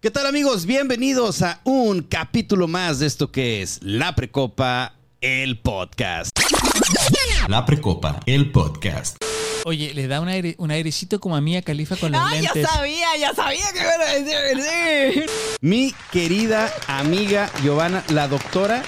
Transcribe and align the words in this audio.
¿Qué 0.00 0.10
tal 0.12 0.26
amigos? 0.26 0.64
Bienvenidos 0.64 1.42
a 1.42 1.60
un 1.64 2.02
capítulo 2.02 2.68
más 2.68 3.00
de 3.00 3.06
esto 3.06 3.32
que 3.32 3.62
es 3.62 3.80
La 3.82 4.14
Precopa, 4.14 4.94
el 5.20 5.58
podcast. 5.58 6.30
La 7.48 7.66
Precopa, 7.66 8.20
el 8.26 8.52
podcast. 8.52 9.16
Oye, 9.64 9.92
le 9.94 10.06
da 10.06 10.20
un, 10.20 10.28
aire, 10.28 10.54
un 10.58 10.70
airecito 10.70 11.18
como 11.18 11.34
a 11.36 11.40
Mía 11.40 11.62
Califa 11.62 11.96
con 11.96 12.12
los 12.12 12.20
Ah, 12.22 12.30
ya 12.36 12.40
lentes. 12.54 12.66
sabía, 12.70 13.16
ya 13.18 13.34
sabía 13.34 13.66
que 13.72 13.80
iban 13.80 14.00
a 14.00 14.04
decir, 14.14 14.62
sí. 14.62 15.56
Mi 15.60 15.94
querida 16.12 16.72
amiga 16.86 17.50
Giovanna, 17.62 18.04
la 18.10 18.28
doctora 18.28 18.82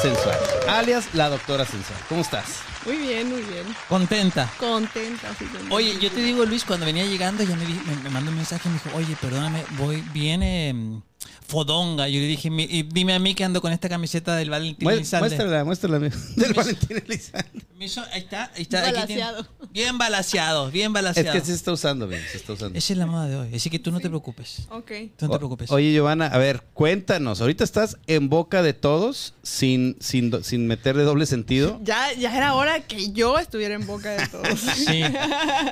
sensual, 0.00 0.38
alias 0.68 1.08
la 1.12 1.28
doctora 1.28 1.66
sensual. 1.66 1.98
¿Cómo 2.08 2.22
estás? 2.22 2.46
Muy 2.86 2.98
bien, 2.98 3.28
muy 3.28 3.42
bien. 3.42 3.66
Contenta. 3.88 4.50
Contenta, 4.58 5.34
sí. 5.38 5.44
contenta. 5.44 5.74
Oye, 5.74 5.98
yo 5.98 6.10
te 6.10 6.20
digo, 6.22 6.44
Luis, 6.44 6.64
cuando 6.64 6.86
venía 6.86 7.04
llegando, 7.04 7.42
ya 7.42 7.56
me, 7.56 7.66
me, 7.66 7.96
me 8.02 8.10
mandó 8.10 8.30
un 8.30 8.36
mensaje 8.36 8.68
y 8.68 8.72
me 8.72 8.78
dijo, 8.82 8.96
oye, 8.96 9.16
perdóname, 9.20 9.64
voy, 9.76 10.02
viene 10.12 11.02
Fodonga. 11.46 12.08
Yo 12.08 12.20
le 12.20 12.26
dije, 12.26 12.50
"Mi- 12.50 12.64
y 12.64 12.82
dime 12.82 13.14
a 13.14 13.18
mí 13.18 13.34
que 13.34 13.44
ando 13.44 13.60
con 13.60 13.72
esta 13.72 13.88
camiseta 13.88 14.34
del 14.36 14.50
Valentín 14.50 14.86
Mué- 14.88 14.94
Elizalde". 14.94 15.28
Muéstrala, 15.28 15.64
muéstrala 15.64 15.96
amigo, 15.96 16.16
del 16.36 16.52
Valentín 16.54 17.02
Elizalde. 17.06 17.48
Hizo- 17.78 18.04
ahí 18.12 18.20
está, 18.20 18.50
ahí 18.56 18.62
está. 18.62 18.82
tiene- 18.82 18.96
Balaseado. 18.98 19.46
Bien 19.72 19.98
balaseado, 19.98 20.70
bien 20.70 20.86
Es 20.88 20.92
balaseado. 20.94 21.32
que 21.32 21.44
se 21.44 21.52
está 21.52 21.72
usando 21.72 22.08
bien, 22.08 22.22
se 22.30 22.38
está 22.38 22.54
usando. 22.54 22.78
Esa 22.78 22.92
es 22.94 22.98
la 22.98 23.06
moda 23.06 23.26
de 23.28 23.36
hoy. 23.36 23.54
Así 23.54 23.68
que 23.70 23.78
tú 23.78 23.90
no 23.92 24.00
te 24.00 24.08
preocupes. 24.08 24.66
Ok. 24.70 24.90
Tú 25.18 25.26
no 25.26 25.32
te 25.32 25.38
preocupes. 25.38 25.70
Oye, 25.70 25.92
Giovanna, 25.92 26.26
a 26.26 26.38
ver, 26.38 26.62
cuéntanos. 26.72 27.40
Ahorita 27.40 27.64
estás 27.64 27.98
en 28.06 28.28
boca 28.30 28.62
de 28.62 28.72
todos 28.72 29.34
sin, 29.42 29.96
sin, 30.00 30.42
sin 30.42 30.66
meterle 30.66 31.02
doble 31.02 31.26
sentido. 31.26 31.80
Ya, 31.84 32.12
ya 32.14 32.34
era 32.36 32.54
hora 32.54 32.80
que 32.80 33.12
yo 33.12 33.38
estuviera 33.38 33.74
en 33.74 33.86
boca 33.86 34.10
de 34.10 34.26
todos. 34.26 34.46
Sí. 34.86 35.02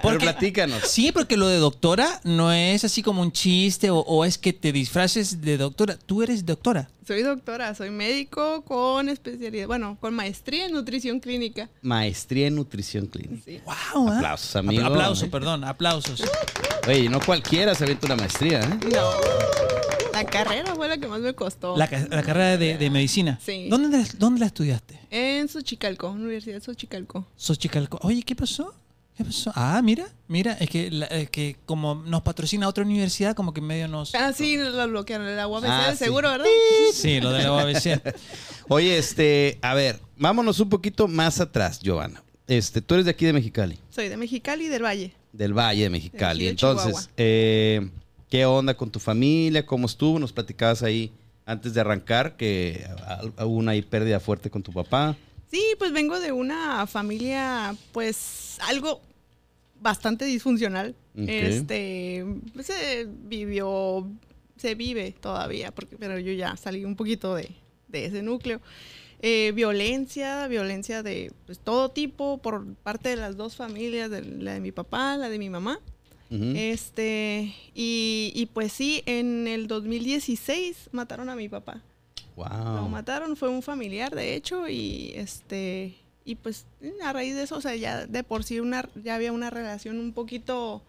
Pero 0.02 0.19
platícanos. 0.19 0.83
Sí, 0.88 1.11
porque 1.12 1.36
lo 1.36 1.48
de 1.48 1.56
doctora 1.59 2.20
no 2.25 2.52
es 2.52 2.84
así 2.84 3.02
como 3.02 3.22
un 3.22 3.33
chiste 3.33 3.91
o, 3.91 3.98
o 4.00 4.25
es 4.25 4.39
que 4.39 4.52
te 4.52 4.72
disfraces 4.72 5.41
de 5.41 5.56
doctora. 5.56 5.64
Tú 5.70 6.23
eres 6.23 6.45
doctora. 6.47 6.89
Soy 7.07 7.23
doctora, 7.23 7.75
soy 7.75 7.91
médico 7.91 8.62
con 8.62 9.09
especialidad, 9.09 9.67
bueno, 9.67 9.98
con 10.01 10.15
maestría 10.15 10.67
en 10.67 10.73
nutrición 10.73 11.20
clínica. 11.20 11.69
Maestría 11.83 12.47
en 12.47 12.55
nutrición 12.57 13.07
clínica. 13.07 13.43
Sí. 13.45 13.61
¡Wow! 13.95 14.09
¿eh? 14.09 14.17
Aplausos, 14.17 14.57
amigo. 14.57 14.83
Apl- 14.83 14.87
Aplausos, 14.92 15.29
perdón, 15.29 15.65
aplausos. 15.65 16.23
Oye, 16.89 17.09
no 17.09 17.20
cualquiera 17.20 17.75
se 17.75 17.85
avienta 17.85 18.07
una 18.07 18.17
maestría, 18.17 18.61
¿eh? 18.62 18.79
No. 18.92 19.11
La 20.12 20.25
carrera 20.25 20.75
fue 20.77 20.87
la 20.89 20.97
que 20.97 21.09
más 21.09 21.20
me 21.20 21.35
costó. 21.35 21.77
La, 21.77 21.89
ca- 21.89 22.07
la 22.09 22.23
carrera 22.23 22.57
de, 22.57 22.79
de 22.79 22.91
medicina. 22.91 23.39
Sí. 23.45 23.67
¿Dónde, 23.69 23.98
la- 23.98 24.07
¿Dónde 24.19 24.41
la 24.41 24.47
estudiaste? 24.47 25.01
En 25.11 25.48
Xochicalco, 25.48 26.09
Universidad 26.11 26.55
de 26.57 26.61
Xochicalco. 26.61 27.27
Xochicalco. 27.37 27.98
Oye, 28.03 28.23
¿qué 28.23 28.37
pasó? 28.37 28.75
¿Qué 29.17 29.25
pasó? 29.25 29.53
Ah, 29.55 29.81
mira, 29.83 30.07
mira, 30.27 30.55
es 30.55 30.69
que, 30.69 30.91
la- 30.91 31.07
es 31.07 31.31
que 31.31 31.57
como 31.67 31.95
nos 31.95 32.23
patrocina 32.23 32.67
otra 32.69 32.83
universidad, 32.84 33.37
como 33.37 33.55
que 33.55 33.61
medio 33.61 33.87
nos... 33.87 34.12
Ah, 34.15 34.33
sí, 34.33 34.57
lo 34.57 34.89
bloquearon, 34.89 35.29
el 35.29 35.39
agua 35.39 35.61
Ah, 35.65 35.91
sí. 35.93 35.98
seguro, 36.05 36.29
¿verdad? 36.31 36.47
Sí, 36.93 37.20
lo 37.20 37.31
de 37.31 37.45
la 37.45 37.53
UABC. 37.53 38.03
Oye, 38.69 38.98
este, 38.98 39.59
a 39.62 39.75
ver, 39.75 40.01
vámonos 40.17 40.59
un 40.59 40.69
poquito 40.69 41.07
más 41.07 41.41
atrás, 41.41 41.79
Giovanna. 41.81 42.23
Este, 42.48 42.83
tú 42.83 42.95
eres 42.95 43.05
de 43.07 43.12
aquí 43.12 43.25
de 43.25 43.33
Mexicali, 43.33 43.79
Soy 43.89 44.09
de 44.09 44.17
Mexicali 44.17 44.67
y 44.67 44.69
del 44.69 44.83
Valle. 44.83 45.12
del 45.33 45.55
Valle 45.57 45.85
de 45.85 45.91
Mexicali. 45.91 46.45
De 46.45 46.51
aquí 46.51 46.61
de 46.61 46.70
Entonces, 46.73 47.09
eh, 47.17 47.89
¿qué 48.29 48.45
onda 48.47 48.75
con 48.77 48.91
tu 48.91 48.98
familia? 48.98 49.65
¿Cómo 49.65 49.87
estuvo? 49.87 50.19
Nos 50.19 50.33
platicabas 50.33 50.83
ahí 50.83 51.12
antes 51.47 51.73
de 51.73 51.81
arrancar 51.81 52.37
que 52.37 52.85
hubo 53.39 53.47
una 53.57 53.73
ahí 53.73 53.83
pérdida 53.83 54.19
fuerte 54.19 54.51
con 54.51 54.62
tu 54.62 54.73
papá. 54.73 55.17
Sí, 55.55 55.62
pues 55.78 55.92
vengo 55.92 56.19
de 56.19 56.33
una 56.33 56.84
familia, 56.88 57.77
pues, 57.92 58.58
algo 58.66 59.00
bastante 59.80 60.24
disfuncional. 60.24 60.96
Este, 61.16 62.27
pues, 62.52 62.66
se 62.66 63.06
vivió, 63.08 64.05
se 64.56 64.74
vive 64.74 65.14
todavía, 65.20 65.72
porque, 65.72 65.96
pero 65.96 66.19
yo 66.19 66.33
ya 66.33 66.56
salí 66.56 66.84
un 66.84 66.96
poquito 66.96 67.36
de, 67.36 67.50
de 67.86 68.06
ese 68.06 68.20
núcleo. 68.24 68.61
Eh, 69.23 69.52
violencia, 69.55 70.48
violencia 70.48 71.05
de 71.05 71.30
pues, 71.46 71.61
todo 71.61 71.89
tipo 71.89 72.39
por 72.39 72.67
parte 72.83 73.11
de 73.11 73.17
las 73.17 73.36
dos 73.36 73.55
familias, 73.55 74.11
de 74.11 74.23
la 74.23 74.55
de 74.55 74.61
mi 74.61 74.73
papá, 74.73 75.17
la 75.17 75.29
de 75.29 75.39
mi 75.39 75.50
mamá. 75.50 75.79
Este, 76.30 77.55
y, 77.77 78.33
y 78.34 78.46
pues 78.46 78.73
sí, 78.73 79.05
en 79.06 79.46
el 79.46 79.68
2016 79.68 80.89
mataron 80.90 81.29
a 81.29 81.36
mi 81.36 81.48
papá. 81.48 81.80
Lo 82.36 82.45
Wow. 82.45 82.89
mataron, 82.89 83.36
fue 83.36 83.48
un 83.48 83.62
familiar 83.62 84.14
de 84.14 84.34
hecho 84.34 84.68
y 84.68 85.12
este 85.14 85.95
y 86.24 86.34
pues 86.36 86.67
a 87.05 87.12
raíz 87.12 87.34
de 87.34 87.42
eso, 87.42 87.56
o 87.56 87.61
sea, 87.61 87.77
ya 87.77 88.06
de 88.06 88.24
por 88.24 88.45
sí 88.45 88.58
una 88.61 88.89
ya 89.02 89.14
había 89.14 89.30
una 89.33 89.50
relación 89.50 89.98
un 90.00 90.12
poquito 90.12 90.83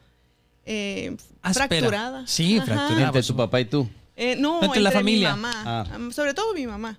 eh, 0.66 1.16
fracturada. 1.54 2.26
Sí, 2.26 2.58
Ajá. 2.58 2.66
fracturada. 2.66 3.06
Entre 3.08 3.24
tu 3.24 3.36
papá 3.36 3.60
y 3.62 3.66
tú. 3.66 3.88
Eh, 4.16 4.36
no, 4.38 4.56
Entre 4.64 4.68
entre, 4.68 4.82
la 4.82 4.90
mi 4.92 4.96
familia. 4.96 5.36
mamá, 5.36 5.54
Ah. 5.66 6.10
Sobre 6.12 6.34
todo 6.34 6.54
mi 6.54 6.66
mamá. 6.66 6.98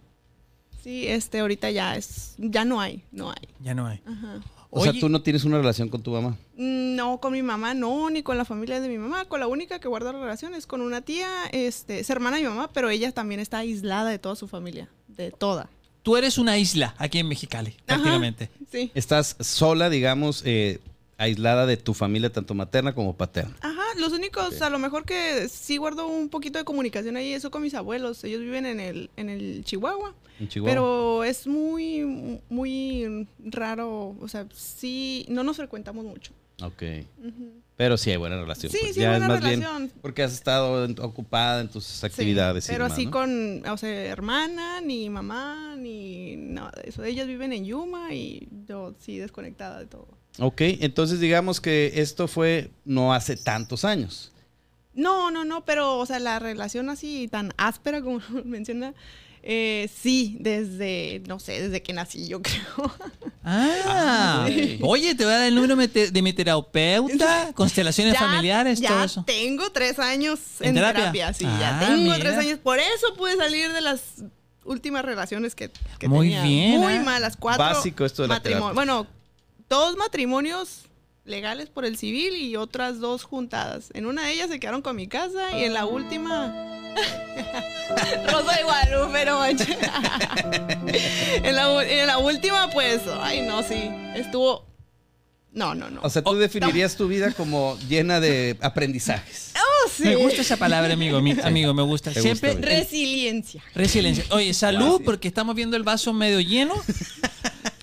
Sí, 0.85 1.09
este 1.09 1.41
ahorita 1.41 1.71
ya 1.71 1.97
es 1.97 2.35
ya 2.39 2.65
no 2.65 2.81
hay, 2.81 3.03
no 3.11 3.31
hay. 3.31 3.49
Ya 3.61 3.75
no 3.75 3.87
hay. 3.87 4.01
Ajá. 4.07 4.41
O 4.71 4.81
Oye. 4.81 4.91
sea, 4.93 5.01
tú 5.01 5.09
no 5.09 5.23
tienes 5.23 5.45
una 5.45 5.59
relación 5.59 5.89
con 5.89 6.03
tu 6.03 6.11
mamá. 6.13 6.37
No, 6.57 7.21
con 7.21 7.33
mi 7.33 7.43
mamá 7.43 7.75
no, 7.75 8.11
ni 8.11 8.23
con 8.23 8.37
la 8.37 8.45
familia 8.45 8.81
de 8.81 8.89
mi 8.89 8.99
mamá. 8.99 9.25
Con 9.27 9.41
la 9.41 9.47
única 9.47 9.79
que 9.79 9.89
guardo 9.89 10.13
relación 10.13 10.55
es 10.55 10.67
con 10.67 10.81
una 10.81 11.01
tía, 11.03 11.29
este, 11.53 12.01
es 12.01 12.11
hermana 12.11 12.37
de 12.37 12.43
mi 12.43 12.49
mamá, 12.49 12.71
pero 12.73 12.91
ella 12.91 13.13
también 13.13 13.41
está 13.41 13.59
aislada 13.59 14.11
de 14.11 14.19
toda 14.19 14.37
su 14.37 14.49
familia, 14.49 14.89
de 15.09 15.31
toda. 15.31 15.69
Tú 16.03 16.17
eres 16.17 16.39
una 16.39 16.57
isla 16.59 16.95
aquí 16.99 17.19
en 17.19 17.29
Mexicali, 17.29 17.71
Ajá. 17.71 17.85
prácticamente. 17.87 18.51
Sí. 18.71 18.91
Estás 18.95 19.37
sola, 19.41 19.91
digamos, 19.91 20.43
eh, 20.45 20.81
aislada 21.19 21.67
de 21.67 21.77
tu 21.77 21.95
familia, 21.95 22.31
tanto 22.33 22.55
materna 22.55 22.95
como 22.95 23.17
paterna. 23.17 23.57
Ajá, 23.61 23.76
los 23.99 24.13
únicos, 24.13 24.61
a 24.63 24.71
lo 24.71 24.79
mejor 24.79 25.05
que 25.05 25.49
sí 25.49 25.77
guardo 25.77 26.07
un 26.07 26.29
poquito 26.29 26.59
de 26.59 26.65
comunicación 26.65 27.17
ahí, 27.17 27.33
eso 27.33 27.51
con 27.51 27.63
mis 27.63 27.75
abuelos. 27.75 28.23
Ellos 28.25 28.41
viven 28.41 28.67
en 28.67 28.81
el, 28.81 29.11
en 29.17 29.29
el 29.29 29.63
Chihuahua. 29.65 30.15
En 30.41 30.49
Chihuahua. 30.49 30.71
Pero 30.73 31.25
es 31.25 31.47
muy, 31.47 32.41
muy 32.49 33.27
raro. 33.45 34.17
O 34.21 34.29
sea, 34.29 34.47
sí, 34.55 35.25
no 35.29 35.43
nos 35.43 35.57
frecuentamos 35.57 36.05
mucho. 36.05 36.33
Ok. 36.63 36.83
Pero 37.77 37.99
sí 37.99 38.11
hay 38.11 38.17
buena 38.17 38.41
relación. 38.41 38.73
Sí, 38.73 38.79
pues. 38.81 38.95
sí, 38.95 39.01
Ya 39.01 39.13
hay 39.13 39.19
buena 39.21 39.35
más 39.35 39.41
bien 39.45 39.61
relación. 39.61 39.93
porque 40.01 40.23
has 40.23 40.33
estado 40.33 40.87
en- 40.87 40.99
ocupada 41.01 41.61
en 41.61 41.69
tus 41.69 42.03
actividades. 42.05 42.67
pero 42.67 42.85
demás, 42.85 42.93
así 42.93 43.05
¿no? 43.07 43.11
con, 43.11 43.67
o 43.69 43.77
sea, 43.77 43.91
hermana, 44.07 44.81
ni 44.81 45.11
mamá, 45.11 45.77
ni 45.77 46.37
nada 46.37 46.73
de 46.83 46.89
eso. 46.89 47.05
Ellas 47.05 47.27
viven 47.27 47.53
en 47.53 47.67
Yuma 47.67 48.15
y 48.15 48.49
yo 48.67 48.95
sí 48.99 49.19
desconectada 49.19 49.79
de 49.81 49.87
todo. 49.87 50.09
Ok, 50.39 50.61
entonces 50.61 51.19
digamos 51.21 51.61
que 51.61 51.93
esto 51.97 52.29
fue 52.29 52.71
no 52.85 53.13
hace 53.15 53.37
tantos 53.37 53.85
años. 53.85 54.33
No, 54.95 55.31
no, 55.31 55.45
no, 55.45 55.65
pero, 55.65 55.99
o 55.99 56.07
sea, 56.07 56.19
la 56.19 56.39
relación 56.39 56.89
así 56.91 57.29
tan 57.31 57.53
áspera 57.57 58.01
como 58.03 58.21
menciona, 58.45 58.95
eh, 59.43 59.89
sí, 59.95 60.37
desde, 60.41 61.23
no 61.29 61.39
sé, 61.39 61.61
desde 61.63 61.83
que 61.83 61.93
nací, 61.93 62.27
yo 62.27 62.43
creo. 62.43 62.93
Ah, 63.45 64.45
sí. 64.49 64.79
oye, 64.83 65.15
te 65.15 65.25
voy 65.25 65.35
a 65.35 65.39
dar 65.39 65.47
el 65.49 65.55
número 65.55 65.77
de 65.77 66.23
mi 66.23 66.33
terapeuta, 66.33 67.53
constelaciones 67.55 68.15
Ya- 68.15 68.19
familiares, 68.21 68.81
ya 68.81 68.89
todo 68.89 69.05
eso. 69.05 69.25
tengo 69.27 69.71
tres 69.71 69.99
años 69.99 70.41
¿En 70.61 70.71
en, 70.71 70.75
terapia? 70.77 71.01
terapia? 71.01 71.33
sí, 71.35 71.45
Ah, 71.47 71.59
ya 71.81 71.87
tengo 71.87 72.03
mira. 72.03 72.19
tres 72.19 72.39
años. 72.39 72.59
Por 72.59 72.79
eso 72.79 73.15
pude 73.17 73.37
salir 73.37 73.73
de 73.73 73.81
las 73.81 74.01
últimas 74.65 75.05
relaciones 75.05 75.55
que, 75.55 75.71
que 75.99 76.09
Muy 76.09 76.27
tenía. 76.31 76.43
bien, 76.43 76.81
Muy 76.81 76.95
ah. 76.95 77.03
malas, 77.05 77.37
cuatro. 77.37 77.65
Básico 77.65 78.05
esto 78.05 78.23
de 78.23 78.29
la 78.29 78.41
terapia. 78.43 78.73
Bueno, 78.73 79.07
dos 79.69 79.97
matrimonios 79.97 80.83
legales 81.25 81.69
por 81.69 81.85
el 81.85 81.97
civil 81.97 82.37
y 82.37 82.57
otras 82.57 83.01
dos 83.01 83.25
juntadas. 83.25 83.91
En 83.95 84.07
una 84.07 84.23
de 84.27 84.33
ellas 84.33 84.49
se 84.49 84.61
quedaron 84.61 84.83
con 84.83 84.97
mi 84.97 85.07
casa 85.09 85.57
y 85.59 85.65
en 85.65 85.75
la 85.75 85.87
última... 85.87 86.63
Rosa 88.33 88.57
de 88.57 88.63
Guadalupe, 88.65 89.25
no 89.27 89.39
manches. 89.39 89.69
en, 91.43 91.55
la, 91.55 91.73
u- 91.73 91.81
en 91.81 92.07
la 92.07 92.19
última, 92.19 92.71
pues, 92.71 93.03
ay, 93.21 93.43
no, 93.43 93.63
sí, 93.63 93.91
estuvo... 94.15 94.67
No, 95.57 95.75
no, 95.75 95.89
no. 95.91 96.01
O 96.03 96.11
sea, 96.11 96.23
tú 96.23 96.35
definirías 96.35 96.97
tu 96.97 97.09
vida 97.09 97.33
como 97.33 97.79
llena 97.89 98.21
de 98.21 98.59
aprendizajes. 98.61 99.53
Oh, 99.57 99.89
sí. 99.91 100.05
Me 100.05 100.15
gusta 100.17 100.43
esa 100.43 100.59
palabra, 100.59 100.93
amigo, 100.93 101.21
mi- 101.23 101.35
amigo, 101.43 101.73
me 101.73 101.83
gusta. 101.83 102.13
Te 102.13 102.21
Siempre. 102.21 102.53
Resiliencia. 102.55 103.63
resiliencia. 103.75 104.25
Oye, 104.31 104.53
salud, 104.53 104.81
Gracias. 104.85 105.03
porque 105.07 105.29
estamos 105.29 105.55
viendo 105.57 105.77
el 105.79 105.83
vaso 105.83 106.13
medio 106.13 106.41
lleno. 106.41 106.75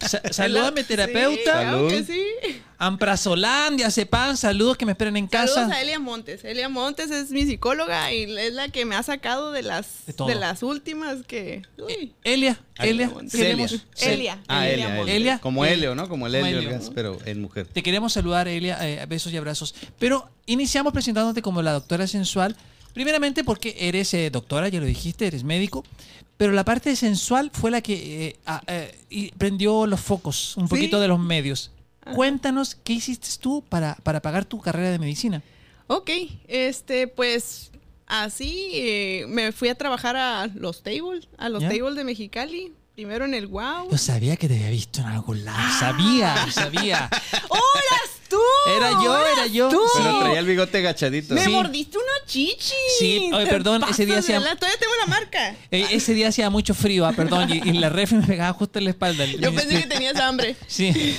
Sa- 0.01 0.21
salud 0.31 0.57
a 0.59 0.71
mi 0.71 0.81
Sí, 0.81 0.87
terapeuta. 0.87 1.41
claro 1.51 1.87
que 1.87 2.03
Salud. 2.03 2.07
sí. 2.13 2.61
Amprasolán, 2.87 3.77
Diazepam, 3.77 4.35
saludos 4.35 4.75
que 4.77 4.85
me 4.85 4.91
esperen 4.91 5.15
en 5.15 5.27
casa. 5.27 5.53
Saludos 5.53 5.73
a 5.77 5.81
Elia 5.81 5.99
Montes. 5.99 6.43
Elia 6.43 6.67
Montes 6.67 7.11
es 7.11 7.31
mi 7.31 7.45
psicóloga 7.45 8.11
y 8.13 8.23
es 8.23 8.53
la 8.53 8.67
que 8.69 8.83
me 8.85 8.95
ha 8.95 9.03
sacado 9.03 9.53
de 9.53 9.61
las 9.63 10.05
De 10.05 10.13
de, 10.27 10.35
las 10.35 10.63
últimas 10.63 11.23
que. 11.25 11.61
Uy. 11.77 12.13
Elia, 12.25 12.59
Elia, 12.77 13.09
Celia. 13.09 13.29
queremos- 13.31 13.85
Elia. 14.01 14.39
Ah, 14.49 14.67
Elia 14.67 14.99
Elia. 15.01 15.15
Elia. 15.15 15.39
Como 15.39 15.63
Helio, 15.63 15.95
¿no? 15.95 16.09
Como 16.09 16.27
el 16.27 16.35
Helio, 16.35 16.59
Helio. 16.59 16.91
Pero 16.93 17.17
en 17.25 17.41
mujer. 17.41 17.67
Te 17.67 17.81
queremos 17.81 18.11
saludar, 18.11 18.47
Elia, 18.49 18.77
eh, 18.85 19.05
besos 19.07 19.31
y 19.31 19.37
abrazos. 19.37 19.73
Pero 19.97 20.29
iniciamos 20.45 20.91
presentándote 20.91 21.41
como 21.41 21.61
la 21.61 21.71
doctora 21.71 22.05
sensual. 22.05 22.55
Primeramente 22.93 23.43
porque 23.45 23.75
eres 23.79 24.13
eh, 24.13 24.29
doctora, 24.29 24.67
ya 24.67 24.79
lo 24.81 24.85
dijiste, 24.85 25.25
eres 25.25 25.43
médico. 25.45 25.85
Pero 26.35 26.51
la 26.51 26.65
parte 26.65 26.95
sensual 26.97 27.49
fue 27.53 27.71
la 27.71 27.81
que 27.81 28.27
eh, 28.27 28.35
ah, 28.45 28.61
eh, 28.67 28.93
y 29.09 29.31
prendió 29.31 29.87
los 29.87 30.01
focos 30.01 30.57
un 30.57 30.67
Sí. 30.67 30.69
poquito 30.75 30.99
de 30.99 31.07
los 31.07 31.19
medios. 31.19 31.71
Cuéntanos 32.15 32.75
qué 32.75 32.93
hiciste 32.93 33.27
tú 33.39 33.63
para, 33.67 33.95
para 34.03 34.21
pagar 34.21 34.45
tu 34.45 34.59
carrera 34.59 34.91
de 34.91 34.99
medicina. 34.99 35.41
Ok, 35.87 36.09
este, 36.47 37.07
pues 37.07 37.71
así 38.07 38.71
eh, 38.73 39.25
me 39.27 39.51
fui 39.51 39.69
a 39.69 39.75
trabajar 39.75 40.15
a 40.15 40.47
los 40.47 40.83
tables, 40.83 41.27
a 41.37 41.49
los 41.49 41.61
¿Ya? 41.61 41.69
tables 41.69 41.95
de 41.95 42.03
Mexicali. 42.03 42.73
Primero 42.95 43.25
en 43.25 43.33
el 43.33 43.47
Wow. 43.47 43.89
Yo 43.91 43.97
sabía 43.97 44.35
que 44.35 44.47
te 44.47 44.53
había 44.55 44.69
visto 44.69 45.01
en 45.01 45.07
algún 45.07 45.43
lado. 45.43 45.79
Sabía, 45.79 46.45
sabía. 46.51 47.09
¡Horas 47.49 48.11
tú! 48.29 48.37
Era 48.77 48.91
yo, 48.91 49.11
¡Horas 49.13 49.27
era 49.35 49.47
yo. 49.47 49.69
tú! 49.69 49.81
Pero 49.97 50.19
traía 50.19 50.39
el 50.39 50.45
bigote 50.45 50.77
agachadito. 50.77 51.33
Me 51.33 51.43
Sí. 51.43 51.49
mordiste 51.49 51.97
una 51.97 52.27
chichi. 52.27 52.75
Sí, 52.99 53.31
oye, 53.33 53.47
perdón, 53.47 53.83
ese 53.89 54.05
día 54.05 54.19
hacía- 54.19 54.39
la- 54.39 54.55
Todavía 54.55 54.77
tengo 54.79 54.93
la 54.99 55.07
marca. 55.07 55.55
Eh, 55.71 55.87
ese 55.89 56.13
día 56.13 56.27
hacía 56.27 56.51
mucho 56.51 56.75
frío, 56.75 57.07
ah, 57.07 57.13
perdón, 57.13 57.49
y, 57.51 57.67
y 57.67 57.73
la 57.79 57.89
refri 57.89 58.17
me 58.19 58.27
pegaba 58.27 58.53
justo 58.53 58.77
en 58.77 58.85
la 58.85 58.91
espalda. 58.91 59.25
Yo 59.25 59.51
pensé 59.55 59.81
que 59.81 59.87
tenías 59.87 60.15
hambre. 60.17 60.55
Sí. 60.67 61.17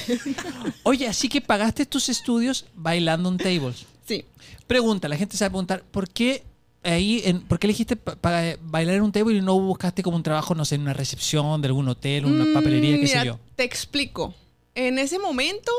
Oye, 0.85 1.09
así 1.09 1.29
que 1.29 1.41
pagaste 1.41 1.87
tus 1.87 2.09
estudios 2.09 2.67
bailando 2.75 3.29
en 3.29 3.37
tables. 3.39 3.85
Sí. 4.07 4.25
Pregunta, 4.69 5.09
la 5.09 5.17
gente 5.17 5.37
sabe 5.37 5.51
preguntar, 5.51 5.83
¿por 5.91 6.09
qué 6.09 6.45
ahí, 6.85 7.23
en, 7.25 7.41
por 7.43 7.59
qué 7.59 7.67
elegiste 7.67 7.97
pa- 7.97 8.17
pa- 8.17 8.57
bailar 8.63 8.97
en 8.97 9.03
un 9.03 9.13
table 9.13 9.35
y 9.37 9.41
no 9.41 9.59
buscaste 9.59 10.03
como 10.03 10.17
un 10.17 10.23
trabajo, 10.23 10.55
no 10.55 10.65
sé, 10.65 10.77
en 10.77 10.83
una 10.83 10.93
recepción 10.93 11.61
de 11.61 11.67
algún 11.69 11.89
hotel, 11.89 12.27
una 12.27 12.45
Mm, 12.45 12.53
papelería, 12.55 12.99
qué 12.99 13.09
sé 13.09 13.25
yo? 13.25 13.39
Te 13.57 13.65
explico. 13.65 14.35
En 14.75 14.99
ese 14.99 15.19
momento, 15.19 15.71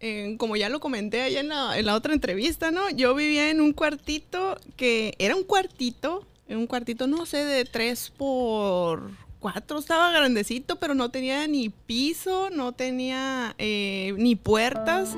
eh, 0.00 0.36
como 0.38 0.56
ya 0.56 0.68
lo 0.68 0.80
comenté 0.80 1.22
allá 1.22 1.40
en 1.40 1.48
la, 1.48 1.78
en 1.78 1.86
la 1.86 1.94
otra 1.94 2.12
entrevista, 2.14 2.70
¿no? 2.70 2.90
Yo 2.90 3.14
vivía 3.14 3.50
en 3.50 3.60
un 3.60 3.72
cuartito 3.72 4.56
que 4.76 5.14
era 5.18 5.34
un 5.36 5.44
cuartito, 5.44 6.26
en 6.48 6.58
un 6.58 6.66
cuartito, 6.66 7.06
no 7.06 7.26
sé, 7.26 7.44
de 7.44 7.64
tres 7.64 8.10
por 8.16 9.10
cuatro, 9.38 9.78
estaba 9.78 10.10
grandecito, 10.10 10.76
pero 10.76 10.94
no 10.94 11.10
tenía 11.10 11.46
ni 11.46 11.68
piso, 11.70 12.50
no 12.50 12.72
tenía 12.72 13.54
eh, 13.58 14.14
ni 14.18 14.34
puertas. 14.36 15.10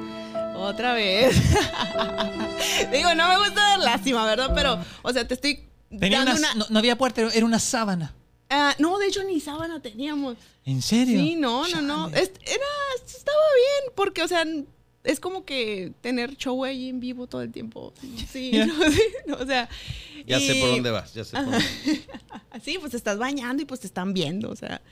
Otra 0.56 0.92
vez. 0.92 1.34
Digo, 2.92 3.14
no 3.14 3.28
me 3.28 3.38
gusta 3.38 3.54
dar 3.60 3.78
lástima, 3.78 4.24
¿verdad? 4.26 4.52
Pero, 4.54 4.78
o 5.02 5.12
sea, 5.12 5.26
te 5.26 5.34
estoy 5.34 5.64
Tenía 5.98 6.18
dando 6.24 6.32
una- 6.38 6.52
una... 6.52 6.54
no, 6.54 6.66
no 6.68 6.78
había 6.78 6.96
puerta, 6.98 7.22
era 7.32 7.46
una 7.46 7.58
sábana. 7.58 8.14
Ah, 8.50 8.74
no, 8.78 8.98
de 8.98 9.06
hecho 9.06 9.22
ni 9.24 9.40
sábana 9.40 9.80
teníamos. 9.80 10.36
¿En 10.64 10.82
serio? 10.82 11.18
Sí, 11.18 11.36
no, 11.36 11.66
no, 11.68 11.80
no. 11.82 12.08
Es- 12.08 12.32
era, 12.42 12.64
estaba 13.06 13.38
bien, 13.56 13.92
porque, 13.94 14.22
o 14.22 14.28
sea, 14.28 14.44
es 15.04 15.18
como 15.20 15.44
que 15.44 15.92
tener 16.00 16.36
show 16.36 16.64
ahí 16.64 16.88
en 16.88 17.00
vivo 17.00 17.26
todo 17.26 17.42
el 17.42 17.52
tiempo. 17.52 17.92
Sí, 18.30 18.50
Ya. 18.54 18.66
no, 18.66 18.74
sí, 18.90 19.02
no, 19.26 19.36
o 19.36 19.46
sea. 19.46 19.68
Ya 20.26 20.38
sé 20.40 20.54
por 20.56 20.68
y- 20.68 20.72
dónde 20.72 20.90
vas, 20.90 21.14
ya 21.14 21.24
sé 21.24 21.36
por 21.36 21.44
dónde. 21.44 21.64
Sí, 22.64 22.76
pues 22.78 22.90
te 22.90 22.96
estás 22.96 23.16
bañando 23.18 23.62
y 23.62 23.66
pues 23.66 23.80
te 23.80 23.86
están 23.86 24.12
viendo, 24.12 24.50
o 24.50 24.56
sea. 24.56 24.82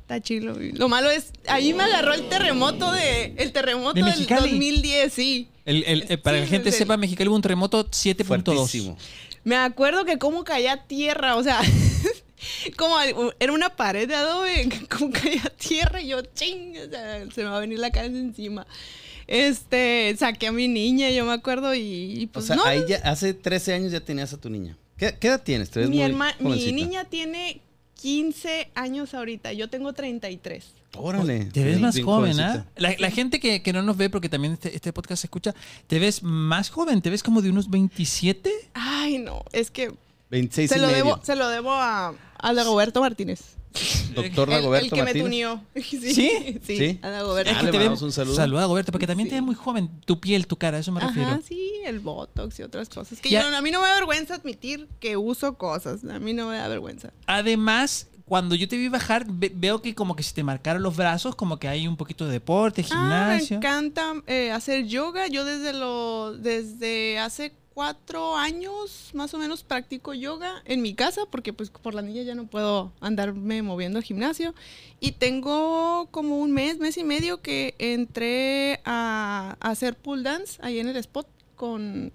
Está 0.00 0.20
chilo. 0.20 0.60
Y 0.60 0.72
Lo 0.72 0.88
malo 0.88 1.10
es, 1.10 1.30
ahí 1.46 1.72
me 1.74 1.84
agarró 1.84 2.12
el 2.14 2.28
terremoto 2.28 2.90
de, 2.90 3.34
el 3.36 3.52
terremoto 3.52 3.94
¿De 3.94 4.00
del 4.02 4.10
Mexicali? 4.10 4.50
2010, 4.50 5.12
sí. 5.12 5.48
El- 5.64 5.84
el- 5.84 6.06
eh, 6.08 6.18
para 6.18 6.38
Sí, 6.38 6.40
que 6.44 6.46
la 6.46 6.50
gente 6.50 6.72
sepa, 6.72 6.96
Mexicali 6.96 7.28
hubo 7.28 7.36
un 7.36 7.42
terremoto 7.42 7.88
7.2. 7.88 8.24
Fuertísimo. 8.24 8.98
Me 9.44 9.56
acuerdo 9.56 10.04
que 10.04 10.18
cómo 10.18 10.42
caía 10.42 10.78
tierra, 10.88 11.36
o 11.36 11.42
sea, 11.44 11.60
como 12.76 12.96
era 13.38 13.52
una 13.52 13.70
pared 13.76 14.08
de 14.08 14.14
adobe, 14.16 14.68
como 14.88 15.10
caía 15.12 15.42
tierra 15.56 16.00
y 16.00 16.08
yo, 16.08 16.22
ching, 16.22 16.76
o 16.78 16.90
sea, 16.90 17.24
se 17.32 17.44
me 17.44 17.50
va 17.50 17.58
a 17.58 17.60
venir 17.60 17.78
la 17.78 17.90
casa 17.90 18.06
encima. 18.06 18.66
Este, 19.32 20.14
saqué 20.18 20.48
a 20.48 20.52
mi 20.52 20.68
niña, 20.68 21.10
yo 21.10 21.24
me 21.24 21.32
acuerdo, 21.32 21.74
y, 21.74 21.80
y 21.80 22.24
O 22.26 22.32
pues 22.32 22.44
sea, 22.44 22.56
no, 22.56 22.64
ahí 22.64 22.82
ya, 22.86 22.98
hace 22.98 23.32
13 23.32 23.72
años 23.72 23.90
ya 23.90 24.00
tenías 24.00 24.30
a 24.34 24.36
tu 24.38 24.50
niña. 24.50 24.76
¿Qué, 24.98 25.16
qué 25.18 25.28
edad 25.28 25.42
tienes? 25.42 25.70
Te 25.70 25.80
ves 25.80 25.88
mi, 25.88 25.96
muy 25.96 26.04
herma- 26.04 26.34
mi 26.38 26.70
niña 26.72 27.06
tiene 27.06 27.62
15 28.02 28.68
años 28.74 29.14
ahorita, 29.14 29.54
yo 29.54 29.70
tengo 29.70 29.94
33. 29.94 30.74
Órale. 30.98 31.46
Te 31.46 31.64
ves 31.64 31.80
más 31.80 31.98
joven, 31.98 32.38
¿ah? 32.40 32.66
La, 32.76 32.94
la 32.98 33.10
gente 33.10 33.40
que, 33.40 33.62
que 33.62 33.72
no 33.72 33.80
nos 33.82 33.96
ve, 33.96 34.10
porque 34.10 34.28
también 34.28 34.52
este, 34.52 34.76
este 34.76 34.92
podcast 34.92 35.22
se 35.22 35.28
escucha, 35.28 35.54
te 35.86 35.98
ves 35.98 36.22
más 36.22 36.68
joven, 36.68 37.00
te 37.00 37.08
ves 37.08 37.22
como 37.22 37.40
de 37.40 37.48
unos 37.48 37.70
27. 37.70 38.50
Ay, 38.74 39.16
no, 39.16 39.42
es 39.52 39.70
que 39.70 39.94
26 40.32 40.70
se 40.70 40.78
y 40.78 40.80
lo, 40.80 40.86
medio. 40.88 41.04
debo, 41.04 41.20
se 41.22 41.36
lo 41.36 41.48
debo 41.48 41.70
a, 41.72 42.14
a 42.38 42.54
Dagoberto 42.54 43.00
Martínez. 43.00 43.40
Doctor 44.14 44.48
El, 44.48 44.54
el 44.56 44.60
Dagoberto 44.60 44.90
que 44.90 44.96
me 44.96 45.04
Martínez. 45.04 45.24
tunió. 45.24 45.64
Sí, 45.74 45.98
¿Sí? 45.98 46.12
sí, 46.12 46.76
¿Sí? 46.76 46.98
a 47.02 47.08
Dagoberto. 47.08 47.50
Ah, 47.50 47.54
Es 47.54 47.58
que 47.60 47.64
le 47.66 47.70
te 47.72 47.78
mandamos 47.78 48.02
un 48.02 48.12
saludo. 48.12 48.34
Saluda, 48.36 48.66
Roberto, 48.66 48.92
porque 48.92 49.06
también 49.06 49.26
Sí. 49.28 49.30
te 49.30 49.36
ves 49.36 49.44
muy 49.44 49.54
joven. 49.54 49.88
Tu 50.04 50.20
piel, 50.20 50.46
tu 50.46 50.56
cara, 50.56 50.76
a 50.76 50.80
eso 50.80 50.92
me 50.92 51.00
refiero. 51.00 51.28
Ajá, 51.30 51.40
sí, 51.46 51.70
el 51.86 52.00
Botox 52.00 52.58
y 52.58 52.62
otras 52.64 52.88
cosas. 52.90 53.20
Que 53.20 53.30
yo- 53.30 53.40
a 53.40 53.62
mí 53.62 53.70
no 53.70 53.80
me 53.80 53.88
da 53.88 53.94
vergüenza 53.94 54.34
admitir 54.34 54.88
que 55.00 55.16
uso 55.16 55.54
cosas. 55.56 56.04
A 56.04 56.18
mí 56.18 56.32
no 56.34 56.48
me 56.48 56.56
da 56.56 56.68
vergüenza. 56.68 57.12
Además, 57.26 58.08
cuando 58.24 58.54
yo 58.54 58.68
te 58.68 58.76
vi 58.76 58.88
bajar, 58.88 59.26
ve- 59.28 59.52
veo 59.54 59.82
que 59.82 59.94
como 59.94 60.16
que 60.16 60.22
si 60.22 60.32
te 60.34 60.42
marcaron 60.44 60.82
los 60.82 60.96
brazos, 60.96 61.34
como 61.34 61.58
que 61.58 61.68
hay 61.68 61.86
un 61.86 61.96
poquito 61.96 62.26
de 62.26 62.32
deporte, 62.32 62.84
Ah, 62.90 62.94
me 63.28 63.38
gimnasio. 63.38 63.56
encanta 63.58 64.14
eh, 64.26 64.50
hacer 64.52 64.86
yoga. 64.86 65.26
Yo 65.28 65.44
desde 65.44 65.72
lo, 65.72 66.32
desde 66.36 67.18
hace 67.18 67.52
cuatro 67.74 68.36
años 68.36 69.10
más 69.14 69.32
o 69.32 69.38
menos 69.38 69.62
practico 69.64 70.12
yoga 70.12 70.62
en 70.66 70.82
mi 70.82 70.92
casa 70.92 71.22
porque 71.30 71.54
pues 71.54 71.70
por 71.70 71.94
la 71.94 72.02
niña 72.02 72.20
ya 72.22 72.34
no 72.34 72.46
puedo 72.46 72.92
andarme 73.00 73.62
moviendo 73.62 73.98
al 73.98 74.04
gimnasio. 74.04 74.54
Y 75.00 75.12
tengo 75.12 76.06
como 76.10 76.38
un 76.38 76.52
mes, 76.52 76.78
mes 76.78 76.96
y 76.98 77.04
medio 77.04 77.40
que 77.40 77.74
entré 77.78 78.80
a, 78.84 79.56
a 79.60 79.70
hacer 79.70 79.96
pool 79.96 80.22
dance 80.22 80.58
ahí 80.62 80.78
en 80.80 80.88
el 80.88 80.96
spot 80.96 81.26
con 81.56 82.12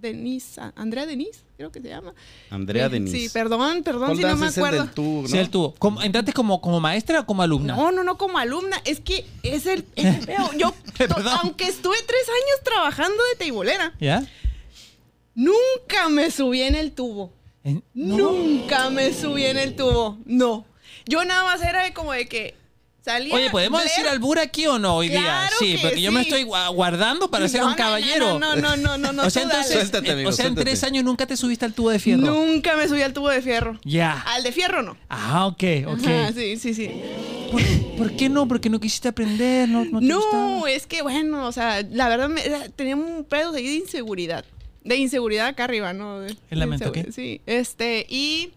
Denise, 0.00 0.60
a- 0.60 0.72
Andrea 0.76 1.06
Denise, 1.06 1.40
creo 1.56 1.70
que 1.70 1.80
se 1.80 1.88
llama. 1.88 2.14
Andrea 2.50 2.86
Eh, 2.86 2.88
Denise. 2.88 3.18
Sí, 3.18 3.28
perdón, 3.28 3.82
perdón 3.82 4.16
si 4.16 4.22
no 4.22 4.36
me 4.36 4.46
el 4.46 4.52
acuerdo. 4.52 4.82
del 4.84 4.90
tubo, 4.92 5.22
¿no? 5.22 5.28
Sí, 5.28 5.38
el 5.38 5.50
tubo. 5.50 5.74
¿Cómo- 5.78 6.02
¿Entraste 6.02 6.32
como, 6.32 6.60
como 6.60 6.80
maestra 6.80 7.20
o 7.20 7.26
como 7.26 7.42
alumna? 7.42 7.76
No, 7.76 7.92
no, 7.92 8.02
no 8.04 8.16
como 8.18 8.38
alumna. 8.38 8.80
Es 8.84 9.00
que 9.00 9.24
es 9.42 9.66
el, 9.66 9.84
es 9.96 10.04
el 10.06 10.22
feo. 10.22 10.50
Yo, 10.58 10.72
aunque 11.42 11.64
estuve 11.64 11.96
tres 12.06 12.22
años 12.28 12.64
trabajando 12.64 13.22
de 13.32 13.36
teibolera, 13.38 13.94
¿Ya? 14.00 14.22
nunca 15.34 16.08
me 16.08 16.30
subí 16.30 16.62
en 16.62 16.74
el 16.74 16.92
tubo. 16.92 17.32
En- 17.64 17.82
no. 17.94 18.16
Nunca 18.16 18.90
me 18.90 19.12
subí 19.12 19.44
en 19.44 19.58
el 19.58 19.76
tubo. 19.76 20.18
No. 20.24 20.64
Yo 21.06 21.24
nada 21.24 21.44
más 21.44 21.62
era 21.62 21.82
de 21.84 21.92
como 21.92 22.12
de 22.12 22.26
que 22.28 22.54
salía. 23.04 23.34
Oye, 23.34 23.50
¿podemos 23.50 23.80
Blair- 23.80 23.88
decir 23.88 24.06
albur 24.08 24.38
aquí 24.38 24.66
o 24.66 24.78
no 24.78 24.96
hoy 24.96 25.08
día? 25.08 25.48
Sí, 25.58 25.76
que 25.76 25.78
porque 25.82 26.00
yo 26.02 26.12
me 26.12 26.20
estoy 26.22 26.44
gua- 26.44 26.72
guardando 26.74 27.30
para 27.30 27.48
ser 27.48 27.60
No, 27.60 27.66
un 27.66 27.72
no, 27.72 27.76
caballero. 27.76 28.38
No, 28.38 28.56
no, 28.56 28.76
no, 28.76 28.98
no, 28.98 29.12
no. 29.12 29.22
o 29.26 29.30
sea, 29.30 29.42
entonces, 29.42 29.72
Suéltate, 29.72 30.10
amigo, 30.12 30.28
o 30.28 30.32
sea, 30.32 30.46
en 30.46 30.50
suéltate. 30.54 30.70
tres 30.70 30.84
años 30.84 31.04
nunca 31.04 31.26
te 31.26 31.36
subiste 31.36 31.64
al 31.64 31.72
tubo 31.74 31.90
de 31.90 31.98
fierro. 31.98 32.20
Nunca 32.22 32.76
me 32.76 32.88
subí 32.88 33.02
al 33.02 33.12
tubo 33.12 33.28
de 33.28 33.42
fierro. 33.42 33.78
Ya. 33.84 34.20
Al 34.26 34.42
de 34.42 34.52
fierro 34.52 34.82
no. 34.82 34.96
Ah, 35.08 35.46
ok, 35.46 35.62
ok. 35.86 35.98
Ajá, 36.06 36.32
sí, 36.32 36.56
sí, 36.56 36.74
sí. 36.74 36.90
¿Por, 37.50 37.62
por 37.96 38.16
qué 38.16 38.28
no? 38.28 38.46
Porque 38.46 38.68
no 38.70 38.78
quisiste 38.80 39.08
aprender, 39.08 39.68
no, 39.68 39.84
no 39.84 40.00
te 40.00 40.06
No, 40.06 40.20
gustaba? 40.20 40.70
es 40.70 40.86
que 40.86 41.02
bueno, 41.02 41.46
o 41.46 41.52
sea, 41.52 41.82
la 41.90 42.08
verdad 42.08 42.28
me, 42.28 42.42
tenía 42.76 42.96
un 42.96 43.24
pedo 43.24 43.54
ahí 43.54 43.66
de 43.66 43.74
inseguridad. 43.74 44.44
De 44.84 44.96
inseguridad 44.96 45.46
acá 45.48 45.64
arriba, 45.64 45.92
¿no? 45.92 46.20
De- 46.20 46.36
En 46.50 46.58
la 46.58 46.66
mente. 46.66 47.12
Sí, 47.12 47.40
este, 47.46 48.06
y 48.08 48.52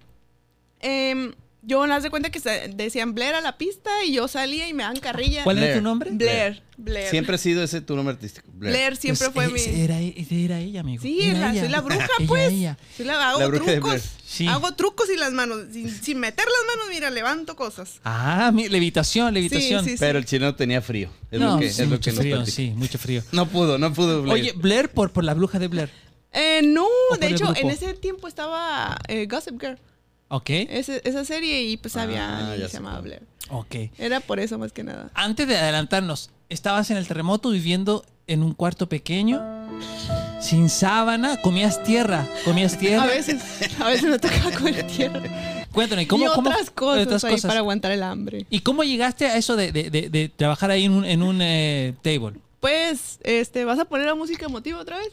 em, 0.79 1.33
yo 1.65 1.81
me 1.81 1.87
das 1.87 2.03
de 2.03 2.09
cuenta 2.09 2.29
que 2.29 2.39
se- 2.39 2.67
decían 2.75 3.13
Blair 3.15 3.35
a 3.35 3.41
la 3.41 3.57
pista 3.57 3.89
y 4.05 4.13
yo 4.13 4.27
salía 4.27 4.67
y 4.67 4.73
me 4.73 4.83
daban 4.83 4.99
carrilla. 4.99 5.43
¿Cuál 5.43 5.57
era 5.57 5.65
Blair. 5.67 5.77
tu 5.77 5.83
nombre? 5.83 6.11
Blair, 6.11 6.61
Blair. 6.77 7.09
Siempre 7.09 7.35
ha 7.35 7.37
sido 7.37 7.63
ese 7.63 7.79
tu 7.81 7.95
nombre 7.95 8.13
artístico. 8.15 8.47
Blair. 8.53 8.73
Blair 8.75 8.95
siempre 8.97 9.27
Es- 9.27 9.33
fue 9.33 9.45
es- 9.45 9.51
mi... 9.51 9.81
Era, 9.81 9.99
era 9.99 10.59
ella, 10.59 10.81
amigo. 10.81 11.01
Sí, 11.01 11.19
Era 11.21 11.39
la- 11.39 11.51
ella. 11.51 11.61
soy 11.61 11.69
la 11.71 11.81
bruja, 11.81 12.07
pues. 12.27 12.51
ella. 12.51 12.77
Soy 12.97 13.05
la- 13.05 13.29
hago 13.29 13.39
La 13.39 13.47
bruja 13.47 13.71
de 13.71 13.79
Blair. 13.79 13.99
trucos. 14.01 14.17
Sí. 14.25 14.47
Hago 14.47 14.73
trucos 14.73 15.09
y 15.09 15.17
las 15.17 15.31
manos. 15.31 15.59
Sin, 15.71 15.89
sin 15.89 16.19
meter 16.19 16.45
las 16.45 16.75
manos, 16.75 16.93
mira, 16.93 17.09
levanto 17.09 17.55
cosas. 17.55 17.99
Ah, 18.03 18.51
mi- 18.53 18.67
levitación, 18.67 19.33
levitación. 19.33 19.85
Sí, 19.85 19.91
sí, 19.91 19.95
Pero 19.99 20.19
el 20.19 20.25
chino 20.25 20.55
tenía 20.55 20.81
frío. 20.81 21.09
Es 21.31 21.39
no, 21.39 21.53
lo 21.53 21.59
que, 21.59 21.71
sí, 21.71 21.81
es 21.81 21.87
lo 21.87 21.95
mucho 21.95 22.09
que 22.11 22.15
nos 22.15 22.19
frío, 22.21 22.45
sí, 22.45 22.73
mucho 22.75 22.97
frío. 22.97 23.23
No 23.31 23.47
pudo, 23.47 23.77
no 23.77 23.93
pudo. 23.93 24.21
Blair. 24.23 24.41
Oye, 24.41 24.51
Blair 24.53 24.89
por, 24.89 25.11
por 25.11 25.23
la 25.23 25.33
bruja 25.33 25.59
de 25.59 25.67
Blair. 25.67 25.89
Eh, 26.33 26.61
no, 26.63 26.87
de 27.19 27.27
hecho, 27.27 27.53
en 27.55 27.69
ese 27.69 27.93
tiempo 27.93 28.27
estaba 28.27 28.97
eh, 29.07 29.27
Gossip 29.29 29.59
Girl. 29.61 29.77
Ok, 30.35 30.49
Ese- 30.49 31.01
esa 31.05 31.23
serie 31.25 31.61
y 31.61 31.77
pues 31.77 31.95
había 31.95 32.27
Ah, 32.27 32.37
alguien 32.39 32.61
que 32.63 32.67
se 32.69 32.77
llamaba. 32.77 33.01
Blair. 33.01 33.21
ok. 33.49 33.75
Era 33.99 34.19
por 34.19 34.39
eso 34.39 34.57
más 34.57 34.71
que 34.71 34.83
nada. 34.83 35.11
Antes 35.13 35.47
de 35.47 35.55
adelantarnos, 35.57 36.31
estabas 36.49 36.89
en 36.89 36.97
el 36.97 37.07
terremoto 37.07 37.51
viviendo 37.51 38.03
en 38.25 38.41
un 38.41 38.53
cuarto 38.55 38.89
pequeño, 38.89 39.39
sin 40.41 40.69
sábana, 40.69 41.39
comías 41.41 41.83
tierra, 41.83 42.27
comías 42.45 42.77
tierra. 42.79 43.03
A 43.03 43.07
veces, 43.07 43.41
a 43.79 43.89
veces 43.89 44.09
me 44.09 44.17
tocaba 44.17 44.49
comer 44.57 44.87
tierra. 44.87 45.21
Cuéntame, 45.71 46.07
¿cómo, 46.07 46.25
y 46.25 46.27
cómo- 46.29 46.49
otras 46.49 46.69
cosas 46.71 47.05
otras 47.05 47.23
ahí 47.25 47.31
cosas? 47.33 47.49
para 47.49 47.59
aguantar 47.59 47.91
el 47.91 48.01
hambre. 48.01 48.45
¿Y 48.49 48.61
cómo 48.61 48.83
llegaste 48.83 49.27
a 49.27 49.37
eso 49.37 49.55
de, 49.55 49.71
de- 49.71 49.91
de- 49.91 50.09
de 50.09 50.29
trabajar 50.29 50.71
ahí 50.71 50.85
en 50.85 50.93
un, 50.93 51.05
en 51.05 51.21
un 51.21 51.39
eh, 51.43 51.93
table? 52.01 52.39
Pues, 52.59 53.19
este, 53.23 53.65
¿vas 53.65 53.77
a 53.77 53.85
poner 53.85 54.07
la 54.07 54.15
música 54.15 54.45
emotiva 54.47 54.79
otra 54.79 54.97
vez? 54.97 55.09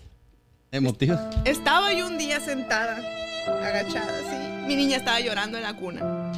Emotivo. 0.72 1.18
Estaba 1.44 1.92
yo 1.92 2.06
un 2.06 2.16
día 2.16 2.40
sentada, 2.40 3.02
agachada, 3.46 4.18
así. 4.20 4.66
Mi 4.66 4.76
niña 4.76 4.96
estaba 4.98 5.20
llorando 5.20 5.56
en 5.58 5.64
la 5.64 5.74
cuna. 5.76 6.32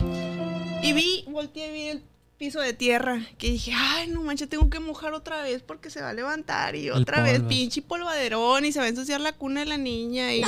Y 0.82 0.92
vi, 0.92 1.25
volteé 1.28 1.68
y 1.68 1.73
vi 1.73 1.82
el 1.88 2.02
piso 2.38 2.61
de 2.61 2.73
tierra. 2.73 3.25
Que 3.38 3.50
dije, 3.50 3.73
ay, 3.75 4.09
no 4.09 4.23
manches, 4.23 4.49
tengo 4.49 4.68
que 4.71 4.80
mojar 4.80 5.12
otra 5.12 5.42
vez 5.42 5.62
porque 5.62 5.90
se 5.90 6.00
va 6.00 6.11
a 6.11 6.14
levantar. 6.14 6.75
Y 6.75 6.87
El 6.87 6.92
otra 6.94 7.23
vez, 7.23 7.35
polvo. 7.38 7.49
pinche 7.49 7.82
polvaderón. 7.82 8.64
Y 8.64 8.73
se 8.73 8.78
va 8.80 8.87
a 8.87 8.88
ensuciar 8.88 9.21
la 9.21 9.32
cuna 9.32 9.61
de 9.61 9.66
la 9.66 9.76
niña. 9.76 10.35
Y, 10.35 10.42
O 10.42 10.47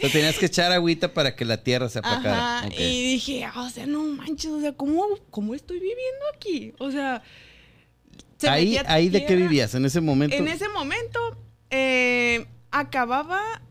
sea, 0.00 0.10
tenías 0.12 0.36
que 0.38 0.46
echar 0.46 0.72
agüita 0.72 1.14
para 1.14 1.34
que 1.34 1.44
la 1.44 1.62
tierra 1.62 1.88
se 1.88 2.00
aplacara. 2.00 2.58
Ajá, 2.58 2.68
y 2.76 3.12
dije, 3.14 3.44
ah, 3.44 3.62
o 3.62 3.70
sea, 3.70 3.86
no 3.86 4.00
manches, 4.02 4.50
o 4.50 4.60
sea, 4.60 4.72
¿cómo, 4.72 5.06
cómo 5.30 5.54
estoy 5.54 5.78
viviendo 5.78 6.24
aquí? 6.34 6.74
O 6.78 6.90
sea, 6.90 7.22
se 8.36 8.48
Ahí, 8.50 8.74
metía 8.74 8.84
ahí 8.92 9.08
de 9.08 9.24
qué 9.24 9.34
vivías 9.36 9.74
en 9.74 9.86
ese 9.86 10.02
momento. 10.02 10.36
En 10.36 10.48
ese 10.48 10.68
momento, 10.68 11.38
eh, 11.70 12.46
acababa 12.70 13.62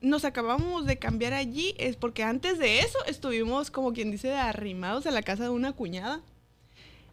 nos 0.00 0.24
acabamos 0.24 0.86
de 0.86 0.98
cambiar 0.98 1.32
allí 1.34 1.74
es 1.78 1.96
porque 1.96 2.22
antes 2.22 2.58
de 2.58 2.80
eso 2.80 2.98
estuvimos, 3.06 3.70
como 3.70 3.92
quien 3.92 4.10
dice, 4.10 4.34
arrimados 4.34 5.06
a 5.06 5.10
la 5.10 5.22
casa 5.22 5.44
de 5.44 5.50
una 5.50 5.72
cuñada. 5.72 6.20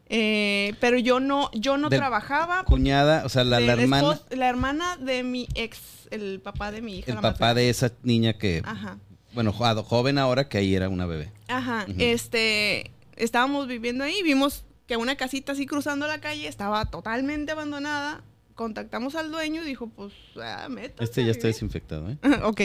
Eh, 0.09 0.73
pero 0.79 0.97
yo 0.97 1.19
no, 1.19 1.51
yo 1.53 1.77
no 1.77 1.89
trabajaba. 1.89 2.63
Cuñada, 2.63 3.25
o 3.25 3.29
sea, 3.29 3.43
la, 3.43 3.59
hermana, 3.59 3.97
esposo- 4.13 4.25
la 4.35 4.47
hermana 4.47 4.95
de 4.97 5.23
mi 5.23 5.47
ex, 5.55 5.79
el 6.11 6.39
papá 6.39 6.71
de 6.71 6.81
mi 6.81 6.99
hija. 6.99 7.09
el 7.11 7.15
la 7.15 7.21
papá 7.21 7.53
de 7.53 7.69
esa 7.69 7.91
niña 8.03 8.33
que, 8.33 8.61
Ajá. 8.63 8.97
bueno, 9.33 9.51
jo- 9.51 9.83
joven 9.83 10.17
ahora 10.17 10.47
que 10.47 10.59
ahí 10.59 10.73
era 10.75 10.87
una 10.87 11.05
bebé. 11.05 11.29
Ajá, 11.49 11.85
este, 11.97 12.91
estábamos 13.17 13.67
viviendo 13.67 14.05
ahí, 14.05 14.23
vimos 14.23 14.63
que 14.87 14.95
una 14.95 15.17
casita 15.17 15.51
así 15.51 15.65
cruzando 15.65 16.07
la 16.07 16.21
calle 16.21 16.47
estaba 16.47 16.85
totalmente 16.85 17.51
abandonada. 17.51 18.23
Contactamos 18.57 19.15
al 19.15 19.31
dueño 19.31 19.61
y 19.63 19.65
dijo, 19.67 19.87
pues, 19.87 20.11
ah, 20.41 20.67
métanse. 20.67 21.03
Este 21.03 21.23
ya 21.23 21.29
está 21.31 21.43
vivir". 21.43 21.53
desinfectado, 21.53 22.09
¿eh? 22.09 22.17
ok, 22.43 22.61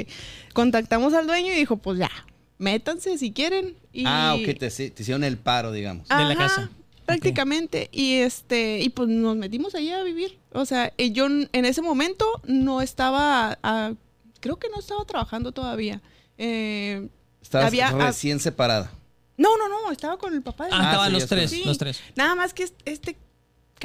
contactamos 0.54 1.12
al 1.14 1.26
dueño 1.28 1.52
y 1.52 1.56
dijo, 1.56 1.76
pues 1.76 1.98
ya, 1.98 2.10
métanse 2.58 3.16
si 3.18 3.30
quieren. 3.32 3.76
Y... 3.92 4.04
Ah, 4.06 4.34
ok, 4.36 4.58
te, 4.58 4.70
te 4.70 5.02
hicieron 5.02 5.22
el 5.22 5.36
paro, 5.36 5.70
digamos. 5.70 6.08
De 6.08 6.14
la 6.16 6.30
Ajá, 6.30 6.34
casa. 6.36 6.70
Prácticamente. 7.04 7.88
Y 7.92 8.14
este, 8.14 8.80
y 8.80 8.88
pues 8.88 9.08
nos 9.08 9.36
metimos 9.36 9.74
allá 9.74 10.00
a 10.00 10.02
vivir. 10.02 10.38
O 10.52 10.64
sea, 10.64 10.92
eh, 10.96 11.12
yo 11.12 11.26
en 11.26 11.64
ese 11.66 11.82
momento 11.82 12.24
no 12.46 12.80
estaba, 12.80 13.58
ah, 13.62 13.92
creo 14.40 14.58
que 14.58 14.70
no 14.70 14.78
estaba 14.78 15.04
trabajando 15.04 15.52
todavía. 15.52 16.00
Eh, 16.38 17.06
Estabas 17.42 17.66
había- 17.66 17.90
recién 17.90 18.40
separada. 18.40 18.90
no, 19.36 19.58
no, 19.58 19.68
no, 19.68 19.92
estaba 19.92 20.16
con 20.16 20.32
el 20.32 20.40
papá 20.42 20.66
de 20.66 20.70
Ah, 20.72 20.84
estaban 20.84 21.08
sí, 21.08 21.12
los 21.12 21.26
tres, 21.26 21.50
Sí. 21.50 21.62
los 21.66 21.76
tres. 21.76 22.00
Nada 22.16 22.34
más 22.34 22.54
que 22.54 22.62
est- 22.62 22.80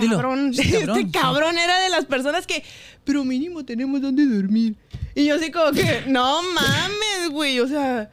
este 0.03 0.15
cabrón, 0.15 0.51
este 0.53 0.79
cabrón, 0.79 0.97
sí. 0.97 1.11
cabrón 1.11 1.57
era 1.57 1.79
de 1.79 1.89
las 1.89 2.05
personas 2.05 2.47
que, 2.47 2.63
pero 3.03 3.23
mínimo 3.23 3.65
tenemos 3.65 4.01
donde 4.01 4.25
dormir. 4.25 4.75
Y 5.15 5.25
yo 5.25 5.35
así 5.35 5.51
como 5.51 5.71
que, 5.71 6.03
no 6.07 6.41
mames, 6.43 7.29
güey, 7.31 7.59
o 7.59 7.67
sea, 7.67 8.09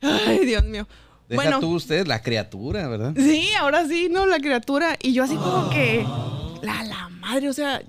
ay, 0.00 0.44
Dios 0.44 0.64
mío. 0.64 0.86
Deja 1.28 1.42
bueno, 1.42 1.60
tú 1.60 1.74
usted, 1.74 2.06
la 2.06 2.22
criatura, 2.22 2.86
¿verdad? 2.86 3.14
sí, 3.16 3.48
ahora 3.58 3.88
sí, 3.88 4.08
¿no? 4.10 4.26
La 4.26 4.38
criatura. 4.38 4.96
Y 5.02 5.14
yo 5.14 5.24
así 5.24 5.36
como 5.36 5.70
que, 5.70 6.04
la, 6.62 6.84
la 6.84 7.08
madre, 7.08 7.48
o 7.48 7.52
sea, 7.52 7.82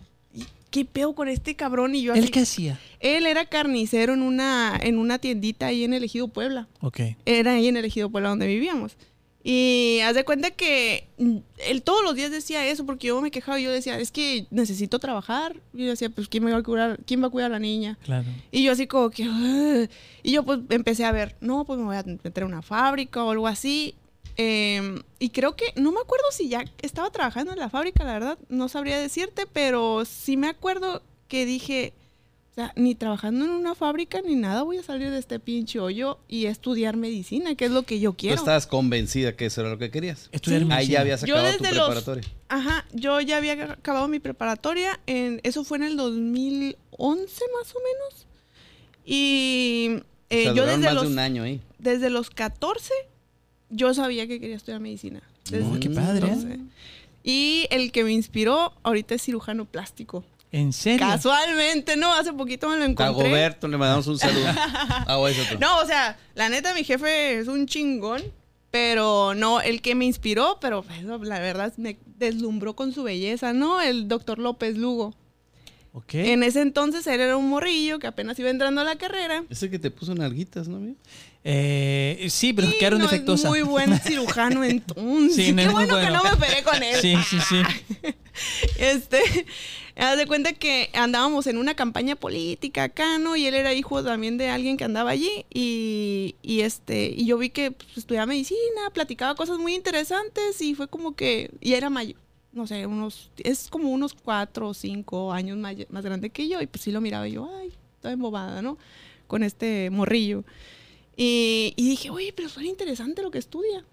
¿qué 0.72 0.86
pedo 0.86 1.15
con 1.15 1.27
este 1.27 1.56
cabrón? 1.56 1.96
Y 1.96 2.04
yo 2.04 2.13
así, 2.13 2.22
¿Él 2.22 2.32
qué 2.32 2.42
hacía? 2.42 2.80
él 3.00 3.25
era 3.25 3.46
carnicero 3.46 4.13
en 4.13 4.22
una, 4.22 4.77
en 4.82 4.98
una 4.98 5.20
tiendita 5.20 5.68
ahí 5.68 5.84
en 5.84 5.94
el 5.94 6.04
Ejido 6.04 6.27
Puebla. 6.27 6.68
Ok. 6.82 7.01
Era 7.25 7.54
ahí 7.54 7.68
en 7.68 7.77
el 7.77 7.86
Ejido 7.86 8.10
Puebla 8.10 8.30
donde 8.30 8.48
vivíamos. 8.48 8.98
Y 9.48 10.00
haz 10.00 10.16
de 10.16 10.25
cuenta 10.25 10.50
que 10.50 11.08
él 11.60 11.84
todos 11.84 12.04
los 12.04 12.16
días 12.16 12.32
decía 12.32 12.66
eso 12.66 12.84
porque 12.84 13.10
yo 13.10 13.22
me 13.22 13.30
quejaba 13.30 13.60
y 13.60 13.64
yo 13.64 13.72
decía, 13.72 14.00
es 14.00 14.12
que 14.12 14.48
necesito 14.50 14.98
trabajar. 14.98 15.56
Y 15.72 15.84
yo 15.84 15.92
decía, 15.92 16.10
pues, 16.10 16.28
¿quién, 16.28 16.44
me 16.44 16.52
va 16.52 16.58
a 16.58 16.64
cuidar, 16.64 16.98
¿quién 17.06 17.22
va 17.22 17.28
a 17.28 17.30
cuidar 17.30 17.52
a 17.52 17.54
la 17.54 17.60
niña? 17.60 17.96
Claro. 18.04 18.25
Y 18.50 18.64
yo 18.64 18.72
así 18.72 18.88
como 18.88 19.12
que... 19.12 19.30
"Ugh". 19.30 19.88
Y 20.24 20.32
yo 20.32 20.42
pues 20.42 20.62
empecé 20.70 21.06
a 21.06 21.12
ver, 21.12 21.36
no, 21.42 21.64
pues 21.64 21.78
me 21.78 21.86
voy 21.86 21.96
a 21.96 22.02
meter 22.24 22.42
a 22.42 22.48
una 22.48 22.64
fábrica 22.64 23.24
o 23.24 23.30
algo 23.30 23.46
así. 23.46 23.94
Eh, 24.36 25.00
y 25.20 25.30
creo 25.30 25.56
que, 25.56 25.66
no 25.75 25.92
me 25.92 26.00
acuerdo 26.00 26.25
si 26.32 26.50
ya 26.50 26.66
estaba 26.82 27.12
trabajando 27.12 27.54
en 27.54 27.60
la 27.60 27.70
fábrica, 27.70 28.04
la 28.04 28.14
verdad, 28.14 28.40
no 28.50 28.68
sabría 28.68 29.00
decirte, 29.00 29.46
pero 29.46 30.06
sí 30.06 30.38
me 30.38 30.48
acuerdo 30.48 31.04
que 31.28 31.46
dije, 31.46 31.94
o 32.56 32.62
sea, 32.62 32.72
ni 32.78 32.96
trabajando 32.96 33.44
en 33.44 33.52
una 33.52 33.76
fábrica 33.76 34.22
ni 34.22 34.36
nada 34.36 34.64
voy 34.64 34.78
a 34.78 34.84
salir 34.84 35.12
de 35.12 35.18
este 35.20 35.40
pinche 35.42 35.78
hoyo 35.80 36.20
y 36.30 36.46
estudiar 36.46 36.96
medicina, 36.96 37.54
que 37.56 37.66
es 37.66 37.72
lo 37.72 37.84
que 37.84 38.00
yo 38.00 38.12
Tú 38.12 38.18
quiero. 38.18 38.36
estabas 38.36 38.66
convencida 38.66 39.36
que 39.36 39.48
eso 39.48 39.60
era 39.60 39.70
lo 39.72 39.78
que 39.78 39.92
querías. 39.92 40.30
Estudiar 40.32 40.62
Sí. 40.62 40.68
Ahí 40.68 40.70
medicina. 40.78 40.94
ya 40.94 41.02
habías 41.02 41.22
Yo 41.26 41.36
acabado 41.36 41.58
tu 41.58 41.64
los- 41.64 41.72
preparatoria. 41.74 42.24
Ajá, 42.48 42.86
yo 42.94 43.20
ya 43.20 43.38
había 43.38 43.54
acabado 43.74 44.08
mi 44.08 44.20
preparatoria, 44.20 45.00
en, 45.06 45.42
eso 45.44 45.66
fue 45.66 45.80
en 45.80 45.84
el 45.84 45.98
2011 45.98 47.44
más 47.60 47.76
o 47.76 47.80
menos. 47.80 48.26
Y 49.06 50.02
eh, 50.30 50.40
o 50.40 50.44
sea, 50.44 50.54
yo 50.54 50.66
desde 50.66 50.78
más 50.86 50.94
los, 50.94 51.04
de 51.04 51.10
un 51.10 51.20
año 51.20 51.44
ahí. 51.44 51.62
desde 51.80 52.10
los 52.10 52.30
14 52.30 52.92
yo 53.70 53.94
sabía 53.94 54.28
que 54.28 54.40
quería 54.40 54.56
estudiar 54.56 54.80
medicina. 54.80 55.22
Desde 55.50 55.66
Oh, 55.66 55.80
qué 55.80 55.90
padre, 55.90 56.28
¿eh? 56.28 56.36
12. 56.36 56.60
Y 57.24 57.68
el 57.70 57.92
que 57.92 58.04
me 58.04 58.12
inspiró 58.14 58.74
ahorita 58.84 59.16
es 59.16 59.22
cirujano 59.24 59.66
plástico. 59.66 60.24
¿En 60.52 60.72
serio? 60.72 61.06
Casualmente, 61.06 61.98
no, 61.98 62.14
hace 62.14 62.32
poquito 62.32 62.70
me 62.70 62.78
lo 62.78 62.86
encontré. 62.86 63.06
Dagoberto, 63.24 63.68
le 63.68 63.78
mandamos 63.78 64.08
un 64.08 64.18
saludo. 64.18 64.48
ah, 64.56 65.20
es. 65.30 65.60
No, 65.60 65.80
o 65.80 65.86
sea, 65.86 66.18
la 66.34 66.50
neta, 66.50 66.74
mi 66.74 66.84
jefe 66.84 67.40
es 67.40 67.48
un 67.48 67.66
chingón, 67.66 68.22
pero 68.72 69.34
no, 69.36 69.60
el 69.62 69.82
que 69.82 69.96
me 69.96 70.06
inspiró, 70.06 70.58
pero 70.62 70.84
pues, 70.84 71.04
la 71.04 71.40
verdad 71.40 71.74
me 71.78 71.98
deslumbró 72.18 72.75
con 72.75 72.94
su 72.94 73.04
belleza, 73.04 73.54
¿no? 73.54 73.82
El 73.82 74.08
doctor 74.08 74.40
López 74.40 74.78
Lugo. 74.78 75.14
Ok. 75.92 76.16
En 76.16 76.44
ese 76.44 76.62
entonces 76.62 77.08
él 77.08 77.22
era 77.22 77.38
un 77.38 77.48
morrillo 77.50 78.00
que 78.00 78.08
apenas 78.08 78.38
iba 78.40 78.50
entrando 78.50 78.82
a 78.82 78.84
la 78.84 78.98
carrera. 78.98 79.46
Ese 79.50 79.70
que 79.70 79.80
te 79.80 79.92
puso 79.92 80.14
nalguitas, 80.14 80.68
¿no? 80.68 80.78
amigo? 80.78 80.98
Eh, 81.46 82.28
sí, 82.30 82.52
pero 82.52 82.68
Y 82.68 82.78
quedaron 82.78 83.00
no 83.00 83.06
es 83.06 83.12
defectuosas. 83.12 83.50
muy 83.50 83.62
buen 83.62 83.98
cirujano 84.02 84.64
entonces. 84.66 85.36
Sí, 85.36 85.52
no 85.54 85.58
Qué 85.58 85.68
es 85.68 85.74
muy 85.74 85.86
bueno, 85.86 85.96
que 86.00 86.06
bueno. 86.12 86.24
no 86.24 86.32
me 86.32 86.36
pegué 86.46 86.64
con 86.64 86.84
él. 86.84 87.00
Sí, 87.00 87.16
sí, 87.30 87.38
sí. 87.48 87.62
Este, 88.78 89.46
haz 89.98 90.18
de 90.18 90.28
cuenta 90.28 90.54
que 90.54 90.90
andábamos 90.94 91.48
en 91.48 91.58
una 91.58 91.75
campaña 91.75 92.16
política 92.16 92.84
acá, 92.84 93.18
¿no? 93.18 93.36
Y 93.36 93.46
él 93.46 93.56
era 93.56 93.74
hijo 93.74 94.04
también 94.04 94.38
de 94.38 94.50
alguien 94.50 94.78
que 94.78 94.84
andaba 94.84 95.12
allí. 95.12 95.46
Y, 95.54 96.36
y 96.42 96.62
este, 96.62 97.14
y 97.16 97.25
yo 97.25 97.38
vi 97.38 97.50
que 97.50 97.72
pues, 97.72 97.98
estudiaba 97.98 98.25
medicina, 98.25 98.90
platicaba 98.94 99.36
cosas 99.36 99.58
muy 99.58 99.74
interesantes 99.74 100.62
y 100.62 100.75
fue 100.75 100.88
como 100.88 101.16
que, 101.16 101.52
y 101.62 101.74
era 101.74 101.90
mayor, 101.90 102.18
no 102.52 102.68
sé, 102.68 102.86
unos, 102.86 103.32
es 103.38 103.70
como 103.70 103.90
unos 103.90 104.14
cuatro 104.14 104.70
o 104.70 104.74
cinco 104.74 105.32
años 105.32 105.58
más, 105.58 105.75
más 105.90 106.04
grande 106.04 106.30
que 106.30 106.48
yo. 106.48 106.62
Y 106.62 106.68
pues 106.68 106.84
sí 106.84 106.92
lo 106.92 107.02
miraba 107.02 107.28
y 107.28 107.34
yo, 107.34 107.50
ay, 107.60 107.72
toda 108.02 108.14
embobada, 108.14 108.62
¿no? 108.62 108.78
Con 109.28 109.44
este 109.44 109.90
morrillo. 109.90 110.44
Y, 111.18 111.74
y 111.78 111.90
dije, 111.90 112.10
oye, 112.10 112.34
pero 112.34 112.50
suena 112.50 112.68
interesante 112.70 113.22
lo 113.22 113.32
que 113.32 113.38
estudia. 113.40 113.86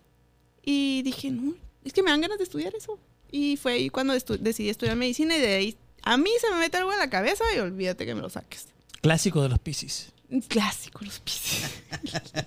Y 0.65 1.03
dije, 1.03 1.31
no, 1.31 1.55
es 1.85 1.93
que 1.93 2.03
me 2.03 2.11
dan 2.11 2.21
ganas 2.21 2.39
de 2.39 2.45
estudiar 2.45 2.75
eso. 2.75 2.99
Y 3.31 3.57
fue 3.57 3.73
ahí 3.75 3.89
cuando 3.89 4.15
estu- 4.15 4.39
decidí 4.39 4.69
estudiar 4.69 4.97
medicina 4.97 5.37
y 5.37 5.41
de 5.41 5.55
ahí 5.55 5.77
a 6.03 6.17
mí 6.17 6.31
se 6.41 6.51
me 6.51 6.59
mete 6.59 6.77
algo 6.77 6.93
en 6.93 6.99
la 6.99 7.11
cabeza 7.11 7.45
y 7.55 7.59
olvídate 7.59 8.07
que 8.07 8.15
me 8.15 8.21
lo 8.21 8.31
saques. 8.31 8.67
Clásico 9.01 9.43
de 9.43 9.49
los 9.49 9.59
Piscis. 9.59 10.13
Un 10.33 10.41
Clásico, 10.41 11.05
los 11.05 11.21
pisos. 11.21 11.71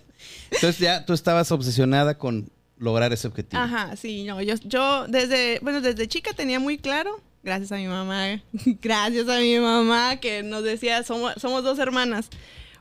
Entonces 0.52 0.80
ya 0.80 1.06
tú 1.06 1.14
estabas 1.14 1.52
obsesionada 1.52 2.18
con 2.18 2.50
lograr 2.78 3.14
ese 3.14 3.28
objetivo. 3.28 3.62
Ajá, 3.62 3.96
sí, 3.96 4.24
no, 4.24 4.42
yo, 4.42 4.56
yo 4.64 5.08
desde, 5.08 5.60
bueno, 5.62 5.82
desde 5.82 6.08
chica 6.08 6.34
tenía 6.34 6.60
muy 6.60 6.80
claro, 6.80 7.22
gracias 7.44 7.72
a 7.72 7.76
mi 7.76 7.88
mamá, 7.88 8.42
gracias 8.82 9.30
a 9.30 9.40
mi 9.40 9.60
mamá 9.60 10.18
que 10.18 10.42
nos 10.42 10.64
decía, 10.64 11.04
somos, 11.04 11.34
somos 11.38 11.64
dos 11.64 11.78
hermanas. 11.78 12.30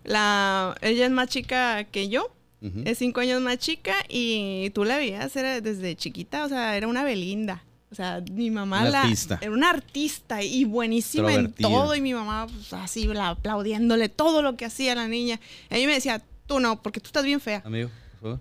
La, 0.04 0.75
ella 0.81 1.04
es 1.04 1.11
más 1.11 1.28
chica 1.28 1.85
que 1.85 2.09
yo, 2.09 2.31
es 2.87 2.97
cinco 2.97 3.21
años 3.21 3.43
más 3.43 3.59
chica 3.59 3.95
y 4.09 4.71
tú 4.71 4.85
la 4.85 4.97
veías 4.97 5.37
era 5.37 5.61
desde 5.61 5.97
chiquita, 5.97 6.47
o 6.47 6.49
sea, 6.49 6.78
era 6.78 6.88
una 6.88 7.04
Belinda. 7.04 7.62
O 7.95 7.97
sea, 7.97 8.21
mi 8.33 8.51
mamá 8.51 8.81
Una 8.81 8.91
la, 8.91 9.03
artista. 9.03 9.39
era 9.41 9.53
una 9.53 9.71
artista 9.71 10.43
y 10.43 10.65
buenísima 10.65 11.33
en 11.33 11.53
todo 11.53 11.95
y 11.95 12.01
mi 12.01 12.13
mamá 12.13 12.49
pues, 12.49 12.73
así 12.73 13.07
la, 13.07 13.29
aplaudiéndole 13.29 14.09
todo 14.09 14.43
lo 14.43 14.57
que 14.57 14.65
hacía 14.65 14.97
la 14.97 15.07
niña. 15.07 15.39
Y 15.71 15.77
ella 15.77 15.87
me 15.87 15.95
decía, 15.95 16.21
tú 16.49 16.59
no, 16.59 16.83
porque 16.83 16.99
tú 16.99 17.07
estás 17.07 17.23
bien 17.23 17.39
fea. 17.41 17.63
Amigo, 17.65 17.89
por 18.21 18.41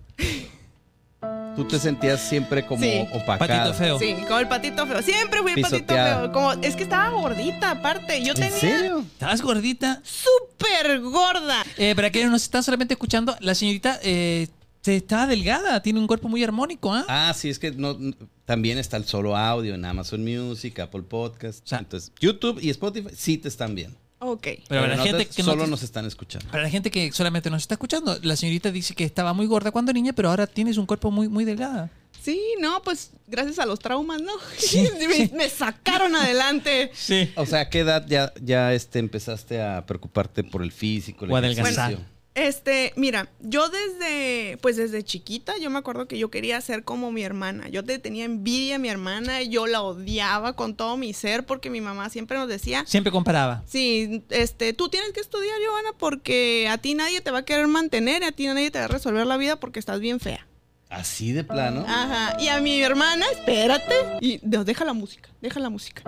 Tú 1.56 1.64
te 1.68 1.78
sentías 1.78 2.20
siempre 2.20 2.66
como 2.66 2.82
Sí. 2.82 3.06
opacada. 3.12 3.38
Patito 3.70 3.74
feo. 3.74 3.98
Sí, 4.00 4.14
como 4.26 4.38
el 4.40 4.48
patito 4.48 4.86
feo. 4.88 5.00
Siempre 5.02 5.40
fui 5.40 5.52
el 5.52 5.60
patito 5.62 5.94
feo. 5.94 6.32
Como, 6.32 6.52
es 6.54 6.74
que 6.76 6.82
estaba 6.82 7.08
gordita 7.10 7.70
aparte. 7.70 8.22
Yo 8.24 8.30
¿En 8.34 8.40
tenía 8.40 8.50
serio? 8.58 8.98
¿Estabas 9.00 9.40
gordita? 9.40 10.02
súper 10.02 11.00
gorda. 11.00 11.64
Eh, 11.78 11.94
para 11.94 12.10
quienes 12.10 12.30
nos 12.32 12.42
están 12.42 12.62
solamente 12.64 12.94
escuchando, 12.94 13.36
la 13.40 13.54
señorita 13.54 14.00
eh, 14.02 14.48
está 14.86 15.26
delgada, 15.26 15.82
tiene 15.82 15.98
un 16.00 16.06
cuerpo 16.06 16.28
muy 16.28 16.42
armónico, 16.44 16.92
¿ah? 16.92 17.04
Ah, 17.08 17.34
sí, 17.34 17.48
es 17.48 17.58
que 17.58 17.70
no, 17.72 17.96
también 18.44 18.78
está 18.78 18.96
el 18.96 19.04
solo 19.04 19.36
audio 19.36 19.74
en 19.74 19.84
Amazon 19.84 20.22
Music, 20.24 20.78
Apple 20.80 21.02
Podcast. 21.02 21.64
O 21.64 21.68
sea- 21.68 21.78
Entonces, 21.78 22.12
YouTube 22.20 22.58
y 22.62 22.70
Spotify 22.70 23.08
sí 23.16 23.38
te 23.38 23.48
están 23.48 23.74
bien. 23.74 23.94
Ok. 24.20 24.42
Pero 24.68 24.80
para 24.82 24.88
la 24.88 24.96
no 24.96 25.02
gente 25.04 25.24
te- 25.26 25.34
que 25.34 25.42
no 25.42 25.50
solo 25.50 25.64
te- 25.64 25.70
nos 25.70 25.82
están 25.82 26.06
escuchando. 26.06 26.48
Para 26.50 26.62
la 26.62 26.70
gente 26.70 26.90
que 26.90 27.12
solamente 27.12 27.50
nos 27.50 27.62
está 27.62 27.74
escuchando, 27.74 28.18
la 28.22 28.36
señorita 28.36 28.70
dice 28.70 28.94
que 28.94 29.04
estaba 29.04 29.32
muy 29.34 29.46
gorda 29.46 29.70
cuando 29.70 29.92
niña, 29.92 30.12
pero 30.14 30.30
ahora 30.30 30.46
tienes 30.46 30.76
un 30.78 30.86
cuerpo 30.86 31.10
muy, 31.10 31.28
muy 31.28 31.44
delgada. 31.44 31.90
Sí, 32.22 32.40
no, 32.58 32.80
pues 32.82 33.10
gracias 33.26 33.58
a 33.58 33.66
los 33.66 33.78
traumas, 33.80 34.22
¿no? 34.22 34.32
Sí, 34.56 34.88
me, 35.08 35.14
sí. 35.14 35.30
me 35.34 35.48
sacaron 35.50 36.16
adelante. 36.16 36.90
Sí. 36.94 37.30
O 37.36 37.44
sea, 37.44 37.60
¿a 37.60 37.68
qué 37.68 37.80
edad 37.80 38.06
ya, 38.08 38.32
ya 38.42 38.72
este, 38.72 38.98
empezaste 38.98 39.60
a 39.60 39.84
preocuparte 39.84 40.42
por 40.42 40.62
el 40.62 40.72
físico? 40.72 41.26
el 41.26 41.30
O 41.32 41.36
adelgazar. 41.36 41.98
Este, 42.34 42.92
mira, 42.96 43.28
yo 43.40 43.68
desde, 43.68 44.58
pues 44.60 44.76
desde 44.76 45.04
chiquita, 45.04 45.56
yo 45.58 45.70
me 45.70 45.78
acuerdo 45.78 46.08
que 46.08 46.18
yo 46.18 46.30
quería 46.30 46.60
ser 46.60 46.82
como 46.82 47.12
mi 47.12 47.22
hermana. 47.22 47.68
Yo 47.68 47.84
te 47.84 48.00
tenía 48.00 48.24
envidia 48.24 48.76
a 48.76 48.78
mi 48.78 48.88
hermana, 48.88 49.42
yo 49.42 49.68
la 49.68 49.82
odiaba 49.82 50.54
con 50.54 50.74
todo 50.74 50.96
mi 50.96 51.12
ser 51.12 51.46
porque 51.46 51.70
mi 51.70 51.80
mamá 51.80 52.10
siempre 52.10 52.36
nos 52.36 52.48
decía, 52.48 52.84
Siempre 52.86 53.12
comparaba. 53.12 53.62
Sí, 53.66 54.24
este, 54.30 54.72
tú 54.72 54.88
tienes 54.88 55.12
que 55.12 55.20
estudiar, 55.20 55.56
Giovanna, 55.60 55.90
porque 55.96 56.68
a 56.68 56.78
ti 56.78 56.94
nadie 56.94 57.20
te 57.20 57.30
va 57.30 57.38
a 57.38 57.44
querer 57.44 57.68
mantener, 57.68 58.24
a 58.24 58.32
ti 58.32 58.46
nadie 58.46 58.70
te 58.72 58.80
va 58.80 58.86
a 58.86 58.88
resolver 58.88 59.26
la 59.26 59.36
vida 59.36 59.60
porque 59.60 59.78
estás 59.78 60.00
bien 60.00 60.18
fea. 60.18 60.44
Así 60.90 61.32
de 61.32 61.44
plano. 61.44 61.84
Ajá. 61.86 62.36
Y 62.40 62.48
a 62.48 62.60
mi 62.60 62.80
hermana, 62.80 63.26
espérate. 63.32 63.94
Y 64.20 64.40
no, 64.42 64.64
deja 64.64 64.84
la 64.84 64.92
música, 64.92 65.28
deja 65.40 65.60
la 65.60 65.70
música. 65.70 66.02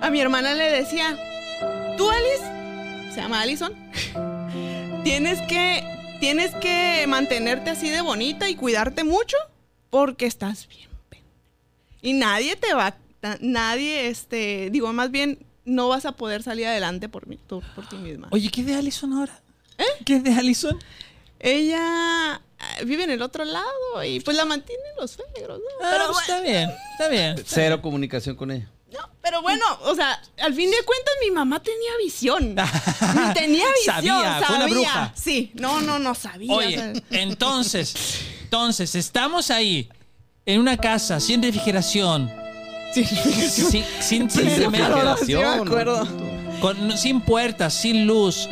A 0.00 0.10
mi 0.10 0.20
hermana 0.20 0.54
le 0.54 0.64
decía, 0.64 1.16
tú, 1.96 2.10
Alice, 2.10 3.12
se 3.14 3.20
llama 3.20 3.40
Allison, 3.40 3.72
tienes 5.04 5.40
que, 5.42 5.84
tienes 6.20 6.54
que 6.56 7.04
mantenerte 7.08 7.70
así 7.70 7.88
de 7.88 8.00
bonita 8.00 8.48
y 8.48 8.54
cuidarte 8.56 9.04
mucho 9.04 9.36
porque 9.90 10.26
estás 10.26 10.68
bien. 10.68 10.88
Y 12.04 12.14
nadie 12.14 12.56
te 12.56 12.74
va, 12.74 12.96
nadie, 13.40 14.08
este, 14.08 14.70
digo, 14.70 14.92
más 14.92 15.10
bien 15.12 15.38
no 15.64 15.88
vas 15.88 16.04
a 16.04 16.12
poder 16.12 16.42
salir 16.42 16.66
adelante 16.66 17.08
por, 17.08 17.28
mi- 17.28 17.36
tú- 17.36 17.62
por 17.76 17.88
ti 17.88 17.96
misma. 17.96 18.26
Oye, 18.32 18.50
¿qué 18.50 18.62
es 18.62 18.66
de 18.66 18.74
Allison 18.74 19.12
ahora? 19.12 19.38
¿Qué 20.04 20.16
es 20.16 20.24
de 20.24 20.32
Allison? 20.34 20.76
Ella 21.38 22.40
eh, 22.80 22.84
vive 22.84 23.04
en 23.04 23.10
el 23.10 23.22
otro 23.22 23.44
lado 23.44 24.02
y 24.04 24.18
pues 24.20 24.36
la 24.36 24.44
mantienen 24.44 24.84
los 24.98 25.12
suegros, 25.12 25.58
¿no? 25.60 25.86
Ah, 25.86 25.90
Pero 25.92 26.06
pues, 26.12 26.26
bueno, 26.26 26.34
está 26.34 26.40
bien, 26.40 26.70
está 26.92 27.08
bien. 27.08 27.36
Cero 27.46 27.80
comunicación 27.82 28.34
con 28.34 28.50
ella. 28.50 28.68
No, 28.92 28.98
pero 29.22 29.40
bueno, 29.42 29.64
o 29.84 29.94
sea, 29.94 30.20
al 30.42 30.52
fin 30.54 30.70
de 30.70 30.76
cuentas 30.84 31.14
mi 31.24 31.30
mamá 31.30 31.62
tenía 31.62 31.90
visión. 32.04 32.54
tenía 33.34 33.64
visión, 33.74 33.94
Sabía, 33.96 34.12
sabía. 34.14 34.42
fue 34.46 34.56
una 34.56 34.66
bruja. 34.66 35.12
Sí, 35.16 35.50
no, 35.54 35.80
no, 35.80 35.98
no 35.98 36.14
sabía. 36.14 36.52
o 36.52 36.56
Oye, 36.56 36.76
sea, 36.76 36.92
entonces, 37.10 37.94
entonces, 38.42 38.94
estamos 38.94 39.50
ahí, 39.50 39.88
en 40.44 40.60
una 40.60 40.76
casa, 40.76 41.20
sin 41.20 41.42
refrigeración, 41.42 42.30
sin, 42.92 43.06
sin, 44.00 44.30
sin 44.30 44.64
acuerdo. 45.46 46.06
con- 46.60 46.98
sin 46.98 47.20
puertas, 47.22 47.72
sin 47.74 48.06
luz, 48.06 48.48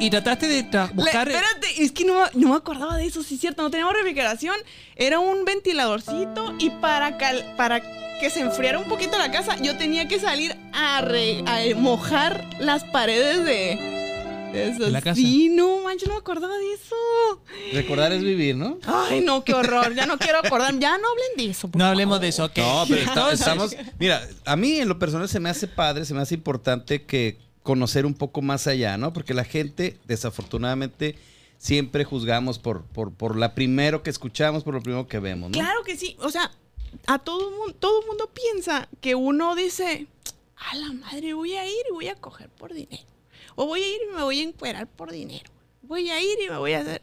y 0.00 0.10
trataste 0.10 0.48
de 0.48 0.64
tra- 0.70 0.88
Le- 0.88 0.94
buscar... 0.94 1.28
espérate, 1.28 1.82
es 1.82 1.92
que 1.92 2.04
no, 2.04 2.24
no 2.34 2.48
me 2.48 2.56
acordaba 2.56 2.96
de 2.96 3.06
eso, 3.06 3.22
sí 3.22 3.34
es 3.36 3.40
cierto, 3.40 3.62
no 3.62 3.70
teníamos 3.70 3.94
refrigeración, 3.94 4.56
era 4.96 5.18
un 5.18 5.44
ventiladorcito 5.44 6.54
y 6.58 6.70
para, 6.70 7.18
cal- 7.18 7.54
para 7.56 7.80
que 8.20 8.30
se 8.30 8.40
enfriara 8.40 8.78
un 8.78 8.86
poquito 8.88 9.16
la 9.18 9.30
casa, 9.30 9.56
yo 9.62 9.76
tenía 9.76 10.08
que 10.08 10.18
salir 10.18 10.56
a, 10.72 11.00
re- 11.02 11.42
a 11.46 11.74
mojar 11.76 12.44
las 12.58 12.84
paredes 12.84 13.44
de... 13.44 13.72
eso. 14.54 14.84
¿De 14.84 14.90
la 14.90 15.00
casa? 15.00 15.14
Sí, 15.16 15.48
no, 15.48 15.78
manches, 15.84 16.08
no 16.08 16.14
me 16.14 16.20
acordaba 16.20 16.56
de 16.56 16.72
eso. 16.74 16.96
Recordar 17.72 18.12
es 18.12 18.22
vivir, 18.22 18.56
¿no? 18.56 18.78
Ay, 18.86 19.20
no, 19.22 19.44
qué 19.44 19.54
horror, 19.54 19.94
ya 19.94 20.06
no 20.06 20.18
quiero 20.18 20.38
acordar, 20.38 20.78
ya 20.78 20.98
no 20.98 21.08
hablen 21.08 21.36
de 21.36 21.50
eso. 21.50 21.68
por 21.68 21.78
no 21.78 21.84
favor. 21.84 21.92
hablemos 21.92 22.20
de 22.20 22.28
eso, 22.28 22.44
ok. 22.46 22.58
No, 22.58 22.84
pero 22.88 23.30
estamos. 23.32 23.74
Mira, 23.98 24.26
a 24.44 24.56
mí 24.56 24.80
en 24.80 24.88
lo 24.88 24.98
personal 24.98 25.28
se 25.28 25.40
me 25.40 25.48
hace 25.50 25.66
padre, 25.68 26.04
se 26.04 26.12
me 26.14 26.20
hace 26.20 26.34
importante 26.34 27.04
que 27.04 27.38
conocer 27.62 28.06
un 28.06 28.14
poco 28.14 28.42
más 28.42 28.66
allá, 28.66 28.96
¿no? 28.96 29.12
Porque 29.12 29.34
la 29.34 29.44
gente, 29.44 29.98
desafortunadamente, 30.06 31.16
siempre 31.58 32.04
juzgamos 32.04 32.58
por, 32.58 32.84
por, 32.84 33.12
por 33.12 33.36
la 33.36 33.54
primero 33.54 34.02
que 34.02 34.10
escuchamos, 34.10 34.64
por 34.64 34.74
lo 34.74 34.82
primero 34.82 35.06
que 35.06 35.18
vemos, 35.18 35.50
¿no? 35.50 35.54
Claro 35.54 35.82
que 35.84 35.96
sí. 35.96 36.16
O 36.20 36.30
sea, 36.30 36.50
a 37.06 37.18
todo 37.18 37.50
mundo, 37.50 37.74
todo 37.74 38.02
mundo 38.06 38.30
piensa 38.32 38.88
que 39.00 39.14
uno 39.14 39.54
dice, 39.54 40.06
a 40.56 40.76
la 40.76 40.92
madre, 40.92 41.34
voy 41.34 41.54
a 41.54 41.66
ir 41.66 41.82
y 41.88 41.92
voy 41.92 42.08
a 42.08 42.14
coger 42.14 42.48
por 42.50 42.72
dinero. 42.72 43.04
O 43.56 43.66
voy 43.66 43.82
a 43.82 43.88
ir 43.88 44.00
y 44.08 44.14
me 44.14 44.22
voy 44.22 44.40
a 44.40 44.42
encuerar 44.42 44.86
por 44.86 45.12
dinero. 45.12 45.50
Voy 45.82 46.10
a 46.10 46.20
ir 46.22 46.38
y 46.44 46.48
me 46.48 46.56
voy 46.56 46.72
a 46.72 46.80
hacer. 46.80 47.02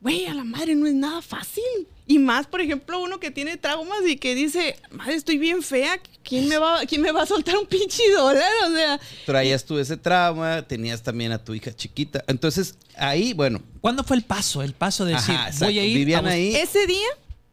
Güey, 0.00 0.26
a 0.26 0.34
la 0.34 0.44
madre 0.44 0.74
no 0.74 0.86
es 0.86 0.94
nada 0.94 1.22
fácil. 1.22 1.86
Y 2.12 2.18
más, 2.18 2.46
por 2.46 2.60
ejemplo, 2.60 3.00
uno 3.00 3.18
que 3.20 3.30
tiene 3.30 3.56
traumas 3.56 4.00
y 4.06 4.16
que 4.16 4.34
dice, 4.34 4.76
madre, 4.90 5.14
estoy 5.14 5.38
bien 5.38 5.62
fea. 5.62 5.98
¿Quién 6.22 6.46
me 6.48 6.58
va, 6.58 6.80
quién 6.86 7.00
me 7.00 7.10
va 7.10 7.22
a 7.22 7.26
soltar 7.26 7.56
un 7.56 7.66
pinche 7.74 8.02
dólar? 8.14 8.50
O 8.68 8.74
sea, 8.74 9.00
Traías 9.24 9.64
tú 9.64 9.78
ese 9.78 9.96
trauma, 9.96 10.62
tenías 10.62 11.02
también 11.02 11.32
a 11.32 11.38
tu 11.42 11.54
hija 11.54 11.72
chiquita. 11.74 12.22
Entonces, 12.26 12.74
ahí, 12.96 13.32
bueno, 13.32 13.62
¿Cuándo 13.80 14.04
fue 14.04 14.16
el 14.16 14.22
paso? 14.24 14.62
El 14.62 14.74
paso 14.74 15.04
de 15.06 15.14
decir, 15.14 15.34
ajá, 15.34 15.46
exacto. 15.46 15.64
voy 15.66 15.78
a 15.78 15.84
ir 15.84 15.96
vivían 15.96 16.26
ahí. 16.26 16.54
ese 16.54 16.86
día, 16.86 17.08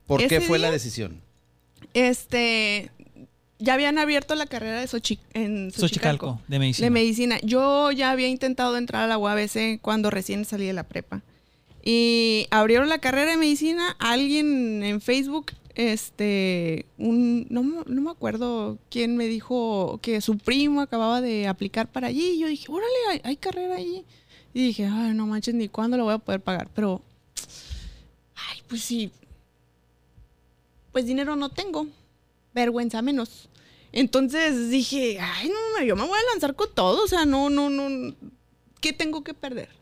¿Por 0.06 0.28
qué 0.28 0.42
fue 0.42 0.60
la 0.60 0.70
decisión? 0.72 1.22
este, 1.94 2.92
ya 3.60 3.74
habían 3.74 3.98
abierto 3.98 4.36
la 4.36 4.46
carrera 4.46 4.80
de 4.80 4.88
Xochi- 4.88 5.20
en 5.34 5.72
Xochicalco. 5.72 5.80
Xochicalco, 6.28 6.42
de 6.48 6.60
medicina. 6.60 6.86
De 6.86 6.90
medicina. 6.92 7.40
Yo 7.44 7.92
ya 7.92 8.12
había 8.12 8.28
intentado 8.28 8.78
entrar 8.78 9.04
a 9.04 9.08
la 9.08 9.18
UABC 9.18 9.80
cuando 9.82 10.10
recién 10.10 10.46
salí 10.46 10.66
de 10.68 10.74
la 10.74 10.84
prepa. 10.84 11.22
Y 11.92 12.46
abrieron 12.52 12.88
la 12.88 13.00
carrera 13.00 13.32
de 13.32 13.38
medicina. 13.38 13.96
Alguien 13.98 14.84
en 14.84 15.02
Facebook, 15.02 15.54
este, 15.74 16.86
un, 17.00 17.48
no, 17.50 17.64
no 17.64 18.02
me 18.02 18.12
acuerdo 18.12 18.78
quién 18.92 19.18
me 19.18 19.26
dijo 19.26 19.98
que 20.04 20.22
su 20.22 20.38
primo 20.38 20.82
acababa 20.82 21.20
de 21.20 21.48
aplicar 21.48 21.88
para 21.88 22.10
allí. 22.10 22.34
Y 22.34 22.40
yo 22.42 22.48
dije, 22.48 22.72
órale, 22.72 22.94
hay, 23.10 23.22
hay 23.24 23.38
carrera 23.38 23.78
allí. 23.78 24.06
Y 24.54 24.68
dije, 24.68 24.86
ay, 24.86 25.16
no 25.16 25.26
manches, 25.26 25.56
ni 25.56 25.68
cuándo 25.68 25.98
lo 25.98 26.04
voy 26.04 26.14
a 26.14 26.20
poder 26.20 26.42
pagar. 26.42 26.70
Pero, 26.76 27.02
ay, 28.36 28.62
pues 28.68 28.84
sí. 28.84 29.12
Pues 30.92 31.08
dinero 31.08 31.36
no 31.36 31.50
tengo. 31.50 31.88
Vergüenza 32.54 33.02
menos. 33.02 33.50
Entonces 33.92 34.70
dije, 34.70 35.18
ay, 35.20 35.50
no, 35.50 35.84
yo 35.84 35.96
me 35.96 36.06
voy 36.06 36.20
a 36.20 36.32
lanzar 36.34 36.54
con 36.54 36.72
todo. 36.72 37.04
O 37.04 37.08
sea, 37.08 37.26
no, 37.26 37.50
no, 37.50 37.72
no. 37.72 38.14
¿Qué 38.80 38.94
tengo 38.94 39.24
que 39.24 39.34
perder? 39.34 39.79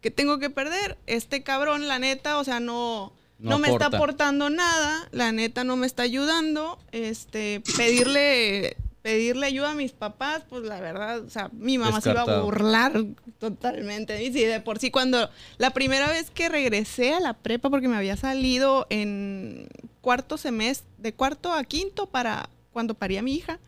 ¿Qué 0.00 0.10
tengo 0.10 0.38
que 0.38 0.50
perder? 0.50 0.96
Este 1.06 1.42
cabrón, 1.42 1.88
la 1.88 1.98
neta, 1.98 2.38
o 2.38 2.44
sea, 2.44 2.60
no, 2.60 3.12
No 3.38 3.50
no, 3.50 3.58
me 3.58 3.68
está 3.68 3.86
aporta. 3.86 3.96
aportando 3.96 4.50
nada. 4.50 5.08
La 5.12 5.32
neta 5.32 5.64
no 5.64 5.76
me 5.76 5.86
está 5.86 6.04
ayudando. 6.04 6.78
Este, 6.92 7.62
pedirle, 7.76 8.76
pedirle 9.02 9.46
ayuda 9.46 9.72
a 9.72 9.74
mis 9.74 9.92
papás, 9.92 10.42
pues 10.48 10.62
la 10.62 10.80
verdad, 10.80 11.20
o 11.20 11.30
sea, 11.30 11.50
mi 11.52 11.78
mamá 11.78 12.00
se 12.00 12.10
iba 12.10 12.22
a 12.22 12.40
burlar 12.40 12.92
totalmente. 13.38 14.22
Y 14.22 14.32
sí, 14.32 14.44
de 14.44 14.60
por 14.60 14.78
sí, 14.78 14.90
cuando 14.90 15.30
la 15.58 15.70
primera 15.70 16.08
vez 16.08 16.30
que 16.30 16.48
regresé 16.48 17.14
a 17.14 17.20
la 17.20 17.34
prepa, 17.34 17.70
porque 17.70 17.88
me 17.88 17.96
había 17.96 18.16
salido 18.16 18.86
en 18.90 19.68
cuarto 20.00 20.36
semestre, 20.38 20.88
de 20.98 21.12
cuarto 21.12 21.52
a 21.52 21.64
quinto 21.64 22.06
para 22.06 22.50
cuando 22.72 22.94
parí 22.94 23.16
a 23.16 23.22
mi 23.22 23.34
hija. 23.34 23.58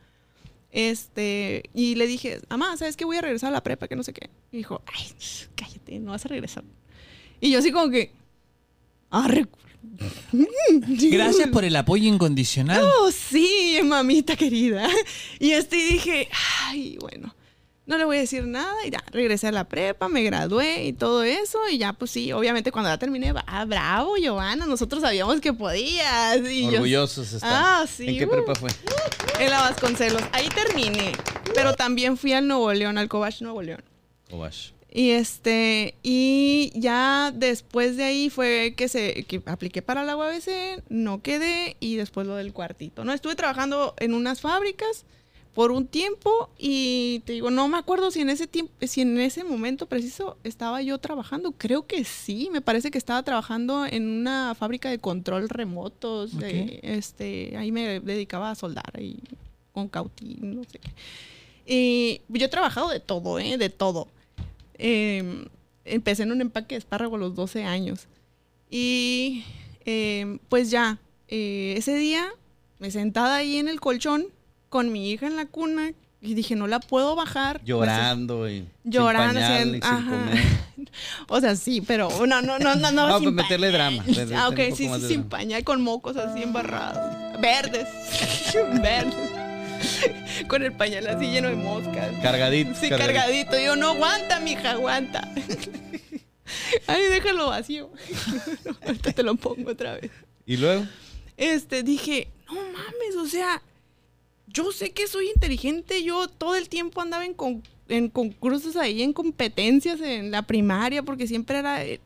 Este, 0.73 1.65
y 1.75 1.97
le 1.97 2.07
dije, 2.07 2.41
mamá, 2.49 2.77
¿sabes 2.77 2.97
qué? 2.97 3.05
Voy 3.05 3.17
a 3.17 3.23
regresar 3.23 3.49
a 3.49 3.53
la 3.53 3.63
prepa, 3.63 3.89
que 3.89 3.97
no 3.97 4.03
sé 4.03 4.13
qué. 4.13 4.31
Y 4.53 4.59
dijo, 4.59 4.83
ay, 4.87 5.05
cállate, 5.57 5.99
no 5.99 6.13
vas 6.13 6.25
a 6.25 6.29
regresar. 6.29 6.65
Y 7.41 7.51
yo 7.51 7.59
así 7.59 7.73
como 7.73 7.91
que, 7.91 8.13
arre. 9.11 9.47
Gracias 11.11 11.49
por 11.49 11.65
el 11.65 11.75
apoyo 11.75 12.07
incondicional. 12.09 12.83
Oh, 12.83 13.11
sí, 13.11 13.81
mamita 13.83 14.37
querida. 14.37 14.89
Y 15.39 15.53
este 15.53 15.77
dije, 15.77 16.29
ay, 16.67 16.99
bueno, 17.01 17.35
no 17.91 17.99
le 17.99 18.05
voy 18.05 18.19
a 18.19 18.21
decir 18.21 18.47
nada. 18.47 18.73
Y 18.87 18.91
ya, 18.91 19.03
regresé 19.11 19.49
a 19.49 19.53
la 19.53 19.65
prepa, 19.65 20.09
me 20.09 20.23
gradué 20.23 20.85
y 20.85 20.93
todo 20.93 21.25
eso. 21.25 21.59
Y 21.69 21.77
ya, 21.79 21.93
pues 21.93 22.13
sí, 22.13 22.33
obviamente 22.33 22.71
cuando 22.71 22.89
ya 22.89 22.97
terminé, 22.99 23.35
ah, 23.47 23.65
bravo, 23.65 24.17
Giovanna, 24.17 24.65
nosotros 24.65 25.03
sabíamos 25.03 25.41
que 25.41 25.53
podías. 25.53 26.39
Y 26.49 26.63
yo- 26.71 26.75
Orgullosos 26.75 27.33
están. 27.33 27.51
Ah, 27.53 27.87
sí, 27.87 28.09
¿En 28.09 28.19
qué 28.19 28.27
uh. 28.27 28.31
prepa 28.31 28.55
fue? 28.55 28.71
En 29.41 29.51
la 29.51 29.61
Vasconcelos. 29.63 30.23
Ahí 30.33 30.49
terminé. 30.49 31.13
Pero 31.53 31.75
también 31.75 32.17
fui 32.17 32.33
al 32.33 32.47
Nuevo 32.47 32.73
León, 32.73 32.97
al 32.97 33.09
Cobach 33.09 33.41
Nuevo 33.43 33.61
León. 33.61 33.83
Ovash. 34.31 34.71
Y 34.93 35.11
este, 35.11 35.95
y 36.05 36.73
ya 36.75 37.33
después 37.35 37.97
de 37.97 38.05
ahí 38.05 38.31
fue 38.31 38.75
que 38.77 38.89
se 38.89 39.25
que 39.25 39.43
apliqué 39.47 39.83
para 39.83 40.05
la 40.05 40.17
UABC, 40.17 40.83
no 40.89 41.23
quedé, 41.23 41.77
y 41.81 41.97
después 41.97 42.27
lo 42.27 42.37
del 42.37 42.53
cuartito. 42.53 43.05
No, 43.05 43.13
estuve 43.13 43.35
trabajando 43.35 43.95
en 43.99 44.15
unas 44.15 44.41
fábricas 44.41 45.05
por 45.55 45.73
un 45.73 45.87
tiempo, 45.87 46.49
y 46.59 47.23
te 47.25 47.33
digo, 47.33 47.51
no 47.51 47.67
me 47.69 47.77
acuerdo 47.77 48.11
si 48.11 48.21
en 48.21 48.31
ese 48.31 48.47
tiempo, 48.47 48.73
si 48.87 49.01
en 49.01 49.19
ese 49.19 49.43
momento 49.43 49.87
preciso 49.87 50.37
estaba 50.45 50.81
yo 50.83 50.99
trabajando. 50.99 51.53
Creo 51.53 51.87
que 51.87 52.05
sí, 52.05 52.49
me 52.53 52.61
parece 52.61 52.91
que 52.91 52.99
estaba 52.99 53.23
trabajando 53.23 53.85
en 53.85 54.09
una 54.09 54.55
fábrica 54.55 54.91
de 54.91 54.99
control 54.99 55.49
remotos. 55.49 56.39
de, 56.39 56.79
este, 56.83 57.57
ahí 57.57 57.73
me 57.73 58.01
dedicaba 58.01 58.51
a 58.51 58.55
soldar 58.55 58.91
ahí 58.95 59.19
con 59.73 59.89
cautín, 59.89 60.57
no 60.57 60.65
sé 60.65 60.79
qué. 60.79 60.91
Y 61.67 62.21
yo 62.29 62.47
he 62.47 62.49
trabajado 62.49 62.89
de 62.89 63.01
todo, 63.01 63.39
¿eh? 63.39 63.59
De 63.59 63.71
todo. 63.71 64.09
Eh, 64.79 65.47
empecé 65.85 66.23
en 66.23 66.33
un 66.33 66.41
empaque 66.41 66.75
de 66.75 66.79
espárrago 66.79 67.17
a 67.17 67.19
los 67.19 67.35
12 67.35 67.65
años. 67.65 68.07
Y 68.71 69.45
eh, 69.85 70.39
pues 70.49 70.71
ya, 70.71 70.99
eh, 71.29 71.75
ese 71.77 71.97
día 71.97 72.29
me 72.79 72.91
sentada 72.91 73.37
ahí 73.37 73.57
en 73.57 73.69
el 73.69 73.81
colchón 73.81 74.27
con 74.71 74.91
mi 74.93 75.11
hija 75.11 75.27
en 75.27 75.37
la 75.37 75.45
cuna 75.45 75.93
y 76.23 76.35
dije, 76.35 76.55
no 76.57 76.67
la 76.67 76.81
puedo 76.81 77.15
bajar. 77.17 77.61
Llorando 77.65 78.49
y. 78.49 78.67
Llorando, 78.85 79.39
Sin 79.41 79.49
pañal, 79.49 79.63
sin- 79.65 79.69
y 79.69 79.73
sin 79.75 79.85
ajá. 79.85 80.11
comer. 80.11 80.45
O 81.29 81.41
sea, 81.41 81.55
sí, 81.57 81.83
pero 81.83 82.09
no, 82.27 82.43
no, 82.43 82.59
no, 82.59 82.75
no, 82.75 82.91
no. 82.91 83.09
No, 83.09 83.19
sin 83.21 83.35
pues 83.35 83.45
meterle 83.45 83.71
drama. 83.71 84.03
meterle 84.05 84.35
Ah, 84.35 84.49
ok, 84.49 84.57
sí, 84.75 84.89
sí, 84.89 84.89
sin 85.07 85.09
drama. 85.09 85.29
pañal, 85.29 85.63
con 85.63 85.83
mocos 85.83 86.17
así 86.17 86.43
embarrados. 86.43 87.41
Verdes. 87.41 87.87
Verdes. 88.83 89.15
Con 90.49 90.63
el 90.65 90.73
pañal 90.73 91.07
así 91.07 91.27
lleno 91.27 91.49
de 91.49 91.55
moscas. 91.57 92.11
Cargadito. 92.23 92.75
Sí, 92.81 92.89
cargadito. 92.89 93.59
Yo, 93.61 93.77
no 93.77 93.91
aguanta, 93.91 94.41
mija, 94.41 94.73
aguanta. 94.73 95.29
Ay, 96.87 97.03
déjalo 97.11 97.49
vacío. 97.49 97.91
Ahorita 98.85 99.13
te 99.13 99.23
lo 99.23 99.37
pongo 99.37 99.71
otra 99.71 99.95
vez. 99.95 100.11
Y 100.47 100.57
luego. 100.57 100.85
Este, 101.37 101.83
dije, 101.83 102.29
no 102.49 102.55
mames, 102.55 103.17
o 103.17 103.27
sea, 103.27 103.63
yo 104.53 104.73
sé 104.73 104.91
que 104.93 105.07
soy 105.07 105.29
inteligente. 105.35 106.03
Yo 106.03 106.29
todo 106.29 106.55
el 106.57 106.69
tiempo 106.69 107.01
andaba 107.01 107.25
en, 107.25 107.35
con- 107.35 107.63
en 107.89 108.09
concursos 108.09 108.77
ahí, 108.77 109.03
en 109.03 109.13
competencias 109.13 110.01
en 110.01 110.31
la 110.31 110.43
primaria, 110.43 111.03
porque 111.03 111.27
siempre 111.27 111.59
era 111.59 111.85
eh, 111.85 112.01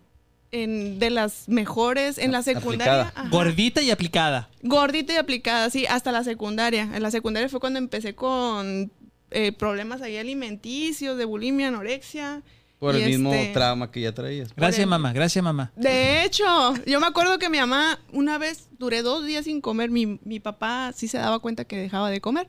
en, 0.50 0.98
de 0.98 1.10
las 1.10 1.48
mejores. 1.48 2.18
En 2.18 2.32
la 2.32 2.42
secundaria. 2.42 3.12
Gordita 3.30 3.82
y 3.82 3.90
aplicada. 3.90 4.48
Gordita 4.62 5.12
y 5.12 5.16
aplicada, 5.16 5.68
sí, 5.70 5.86
hasta 5.86 6.12
la 6.12 6.24
secundaria. 6.24 6.88
En 6.94 7.02
la 7.02 7.10
secundaria 7.10 7.48
fue 7.48 7.60
cuando 7.60 7.78
empecé 7.78 8.14
con 8.14 8.90
eh, 9.30 9.52
problemas 9.52 10.00
ahí 10.02 10.16
alimenticios, 10.16 11.18
de 11.18 11.24
bulimia, 11.24 11.68
anorexia. 11.68 12.42
Por 12.78 12.96
Y 12.96 13.02
el 13.02 13.10
mismo 13.10 13.32
este- 13.32 13.52
trauma 13.54 13.90
que 13.90 14.00
ya 14.02 14.12
traías. 14.12 14.54
Gracias, 14.54 14.80
el- 14.82 14.88
mamá. 14.88 15.12
Gracias, 15.12 15.42
mamá. 15.42 15.72
De 15.76 16.24
hecho, 16.24 16.44
yo 16.86 17.00
me 17.00 17.06
acuerdo 17.06 17.38
que 17.38 17.48
mi 17.48 17.58
mamá 17.58 17.98
una 18.12 18.36
vez 18.38 18.68
duré 18.78 19.02
dos 19.02 19.24
días 19.24 19.44
sin 19.44 19.60
comer. 19.60 19.90
Mi, 19.90 20.18
mi 20.24 20.40
papá 20.40 20.92
sí 20.94 21.08
se 21.08 21.18
daba 21.18 21.38
cuenta 21.38 21.64
que 21.64 21.76
dejaba 21.76 22.10
de 22.10 22.20
comer. 22.20 22.48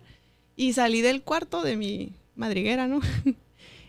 Y 0.58 0.74
salí 0.74 1.02
del 1.02 1.22
cuarto 1.22 1.62
de 1.64 1.78
mi 1.78 2.14
madriguera, 2.36 2.88
¿no? 2.88 3.00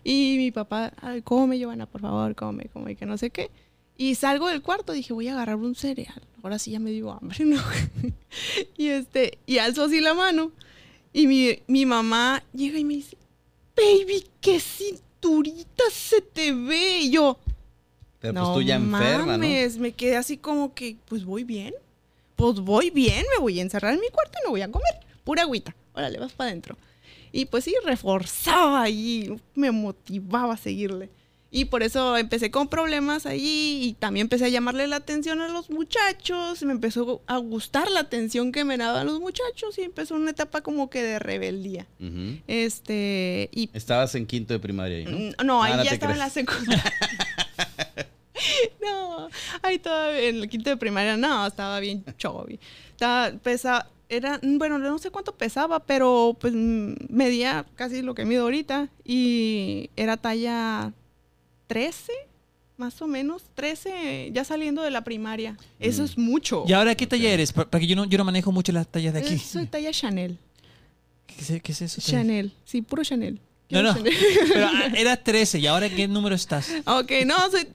Y 0.08 0.36
mi 0.38 0.52
papá, 0.52 0.92
Ay, 1.00 1.22
come, 1.22 1.58
Giovanna, 1.58 1.86
por 1.86 2.00
favor, 2.00 2.32
come, 2.36 2.66
come, 2.72 2.94
que 2.94 3.06
no 3.06 3.18
sé 3.18 3.30
qué. 3.30 3.50
Y 3.96 4.14
salgo 4.14 4.46
del 4.48 4.62
cuarto, 4.62 4.92
dije, 4.92 5.12
voy 5.12 5.26
a 5.26 5.32
agarrar 5.32 5.56
un 5.56 5.74
cereal. 5.74 6.22
Ahora 6.44 6.60
sí 6.60 6.70
ya 6.70 6.78
me 6.78 6.92
dio 6.92 7.10
hambre, 7.10 7.38
¿no? 7.44 7.60
y 8.76 8.86
este, 8.86 9.38
y 9.46 9.58
alzo 9.58 9.82
así 9.84 10.00
la 10.00 10.14
mano. 10.14 10.52
Y 11.12 11.26
mi, 11.26 11.58
mi 11.66 11.86
mamá 11.86 12.44
llega 12.52 12.78
y 12.78 12.84
me 12.84 12.94
dice, 12.94 13.16
baby, 13.76 14.24
qué 14.40 14.60
cinturita 15.20 15.84
se 15.90 16.20
te 16.20 16.52
ve. 16.52 17.00
Y 17.02 17.10
yo, 17.10 17.38
Pero 18.20 18.34
pues 18.34 18.54
tú 18.54 18.62
ya 18.62 18.76
enferma, 18.76 19.32
¿no? 19.36 19.38
mames, 19.38 19.78
me 19.78 19.92
quedé 19.92 20.16
así 20.16 20.36
como 20.36 20.74
que, 20.74 20.96
pues 21.06 21.24
voy 21.24 21.44
bien. 21.44 21.74
Pues 22.34 22.60
voy 22.60 22.90
bien, 22.90 23.24
me 23.34 23.40
voy 23.40 23.58
a 23.58 23.62
encerrar 23.62 23.94
en 23.94 24.00
mi 24.00 24.08
cuarto 24.08 24.38
y 24.40 24.44
no 24.44 24.50
voy 24.50 24.62
a 24.62 24.70
comer. 24.70 24.94
Pura 25.24 25.42
agüita. 25.42 25.74
Órale, 25.94 26.18
vas 26.18 26.32
para 26.32 26.50
adentro. 26.50 26.76
Y 27.32 27.46
pues 27.46 27.64
sí, 27.64 27.74
reforzaba 27.84 28.82
ahí, 28.82 29.34
me 29.54 29.70
motivaba 29.70 30.54
a 30.54 30.58
seguirle. 30.58 31.08
Y 31.56 31.64
por 31.64 31.82
eso 31.82 32.18
empecé 32.18 32.50
con 32.50 32.68
problemas 32.68 33.24
ahí 33.24 33.80
y 33.82 33.92
también 33.94 34.26
empecé 34.26 34.44
a 34.44 34.48
llamarle 34.50 34.86
la 34.88 34.96
atención 34.96 35.40
a 35.40 35.48
los 35.48 35.70
muchachos. 35.70 36.62
Me 36.62 36.72
empezó 36.72 37.22
a 37.26 37.38
gustar 37.38 37.90
la 37.90 38.00
atención 38.00 38.52
que 38.52 38.62
me 38.64 38.76
daban 38.76 39.06
los 39.06 39.20
muchachos 39.20 39.78
y 39.78 39.80
empezó 39.80 40.16
una 40.16 40.32
etapa 40.32 40.60
como 40.60 40.90
que 40.90 41.02
de 41.02 41.18
rebeldía. 41.18 41.86
Este, 42.46 43.48
y 43.52 43.70
Estabas 43.72 44.14
en 44.16 44.26
quinto 44.26 44.52
de 44.52 44.60
primaria 44.60 44.98
ahí, 44.98 45.04
¿no? 45.06 45.18
Mm, 45.18 45.46
No, 45.46 45.62
ahí 45.62 45.72
Ah, 45.74 45.82
ya 45.82 45.92
estaba 45.92 46.12
en 46.12 46.18
la 46.18 46.28
secundaria. 46.28 46.92
no, 48.82 49.28
ahí 49.62 49.78
todavía 49.78 50.28
en 50.28 50.36
el 50.36 50.48
quinto 50.50 50.68
de 50.68 50.76
primaria, 50.76 51.16
no, 51.16 51.46
estaba 51.46 51.80
bien 51.80 52.04
chovi. 52.18 52.60
Estaba, 52.90 53.30
pesa, 53.38 53.88
era, 54.10 54.40
bueno, 54.42 54.78
no 54.78 54.98
sé 54.98 55.10
cuánto 55.10 55.34
pesaba, 55.34 55.80
pero 55.80 56.36
pues 56.38 56.52
mm, 56.54 56.96
medía 57.08 57.64
casi 57.76 58.02
lo 58.02 58.14
que 58.14 58.26
mido 58.26 58.42
ahorita 58.42 58.88
y 59.04 59.88
era 59.96 60.18
talla 60.18 60.92
13, 61.66 62.12
más 62.76 63.00
o 63.02 63.06
menos, 63.06 63.44
13, 63.54 64.30
ya 64.32 64.44
saliendo 64.44 64.82
de 64.82 64.90
la 64.90 65.02
primaria. 65.04 65.56
Eso 65.80 66.02
Mm. 66.02 66.04
es 66.04 66.18
mucho. 66.18 66.64
¿Y 66.66 66.72
ahora 66.72 66.94
qué 66.94 67.06
talla 67.06 67.30
eres? 67.30 67.52
Porque 67.52 67.86
yo 67.86 67.96
no, 67.96 68.04
yo 68.04 68.18
no 68.18 68.24
manejo 68.24 68.52
mucho 68.52 68.72
las 68.72 68.86
tallas 68.86 69.14
de 69.14 69.20
aquí. 69.20 69.34
Eh, 69.34 69.38
Soy 69.38 69.66
talla 69.66 69.90
Chanel. 69.92 70.38
¿Qué, 71.26 71.34
es- 71.56 71.62
qué 71.62 71.72
es 71.72 71.82
eso? 71.82 72.00
Chanel, 72.00 72.52
sí, 72.64 72.82
puro 72.82 73.02
Chanel. 73.02 73.40
No, 73.70 73.82
no. 73.82 73.94
Chanel. 73.94 74.14
Pero 74.52 74.66
ah, 74.66 74.84
eras 74.96 75.24
13 75.24 75.58
y 75.58 75.66
ahora 75.66 75.88
¿qué 75.88 76.06
número 76.06 76.34
estás? 76.34 76.70
Ok, 76.86 77.10
no, 77.26 77.34
soy 77.50 77.66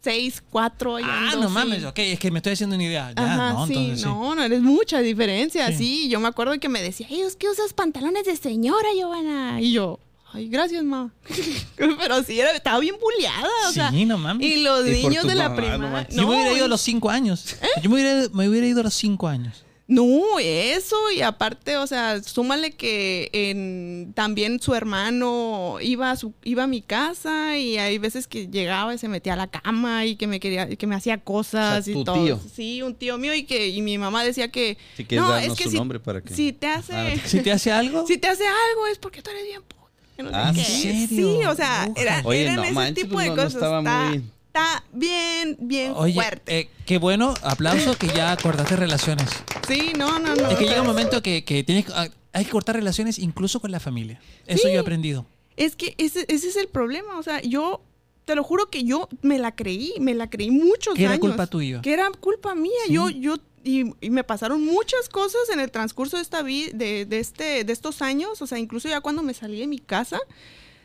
6, 0.00 0.42
4. 0.50 0.96
Ah, 1.04 1.34
no 1.38 1.48
mames, 1.50 1.84
ok, 1.84 1.98
es 1.98 2.18
que 2.18 2.30
me 2.30 2.38
estoy 2.38 2.54
haciendo 2.54 2.74
una 2.76 2.84
idea. 2.84 3.12
Ya, 3.16 3.24
Ajá, 3.34 3.52
no, 3.52 3.66
sí, 3.66 3.72
entonces 3.74 4.00
sí. 4.00 4.04
no, 4.06 4.34
no, 4.34 4.42
eres 4.42 4.62
mucha 4.62 5.00
diferencia, 5.00 5.68
Sí. 5.68 5.76
sí. 5.78 6.08
Yo 6.08 6.18
me 6.20 6.28
acuerdo 6.28 6.58
que 6.58 6.68
me 6.68 6.82
decía, 6.82 7.06
ay, 7.10 7.20
es 7.22 7.36
que 7.36 7.48
usas 7.48 7.72
pantalones 7.72 8.24
de 8.24 8.34
señora, 8.36 8.88
Giovanna. 8.96 9.60
Y 9.60 9.72
yo, 9.72 10.00
ay, 10.32 10.48
gracias, 10.48 10.82
ma. 10.84 11.10
Pero 11.76 12.22
sí, 12.22 12.38
era, 12.40 12.50
estaba 12.52 12.78
bien 12.80 12.96
buleada, 13.00 13.48
o 13.68 13.72
sea. 13.72 13.90
Sí, 13.90 14.04
no 14.04 14.18
mames. 14.18 14.46
Y 14.46 14.62
los 14.62 14.86
Y 14.86 14.90
niños 14.90 15.26
de 15.26 15.34
la 15.34 15.54
primaria. 15.54 16.06
no. 16.10 16.22
Yo 16.22 16.28
me 16.28 16.34
hubiera 16.34 16.52
ido 16.52 16.64
a 16.64 16.68
los 16.68 16.80
5 16.80 17.10
años. 17.10 17.56
Yo 17.82 17.90
me 17.90 17.96
hubiera, 17.96 18.28
me 18.32 18.48
hubiera 18.48 18.66
ido 18.66 18.80
a 18.80 18.84
los 18.84 18.94
5 18.94 19.28
años. 19.28 19.64
No, 19.90 20.04
eso, 20.38 20.96
y 21.16 21.22
aparte, 21.22 21.78
o 21.78 21.86
sea, 21.86 22.22
súmale 22.22 22.72
que 22.72 23.30
en, 23.32 24.12
también 24.14 24.60
su 24.60 24.74
hermano 24.74 25.78
iba 25.80 26.10
a, 26.10 26.16
su, 26.16 26.34
iba 26.44 26.64
a 26.64 26.66
mi 26.66 26.82
casa 26.82 27.56
y 27.56 27.78
hay 27.78 27.96
veces 27.96 28.26
que 28.26 28.48
llegaba 28.48 28.92
y 28.92 28.98
se 28.98 29.08
metía 29.08 29.32
a 29.32 29.36
la 29.36 29.46
cama 29.46 30.04
y 30.04 30.16
que 30.16 30.26
me 30.26 30.40
quería, 30.40 30.68
que 30.68 30.86
me 30.86 30.94
hacía 30.94 31.16
cosas 31.16 31.80
O 31.80 31.82
sea, 31.84 31.90
y 31.90 31.94
tu 31.96 32.04
todo. 32.04 32.22
tío. 32.22 32.38
Sí, 32.54 32.82
un 32.82 32.94
tío 32.96 33.16
mío 33.16 33.32
y 33.34 33.44
que 33.44 33.68
y 33.68 33.80
mi 33.80 33.96
mamá 33.96 34.24
decía 34.24 34.50
que 34.50 34.76
Si 34.94 35.06
quieres 35.06 35.26
no, 35.26 35.34
es 35.38 35.54
que 35.54 35.64
su 35.64 35.70
si, 35.70 35.76
nombre 35.78 36.00
para 36.00 36.20
que... 36.20 36.34
si 36.34 36.52
te 36.52 36.66
hace 36.66 36.92
Ah. 36.94 37.14
Si 37.24 37.40
te 37.40 37.50
hace 37.50 37.72
algo, 37.72 38.06
si 38.06 38.18
te 38.18 38.28
hace 38.28 38.44
algo 38.46 38.86
es 38.92 38.98
porque 38.98 39.22
tú 39.22 39.30
eres 39.30 39.44
bien 39.46 39.62
no 40.22 40.30
sé 40.30 40.34
Ah, 40.36 40.52
qué. 40.54 40.60
¿en 40.60 40.66
serio? 40.66 41.08
Sí, 41.08 41.44
o 41.44 41.54
sea, 41.54 41.90
era, 41.96 42.22
Oye, 42.24 42.42
eran 42.44 42.56
no 42.56 42.64
ese 42.64 42.72
manches, 42.72 43.04
tipo 43.04 43.14
pues 43.14 43.24
de 43.24 43.30
no- 43.30 43.36
no 43.36 43.42
cosas. 43.44 43.54
estaba 43.54 43.78
está, 43.78 44.08
muy- 44.08 44.22
está 44.46 44.84
bien, 44.92 45.56
bien 45.60 45.92
oye, 45.94 46.14
fuerte. 46.14 46.58
eh, 46.60 46.70
qué 46.86 46.98
bueno, 46.98 47.34
aplauso 47.42 47.96
que 47.96 48.08
ya 48.08 48.36
cortaste 48.36 48.76
relaciones. 48.76 49.28
sí, 49.66 49.92
no, 49.96 50.18
no, 50.18 50.34
no. 50.34 50.48
Es 50.50 50.58
que 50.58 50.64
llega 50.66 50.80
un 50.80 50.86
momento 50.86 51.22
que, 51.22 51.44
que 51.44 51.62
tienes, 51.62 51.86
ah, 51.94 52.08
hay 52.32 52.44
que 52.44 52.50
cortar 52.50 52.74
relaciones 52.76 53.18
incluso 53.18 53.60
con 53.60 53.70
la 53.70 53.80
familia. 53.80 54.20
Eso 54.46 54.62
Sí. 54.66 54.68
yo 54.72 54.74
he 54.74 54.78
aprendido. 54.78 55.26
Es 55.56 55.74
que 55.76 55.94
ese, 55.98 56.24
ese 56.28 56.48
es 56.48 56.56
el 56.56 56.68
problema. 56.68 57.18
O 57.18 57.22
sea, 57.22 57.40
yo 57.42 57.80
te 58.24 58.34
lo 58.34 58.44
juro 58.44 58.68
que 58.70 58.84
yo 58.84 59.08
me 59.22 59.38
la 59.38 59.54
creí, 59.56 59.94
me 60.00 60.14
la 60.14 60.28
creí 60.30 60.50
muchos 60.50 60.94
Que 60.94 61.02
era 61.04 61.12
años. 61.12 61.20
culpa 61.20 61.46
tuya. 61.46 61.80
Que 61.80 61.92
era 61.94 62.10
culpa 62.20 62.54
mía. 62.54 62.70
Sí. 62.86 62.92
Yo, 62.92 63.08
yo, 63.10 63.36
y, 63.68 63.92
y 64.00 64.10
me 64.10 64.24
pasaron 64.24 64.64
muchas 64.64 65.08
cosas 65.10 65.42
en 65.52 65.60
el 65.60 65.70
transcurso 65.70 66.16
de 66.16 66.22
esta 66.22 66.42
vida, 66.42 66.70
de, 66.72 67.04
de 67.04 67.18
este, 67.18 67.64
de 67.64 67.72
estos 67.72 68.00
años. 68.00 68.40
O 68.40 68.46
sea, 68.46 68.58
incluso 68.58 68.88
ya 68.88 69.00
cuando 69.02 69.22
me 69.22 69.34
salí 69.34 69.60
de 69.60 69.66
mi 69.66 69.78
casa, 69.78 70.18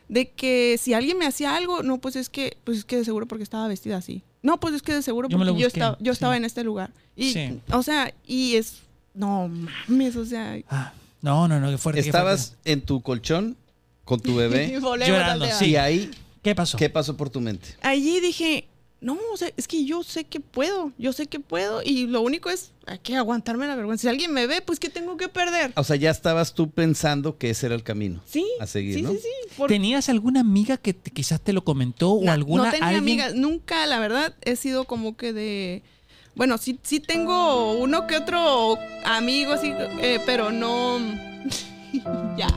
de 0.09 0.29
que 0.29 0.77
si 0.77 0.93
alguien 0.93 1.17
me 1.17 1.25
hacía 1.25 1.55
algo, 1.55 1.81
no, 1.81 1.99
pues 1.99 2.15
es 2.17 2.29
que, 2.29 2.57
pues 2.65 2.79
es 2.79 2.85
que 2.85 2.97
de 2.97 3.05
seguro 3.05 3.25
porque 3.25 3.43
estaba 3.43 3.67
vestida 3.69 3.97
así. 3.97 4.21
No, 4.41 4.59
pues 4.59 4.75
es 4.75 4.81
que 4.81 4.93
de 4.93 5.01
seguro 5.01 5.29
porque 5.29 5.45
yo 5.45 5.53
busqué, 5.53 5.67
estaba, 5.67 5.97
yo 6.01 6.11
sí. 6.11 6.15
estaba 6.17 6.35
en 6.35 6.43
este 6.43 6.63
lugar. 6.65 6.91
Y, 7.15 7.31
Sí. 7.31 7.59
o 7.71 7.81
sea, 7.83 8.13
y 8.27 8.55
es, 8.57 8.79
no 9.13 9.47
mames, 9.87 10.17
o 10.17 10.25
sea. 10.25 10.57
Ah, 10.69 10.91
no, 11.21 11.47
no, 11.47 11.61
no, 11.61 11.69
qué 11.71 11.77
fuerte. 11.77 12.01
qué 12.01 12.09
Estabas 12.09 12.57
en 12.65 12.81
tu 12.81 13.01
colchón 13.01 13.55
con 14.03 14.19
tu 14.19 14.35
bebé 14.35 14.77
Llorando, 15.07 15.45
sí. 15.57 15.67
y 15.67 15.75
ahí. 15.77 16.11
¿Qué 16.41 16.53
pasó? 16.53 16.77
¿qué 16.77 16.89
pasó 16.89 17.15
por 17.15 17.29
tu 17.29 17.39
mente? 17.39 17.69
allí 17.81 18.19
dije, 18.19 18.67
no, 19.03 19.17
o 19.33 19.37
sea, 19.37 19.49
es 19.57 19.67
que 19.67 19.85
yo 19.85 20.01
sé 20.01 20.23
que 20.23 20.39
puedo, 20.39 20.91
yo 20.97 21.13
sé 21.13 21.27
que 21.27 21.39
puedo 21.39 21.81
y 21.83 22.07
lo 22.07 22.21
único 22.21 22.49
es, 22.49 22.71
hay 22.87 22.99
que 22.99 23.15
aguantarme 23.15 23.67
la 23.67 23.75
vergüenza. 23.75 24.03
Si 24.03 24.07
alguien 24.07 24.31
me 24.33 24.47
ve, 24.47 24.61
pues 24.61 24.79
¿qué 24.79 24.89
tengo 24.89 25.17
que 25.17 25.27
perder? 25.29 25.73
O 25.75 25.83
sea, 25.83 25.95
ya 25.97 26.09
estabas 26.09 26.53
tú 26.53 26.71
pensando 26.71 27.37
que 27.37 27.49
ese 27.51 27.65
era 27.67 27.75
el 27.75 27.83
camino. 27.83 28.21
Sí, 28.25 28.45
a 28.59 28.65
seguir, 28.65 28.95
sí, 28.95 29.01
¿no? 29.03 29.11
sí, 29.11 29.19
sí. 29.21 29.49
por- 29.57 29.69
¿Tenías 29.69 30.09
alguna 30.09 30.39
amiga 30.39 30.77
que 30.77 30.93
te- 30.93 31.11
quizás 31.11 31.39
te 31.41 31.53
lo 31.53 31.63
comentó 31.63 32.13
o 32.13 32.29
alguna 32.31 32.63
no 32.65 32.71
tenía 32.71 32.87
alguien? 32.87 33.03
amigas, 33.21 33.35
nunca, 33.35 33.85
la 33.85 33.99
verdad, 33.99 34.33
he 34.41 34.55
sido 34.55 34.85
como 34.85 35.15
que 35.17 35.33
de... 35.33 35.83
Bueno, 36.35 36.57
sí, 36.57 36.79
sí 36.81 36.99
tengo 36.99 37.73
uno 37.73 38.07
que 38.07 38.17
otro 38.17 38.77
amigo, 39.05 39.53
así, 39.53 39.71
eh, 40.01 40.19
pero 40.25 40.51
no... 40.51 40.97
ya. 42.37 42.47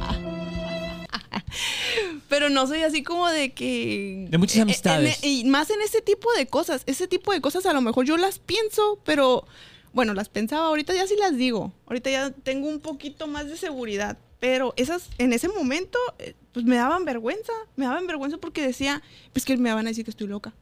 Pero 2.29 2.51
no 2.51 2.67
soy 2.67 2.83
así 2.83 3.03
como 3.03 3.29
de 3.29 3.53
que... 3.53 4.27
De 4.31 4.39
muchas 4.39 4.57
eh, 4.59 4.63
amistades. 4.63 5.23
en- 5.23 5.31
y 5.31 5.45
más 5.45 5.71
en 5.71 5.81
ese 5.83 6.01
tipo 6.01 6.33
de 6.35 6.47
cosas. 6.47 6.83
Ese 6.87 7.09
tipo 7.09 7.33
de 7.33 7.41
cosas 7.41 7.67
a 7.67 7.73
lo 7.73 7.81
mejor 7.81 8.05
yo 8.05 8.17
las 8.17 8.39
pienso, 8.39 9.01
pero... 9.05 9.45
Bueno, 9.93 10.13
las 10.13 10.29
pensaba, 10.29 10.67
ahorita 10.67 10.93
ya 10.95 11.07
sí 11.07 11.15
las 11.19 11.39
digo. 11.39 11.73
Ahorita 11.87 12.11
ya 12.11 12.31
tengo 12.31 12.69
un 12.69 12.81
poquito 12.81 13.27
más 13.27 13.47
de 13.49 13.57
seguridad. 13.57 14.19
Pero 14.41 14.75
esas, 14.77 15.09
en 15.17 15.33
ese 15.33 15.49
momento, 15.49 15.99
eh, 16.19 16.35
pues 16.53 16.67
me 16.67 16.77
daban 16.77 17.07
vergüenza. 17.07 17.53
Me 17.77 17.87
daban 17.87 18.07
vergüenza 18.07 18.37
porque 18.37 18.61
decía, 18.61 19.03
pues 19.33 19.47
que 19.47 19.57
me 19.57 19.73
van 19.73 19.87
a 19.87 19.91
decir 19.91 20.05
que 20.05 20.11
estoy 20.11 20.27
loca. 20.27 20.53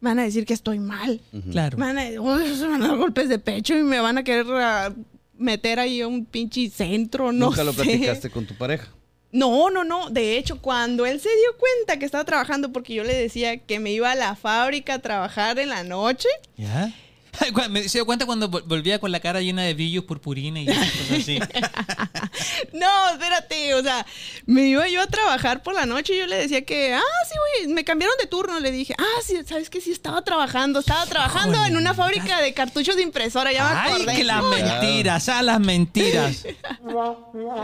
Me 0.00 0.10
van 0.10 0.20
a 0.20 0.22
decir 0.22 0.46
que 0.46 0.54
estoy 0.54 0.78
mal. 0.78 1.20
Claro. 1.50 1.76
Me 1.76 1.86
van 1.86 1.98
a, 1.98 2.04
se 2.56 2.66
van 2.66 2.82
a 2.82 2.88
dar 2.88 2.96
golpes 2.96 3.28
de 3.28 3.38
pecho 3.38 3.76
y 3.76 3.82
me 3.82 4.00
van 4.00 4.16
a 4.16 4.24
querer 4.24 4.46
ah, 4.52 4.94
meter 5.36 5.78
ahí 5.80 6.00
a 6.00 6.08
un 6.08 6.24
pinche 6.24 6.68
centro, 6.70 7.32
no 7.32 7.46
Nunca 7.46 7.64
lo 7.64 7.72
platicaste 7.72 8.30
con 8.30 8.46
tu 8.46 8.54
pareja. 8.54 8.88
No, 9.30 9.68
no, 9.70 9.84
no. 9.84 10.08
De 10.10 10.38
hecho, 10.38 10.60
cuando 10.60 11.04
él 11.06 11.20
se 11.20 11.28
dio 11.28 11.56
cuenta 11.58 11.98
que 11.98 12.06
estaba 12.06 12.24
trabajando, 12.24 12.72
porque 12.72 12.94
yo 12.94 13.04
le 13.04 13.14
decía 13.14 13.58
que 13.58 13.78
me 13.78 13.90
iba 13.92 14.10
a 14.10 14.14
la 14.14 14.34
fábrica 14.36 14.94
a 14.94 14.98
trabajar 15.00 15.58
en 15.58 15.68
la 15.68 15.82
noche, 15.84 16.28
¿Ya? 16.56 16.92
Me 17.70 17.88
se 17.88 17.98
dio 17.98 18.06
cuenta 18.06 18.26
cuando 18.26 18.50
vol- 18.50 18.64
volvía 18.66 18.98
con 18.98 19.12
la 19.12 19.20
cara 19.20 19.40
llena 19.40 19.62
de 19.62 19.72
brillos, 19.74 20.02
purpurina 20.04 20.60
y 20.60 20.66
cosas 20.66 21.10
así. 21.12 21.38
No, 22.72 23.10
espérate, 23.10 23.74
o 23.74 23.82
sea, 23.82 24.06
me 24.46 24.66
iba 24.66 24.88
yo 24.88 25.00
a 25.00 25.06
trabajar 25.06 25.62
por 25.62 25.74
la 25.74 25.86
noche 25.86 26.14
y 26.14 26.18
yo 26.18 26.26
le 26.26 26.36
decía 26.36 26.64
que, 26.64 26.94
ah, 26.94 27.00
sí, 27.28 27.34
güey, 27.64 27.74
me 27.74 27.84
cambiaron 27.84 28.16
de 28.20 28.26
turno. 28.26 28.60
Le 28.60 28.70
dije, 28.70 28.94
ah, 28.98 29.20
sí, 29.24 29.36
sabes 29.46 29.70
que 29.70 29.80
sí 29.80 29.90
estaba 29.90 30.22
trabajando, 30.22 30.80
estaba 30.80 31.06
trabajando 31.06 31.64
en 31.64 31.76
una 31.76 31.94
fábrica 31.94 32.40
de 32.40 32.52
cartuchos 32.54 32.96
de 32.96 33.02
impresora, 33.02 33.52
ya 33.52 33.64
me 33.68 34.10
Ay, 34.10 34.16
que 34.16 34.24
las 34.24 34.42
mentiras, 34.44 35.28
ah, 35.28 35.42
las 35.42 35.60
mentiras. 35.60 36.44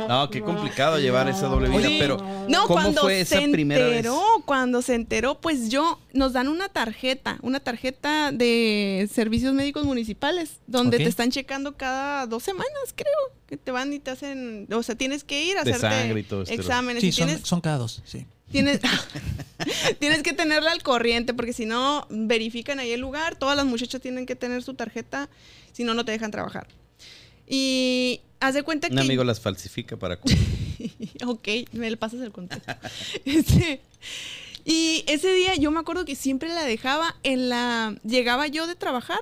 No, 0.08 0.30
qué 0.30 0.40
complicado 0.40 0.98
llevar 0.98 1.28
esa 1.28 1.46
doble 1.46 1.68
vida, 1.68 1.78
Oye, 1.78 1.96
pero 1.98 2.16
No, 2.48 2.62
¿cómo 2.62 2.74
cuando 2.74 3.02
fue 3.02 3.20
esa 3.20 3.40
se 3.40 3.48
primera 3.48 3.87
enteró, 3.87 4.14
vez? 4.14 4.44
cuando 4.46 4.82
se 4.82 4.94
enteró, 4.94 5.40
pues 5.40 5.68
yo, 5.68 6.00
nos 6.12 6.32
dan 6.32 6.48
una 6.48 6.68
tarjeta, 6.68 7.38
una 7.42 7.60
tarjeta 7.60 8.32
de 8.32 9.08
servicios 9.12 9.54
médicos 9.54 9.84
municipales, 9.84 10.60
donde 10.66 10.98
te 10.98 11.04
están 11.08 11.30
checando 11.30 11.76
cada 11.76 12.26
dos 12.26 12.42
semanas, 12.42 12.72
creo, 12.94 13.12
que 13.46 13.56
te 13.56 13.70
van 13.70 13.92
y 13.92 13.98
te 13.98 14.10
hacen, 14.10 14.63
o 14.70 14.83
sea, 14.83 14.94
tienes 14.94 15.24
que 15.24 15.44
ir 15.44 15.59
a 15.59 15.64
De 15.64 15.72
hacerte 15.72 15.96
sangre 15.96 16.20
y 16.20 16.22
todo 16.22 16.42
este 16.42 16.55
exámenes. 16.55 17.00
Sí, 17.00 17.09
y 17.09 17.12
son, 17.12 17.27
tienes, 17.27 17.46
son 17.46 17.61
cada 17.61 17.79
dos, 17.79 18.03
sí. 18.05 18.27
Tienes, 18.50 18.81
tienes 19.98 20.22
que 20.22 20.33
tenerla 20.33 20.72
al 20.72 20.83
corriente 20.83 21.35
porque 21.35 21.53
si 21.53 21.66
no, 21.66 22.07
verifican 22.11 22.79
ahí 22.79 22.92
el 22.92 23.00
lugar. 23.00 23.37
Todas 23.37 23.57
las 23.57 23.66
muchachas 23.66 24.00
tienen 24.00 24.27
que 24.27 24.37
tener 24.37 24.62
su 24.62 24.74
tarjeta, 24.74 25.29
si 25.72 25.85
no, 25.85 25.94
no 25.94 26.05
te 26.05 26.12
dejan 26.12 26.31
trabajar. 26.31 26.68
Y 27.46 28.20
haz 28.40 28.55
de 28.55 28.62
cuenta 28.62 28.88
Un 28.88 28.96
que... 28.96 29.00
amigo 29.00 29.24
las 29.24 29.40
falsifica 29.40 29.96
para... 29.96 30.18
ok, 31.27 31.48
me 31.72 31.90
le 31.90 31.96
pasas 31.96 32.20
el 32.20 32.33
contacto. 32.33 32.72
Este, 33.24 33.81
Y 34.64 35.05
ese 35.07 35.33
día 35.33 35.57
yo 35.57 35.70
me 35.70 35.81
acuerdo 35.81 36.05
que 36.05 36.16
siempre 36.16 36.48
la 36.48 36.64
dejaba 36.64 37.16
en 37.22 37.48
la... 37.48 37.96
Llegaba 38.03 38.46
yo 38.46 38.66
de 38.66 38.74
trabajar 38.74 39.20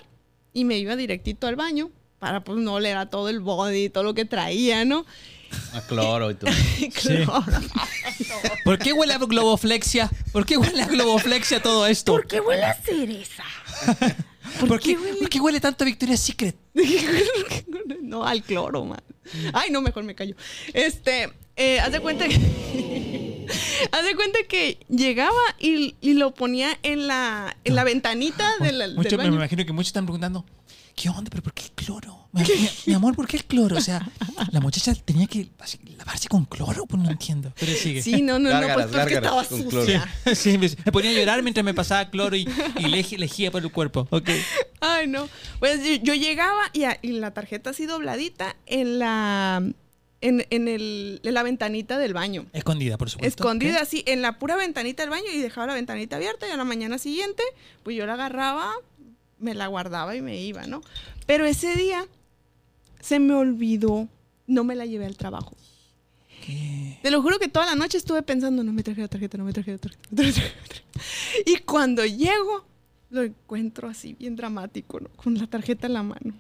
y 0.53 0.65
me 0.65 0.79
iba 0.79 0.95
directito 0.95 1.47
al 1.47 1.57
baño 1.57 1.91
para 2.23 2.45
pues 2.45 2.57
no 2.61 2.75
oler 2.75 2.97
a 2.99 3.07
todo 3.07 3.29
el 3.29 3.41
body, 3.41 3.89
todo 3.89 4.05
lo 4.05 4.15
que 4.15 4.25
traía, 4.25 4.85
¿no? 4.85 5.05
A 5.73 5.81
cloro 5.81 6.31
y 6.31 6.35
todo. 6.37 6.53
Cloro. 7.03 7.45
¿Por 8.65 8.79
qué 8.79 8.93
huele 8.93 9.15
a 9.15 9.19
globoflexia? 9.19 10.09
¿Por 10.31 10.47
qué 10.47 10.57
huele 10.57 10.83
a 10.83 10.87
globoflexia 10.87 11.61
todo 11.61 11.85
esto? 11.89 12.13
¿Por 12.13 12.29
qué 12.29 12.39
huele 12.41 12.63
a 12.65 12.75
cereza? 12.81 13.43
¿Por, 14.69 14.79
qué, 14.79 14.95
qué 14.95 14.99
huele? 15.01 15.19
por 15.19 15.29
qué 15.31 15.41
huele 15.41 15.61
tanto 15.61 15.83
a 15.83 15.87
Victoria's 15.87 16.21
Secret? 16.21 16.55
no, 18.03 18.25
al 18.25 18.45
cloro, 18.45 18.85
man. 18.85 19.03
Ay, 19.53 19.71
no, 19.73 19.81
mejor 19.83 20.05
me 20.05 20.15
callo. 20.15 20.37
Este, 20.73 21.33
eh, 21.57 21.81
haz 21.81 21.91
de 21.91 21.99
cuenta 21.99 22.29
que. 22.29 22.37
haz 23.91 24.05
de 24.05 24.15
cuenta 24.15 24.39
que 24.49 24.79
llegaba 24.89 25.33
y, 25.59 25.97
y 26.01 26.15
lo 26.15 26.35
ponía 26.35 26.79
en 26.85 27.09
la, 27.09 27.57
en 27.65 27.75
la 27.75 27.83
ventanita 27.83 28.49
de 28.61 28.71
la- 28.71 28.87
Mucho- 28.89 29.09
del 29.09 29.19
me 29.19 29.25
baño. 29.25 29.37
imagino 29.37 29.67
que 29.67 29.73
muchos 29.73 29.89
están 29.89 30.05
preguntando, 30.07 30.47
¿qué 30.95 31.09
onda? 31.09 31.31
¿Pero 31.31 31.43
por 31.43 31.53
qué 31.55 31.65
el 31.65 31.71
cloro? 31.73 32.29
Mi, 32.33 32.43
mi- 32.43 32.71
mi 32.87 32.95
amor, 32.95 33.15
¿por 33.15 33.27
qué 33.27 33.37
el 33.37 33.45
cloro? 33.45 33.77
O 33.77 33.81
sea, 33.81 34.09
la 34.53 34.61
muchacha 34.61 34.95
tenía 34.95 35.27
que 35.27 35.51
así, 35.59 35.79
lavarse 35.99 36.29
con 36.29 36.45
cloro, 36.47 36.87
pues 36.87 37.03
no 37.03 37.11
entiendo. 37.11 37.53
Pero 37.59 37.73
sigue. 37.73 38.01
Sí, 38.03 38.23
no, 38.23 38.39
no, 38.39 38.49
no, 38.51 38.61
pues 38.75 38.87
porque 38.87 39.15
estaba 39.15 39.37
gárgaras 39.37 39.47
con 39.49 39.63
cloro. 39.65 39.85
sucia. 39.85 40.09
Sí, 40.35 40.57
me, 40.59 40.71
me 40.85 40.93
ponía 40.93 41.11
a 41.11 41.15
llorar 41.15 41.43
mientras 41.43 41.65
me 41.65 41.75
pasaba 41.75 42.09
cloro 42.11 42.35
y, 42.37 42.43
y 42.79 42.85
lej- 42.85 43.19
lejía 43.19 43.51
por 43.51 43.63
el 43.63 43.71
cuerpo. 43.71 44.07
Ok. 44.11 44.31
Ay, 44.81 45.07
no. 45.09 45.29
Pues 45.59 45.81
yo, 45.85 45.95
yo 46.03 46.15
llegaba 46.15 46.63
y, 46.73 46.85
a- 46.85 46.99
y 47.03 47.13
la 47.13 47.33
tarjeta 47.35 47.71
así 47.71 47.87
dobladita 47.87 48.57
en 48.67 48.99
la. 48.99 49.63
En, 50.25 50.47
en 50.51 50.69
el, 50.69 51.21
en 51.25 51.35
la 51.35 51.43
ventanita 51.43 51.99
del 51.99 52.15
baño. 52.15 52.47
Escondida, 52.53 52.97
por 52.97 53.11
supuesto. 53.11 53.43
Escondida 53.43 53.79
Ok. 53.79 53.83
así 53.83 54.05
en 54.07 54.23
la 54.23 54.39
pura 54.39 54.55
ventanita 54.55 55.03
del 55.03 55.11
baño 55.11 55.25
y 55.35 55.39
dejaba 55.41 55.67
la 55.67 55.75
ventanita 55.75 56.15
abierta 56.15 56.47
y 56.47 56.53
a 56.53 56.57
la 56.57 56.63
mañana 56.65 56.97
siguiente, 56.99 57.43
pues 57.83 57.97
yo 57.97 58.07
la 58.07 58.13
agarraba, 58.15 58.73
me 59.43 59.55
la 59.55 59.67
guardaba 59.67 60.17
y 60.17 60.23
me 60.23 60.41
iba, 60.41 60.67
¿no? 60.67 60.83
Pero 61.27 61.45
ese 61.45 61.77
día 61.77 62.07
se 63.01 63.19
me 63.19 63.35
olvidó, 63.35 64.09
no 64.47 64.65
me 64.65 64.75
la 64.75 64.87
llevé 64.87 65.07
al 65.07 65.17
trabajo. 65.17 65.55
¿Qué? 66.47 66.99
Te 67.03 67.11
lo 67.11 67.21
juro 67.21 67.39
que 67.39 67.49
toda 67.49 67.67
la 67.67 67.75
noche 67.75 67.99
estuve 67.99 68.23
pensando, 68.23 68.65
no 68.65 68.73
me 68.73 68.83
traje 68.83 69.01
la 69.01 69.09
tarjeta, 69.09 69.39
no 69.39 69.45
me 69.45 69.53
traje 69.53 69.73
la 69.73 69.79
tarjeta. 69.79 70.09
no 70.11 70.23
me 70.23 70.33
traje 70.33 70.55
la 70.57 70.69
tarjeta. 70.69 71.01
Y 71.47 71.57
cuando 71.59 72.05
llego, 72.05 72.65
lo 73.11 73.23
encuentro 73.23 73.89
así, 73.89 74.15
bien 74.15 74.37
dramático, 74.37 75.01
¿no? 75.01 75.09
Con 75.11 75.39
la 75.39 75.47
tarjeta 75.47 75.87
en 75.87 75.93
la 75.95 76.03
mano. 76.03 76.35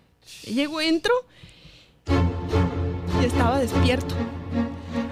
Llego, 0.44 0.80
entro 0.80 1.12
y 3.20 3.24
estaba 3.24 3.58
despierto. 3.58 4.14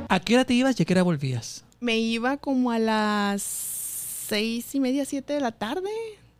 ¿A 0.08 0.20
qué 0.20 0.34
hora 0.34 0.44
te 0.44 0.54
ibas 0.54 0.78
y 0.78 0.82
a 0.82 0.86
qué 0.86 0.94
hora 0.94 1.02
volvías? 1.02 1.64
Me 1.80 1.98
iba 1.98 2.36
como 2.36 2.70
a 2.70 2.78
las 2.78 3.42
seis 3.42 4.74
y 4.74 4.80
media, 4.80 5.04
siete 5.04 5.32
de 5.32 5.40
la 5.40 5.52
tarde. 5.52 5.90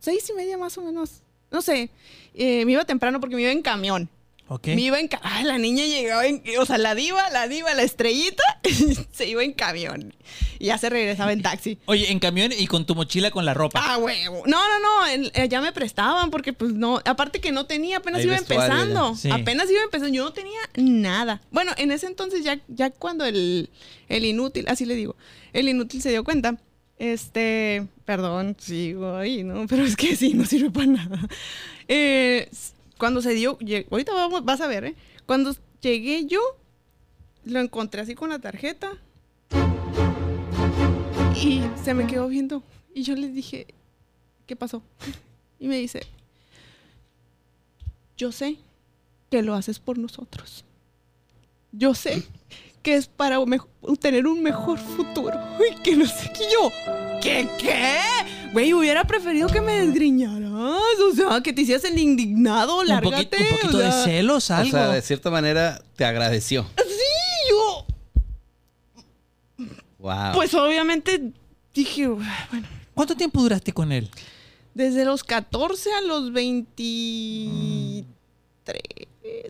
Seis 0.01 0.29
y 0.31 0.33
media 0.35 0.57
más 0.57 0.79
o 0.79 0.83
menos. 0.83 1.23
No 1.51 1.63
sé. 1.63 1.91
Eh, 2.35 2.65
me 2.65 2.73
iba 2.73 2.85
temprano 2.85 3.21
porque 3.21 3.37
me 3.37 3.43
iba 3.43 3.53
en 3.53 3.63
camión. 3.63 4.09
¿Ok? 4.53 4.67
Me 4.67 4.81
iba 4.81 4.99
en 4.99 5.09
Ay, 5.23 5.45
la 5.45 5.59
niña 5.59 5.85
llegaba 5.85 6.27
en... 6.27 6.43
O 6.59 6.67
sea, 6.67 6.77
la 6.77 6.97
diva, 6.97 7.31
la 7.31 7.47
diva, 7.47 7.73
la 7.75 7.83
estrellita, 7.83 8.43
se 9.13 9.29
iba 9.29 9.45
en 9.45 9.53
camión. 9.53 10.13
Y 10.59 10.67
ya 10.67 10.77
se 10.79 10.91
regresaba 10.91 11.33
en 11.33 11.41
taxi. 11.41 11.79
Oye, 11.87 12.11
en 12.11 12.19
camión 12.19 12.51
y 12.57 12.67
con 12.67 12.85
tu 12.85 12.97
mochila 12.97 13.31
con 13.31 13.45
la 13.45 13.55
ropa. 13.55 13.81
Ah, 13.81 13.97
huevo. 13.99 14.43
No, 14.47 14.59
no, 14.59 14.81
no. 14.81 15.07
eh, 15.07 15.49
ya 15.49 15.61
me 15.61 15.71
prestaban 15.71 16.31
porque, 16.33 16.53
pues, 16.53 16.73
no. 16.73 17.01
Aparte 17.05 17.41
que 17.41 17.53
no 17.53 17.67
tenía, 17.67 17.99
apenas 17.99 18.25
iba 18.25 18.37
empezando. 18.37 19.15
Sí. 19.15 19.31
Apenas 19.31 19.71
iba 19.71 19.83
empezando. 19.83 20.13
Yo 20.13 20.25
no 20.25 20.33
tenía 20.33 20.59
nada. 20.75 21.41
Bueno, 21.53 21.71
en 21.77 21.93
ese 21.93 22.09
entonces, 22.09 22.43
ya, 22.43 22.59
ya 22.67 22.91
cuando 22.91 23.25
el, 23.27 23.71
el 24.09 24.25
inútil, 24.25 24.65
así 24.67 24.85
le 24.85 24.97
digo, 24.97 25.15
el 25.53 25.69
inútil 25.69 26.03
se 26.03 26.11
dio 26.11 26.25
cuenta. 26.25 26.59
Este, 27.01 27.89
perdón, 28.05 28.55
sigo 28.59 29.17
ahí, 29.17 29.43
¿no? 29.43 29.67
Pero 29.69 29.85
es 29.85 29.97
que 29.97 30.15
sí, 30.17 30.35
no 30.35 30.45
sirve 30.45 30.71
para 30.71 30.87
nada. 30.87 31.29
Eh, 31.89 32.49
cuando 32.99 33.23
se 33.23 33.33
dio, 33.33 33.59
ahorita 33.91 34.13
vas 34.43 34.61
a 34.61 34.67
ver, 34.67 34.85
¿eh? 34.85 34.95
Cuando 35.25 35.57
llegué 35.81 36.27
yo, 36.27 36.41
lo 37.47 37.59
encontré 37.59 38.03
así 38.03 38.15
con 38.15 38.29
la 38.29 38.39
tarjeta. 38.39 38.93
Y 41.43 41.63
se 41.83 41.95
me 41.95 42.07
quedó 42.07 42.29
viendo. 42.29 42.63
Y 42.95 43.03
yo 43.03 43.17
le 43.17 43.29
dije, 43.29 43.67
¿qué 44.47 44.55
pasó? 44.55 44.83
Y 45.59 45.69
me 45.69 45.79
dice, 45.79 46.03
yo 48.19 48.31
sé 48.31 48.59
que 49.31 49.43
lo 49.43 49.55
haces 49.55 49.79
por 49.79 49.97
nosotros. 49.97 50.67
Yo 51.73 51.95
sé 51.95 52.25
que 52.83 52.97
es 52.97 53.07
para 53.07 53.38
tener 54.01 54.27
un 54.27 54.43
mejor 54.43 54.79
futuro. 54.79 55.38
Y 55.71 55.75
que 55.83 55.97
no 55.97 56.07
sé 56.07 56.31
qué 56.33 56.45
yo. 56.53 56.71
¿Qué 57.21 57.49
qué? 57.59 57.99
Güey, 58.53 58.73
hubiera 58.73 59.05
preferido 59.05 59.49
que 59.49 59.61
me 59.61 59.79
desgriñaras. 59.81 60.51
O 60.53 61.14
sea, 61.14 61.40
que 61.43 61.53
te 61.53 61.62
hicieras 61.62 61.85
el 61.85 61.99
indignado, 61.99 62.81
un 62.81 62.88
lárgate. 62.88 63.27
poquito, 63.27 63.37
un 63.43 63.57
poquito 63.61 63.77
o 63.77 63.81
de 63.81 63.93
sea, 63.93 64.05
celos, 64.05 64.51
O 64.51 64.55
algo. 64.55 64.71
sea, 64.71 64.88
de 64.88 65.03
cierta 65.03 65.31
manera 65.31 65.83
te 65.97 66.05
agradeció. 66.05 66.66
Sí, 66.77 66.85
yo. 67.51 67.87
Wow. 69.99 70.33
Pues 70.35 70.55
obviamente 70.55 71.33
dije, 71.75 72.07
bueno. 72.09 72.66
¿Cuánto 72.95 73.14
tiempo 73.16 73.40
duraste 73.43 73.73
con 73.73 73.93
él? 73.93 74.11
Desde 74.75 75.05
los 75.05 75.23
14 75.25 75.93
a 75.93 76.01
los 76.03 76.33
23. 76.33 78.05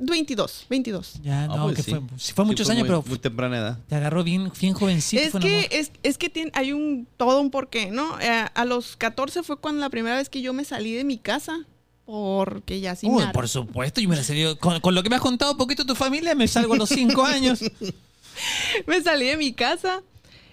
22, 0.00 0.66
22. 0.68 1.20
Ya, 1.22 1.44
Ah, 1.44 1.46
no, 1.46 1.62
pues 1.64 1.76
que 1.76 1.82
sí. 1.82 1.90
fue, 1.90 2.00
sí 2.16 2.32
fue 2.32 2.44
muchos 2.44 2.66
Sí, 2.66 2.72
años, 2.72 2.82
muy- 2.82 2.88
pero 2.88 3.04
Muy 3.06 3.18
temprana 3.18 3.58
edad. 3.58 3.78
te 3.88 3.94
agarró 3.94 4.24
bien, 4.24 4.50
bien 4.60 4.72
jovencito. 4.74 5.22
es 5.38 5.44
que, 5.44 5.68
es, 5.70 5.92
es 6.02 6.18
que 6.18 6.28
tiene, 6.30 6.50
hay 6.54 6.72
un 6.72 7.06
todo 7.16 7.40
un 7.40 7.50
porqué, 7.50 7.90
¿no? 7.90 8.18
Eh, 8.20 8.28
a 8.54 8.64
los 8.64 8.96
14 8.96 9.42
fue 9.42 9.58
cuando 9.58 9.80
la 9.80 9.90
primera 9.90 10.16
vez 10.16 10.28
que 10.28 10.40
yo 10.42 10.52
me 10.52 10.64
salí 10.64 10.92
de 10.94 11.04
mi 11.04 11.18
casa. 11.18 11.60
Porque 12.06 12.80
ya 12.80 12.96
sí 12.96 13.06
Uy, 13.08 13.24
me 13.24 13.32
por 13.32 13.48
supuesto, 13.48 14.00
yo 14.00 14.08
me 14.08 14.16
la 14.16 14.24
salí. 14.24 14.56
Con, 14.56 14.80
con 14.80 14.96
lo 14.96 15.02
que 15.04 15.08
me 15.10 15.14
has 15.16 15.22
contado 15.22 15.52
un 15.52 15.58
poquito 15.58 15.84
de 15.84 15.88
tu 15.88 15.94
familia, 15.94 16.34
me 16.34 16.48
salgo 16.48 16.74
a 16.74 16.76
los 16.76 16.88
cinco 16.88 17.24
años. 17.24 17.60
me 18.88 19.00
salí 19.00 19.26
de 19.26 19.36
mi 19.36 19.52
casa. 19.52 20.02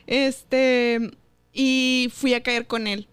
Este. 0.06 1.10
Y 1.54 2.12
fui 2.14 2.34
a 2.36 2.44
caer 2.44 2.68
con 2.68 2.86
él. 2.86 3.08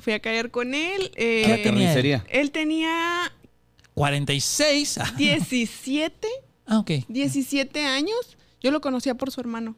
Fui 0.00 0.12
a 0.12 0.20
caer 0.20 0.50
con 0.50 0.74
él. 0.74 1.10
eh, 1.16 1.44
la 1.48 1.62
carnicería. 1.62 2.24
él 2.28 2.50
tenía 2.50 3.32
46. 3.94 4.98
Ah, 4.98 5.12
17. 5.16 6.28
Ah, 6.66 6.78
ok. 6.78 6.90
17 7.08 7.84
años. 7.84 8.36
Yo 8.60 8.70
lo 8.70 8.80
conocía 8.80 9.14
por 9.14 9.30
su 9.30 9.40
hermano. 9.40 9.76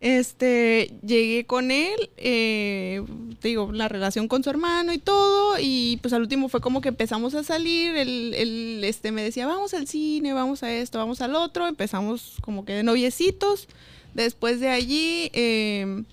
Este, 0.00 0.92
llegué 1.02 1.46
con 1.46 1.70
él, 1.70 2.10
eh, 2.18 3.02
te 3.40 3.48
digo, 3.48 3.72
la 3.72 3.88
relación 3.88 4.28
con 4.28 4.44
su 4.44 4.50
hermano 4.50 4.92
y 4.92 4.98
todo, 4.98 5.56
y 5.58 5.98
pues 6.02 6.12
al 6.12 6.20
último 6.20 6.50
fue 6.50 6.60
como 6.60 6.82
que 6.82 6.90
empezamos 6.90 7.34
a 7.34 7.42
salir, 7.42 7.96
él, 7.96 8.34
él, 8.36 8.84
este, 8.84 9.12
me 9.12 9.22
decía, 9.22 9.46
vamos 9.46 9.72
al 9.72 9.88
cine, 9.88 10.34
vamos 10.34 10.62
a 10.62 10.70
esto, 10.70 10.98
vamos 10.98 11.22
al 11.22 11.34
otro, 11.34 11.66
empezamos 11.66 12.34
como 12.42 12.66
que 12.66 12.74
de 12.74 12.82
noviecitos, 12.82 13.66
después 14.12 14.60
de 14.60 14.68
allí, 14.68 15.30
eh, 15.32 16.04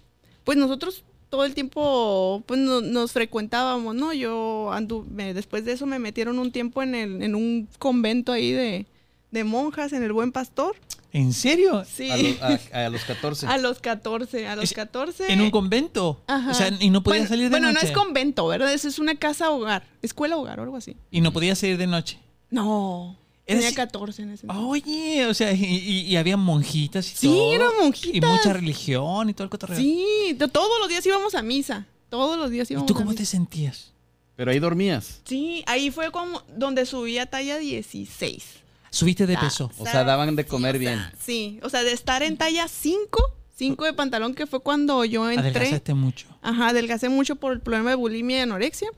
pues 0.46 0.58
nosotros 0.58 1.04
todo 1.32 1.46
el 1.46 1.56
tiempo 1.56 2.44
pues 2.46 2.60
no- 2.60 2.82
nos 2.82 3.14
frecuentábamos, 3.14 3.96
¿no? 3.96 4.14
Yo 4.14 4.72
anduve, 4.72 5.34
después 5.34 5.66
de 5.66 5.72
eso 5.72 5.88
me 5.88 5.98
metieron 5.98 6.38
un 6.38 6.52
tiempo 6.52 6.84
en, 6.84 6.94
el, 6.94 7.24
en 7.24 7.34
un 7.34 7.68
convento 7.80 8.32
ahí 8.34 8.52
de, 8.52 8.86
de 9.32 9.44
monjas, 9.44 9.94
en 9.94 10.04
el 10.04 10.14
Buen 10.14 10.32
Pastor. 10.32 10.76
¿En 11.14 11.34
serio? 11.34 11.84
Sí. 11.86 12.10
A, 12.12 12.18
lo- 12.18 12.46
a- 12.74 12.86
a 12.86 12.90
los 12.90 13.04
14. 13.04 13.48
A 13.48 13.58
los 13.58 13.80
14, 13.80 14.48
a 14.48 14.56
los 14.56 14.66
Es- 14.66 14.74
14. 14.74 15.32
¿En 15.34 15.42
un 15.42 15.52
convento? 15.52 16.22
Ajá. 16.28 16.52
O 16.52 16.54
sea, 16.54 16.70
y 16.80 16.90
no 16.90 17.02
podía 17.02 17.22
bueno, 17.22 17.30
salir 17.30 17.46
de 17.46 17.50
Bueno, 17.50 17.68
noche. 17.72 17.80
no 17.82 17.88
es 17.90 17.98
convento, 17.98 18.48
¿verdad? 18.48 18.72
Eso 18.74 18.88
es 18.88 19.00
una 19.00 19.16
casa 19.16 19.50
hogar, 19.50 19.84
escuela 20.02 20.38
hogar 20.38 20.60
o 20.60 20.64
algo 20.64 20.78
así. 20.78 20.96
Y 21.12 21.22
no 21.22 21.34
podía 21.34 21.56
salir 21.56 21.78
de 21.78 21.88
noche. 21.88 22.20
No. 22.50 23.18
Tenía 23.46 23.68
así- 23.68 23.76
14 23.76 24.22
en 24.24 24.32
ese 24.32 24.46
entonces. 24.46 24.66
Oye, 24.86 25.26
o 25.26 25.34
sea, 25.34 25.52
y, 25.52 25.64
y- 25.66 26.02
y 26.02 26.16
había 26.16 26.38
monjitas 26.38 27.06
y 27.12 27.16
Sí, 27.16 27.28
todo. 27.28 27.54
eran 27.54 27.70
Y 27.80 27.84
monjitas. 27.84 28.30
mucha 28.32 28.54
religión 28.54 29.30
y 29.30 29.34
todo 29.34 29.44
el 29.46 29.50
cotorreo. 29.50 29.78
Sí, 29.78 30.36
to- 30.40 30.48
todos 30.48 30.80
los 30.80 30.88
días 30.90 31.06
íbamos 31.06 31.36
a 31.36 31.42
misa. 31.42 31.86
Todos 32.10 32.38
los 32.38 32.50
días 32.52 32.70
¿Y 32.70 32.74
íbamos 32.74 32.88
tú 32.88 32.94
a 32.94 32.98
cómo 32.98 33.12
misa. 33.12 33.20
te 33.22 33.26
sentías? 33.26 33.92
Pero 34.36 34.52
ahí 34.52 34.60
dormías. 34.60 35.22
Sí, 35.26 35.64
ahí 35.68 35.92
fue 35.92 36.12
como 36.12 36.42
donde 36.56 36.86
subí 36.86 37.18
a 37.18 37.26
talla 37.26 37.58
16. 37.58 38.44
¿Subiste 38.90 39.26
de 39.28 39.36
Ah, 39.36 39.40
peso? 39.42 39.72
O 39.78 39.86
sea, 39.86 40.04
daban 40.04 40.36
de 40.36 40.46
comer 40.46 40.76
o 40.76 40.80
sea, 40.80 40.90
bien. 40.90 41.06
Sí, 41.20 41.60
o 41.64 41.70
sea, 41.70 41.84
de 41.84 41.94
estar 41.94 42.24
en 42.24 42.38
talla 42.38 42.68
5, 42.68 43.22
5 43.56 43.86
de 43.86 43.94
pantalón, 43.94 44.34
que 44.34 44.48
fue 44.48 44.60
cuando 44.62 45.06
yo 45.06 45.30
entré. 45.30 45.50
Adelgazaste 45.50 45.94
mucho. 45.94 46.28
Ajá, 46.42 46.70
adelgacé 46.70 47.08
mucho 47.10 47.36
por 47.38 47.54
el 47.54 47.62
problema 47.62 47.92
de 47.92 47.96
bulimia 47.96 48.38
y 48.38 48.42
anorexia. 48.42 48.90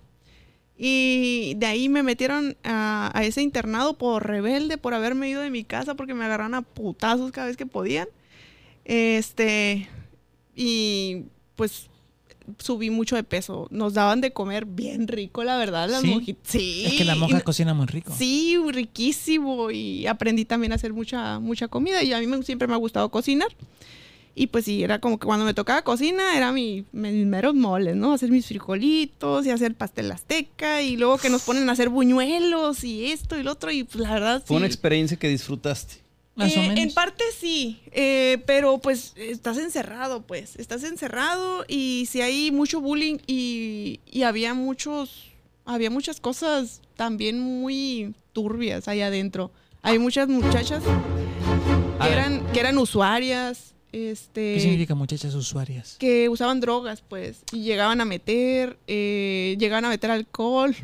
Y 0.77 1.53
de 1.57 1.65
ahí 1.67 1.88
me 1.88 2.03
metieron 2.03 2.57
a, 2.63 3.12
a 3.17 3.23
ese 3.23 3.41
internado 3.41 3.93
por 3.97 4.27
rebelde, 4.27 4.77
por 4.77 4.93
haberme 4.93 5.29
ido 5.29 5.41
de 5.41 5.49
mi 5.51 5.63
casa 5.63 5.95
porque 5.95 6.13
me 6.13 6.25
agarraron 6.25 6.55
a 6.55 6.62
putazos 6.62 7.31
cada 7.31 7.47
vez 7.47 7.57
que 7.57 7.65
podían. 7.65 8.07
Este, 8.86 9.88
y 10.55 11.23
pues 11.55 11.88
subí 12.57 12.89
mucho 12.89 13.15
de 13.15 13.23
peso. 13.23 13.67
Nos 13.71 13.93
daban 13.93 14.19
de 14.19 14.33
comer 14.33 14.65
bien 14.65 15.07
rico, 15.07 15.43
la 15.43 15.57
verdad, 15.57 15.89
las 15.89 16.01
¿Sí? 16.01 16.07
monjitas. 16.07 16.51
Sí. 16.51 16.83
Es 16.86 16.93
que 16.93 17.05
la 17.05 17.15
monja 17.15 17.38
y- 17.39 17.41
cocina 17.41 17.73
muy 17.73 17.86
rico. 17.86 18.13
Sí, 18.17 18.57
riquísimo. 18.71 19.71
Y 19.71 20.07
aprendí 20.07 20.43
también 20.43 20.71
a 20.73 20.75
hacer 20.75 20.91
mucha, 20.91 21.39
mucha 21.39 21.67
comida. 21.69 22.03
Y 22.03 22.12
a 22.13 22.19
mí 22.19 22.27
me- 22.27 22.43
siempre 22.43 22.67
me 22.67 22.73
ha 22.73 22.77
gustado 22.77 23.09
cocinar. 23.09 23.49
Y 24.35 24.47
pues 24.47 24.65
sí, 24.65 24.83
era 24.83 24.99
como 24.99 25.19
que 25.19 25.27
cuando 25.27 25.45
me 25.45 25.53
tocaba 25.53 25.83
cocina, 25.83 26.35
era 26.35 26.51
mi, 26.51 26.85
mis 26.91 27.25
meros 27.25 27.53
moles, 27.53 27.95
¿no? 27.95 28.13
Hacer 28.13 28.31
mis 28.31 28.47
frijolitos 28.47 29.45
y 29.45 29.51
hacer 29.51 29.75
pastel 29.75 30.11
azteca 30.11 30.81
y 30.81 30.97
luego 30.97 31.19
que 31.19 31.29
nos 31.29 31.43
ponen 31.43 31.69
a 31.69 31.73
hacer 31.73 31.89
buñuelos 31.89 32.83
y 32.83 33.11
esto 33.11 33.37
y 33.37 33.43
lo 33.43 33.51
otro 33.51 33.69
y 33.71 33.83
pues 33.83 33.97
la 34.03 34.11
verdad 34.13 34.43
Fue 34.45 34.57
una 34.57 34.65
experiencia 34.65 35.17
que 35.17 35.27
disfrutaste. 35.27 36.01
Más 36.35 36.51
o 36.57 36.61
Eh, 36.61 36.67
menos. 36.69 36.79
En 36.79 36.93
parte 36.95 37.23
sí, 37.39 37.79
eh, 37.91 38.41
pero 38.47 38.79
pues 38.79 39.13
estás 39.17 39.59
encerrado, 39.59 40.23
pues. 40.23 40.55
Estás 40.55 40.83
encerrado 40.83 41.63
y 41.67 42.07
si 42.09 42.21
hay 42.21 42.49
mucho 42.51 42.81
bullying 42.81 43.19
y, 43.27 43.99
y 44.11 44.23
había 44.23 44.55
muchos, 44.55 45.29
había 45.63 45.91
muchas 45.91 46.19
cosas 46.19 46.81
también 46.95 47.39
muy 47.39 48.15
turbias 48.33 48.87
ahí 48.87 49.01
adentro. 49.01 49.51
Hay 49.83 49.99
muchas 49.99 50.27
muchachas 50.27 50.81
que 52.01 52.11
eran, 52.11 52.43
que 52.51 52.59
eran 52.61 52.79
usuarias, 52.79 53.72
este, 53.93 54.56
¿Qué 54.56 54.60
significa 54.60 54.95
muchachas 54.95 55.34
usuarias? 55.36 55.95
que 55.99 56.27
usaban 56.27 56.60
drogas, 56.60 57.01
pues, 57.08 57.43
y 57.53 57.62
llegaban 57.62 58.01
a 58.01 58.06
meter, 58.06 58.77
eh, 58.88 59.56
llegaban 59.60 59.86
a 59.86 59.89
meter 59.89 60.12
alcohol. 60.12 60.75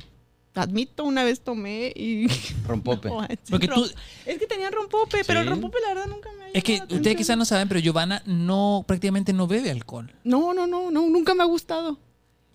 Admito, 0.56 1.06
una 1.06 1.24
vez 1.24 1.40
tomé 1.42 1.94
y... 1.96 2.28
Rompope. 2.68 3.08
No, 3.10 3.22
sí, 3.28 3.38
Porque 3.50 3.68
tú- 3.68 3.76
rom- 3.86 3.94
Es 4.26 4.40
que 4.40 4.48
tenían 4.48 4.74
rompope, 4.74 5.24
pero 5.26 5.40
el 5.42 5.48
rompope 5.48 5.78
la 5.82 5.94
verdad 5.94 6.08
nunca 6.08 6.30
me 6.38 6.46
ha 6.46 6.48
Es 6.50 6.64
que 6.64 6.82
ustedes 6.90 7.16
quizás 7.16 7.38
no 7.38 7.46
saben, 7.46 7.68
pero 7.70 7.80
Giovanna 7.80 8.22
no, 8.26 8.84
prácticamente 8.86 9.32
no 9.32 9.48
bebe 9.48 9.70
alcohol. 9.72 10.12
No, 10.24 10.54
no, 10.54 10.68
no, 10.68 10.92
no, 10.92 11.08
nunca 11.08 11.34
me 11.34 11.44
ha 11.44 11.46
gustado. 11.46 11.98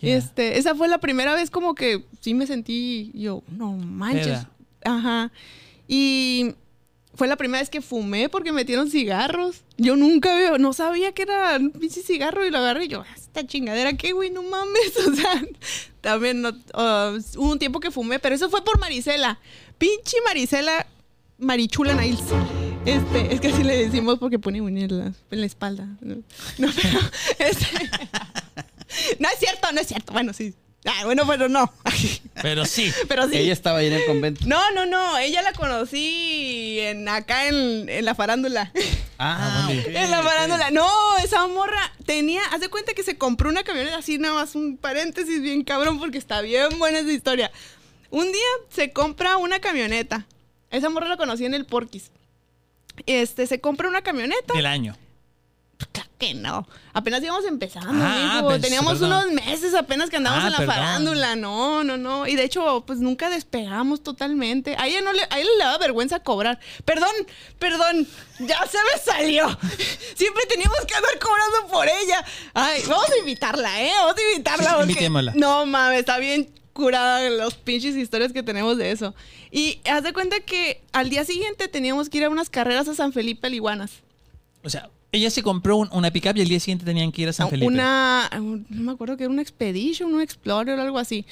Este, 0.01 0.59
esa 0.59 0.75
fue 0.75 0.87
la 0.87 0.99
primera 0.99 1.33
vez 1.33 1.49
como 1.49 1.73
que 1.73 2.05
sí 2.19 2.33
me 2.35 2.45
sentí 2.45 3.11
yo, 3.15 3.41
no 3.49 3.71
manches. 3.71 4.25
Peda. 4.27 4.51
Ajá. 4.83 5.31
Y 5.87 6.53
fue 7.15 7.27
la 7.27 7.37
primera 7.37 7.61
vez 7.61 7.69
que 7.69 7.81
fumé 7.81 8.29
porque 8.29 8.51
metieron 8.51 8.89
cigarros. 8.89 9.63
Yo 9.77 9.95
nunca 9.95 10.35
veo, 10.35 10.57
no 10.57 10.73
sabía 10.73 11.13
que 11.13 11.23
era 11.23 11.57
un 11.57 11.71
pinche 11.71 12.01
cigarro 12.01 12.45
y 12.45 12.51
lo 12.51 12.57
agarré 12.57 12.85
y 12.85 12.89
yo, 12.89 13.01
"Ah, 13.01 13.15
esta 13.15 13.45
chingadera, 13.47 13.93
¿qué, 13.93 14.11
güey? 14.11 14.29
No 14.29 14.43
mames. 14.43 14.93
O 15.07 15.13
sea, 15.15 15.45
también 16.01 16.45
hubo 16.45 17.51
un 17.51 17.59
tiempo 17.59 17.79
que 17.79 17.91
fumé, 17.91 18.19
pero 18.19 18.35
eso 18.35 18.49
fue 18.49 18.63
por 18.63 18.79
Marisela. 18.79 19.39
Pinche 19.77 20.17
Marisela, 20.25 20.85
Marichula 21.37 21.93
Niles. 21.93 22.21
Este, 22.85 23.33
es 23.33 23.41
que 23.41 23.47
así 23.47 23.63
le 23.63 23.77
decimos 23.77 24.19
porque 24.19 24.39
pone 24.39 24.61
uñas 24.61 24.91
en 24.91 25.39
la, 25.41 25.45
espalda. 25.45 25.87
No, 26.01 26.17
pero 26.57 26.99
este, 27.39 27.65
no 29.19 29.29
es 29.29 29.39
cierto, 29.39 29.71
no 29.71 29.81
es 29.81 29.87
cierto. 29.87 30.13
Bueno, 30.13 30.33
sí. 30.33 30.53
Ah, 30.85 31.01
bueno, 31.03 31.25
pero 31.27 31.49
no. 31.49 31.73
Pero 32.41 32.65
sí. 32.65 32.93
Pero 33.07 33.27
sí. 33.27 33.37
Ella 33.37 33.53
estaba 33.53 33.79
ahí 33.79 33.87
en 33.87 33.93
el 33.93 34.05
convento. 34.05 34.41
No, 34.45 34.71
no, 34.71 34.85
no. 34.85 35.17
Ella 35.17 35.41
la 35.41 35.51
conocí 35.53 36.79
en, 36.79 37.09
acá 37.09 37.47
en, 37.47 37.89
en 37.89 38.05
la 38.05 38.13
farándula. 38.13 38.71
Ah, 39.17 39.63
bueno. 39.65 39.81
ok, 39.81 39.87
en 39.87 40.11
la 40.11 40.21
farándula. 40.21 40.71
No, 40.71 40.87
esa 41.23 41.47
morra 41.47 41.91
tenía. 42.05 42.43
Haz 42.51 42.61
de 42.61 42.69
cuenta 42.69 42.93
que 42.93 43.01
se 43.01 43.17
compró 43.17 43.49
una 43.49 43.63
camioneta 43.63 43.97
así, 43.97 44.17
nada 44.19 44.35
más 44.35 44.53
un 44.53 44.77
paréntesis 44.77 45.41
bien 45.41 45.63
cabrón, 45.63 45.97
porque 45.99 46.17
está 46.17 46.41
bien 46.41 46.77
buena 46.77 46.99
esa 46.99 47.11
historia. 47.11 47.51
Un 48.11 48.31
día 48.31 48.41
se 48.69 48.91
compra 48.91 49.37
una 49.37 49.59
camioneta. 49.59 50.27
Esa 50.69 50.89
morra 50.89 51.07
la 51.07 51.17
conocí 51.17 51.45
en 51.45 51.53
el 51.53 51.65
Porquis. 51.65 52.11
Este, 53.05 53.47
se 53.47 53.59
compra 53.59 53.89
una 53.89 54.01
camioneta. 54.01 54.53
Del 54.53 54.65
año. 54.65 54.95
Que 56.17 56.33
no. 56.33 56.65
Apenas 56.93 57.21
íbamos 57.21 57.43
empezando, 57.43 57.91
Ah, 57.93 58.39
pues, 58.41 58.61
Teníamos 58.61 58.99
perdón. 58.99 59.27
unos 59.27 59.45
meses 59.45 59.73
apenas 59.73 60.09
que 60.09 60.15
andábamos 60.15 60.45
Ah, 60.45 60.47
en 60.47 60.51
la 60.53 60.57
perdón. 60.59 60.75
farándula. 60.75 61.35
No, 61.35 61.83
no, 61.83 61.97
no. 61.97 62.25
Y 62.25 62.37
de 62.37 62.43
hecho, 62.45 62.85
pues 62.87 62.99
nunca 62.99 63.29
despegamos 63.29 64.01
totalmente. 64.01 64.75
A 64.79 64.87
ella 64.87 65.01
no 65.01 65.11
le, 65.11 65.23
a 65.23 65.39
ella 65.39 65.49
le 65.57 65.63
daba 65.63 65.77
vergüenza 65.77 66.21
cobrar. 66.21 66.57
Perdón, 66.85 67.11
perdón. 67.59 68.07
Ya 68.39 68.65
se 68.65 68.77
me 68.77 69.01
salió. 69.03 69.45
Siempre 70.15 70.45
teníamos 70.47 70.77
que 70.87 70.95
andar 70.95 71.19
cobrando 71.19 71.67
por 71.73 71.85
ella. 71.87 72.23
Ay, 72.53 72.81
vamos 72.87 73.09
a 73.09 73.17
invitarla, 73.17 73.81
¿eh? 73.81 73.91
Vamos 73.99 74.15
a 74.17 74.31
invitarla. 74.31 74.69
Sí, 74.69 74.73
porque- 74.77 74.91
invitémosla. 74.93 75.33
No 75.35 75.65
mames, 75.65 75.99
está 75.99 76.17
bien 76.17 76.49
curada 76.71 77.29
los 77.29 77.55
pinches 77.55 77.95
historias 77.97 78.31
que 78.31 78.41
tenemos 78.43 78.77
de 78.77 78.91
eso. 78.91 79.13
Y 79.51 79.81
haz 79.89 80.03
de 80.03 80.13
cuenta 80.13 80.39
que 80.39 80.81
al 80.93 81.09
día 81.09 81.25
siguiente 81.25 81.67
teníamos 81.67 82.09
que 82.09 82.19
ir 82.19 82.23
a 82.25 82.29
unas 82.29 82.49
carreras 82.49 82.87
a 82.87 82.95
San 82.95 83.11
Felipe 83.11 83.49
Liguanas. 83.49 83.91
O 84.63 84.69
sea, 84.69 84.89
ella 85.15 85.29
se 85.29 85.41
compró 85.43 85.77
un- 85.77 85.89
una 85.91 86.11
pickup 86.11 86.37
y 86.37 86.41
el 86.41 86.47
día 86.49 86.59
siguiente 86.59 86.85
tenían 86.85 87.11
que 87.11 87.21
ir 87.23 87.29
a 87.29 87.33
San 87.33 87.49
Felipe. 87.49 87.67
Una, 87.67 88.29
no 88.33 88.63
me 88.69 88.91
acuerdo 88.91 89.17
que 89.17 89.23
era 89.23 89.31
una 89.33 89.41
Expedition, 89.41 90.13
un 90.13 90.21
Explorer 90.21 90.77
o 90.77 90.81
algo 90.81 90.99
así. 90.99 91.25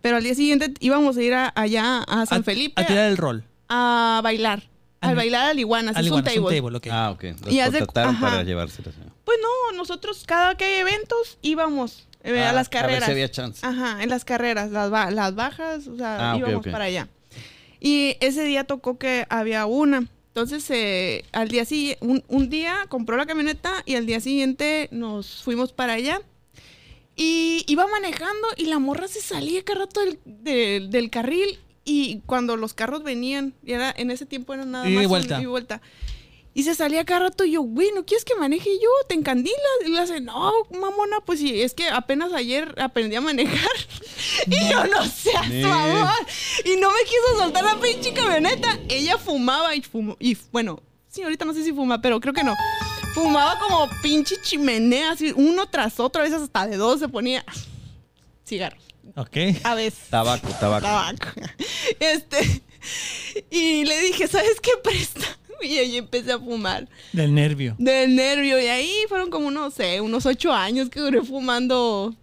Pero 0.00 0.16
al 0.16 0.22
día 0.22 0.34
siguiente 0.34 0.72
íbamos 0.80 1.16
a 1.16 1.22
ir 1.22 1.34
a- 1.34 1.52
allá 1.56 2.02
a 2.02 2.26
San 2.26 2.40
a, 2.40 2.44
Felipe 2.44 2.80
A 2.80 2.86
tirar 2.86 3.08
el 3.08 3.16
rol. 3.16 3.44
a 3.68 4.20
bailar. 4.22 4.62
Al- 5.00 5.10
Al 5.10 5.16
bailar 5.16 5.50
al 5.50 5.58
iguanas. 5.58 5.96
Al 5.96 6.04
es 6.06 6.10
un 6.10 6.18
igual, 6.18 6.26
es 6.34 6.38
un 6.38 6.44
table. 6.44 6.56
table, 6.60 6.76
ok. 6.78 6.86
Ah, 6.90 7.10
ok. 7.12 7.24
Los 7.44 7.52
Y 7.54 7.58
contrataron 7.60 8.14
ajá. 8.16 8.26
para. 8.44 8.44
Pues 8.44 9.38
no, 9.42 9.76
nosotros 9.76 10.24
cada 10.26 10.56
que 10.56 10.64
hay 10.64 10.74
eventos 10.80 11.38
íbamos 11.42 12.08
eh, 12.24 12.42
Ah, 12.42 12.50
a 12.50 12.52
las 12.52 12.66
a 12.66 12.70
ver 12.70 12.80
carreras. 12.82 13.04
si 13.04 13.10
había 13.12 13.30
chance. 13.30 13.64
Ajá, 13.64 14.02
en 14.02 14.08
las 14.08 14.24
carreras, 14.24 14.70
las, 14.72 14.90
las 15.12 15.34
bajas, 15.36 15.86
o 15.86 15.96
sea, 15.96 16.32
Ah, 16.32 16.36
íbamos 16.36 16.66
para 16.66 16.84
allá. 16.84 17.08
Y 17.80 18.16
ese 18.20 18.42
día 18.44 18.64
tocó 18.64 18.98
que 18.98 19.24
había 19.30 19.66
una. 19.66 20.04
Entonces, 20.40 20.70
eh, 20.70 21.24
al 21.32 21.48
día 21.48 21.64
siguiente, 21.64 22.04
un, 22.04 22.22
un 22.28 22.48
día 22.48 22.86
compró 22.88 23.16
la 23.16 23.26
camioneta 23.26 23.82
y 23.86 23.94
al 23.96 24.06
día 24.06 24.20
siguiente 24.20 24.88
nos 24.92 25.42
fuimos 25.42 25.72
para 25.72 25.94
allá. 25.94 26.20
Y 27.16 27.64
iba 27.66 27.86
manejando 27.88 28.46
y 28.56 28.66
la 28.66 28.78
morra 28.78 29.08
se 29.08 29.20
salía 29.20 29.64
cada 29.64 29.80
rato 29.80 30.00
del, 30.00 30.18
del- 30.24 30.90
del 30.90 31.10
carril. 31.10 31.58
Y 31.84 32.20
cuando 32.26 32.56
los 32.56 32.74
carros 32.74 33.02
venían, 33.02 33.54
y 33.64 33.72
era, 33.72 33.92
en 33.96 34.10
ese 34.10 34.26
tiempo 34.26 34.52
era 34.54 34.64
nada 34.66 34.88
y 34.88 34.92
más 34.94 35.06
vuelta. 35.08 35.40
y 35.42 35.46
vuelta. 35.46 35.80
Y 36.54 36.64
se 36.64 36.74
salía 36.74 37.04
cada 37.04 37.20
rato 37.20 37.44
y 37.44 37.52
yo, 37.52 37.62
güey, 37.62 37.90
¿no 37.94 38.04
quieres 38.04 38.24
que 38.24 38.34
maneje 38.34 38.70
yo? 38.82 38.88
¿Te 39.08 39.14
encandilas? 39.14 39.58
Y 39.86 39.90
le 39.90 40.00
hace, 40.00 40.20
no, 40.20 40.52
mamona, 40.72 41.20
pues 41.24 41.38
sí, 41.38 41.62
es 41.62 41.74
que 41.74 41.88
apenas 41.88 42.32
ayer 42.32 42.74
aprendí 42.80 43.14
a 43.14 43.20
manejar. 43.20 43.70
y 44.46 44.68
yo, 44.68 44.84
no 44.84 45.04
seas 45.04 45.46
su 45.46 45.66
amor. 45.66 46.26
Y 46.64 46.76
no 46.76 46.90
me 46.90 46.98
quiso 47.04 47.38
soltar 47.38 47.64
la 47.64 47.80
pinche 47.80 48.12
camioneta. 48.12 48.78
Ella 48.88 49.18
fumaba 49.18 49.74
y 49.76 49.82
fumó. 49.82 50.16
Y 50.18 50.36
bueno, 50.50 50.82
sí, 51.08 51.22
ahorita 51.22 51.44
no 51.44 51.54
sé 51.54 51.62
si 51.62 51.72
fuma, 51.72 52.00
pero 52.00 52.18
creo 52.18 52.34
que 52.34 52.42
no. 52.42 52.56
Fumaba 53.14 53.58
como 53.58 53.88
pinche 54.02 54.36
chimenea, 54.42 55.12
así, 55.12 55.32
uno 55.36 55.68
tras 55.68 56.00
otro, 56.00 56.22
a 56.22 56.24
veces 56.24 56.42
hasta 56.42 56.66
de 56.66 56.76
dos 56.76 56.98
se 57.00 57.08
ponía 57.08 57.44
cigarros. 58.44 58.82
Ok. 59.16 59.36
A 59.64 59.74
veces. 59.74 60.08
Tabaco, 60.10 60.48
tabaco. 60.60 60.86
Tabaco. 60.86 61.28
Este. 62.00 62.62
Y 63.50 63.84
le 63.84 64.00
dije, 64.02 64.28
¿sabes 64.28 64.60
qué 64.60 64.72
presta? 64.82 65.26
Y 65.62 65.78
ahí 65.78 65.96
empecé 65.96 66.32
a 66.32 66.38
fumar. 66.38 66.88
Del 67.12 67.34
nervio. 67.34 67.74
Del 67.78 68.14
nervio. 68.14 68.60
Y 68.60 68.66
ahí 68.66 68.92
fueron 69.08 69.30
como, 69.30 69.50
no 69.50 69.70
sé, 69.70 70.00
unos 70.00 70.24
ocho 70.26 70.52
años 70.52 70.88
que 70.88 71.00
duré 71.00 71.22
fumando. 71.22 72.14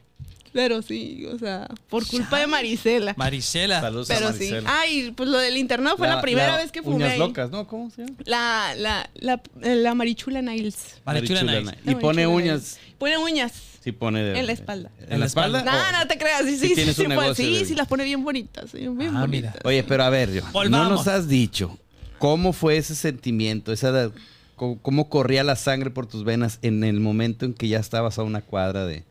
Pero 0.53 0.81
sí, 0.81 1.25
o 1.25 1.37
sea, 1.37 1.67
por 1.89 2.07
culpa 2.07 2.39
de 2.39 2.47
Marisela. 2.47 3.13
Marisela. 3.17 3.81
Saludos 3.81 4.09
a 4.09 4.13
Pero 4.15 4.31
sí. 4.31 4.49
Ay, 4.65 5.11
pues 5.11 5.27
lo 5.27 5.37
del 5.37 5.57
internado 5.57 5.97
fue 5.97 6.07
la, 6.07 6.21
primera 6.21 6.55
vez 6.55 6.71
que 6.71 6.81
fumé. 6.81 6.95
Uñas 6.95 7.11
ahí. 7.11 7.19
locas, 7.19 7.51
¿no? 7.51 7.67
¿Cómo 7.67 7.89
se 7.91 8.03
llama? 8.05 8.15
La, 8.23 8.73
la, 8.77 9.09
la, 9.15 9.41
la 9.59 9.93
Marichula 9.95 10.41
Niles. 10.41 11.01
Marichula. 11.03 11.43
Nice. 11.43 11.75
Y 11.85 11.95
pone 11.95 12.25
uñas. 12.25 12.77
Niles. 12.77 12.79
Pone 12.97 13.17
uñas. 13.17 13.51
Sí, 13.83 13.91
pone 13.91 14.23
de- 14.23 14.39
En 14.39 14.47
la 14.47 14.53
espalda. 14.53 14.91
¿En 15.09 15.19
la 15.19 15.25
espalda? 15.25 15.61
No, 15.61 15.71
Oh. 15.71 15.99
no 15.99 16.07
te 16.07 16.17
creas. 16.17 16.43
Sí, 16.45 16.57
Sí 16.57 16.69
sí, 16.73 16.85
sí. 16.85 16.93
Sí, 16.93 17.01
un 17.01 17.09
negocio 17.09 17.35
sí, 17.35 17.53
de- 17.59 17.65
sí, 17.65 17.75
las 17.75 17.87
pone 17.89 18.05
bien 18.05 18.23
bonitas. 18.23 18.71
Bien 18.71 18.87
Ah, 18.97 18.97
mira. 18.97 19.19
bonitas. 19.19 19.55
Oye, 19.65 19.83
pero 19.83 20.05
a 20.05 20.09
ver, 20.09 20.41
Johan, 20.41 20.71
no 20.71 20.87
nos 20.89 21.05
has 21.09 21.27
dicho 21.27 21.77
cómo 22.19 22.53
fue 22.53 22.77
ese 22.77 22.95
sentimiento, 22.95 23.71
esa 23.71 24.11
cómo, 24.55 24.77
cómo 24.81 25.09
corría 25.09 25.43
la 25.43 25.55
sangre 25.55 25.89
por 25.89 26.07
tus 26.07 26.23
venas 26.23 26.59
en 26.61 26.83
el 26.83 26.99
momento 26.99 27.45
en 27.45 27.53
que 27.53 27.67
ya 27.67 27.79
estabas 27.79 28.17
a 28.19 28.23
una 28.23 28.41
cuadra 28.41 28.85
de 28.85 29.03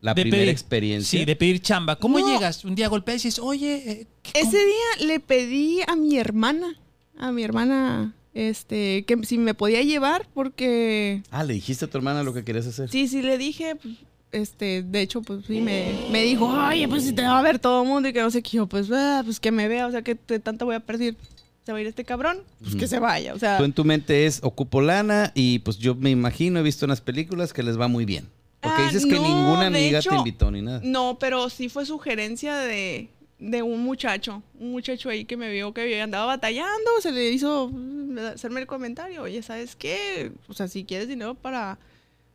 la 0.00 0.12
De 0.14 0.22
primera 0.22 0.42
pedir- 0.42 0.50
experiencia. 0.50 1.18
Sí, 1.18 1.24
de 1.24 1.36
pedir 1.36 1.60
chamba. 1.62 1.96
¿Cómo 1.96 2.18
No. 2.18 2.28
llegas? 2.28 2.64
Un 2.64 2.74
día 2.74 2.88
golpeas 2.88 3.24
y 3.24 3.28
dices, 3.28 3.40
oye, 3.42 3.74
eh, 3.90 4.06
¿qué- 4.22 4.40
Ese 4.40 4.50
cómo? 4.50 4.64
día 4.64 5.06
le 5.06 5.20
pedí 5.20 5.80
a 5.86 5.96
mi 5.96 6.18
hermana, 6.18 6.78
a 7.18 7.32
mi 7.32 7.42
hermana, 7.42 8.14
este, 8.34 9.04
que 9.06 9.16
si 9.24 9.38
me 9.38 9.54
podía 9.54 9.80
llevar 9.82 10.26
porque 10.34 11.22
Ah, 11.30 11.44
le 11.44 11.54
dijiste 11.54 11.86
a 11.86 11.88
tu 11.88 11.96
hermana 11.96 12.22
lo 12.22 12.34
que 12.34 12.44
querías 12.44 12.66
hacer. 12.66 12.90
sí, 12.90 13.08
sí 13.08 13.22
le 13.22 13.38
dije, 13.38 13.76
pues, 13.76 13.94
este, 14.32 14.82
de 14.82 15.00
hecho, 15.00 15.22
pues 15.22 15.46
sí 15.46 15.60
me, 15.62 15.94
me 16.10 16.22
dijo, 16.24 16.48
oye, 16.48 16.86
pues 16.88 17.04
si 17.04 17.12
te 17.14 17.22
va 17.22 17.38
a 17.38 17.42
ver 17.42 17.58
todo 17.58 17.82
el 17.82 17.88
mundo 17.88 18.08
y 18.08 18.12
que 18.12 18.20
no 18.20 18.30
sé 18.30 18.42
qué, 18.42 18.50
yo, 18.58 18.66
pues, 18.66 18.90
ah, 18.92 19.22
pues 19.24 19.40
que 19.40 19.52
me 19.52 19.68
vea, 19.68 19.86
o 19.86 19.90
sea, 19.92 20.02
que 20.02 20.16
te- 20.16 20.40
tanto 20.40 20.66
voy 20.66 20.74
a 20.74 20.80
perder. 20.80 21.16
Se 21.64 21.72
va 21.72 21.78
a 21.78 21.80
ir 21.80 21.86
este 21.86 22.04
cabrón, 22.04 22.38
pues 22.60 22.76
que 22.76 22.86
se 22.86 22.98
vaya, 22.98 23.32
o 23.32 23.38
sea. 23.38 23.56
Tú 23.56 23.64
en 23.64 23.72
tu 23.72 23.84
mente 23.84 24.26
es 24.26 24.40
ocupo 24.42 24.82
lana 24.82 25.32
y 25.34 25.60
pues 25.60 25.78
yo 25.78 25.94
me 25.94 26.10
imagino, 26.10 26.60
he 26.60 26.62
visto 26.62 26.84
en 26.84 26.90
las 26.90 27.00
películas 27.00 27.52
que 27.54 27.62
les 27.62 27.80
va 27.80 27.88
muy 27.88 28.04
bien. 28.04 28.28
Porque 28.60 28.82
Ah, 28.82 28.86
dices 28.86 29.06
que 29.06 29.16
no, 29.16 29.22
ninguna 29.22 29.66
amiga 29.66 29.98
hecho, 29.98 30.10
te 30.10 30.16
invitó 30.16 30.50
ni 30.50 30.60
nada. 30.62 30.80
No, 30.82 31.18
pero 31.18 31.48
sí 31.50 31.68
fue 31.70 31.86
sugerencia 31.86 32.56
de, 32.56 33.08
de 33.38 33.62
un 33.62 33.82
muchacho, 33.82 34.42
un 34.58 34.72
muchacho 34.72 35.08
ahí 35.08 35.24
que 35.24 35.36
me 35.38 35.50
vio 35.50 35.72
que 35.72 36.00
andaba 36.00 36.26
batallando, 36.26 36.90
se 37.00 37.12
le 37.12 37.30
hizo 37.30 37.70
mm, 37.72 38.18
hacerme 38.34 38.60
el 38.60 38.66
comentario, 38.66 39.22
oye, 39.22 39.42
¿sabes 39.42 39.74
qué? 39.74 40.32
O 40.48 40.52
sea, 40.54 40.68
si 40.68 40.84
quieres 40.84 41.08
dinero 41.08 41.34
para, 41.34 41.78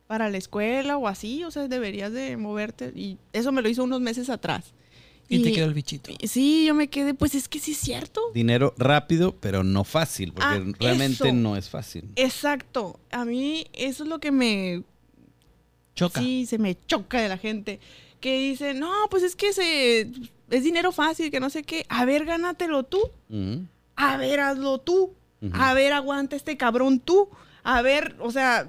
para 0.08 0.28
la 0.28 0.38
escuela 0.38 0.96
o 0.96 1.06
así, 1.06 1.44
o 1.44 1.50
sea, 1.52 1.68
deberías 1.68 2.12
de 2.12 2.36
moverte. 2.36 2.92
Y 2.96 3.16
eso 3.32 3.52
me 3.52 3.62
lo 3.62 3.68
hizo 3.68 3.84
unos 3.84 4.00
meses 4.00 4.28
atrás. 4.28 4.72
Y, 5.32 5.42
te 5.44 5.52
quedó 5.52 5.66
el 5.66 5.74
bichito. 5.74 6.10
Sí, 6.24 6.66
yo 6.66 6.74
me 6.74 6.88
quedé, 6.88 7.14
pues 7.14 7.36
es 7.36 7.48
que 7.48 7.60
sí 7.60 7.70
es 7.70 7.78
cierto. 7.78 8.20
Dinero 8.34 8.74
rápido, 8.76 9.36
pero 9.38 9.62
no 9.62 9.84
fácil, 9.84 10.32
porque 10.32 10.48
Ah, 10.48 10.72
realmente 10.80 11.28
eso. 11.28 11.32
no 11.32 11.56
es 11.56 11.68
fácil. 11.70 12.10
Exacto. 12.16 12.98
A 13.12 13.24
mí 13.24 13.66
eso 13.72 14.02
es 14.02 14.08
lo 14.08 14.18
que 14.18 14.32
me 14.32 14.82
Choca. 15.94 16.20
Sí, 16.20 16.46
se 16.46 16.58
me 16.58 16.76
choca 16.86 17.20
de 17.20 17.28
la 17.28 17.38
gente. 17.38 17.78
Que 18.20 18.38
dice, 18.38 18.74
no, 18.74 18.90
pues 19.08 19.22
es 19.22 19.36
que 19.36 19.52
se, 19.52 20.10
es 20.50 20.64
dinero 20.64 20.92
fácil, 20.92 21.30
que 21.30 21.40
no 21.40 21.48
sé 21.48 21.62
qué. 21.62 21.86
A 21.88 22.04
ver, 22.04 22.24
gánatelo 22.24 22.82
tú. 22.82 23.00
A 23.96 24.16
ver, 24.16 24.40
hazlo 24.40 24.78
tú. 24.78 25.14
A 25.52 25.74
ver, 25.74 25.92
aguanta 25.92 26.36
este 26.36 26.56
cabrón 26.56 27.00
tú. 27.00 27.28
A 27.62 27.82
ver, 27.82 28.16
o 28.20 28.30
sea, 28.32 28.68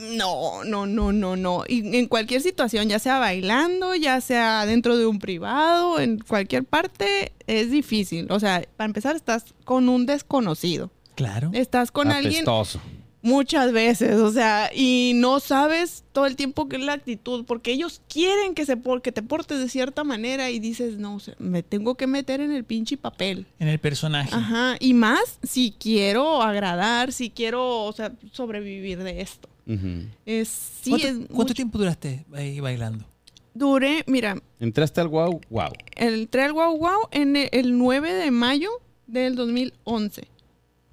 no, 0.00 0.64
no, 0.64 0.86
no, 0.86 1.12
no, 1.12 1.36
no. 1.36 1.64
Y 1.68 1.96
en 1.96 2.06
cualquier 2.06 2.40
situación, 2.40 2.88
ya 2.88 2.98
sea 2.98 3.18
bailando, 3.18 3.94
ya 3.94 4.20
sea 4.20 4.66
dentro 4.66 4.96
de 4.96 5.06
un 5.06 5.18
privado, 5.18 6.00
en 6.00 6.18
cualquier 6.18 6.64
parte, 6.64 7.32
es 7.46 7.70
difícil. 7.70 8.26
O 8.30 8.40
sea, 8.40 8.64
para 8.76 8.86
empezar, 8.86 9.16
estás 9.16 9.44
con 9.64 9.88
un 9.88 10.06
desconocido. 10.06 10.90
Claro. 11.14 11.50
Estás 11.52 11.90
con 11.92 12.10
alguien 12.10 12.34
Apestoso. 12.48 12.80
Muchas 13.22 13.70
veces, 13.72 14.14
o 14.16 14.32
sea, 14.32 14.70
y 14.74 15.12
no 15.16 15.40
sabes 15.40 16.04
todo 16.12 16.24
el 16.24 16.36
tiempo 16.36 16.70
qué 16.70 16.76
es 16.76 16.82
la 16.82 16.94
actitud, 16.94 17.44
porque 17.44 17.70
ellos 17.70 18.00
quieren 18.08 18.54
que, 18.54 18.64
se 18.64 18.78
por- 18.78 19.02
que 19.02 19.12
te 19.12 19.22
portes 19.22 19.58
de 19.58 19.68
cierta 19.68 20.04
manera 20.04 20.48
y 20.48 20.58
dices, 20.58 20.96
no, 20.96 21.16
o 21.16 21.20
sea, 21.20 21.34
me 21.38 21.62
tengo 21.62 21.96
que 21.96 22.06
meter 22.06 22.40
en 22.40 22.50
el 22.50 22.64
pinche 22.64 22.96
papel. 22.96 23.46
En 23.58 23.68
el 23.68 23.78
personaje. 23.78 24.30
Ajá, 24.34 24.76
y 24.80 24.94
más 24.94 25.38
si 25.42 25.74
quiero 25.78 26.40
agradar, 26.40 27.12
si 27.12 27.28
quiero, 27.28 27.84
o 27.84 27.92
sea, 27.92 28.10
sobrevivir 28.32 29.02
de 29.02 29.20
esto. 29.20 29.50
Ujú. 29.74 30.06
Es, 30.26 30.48
sí, 30.82 30.90
¿Cuánto, 30.90 31.06
es 31.06 31.14
cuánto 31.14 31.34
mucho- 31.34 31.54
tiempo 31.54 31.78
duraste 31.78 32.24
ahí 32.34 32.60
bailando? 32.60 33.04
Duré, 33.54 34.04
mira, 34.06 34.36
Entraste 34.60 35.00
al 35.00 35.08
wow, 35.08 35.40
wow. 35.50 35.72
entré 35.96 36.42
al 36.44 36.52
Wow 36.52 36.76
Wow 36.78 37.08
en 37.10 37.34
el, 37.36 37.48
el 37.52 37.76
9 37.78 38.12
de 38.12 38.30
mayo 38.30 38.70
del 39.08 39.34
2011. 39.34 40.22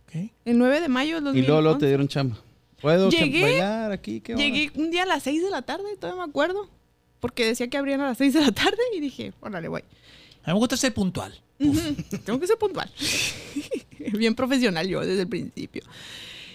¿Ok? 0.08 0.32
El 0.46 0.58
9 0.58 0.82
de 0.82 0.88
mayo 0.90 1.16
del 1.16 1.24
Y 1.24 1.26
2011. 1.42 1.48
luego, 1.48 1.62
luego 1.62 1.78
te 1.78 1.86
dieron 1.88 2.08
chamba. 2.08 2.38
¿Puedo 2.82 3.10
Llegué- 3.10 3.42
bailar 3.42 3.92
aquí? 3.92 4.22
¿Qué? 4.22 4.36
Llegué 4.36 4.72
un 4.76 4.90
día 4.92 5.04
a 5.04 5.06
las 5.06 5.24
6 5.24 5.44
de 5.44 5.50
la 5.52 5.62
tarde, 5.62 5.84
todavía 6.00 6.24
me 6.24 6.30
acuerdo. 6.30 6.68
Porque 7.20 7.46
decía 7.46 7.68
que 7.68 7.78
abrían 7.78 8.02
a 8.02 8.08
las 8.08 8.18
6 8.18 8.34
de 8.34 8.42
la 8.42 8.52
tarde 8.52 8.78
y 8.96 9.00
dije, 9.00 9.34
órale, 9.40 9.68
voy. 9.68 9.82
A 10.44 10.48
mí 10.50 10.54
me 10.54 10.60
gusta 10.60 10.78
ser 10.78 10.94
puntual. 10.94 11.40
Ujú, 11.60 11.80
Tengo 12.26 12.40
que 12.40 12.48
ser 12.48 12.58
puntual. 12.58 12.92
Bien 14.18 14.36
profesional 14.36 14.88
yo 14.88 15.02
desde 15.02 15.22
el 15.22 15.28
principio. 15.28 15.82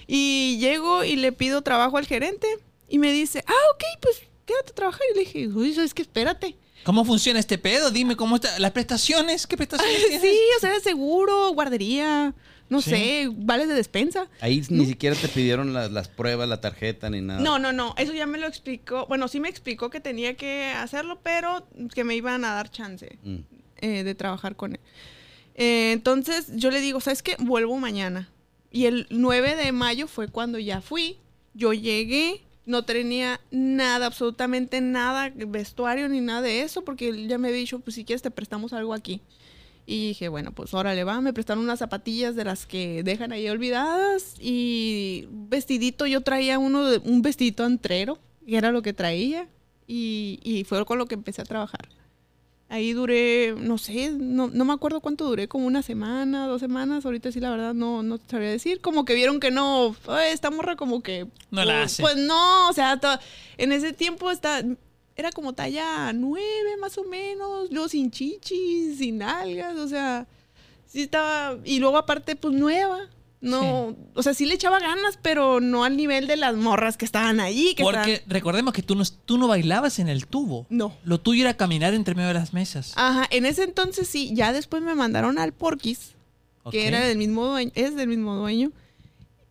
Y 0.06 0.58
llego 0.60 1.04
y 1.04 1.16
le 1.16 1.32
pido 1.32 1.62
trabajo 1.62 1.98
al 1.98 2.06
gerente 2.06 2.46
y 2.88 2.98
me 2.98 3.12
dice, 3.12 3.44
ah, 3.46 3.52
ok, 3.74 3.84
pues 4.00 4.22
quédate 4.46 4.72
a 4.72 4.74
trabajar. 4.74 5.02
Y 5.12 5.18
le 5.18 5.20
dije, 5.24 5.48
uy, 5.48 5.70
es 5.78 5.94
que 5.94 6.02
espérate. 6.02 6.56
¿Cómo 6.84 7.04
funciona 7.04 7.38
este 7.38 7.58
pedo? 7.58 7.90
Dime 7.90 8.16
cómo 8.16 8.36
está. 8.36 8.58
¿Las 8.58 8.72
prestaciones? 8.72 9.46
¿Qué 9.46 9.56
prestaciones 9.56 9.98
tienes? 10.08 10.20
Sí, 10.20 10.36
o 10.56 10.60
sea, 10.60 10.80
seguro, 10.80 11.52
guardería, 11.54 12.34
no 12.68 12.80
Sí. 12.82 12.90
sé, 12.90 13.28
vales 13.32 13.68
de 13.68 13.74
despensa. 13.74 14.26
Ahí 14.40 14.62
ni 14.68 14.86
siquiera 14.86 15.14
te 15.14 15.28
pidieron 15.28 15.72
las, 15.72 15.92
las 15.92 16.08
pruebas, 16.08 16.48
la 16.48 16.60
tarjeta, 16.60 17.08
ni 17.08 17.20
nada. 17.20 17.40
No, 17.40 17.58
no, 17.60 17.72
no, 17.72 17.94
eso 17.98 18.12
ya 18.12 18.26
me 18.26 18.38
lo 18.38 18.46
explicó. 18.48 19.06
Bueno, 19.06 19.28
sí 19.28 19.38
me 19.38 19.48
explicó 19.48 19.90
que 19.90 20.00
tenía 20.00 20.34
que 20.36 20.72
hacerlo, 20.76 21.20
pero 21.22 21.66
que 21.94 22.02
me 22.02 22.16
iban 22.16 22.44
a 22.44 22.54
dar 22.54 22.70
chance. 22.70 23.16
Mm. 23.22 23.36
eh, 23.80 24.02
de 24.04 24.14
trabajar 24.14 24.56
con 24.56 24.72
él. 24.72 24.80
Eh, 25.54 25.92
entonces 25.92 26.46
yo 26.54 26.70
le 26.70 26.80
digo, 26.80 27.00
¿sabes 27.00 27.22
qué? 27.22 27.36
Vuelvo 27.38 27.76
mañana. 27.78 28.28
Y 28.72 28.86
el 28.86 29.06
9 29.10 29.54
de 29.54 29.70
mayo 29.70 30.08
fue 30.08 30.28
cuando 30.28 30.58
ya 30.58 30.80
fui. 30.80 31.18
Yo 31.52 31.74
llegué, 31.74 32.40
no 32.64 32.84
tenía 32.84 33.38
nada, 33.50 34.06
absolutamente 34.06 34.80
nada, 34.80 35.30
vestuario 35.34 36.08
ni 36.08 36.20
nada 36.20 36.40
de 36.40 36.62
eso, 36.62 36.82
porque 36.82 37.08
él 37.08 37.28
ya 37.28 37.36
me 37.36 37.48
había 37.48 37.60
dicho, 37.60 37.80
pues 37.80 37.96
si 37.96 38.04
quieres 38.04 38.22
te 38.22 38.30
prestamos 38.30 38.72
algo 38.72 38.94
aquí. 38.94 39.20
Y 39.84 40.08
dije, 40.08 40.28
bueno, 40.28 40.52
pues 40.52 40.72
órale 40.72 41.04
va, 41.04 41.20
me 41.20 41.34
prestaron 41.34 41.64
unas 41.64 41.80
zapatillas 41.80 42.34
de 42.34 42.44
las 42.44 42.64
que 42.64 43.02
dejan 43.02 43.32
ahí 43.32 43.46
olvidadas 43.48 44.36
y 44.40 45.26
vestidito, 45.30 46.06
yo 46.06 46.22
traía 46.22 46.58
uno 46.58 46.88
de, 46.88 46.98
un 46.98 47.20
vestidito 47.20 47.64
antrero, 47.64 48.18
que 48.46 48.56
era 48.56 48.72
lo 48.72 48.80
que 48.80 48.94
traía, 48.94 49.48
y, 49.86 50.40
y 50.44 50.64
fue 50.64 50.82
con 50.86 50.96
lo 50.96 51.06
que 51.06 51.14
empecé 51.14 51.42
a 51.42 51.44
trabajar. 51.44 51.88
Ahí 52.72 52.94
duré, 52.94 53.54
no 53.58 53.76
sé, 53.76 54.12
no, 54.18 54.48
no 54.48 54.64
me 54.64 54.72
acuerdo 54.72 55.02
cuánto 55.02 55.26
duré, 55.26 55.46
como 55.46 55.66
una 55.66 55.82
semana, 55.82 56.46
dos 56.46 56.58
semanas. 56.60 57.04
Ahorita 57.04 57.30
sí, 57.30 57.38
la 57.38 57.50
verdad, 57.50 57.74
no, 57.74 58.02
no 58.02 58.16
te 58.16 58.30
sabría 58.30 58.48
decir. 58.48 58.80
Como 58.80 59.04
que 59.04 59.12
vieron 59.12 59.40
que 59.40 59.50
no, 59.50 59.94
"Ay, 60.08 60.32
esta 60.32 60.50
morra 60.50 60.74
como 60.74 61.02
que... 61.02 61.26
No 61.50 61.66
la 61.66 61.74
pues, 61.80 61.84
hace. 61.84 62.02
Pues 62.02 62.16
no, 62.16 62.70
o 62.70 62.72
sea, 62.72 62.98
to- 62.98 63.18
en 63.58 63.72
ese 63.72 63.92
tiempo 63.92 64.30
está, 64.30 64.64
era 65.16 65.32
como 65.32 65.52
talla 65.52 66.14
nueve 66.14 66.78
más 66.80 66.96
o 66.96 67.04
menos, 67.04 67.70
luego 67.70 67.88
sin 67.90 68.10
chichis, 68.10 68.96
sin 68.96 69.22
algas, 69.22 69.76
o 69.76 69.86
sea, 69.86 70.26
sí 70.86 71.02
estaba... 71.02 71.58
Y 71.66 71.78
luego 71.78 71.98
aparte, 71.98 72.36
pues 72.36 72.54
nueva. 72.54 73.00
No, 73.42 73.94
o 74.14 74.22
sea, 74.22 74.34
sí 74.34 74.46
le 74.46 74.54
echaba 74.54 74.78
ganas, 74.78 75.18
pero 75.20 75.60
no 75.60 75.82
al 75.84 75.96
nivel 75.96 76.26
de 76.28 76.36
las 76.36 76.54
morras 76.56 76.96
que 76.96 77.04
estaban 77.04 77.40
allí. 77.40 77.74
Que 77.74 77.82
Porque 77.82 78.14
estaban- 78.14 78.30
recordemos 78.32 78.72
que 78.72 78.82
tú 78.82 78.94
no, 78.94 79.02
tú 79.26 79.36
no 79.36 79.48
bailabas 79.48 79.98
en 79.98 80.08
el 80.08 80.26
tubo. 80.26 80.64
No. 80.70 80.96
Lo 81.04 81.18
tuyo 81.20 81.42
era 81.42 81.56
caminar 81.56 81.92
entre 81.92 82.14
medio 82.14 82.28
de 82.28 82.34
las 82.34 82.52
mesas. 82.52 82.92
Ajá, 82.96 83.26
en 83.30 83.44
ese 83.44 83.64
entonces 83.64 84.06
sí, 84.08 84.30
ya 84.34 84.52
después 84.52 84.82
me 84.82 84.94
mandaron 84.94 85.38
al 85.38 85.52
Porquis, 85.52 86.12
Ok. 86.62 86.70
que 86.72 86.86
era 86.86 87.00
del 87.00 87.18
mismo 87.18 87.44
dueño, 87.46 87.72
es 87.74 87.96
del 87.96 88.08
mismo 88.08 88.36
dueño, 88.36 88.70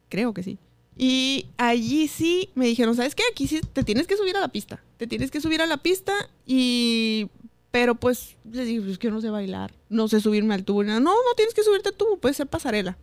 creo 0.10 0.34
que 0.34 0.44
sí. 0.44 0.58
Y 0.98 1.48
allí 1.58 2.08
sí 2.08 2.50
me 2.56 2.66
dijeron, 2.68 2.96
¿sabes 2.96 3.14
qué? 3.16 3.24
Aquí 3.32 3.48
sí 3.48 3.60
te 3.74 3.84
tienes 3.84 4.08
que 4.08 4.16
subir 4.18 4.38
a 4.38 4.40
la 4.42 4.48
pista, 4.50 4.82
te 4.98 5.06
tienes 5.08 5.32
que 5.32 5.42
subir 5.42 5.62
a 5.62 5.66
la 5.66 5.78
pista 5.78 6.14
y... 6.46 7.28
Pero 7.72 7.96
pues 7.96 8.36
les 8.52 8.68
dije, 8.68 8.82
pues 8.82 8.98
que 8.98 9.08
yo 9.08 9.12
no 9.14 9.22
sé 9.22 9.30
bailar, 9.30 9.72
no 9.88 10.10
sé 10.10 10.20
subirme 10.20 10.54
al 10.54 10.66
tubo. 10.66 10.84
No, 10.84 11.00
no 11.00 11.14
tienes 11.38 11.54
que 11.54 11.64
subirte 11.64 11.88
al 11.90 11.96
tubo, 11.96 12.18
puede 12.18 12.34
ser 12.36 12.46
pasarela. 12.48 12.98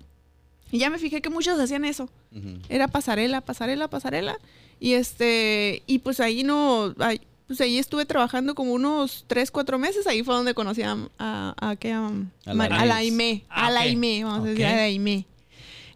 Y 0.70 0.78
ya 0.78 0.90
me 0.90 0.98
fijé 0.98 1.20
que 1.22 1.30
muchos 1.30 1.58
hacían 1.58 1.84
eso. 1.84 2.08
Era 2.68 2.88
pasarela, 2.88 3.40
pasarela, 3.40 3.88
pasarela. 3.88 4.38
Y 4.80 4.92
este, 4.94 5.82
y 5.86 5.98
pues 6.00 6.20
ahí 6.20 6.42
no, 6.44 6.94
ahí- 6.98 7.20
pues 7.46 7.60
ahí 7.62 7.78
estuve 7.78 8.04
trabajando 8.04 8.54
como 8.54 8.72
unos 8.74 9.24
3, 9.26 9.50
4 9.50 9.78
meses. 9.78 10.06
Ahí 10.06 10.22
fue 10.22 10.34
donde 10.34 10.52
conocí 10.54 10.82
a, 10.82 10.96
a, 11.18 11.54
a, 11.70 11.76
que, 11.76 11.92
a, 11.92 12.06
A 12.46 12.54
Mar- 12.54 12.70
la 12.70 12.80
a 12.80 12.84
la. 12.86 12.96
Aimé, 12.96 13.44
Ah, 13.48 13.66
a 13.66 13.70
la 13.70 13.80
vamos 14.24 14.44
a 14.46 14.48
decir, 14.50 14.66
a 14.66 14.70
la. 14.76 14.82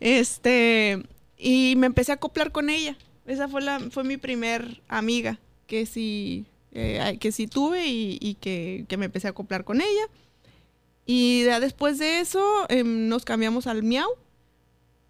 Este, 0.00 1.02
y 1.38 1.74
me 1.76 1.86
empecé 1.86 2.12
a 2.12 2.16
acoplar 2.16 2.52
con 2.52 2.70
ella. 2.70 2.96
Esa 3.26 3.48
fue 3.48 3.60
la, 3.62 3.78
fue 3.90 4.02
mi 4.04 4.16
primer 4.16 4.80
amiga 4.88 5.38
que 5.66 5.86
sí, 5.86 6.44
eh, 6.72 7.18
que 7.20 7.30
sí 7.32 7.46
tuve 7.46 7.86
y, 7.86 8.18
y 8.20 8.34
que, 8.34 8.84
que 8.88 8.96
me 8.96 9.04
empecé 9.06 9.26
a 9.28 9.30
acoplar 9.30 9.64
con 9.64 9.80
ella. 9.80 10.06
Y 11.06 11.44
ya 11.44 11.60
después 11.60 11.98
de 11.98 12.20
eso 12.20 12.42
em, 12.68 13.08
nos 13.08 13.24
cambiamos 13.24 13.66
al 13.66 13.82
Miau. 13.82 14.08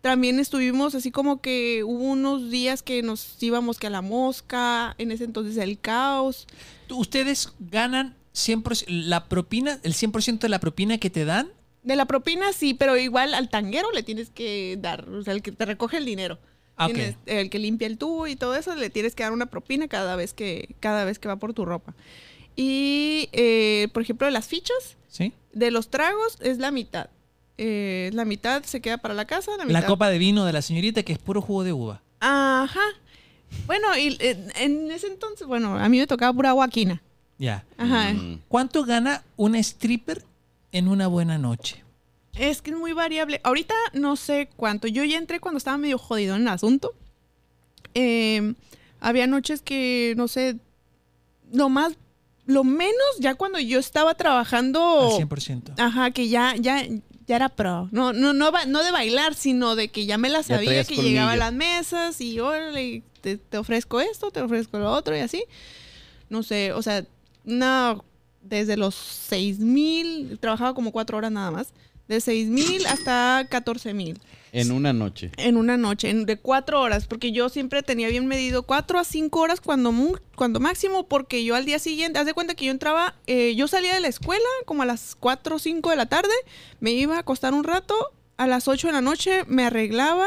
También 0.03 0.41
estuvimos 0.41 0.97
así 0.97 1.11
como 1.13 1.41
que 1.41 1.85
hubo 1.85 2.03
unos 2.05 2.51
días 2.51 2.83
que 2.83 3.03
nos 3.03 3.41
íbamos 3.41 3.79
que 3.79 3.87
a 3.87 3.91
la 3.91 4.03
mosca, 4.03 4.95
en 4.99 5.13
ese 5.13 5.25
entonces 5.25 5.57
el 5.57 5.79
caos. 5.79 6.47
¿Ustedes 6.91 7.53
ganan 7.61 8.17
100% 8.35 8.85
la 8.89 9.29
propina, 9.29 9.79
el 9.85 9.95
100% 9.95 10.41
de 10.41 10.49
la 10.49 10.59
propina 10.59 10.99
que 10.99 11.09
te 11.09 11.25
dan? 11.25 11.51
De 11.85 11.95
la 11.95 12.07
propina 12.07 12.53
sí, 12.53 12.75
pero 12.75 12.97
igual 12.97 13.33
al 13.33 13.49
tanguero 13.49 13.93
le 13.93 14.03
tienes 14.03 14.31
que 14.31 14.77
dar, 14.81 15.09
o 15.09 15.23
sea, 15.23 15.35
el 15.35 15.43
que 15.43 15.53
te 15.53 15.65
recoge 15.65 15.99
el 15.99 16.05
dinero. 16.05 16.39
Ah. 16.77 16.87
Tienes- 16.87 17.17
el 17.27 17.49
que 17.49 17.61
limpia 17.61 17.87
el 17.87 17.97
tubo 17.97 18.27
y 18.27 18.35
todo 18.35 18.57
eso, 18.57 18.75
le 18.75 18.91
tienes 18.91 19.15
que 19.15 19.23
dar 19.23 19.33
una 19.33 19.47
propina 19.47 19.87
cada 19.87 20.17
vez 20.17 20.35
que, 20.35 20.75
cada 20.81 21.05
vez 21.05 21.21
que 21.21 21.29
va 21.29 21.37
por 21.37 21.55
tu 21.55 21.65
ropa. 21.65 21.95
Y, 22.57 23.29
eh, 23.33 23.89
por 23.95 24.03
ejemplo, 24.03 24.27
de 24.27 24.33
las 24.33 24.49
fichas, 24.49 24.97
¿Sí? 25.07 25.33
de 25.53 25.71
los 25.71 25.91
tragos 25.91 26.39
es 26.41 26.59
la 26.59 26.73
mitad. 26.73 27.09
Eh, 27.65 28.11
la 28.13 28.25
mitad 28.25 28.65
se 28.65 28.81
queda 28.81 28.99
para 28.99 29.15
la 29.15 29.25
casa, 29.25 29.53
la 29.57 29.65
mitad... 29.65 29.81
La 29.83 29.87
copa 29.87 30.11
de 30.11 30.19
vino 30.19 30.45
de 30.45 30.53
la 30.53 30.63
señorita 30.63 31.05
que 31.05 31.13
es 31.13 31.19
puro 31.21 31.41
jugo 31.41 31.63
de 31.63 31.73
uva. 31.73 32.03
Ajá. 32.19 32.81
Bueno, 33.67 33.97
y 33.97 34.17
eh, 34.19 34.49
en 34.57 34.91
ese 34.91 35.07
entonces, 35.07 35.47
bueno, 35.47 35.79
a 35.79 35.89
mí 35.89 36.01
me 36.01 36.09
tocaba 36.09 36.33
pura 36.33 36.51
guaquina. 36.51 37.01
Ya. 37.39 37.65
Ajá. 37.79 38.15
Mm. 38.15 38.41
¿Cuánto 38.49 38.83
gana 38.83 39.23
una 39.37 39.61
stripper 39.61 40.25
en 40.73 40.89
una 40.89 41.07
buena 41.07 41.39
noche? 41.39 41.85
Es 42.35 42.63
que 42.63 42.73
es 42.73 42.77
muy 42.77 42.95
variable. 42.95 43.41
Ahorita 43.45 43.75
no 43.93 44.17
sé 44.17 44.49
cuánto. 44.57 44.89
Yo 44.89 45.05
ya 45.05 45.19
entré 45.19 45.39
cuando 45.39 45.59
estaba 45.59 45.79
medio 45.79 45.99
jodido 45.99 46.35
en 46.35 46.43
el 46.43 46.49
asunto. 46.49 46.95
Eh, 47.95 48.55
había 48.99 49.29
noches 49.29 49.63
que, 49.63 50.15
no 50.17 50.27
sé, 50.27 50.57
lo 51.53 51.69
más, 51.69 51.93
lo 52.45 52.65
menos 52.65 53.19
ya 53.21 53.37
cuando 53.37 53.61
yo 53.61 53.79
estaba 53.79 54.17
trabajando. 54.17 55.13
Al 55.17 55.29
100%. 55.29 55.75
Ajá, 55.79 56.11
que 56.11 56.29
ya, 56.29 56.57
ya, 56.57 56.85
ya 57.33 57.37
era 57.37 57.49
pro. 57.49 57.89
No, 57.93 58.13
no, 58.13 58.35
no, 58.35 58.51
no 58.67 58.85
de 58.85 58.91
bailar, 58.91 59.35
sino 59.35 59.75
de 59.75 59.89
que 59.89 60.05
ya 60.05 60.19
me 60.19 60.29
la 60.29 60.43
sabía, 60.43 60.85
que 60.85 60.97
llegaba 60.97 61.33
a 61.33 61.37
las 61.37 61.55
mesas 61.55 62.21
y 62.21 62.39
órale, 62.39 63.03
te, 63.23 63.39
te 63.39 63.57
ofrezco 63.57 64.01
esto, 64.03 64.31
te 64.31 64.43
ofrezco 64.43 64.79
lo 64.79 64.93
otro 64.93 65.17
y 65.17 65.21
así. 65.21 65.45
No 66.29 66.43
sé, 66.43 66.75
o 66.75 66.83
sea, 66.83 67.07
no, 67.45 68.05
desde 68.43 68.77
los 68.77 68.95
seis 68.95 69.61
mil, 69.61 70.39
trabajaba 70.41 70.75
como 70.75 70.93
cuatro 70.93 71.17
horas 71.17 71.33
nada 71.33 71.51
más, 71.51 71.73
de 72.07 72.21
seis 72.21 72.49
mil 72.49 72.85
hasta 72.85 73.47
14 73.49 73.95
mil. 73.95 74.21
En 74.53 74.71
una 74.71 74.93
noche. 74.93 75.33
En 75.39 75.57
una 75.57 75.77
noche, 75.79 76.11
en- 76.11 76.27
de 76.27 76.37
cuatro 76.37 76.81
horas, 76.83 77.07
porque 77.07 77.33
yo 77.33 77.49
siempre 77.49 77.83
tenía 77.83 78.09
bien 78.09 78.27
medido 78.27 78.63
cuatro 78.65 78.99
a 78.99 79.05
cinco 79.05 79.41
horas 79.41 79.61
cuando, 79.63 79.93
mu- 79.93 80.17
cuando 80.37 80.61
máximo, 80.61 81.09
porque 81.09 81.43
yo 81.45 81.55
al 81.57 81.65
día 81.65 81.79
siguiente, 81.79 82.19
haz 82.19 82.27
de 82.27 82.35
cuenta 82.35 82.55
que 82.55 82.67
yo 82.67 82.71
entraba, 82.71 83.15
eh, 83.27 83.55
yo 83.57 83.67
salía 83.67 83.95
de 83.95 84.01
la 84.01 84.09
escuela 84.09 84.45
como 84.67 84.83
a 84.83 84.87
las 84.87 85.15
cuatro 85.19 85.57
o 85.57 85.59
cinco 85.59 85.89
de 85.91 85.97
la 85.97 86.07
tarde, 86.07 86.33
me 86.81 86.93
iba 86.93 87.17
a 87.17 87.21
acostar 87.21 87.55
un 87.55 87.65
rato, 87.65 87.95
a 88.37 88.47
las 88.47 88.69
ocho 88.69 88.89
de 88.89 88.93
la 88.93 89.01
noche 89.01 89.45
me 89.47 89.65
arreglaba 89.65 90.27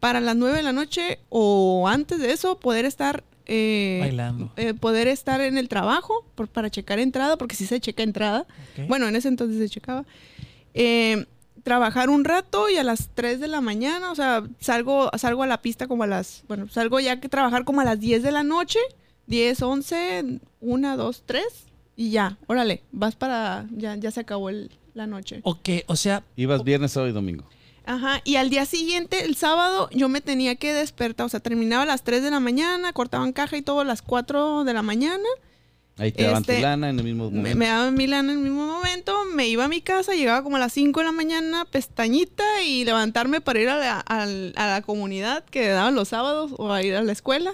para 0.00 0.20
las 0.20 0.36
nueve 0.36 0.58
de 0.58 0.62
la 0.62 0.72
noche 0.72 1.18
o 1.28 1.88
antes 1.88 2.20
de 2.20 2.30
eso 2.32 2.60
poder 2.60 2.84
estar... 2.84 3.24
eh, 3.46 3.98
Bailando. 4.00 4.52
eh, 4.56 4.74
poder 4.74 5.08
estar 5.08 5.40
en 5.40 5.58
el 5.58 5.68
trabajo 5.68 6.24
por- 6.36 6.46
para 6.48 6.70
checar 6.70 7.00
entrada, 7.00 7.36
porque 7.36 7.56
si 7.56 7.66
se 7.66 7.80
checa 7.80 8.04
entrada. 8.04 8.46
Bueno, 8.86 9.08
en 9.08 9.16
ese 9.16 9.26
entonces 9.26 9.58
se 9.58 9.68
checaba. 9.68 10.04
Eh, 10.74 11.26
trabajar 11.68 12.08
un 12.08 12.24
rato 12.24 12.70
y 12.70 12.76
a 12.78 12.82
las 12.82 13.10
3 13.14 13.40
de 13.40 13.46
la 13.48 13.60
mañana, 13.60 14.10
o 14.10 14.14
sea, 14.14 14.42
salgo, 14.58 15.10
salgo 15.18 15.42
a 15.42 15.46
la 15.46 15.60
pista 15.60 15.86
como 15.86 16.02
a 16.04 16.06
las, 16.06 16.42
bueno, 16.48 16.66
salgo 16.70 16.98
ya 16.98 17.20
que 17.20 17.28
trabajar 17.28 17.64
como 17.66 17.82
a 17.82 17.84
las 17.84 18.00
10 18.00 18.22
de 18.22 18.32
la 18.32 18.42
noche, 18.42 18.78
10, 19.26 19.60
11, 19.60 20.40
1, 20.62 20.96
2, 20.96 21.22
3 21.26 21.44
y 21.94 22.10
ya, 22.10 22.38
órale, 22.46 22.82
vas 22.90 23.16
para, 23.16 23.66
ya, 23.76 23.96
ya 23.96 24.10
se 24.10 24.20
acabó 24.20 24.48
el- 24.48 24.70
la 24.94 25.06
noche. 25.06 25.40
Ok, 25.42 25.68
o 25.88 25.94
sea, 25.94 26.22
Ibas 26.36 26.64
viernes, 26.64 26.92
sábado 26.92 27.10
y 27.10 27.12
domingo. 27.12 27.44
Ajá, 27.84 28.22
y 28.24 28.36
al 28.36 28.48
día 28.48 28.64
siguiente, 28.64 29.26
el 29.26 29.36
sábado, 29.36 29.90
yo 29.92 30.08
me 30.08 30.22
tenía 30.22 30.54
que 30.56 30.72
despertar, 30.72 31.26
o 31.26 31.28
sea, 31.28 31.40
terminaba 31.40 31.82
a 31.82 31.86
las 31.86 32.02
3 32.02 32.22
de 32.22 32.30
la 32.30 32.40
mañana, 32.40 32.94
cortaban 32.94 33.34
caja 33.34 33.58
y 33.58 33.62
todo 33.62 33.80
a 33.80 33.84
las 33.84 34.00
4 34.00 34.64
de 34.64 34.72
la 34.72 34.82
mañana. 34.82 35.28
Ahí 35.98 36.12
te 36.12 36.22
daban 36.24 36.44
tu 36.44 36.52
Este, 36.52 36.62
lana 36.62 36.90
en 36.90 36.98
el 36.98 37.04
mismo 37.04 37.30
Me, 37.30 37.36
momento. 37.38 37.58
me 37.58 37.66
daban 37.66 37.94
mi 37.94 38.06
lana 38.06 38.32
en 38.32 38.38
el 38.38 38.44
mismo 38.44 38.66
momento, 38.66 39.16
me 39.34 39.48
iba 39.48 39.64
a 39.64 39.68
mi 39.68 39.80
casa, 39.80 40.12
llegaba 40.14 40.42
como 40.42 40.56
a 40.56 40.60
las 40.60 40.72
5 40.72 41.00
de 41.00 41.06
la 41.06 41.12
mañana, 41.12 41.64
pestañita 41.64 42.44
y 42.62 42.84
levantarme 42.84 43.40
para 43.40 43.60
ir 43.60 43.68
a 43.68 43.76
la, 43.78 43.98
al- 44.00 44.52
a 44.56 44.66
la 44.68 44.82
comunidad 44.82 45.44
que 45.44 45.68
daban 45.68 45.94
los 45.94 46.08
sábados 46.08 46.52
o 46.56 46.72
a 46.72 46.82
ir 46.82 46.94
a 46.94 47.02
la 47.02 47.12
escuela. 47.12 47.52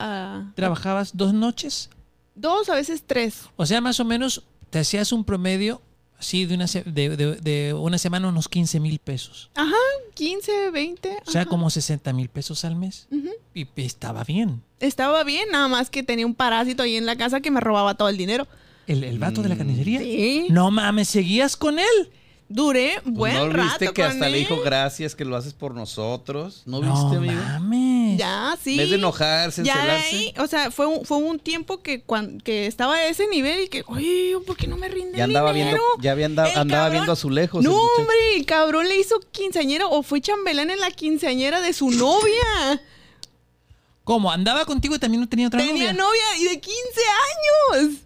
a- 0.00 0.52
trabajabas 0.54 1.16
dos 1.16 1.32
noches. 1.32 1.90
dos, 2.34 2.68
a 2.68 2.74
veces 2.74 3.02
tres. 3.06 3.44
O 3.56 3.64
sea, 3.66 3.80
más 3.80 3.98
o 4.00 4.04
menos 4.04 4.44
te 4.70 4.78
hacías 4.80 5.12
un 5.12 5.24
promedio 5.24 5.80
así 6.18 6.44
de 6.46 6.54
una, 6.54 6.66
se- 6.66 6.82
de, 6.84 7.16
de- 7.16 7.36
de 7.36 7.74
una 7.74 7.98
semana 7.98 8.28
unos 8.28 8.48
15 8.48 8.80
mil 8.80 8.98
pesos. 8.98 9.50
Ajá, 9.54 9.74
15, 10.14 10.70
20. 10.70 11.16
O 11.26 11.30
sea, 11.30 11.46
como 11.46 11.70
60 11.70 12.12
mil 12.12 12.28
pesos 12.28 12.64
al 12.64 12.76
mes. 12.76 13.08
Y 13.54 13.66
estaba 13.76 14.24
bien. 14.24 14.62
Estaba 14.80 15.24
bien, 15.24 15.48
nada 15.50 15.68
más 15.68 15.88
que 15.90 16.02
tenía 16.02 16.26
un 16.26 16.34
parásito 16.34 16.82
ahí 16.82 16.96
en 16.96 17.06
la 17.06 17.16
casa 17.16 17.40
que 17.40 17.50
me 17.50 17.60
robaba 17.60 17.94
todo 17.94 18.08
el 18.08 18.16
dinero. 18.16 18.46
¿El, 18.86 19.02
el 19.02 19.18
vato 19.18 19.42
de 19.42 19.48
la 19.48 19.56
carnicería? 19.56 19.98
Sí. 20.00 20.46
No 20.50 20.70
mames, 20.70 21.08
¿seguías 21.08 21.56
con 21.56 21.78
él? 21.78 22.10
Duré 22.48 23.00
Pues 23.02 23.14
buen 23.14 23.34
¿No 23.34 23.48
rato 23.48 23.62
viste 23.70 23.86
que 23.92 24.02
con 24.02 24.10
hasta 24.12 24.28
le 24.28 24.38
dijo 24.38 24.60
gracias 24.60 25.16
que 25.16 25.24
lo 25.24 25.34
haces 25.36 25.52
por 25.52 25.74
nosotros? 25.74 26.62
¿No 26.64 26.80
No 26.80 26.92
viste, 27.10 27.16
amigo? 27.16 27.42
mames. 27.42 28.18
Ya, 28.18 28.56
sí. 28.62 28.72
En 28.72 28.78
vez 28.78 28.90
de 28.90 28.96
enojarse, 28.96 29.64
Ya 29.64 29.74
de 29.74 29.80
encelarse. 29.80 30.16
ahí, 30.16 30.34
o 30.38 30.46
sea, 30.46 30.70
fue 30.70 30.86
un, 30.86 31.04
fue 31.04 31.16
un 31.18 31.40
tiempo 31.40 31.82
que, 31.82 32.02
cuan- 32.02 32.40
que 32.40 32.66
estaba 32.66 32.94
a 32.94 33.06
ese 33.08 33.26
nivel 33.26 33.64
y 33.64 33.68
que, 33.68 33.82
oye, 33.88 34.36
¿por 34.46 34.56
qué 34.56 34.68
no 34.68 34.76
me 34.76 34.88
rinde 34.88 35.18
Ya 35.18 35.24
el 35.24 35.30
andaba 35.30 35.52
dinero? 35.52 35.76
viendo, 35.96 36.02
ya 36.02 36.12
había 36.12 36.26
andaba 36.26 36.52
cabrón- 36.54 36.92
viendo 36.92 37.12
azulejos. 37.12 37.64
No, 37.64 37.70
el 37.70 37.76
muchacho. 37.76 38.00
hombre, 38.00 38.16
el 38.36 38.46
cabrón 38.46 38.88
le 38.88 38.96
hizo 39.00 39.18
quinceañera 39.32 39.86
o 39.88 40.02
fue 40.04 40.20
chambelán 40.20 40.70
en 40.70 40.78
la 40.78 40.92
quinceañera 40.92 41.60
de 41.60 41.72
su 41.72 41.90
novia. 41.90 42.80
¿Cómo? 44.04 44.30
¿Andaba 44.30 44.64
contigo 44.66 44.94
y 44.94 44.98
también 45.00 45.20
no 45.20 45.28
tenía 45.28 45.48
otra 45.48 45.58
Tenía 45.58 45.92
novia? 45.92 45.92
novia 45.94 46.36
y 46.38 46.44
de 46.44 46.60
15 46.60 47.00
años. 47.80 47.96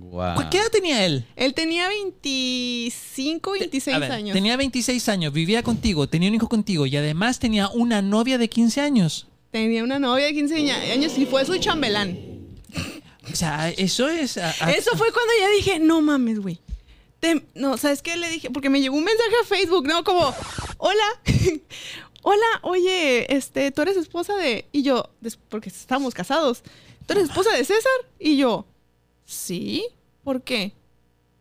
¿Cu- 0.00 0.48
¿Qué 0.50 0.58
edad 0.58 0.70
tenía 0.72 1.04
él? 1.04 1.24
Él 1.36 1.54
tenía 1.54 1.88
25, 1.88 3.52
26 3.52 3.96
A 3.96 3.98
ver, 3.98 4.12
años. 4.12 4.32
Tenía 4.34 4.56
26 4.56 5.08
años, 5.08 5.32
vivía 5.32 5.62
contigo, 5.62 6.08
tenía 6.08 6.28
un 6.28 6.34
hijo 6.34 6.48
contigo 6.48 6.86
y 6.86 6.96
además 6.96 7.38
tenía 7.38 7.68
una 7.68 8.02
novia 8.02 8.38
de 8.38 8.48
15 8.48 8.80
años. 8.80 9.26
Tenía 9.50 9.82
una 9.84 9.98
novia 9.98 10.26
de 10.26 10.34
15 10.34 10.70
años 10.92 11.18
y 11.18 11.26
fue 11.26 11.44
su 11.44 11.56
chambelán. 11.58 12.18
O 13.32 13.36
sea, 13.36 13.70
eso 13.70 14.08
es... 14.08 14.38
a- 14.38 14.54
a- 14.60 14.72
Eso 14.72 14.90
fue 14.96 15.12
cuando 15.12 15.32
ya 15.40 15.50
dije, 15.50 15.78
no 15.78 16.00
mames, 16.00 16.40
güey. 16.40 16.58
Te- 17.20 17.44
no, 17.54 17.76
¿sabes 17.76 18.00
qué? 18.02 18.16
Le 18.16 18.28
dije, 18.30 18.50
porque 18.50 18.70
me 18.70 18.80
llegó 18.80 18.96
un 18.96 19.04
mensaje 19.04 19.30
a 19.42 19.46
Facebook, 19.46 19.86
¿no? 19.86 20.02
Como, 20.04 20.34
hola, 20.78 21.20
hola, 22.22 22.46
oye, 22.62 23.34
este, 23.34 23.70
tú 23.72 23.82
eres 23.82 23.96
esposa 23.96 24.34
de... 24.36 24.66
Y 24.72 24.82
yo, 24.82 25.10
porque 25.48 25.68
estábamos 25.68 26.14
casados, 26.14 26.62
¿tú 27.06 27.12
eres 27.12 27.24
esposa 27.24 27.50
de 27.52 27.64
César? 27.64 27.92
Y 28.18 28.36
yo, 28.38 28.66
sí, 29.30 29.86
¿por 30.24 30.42
qué? 30.42 30.72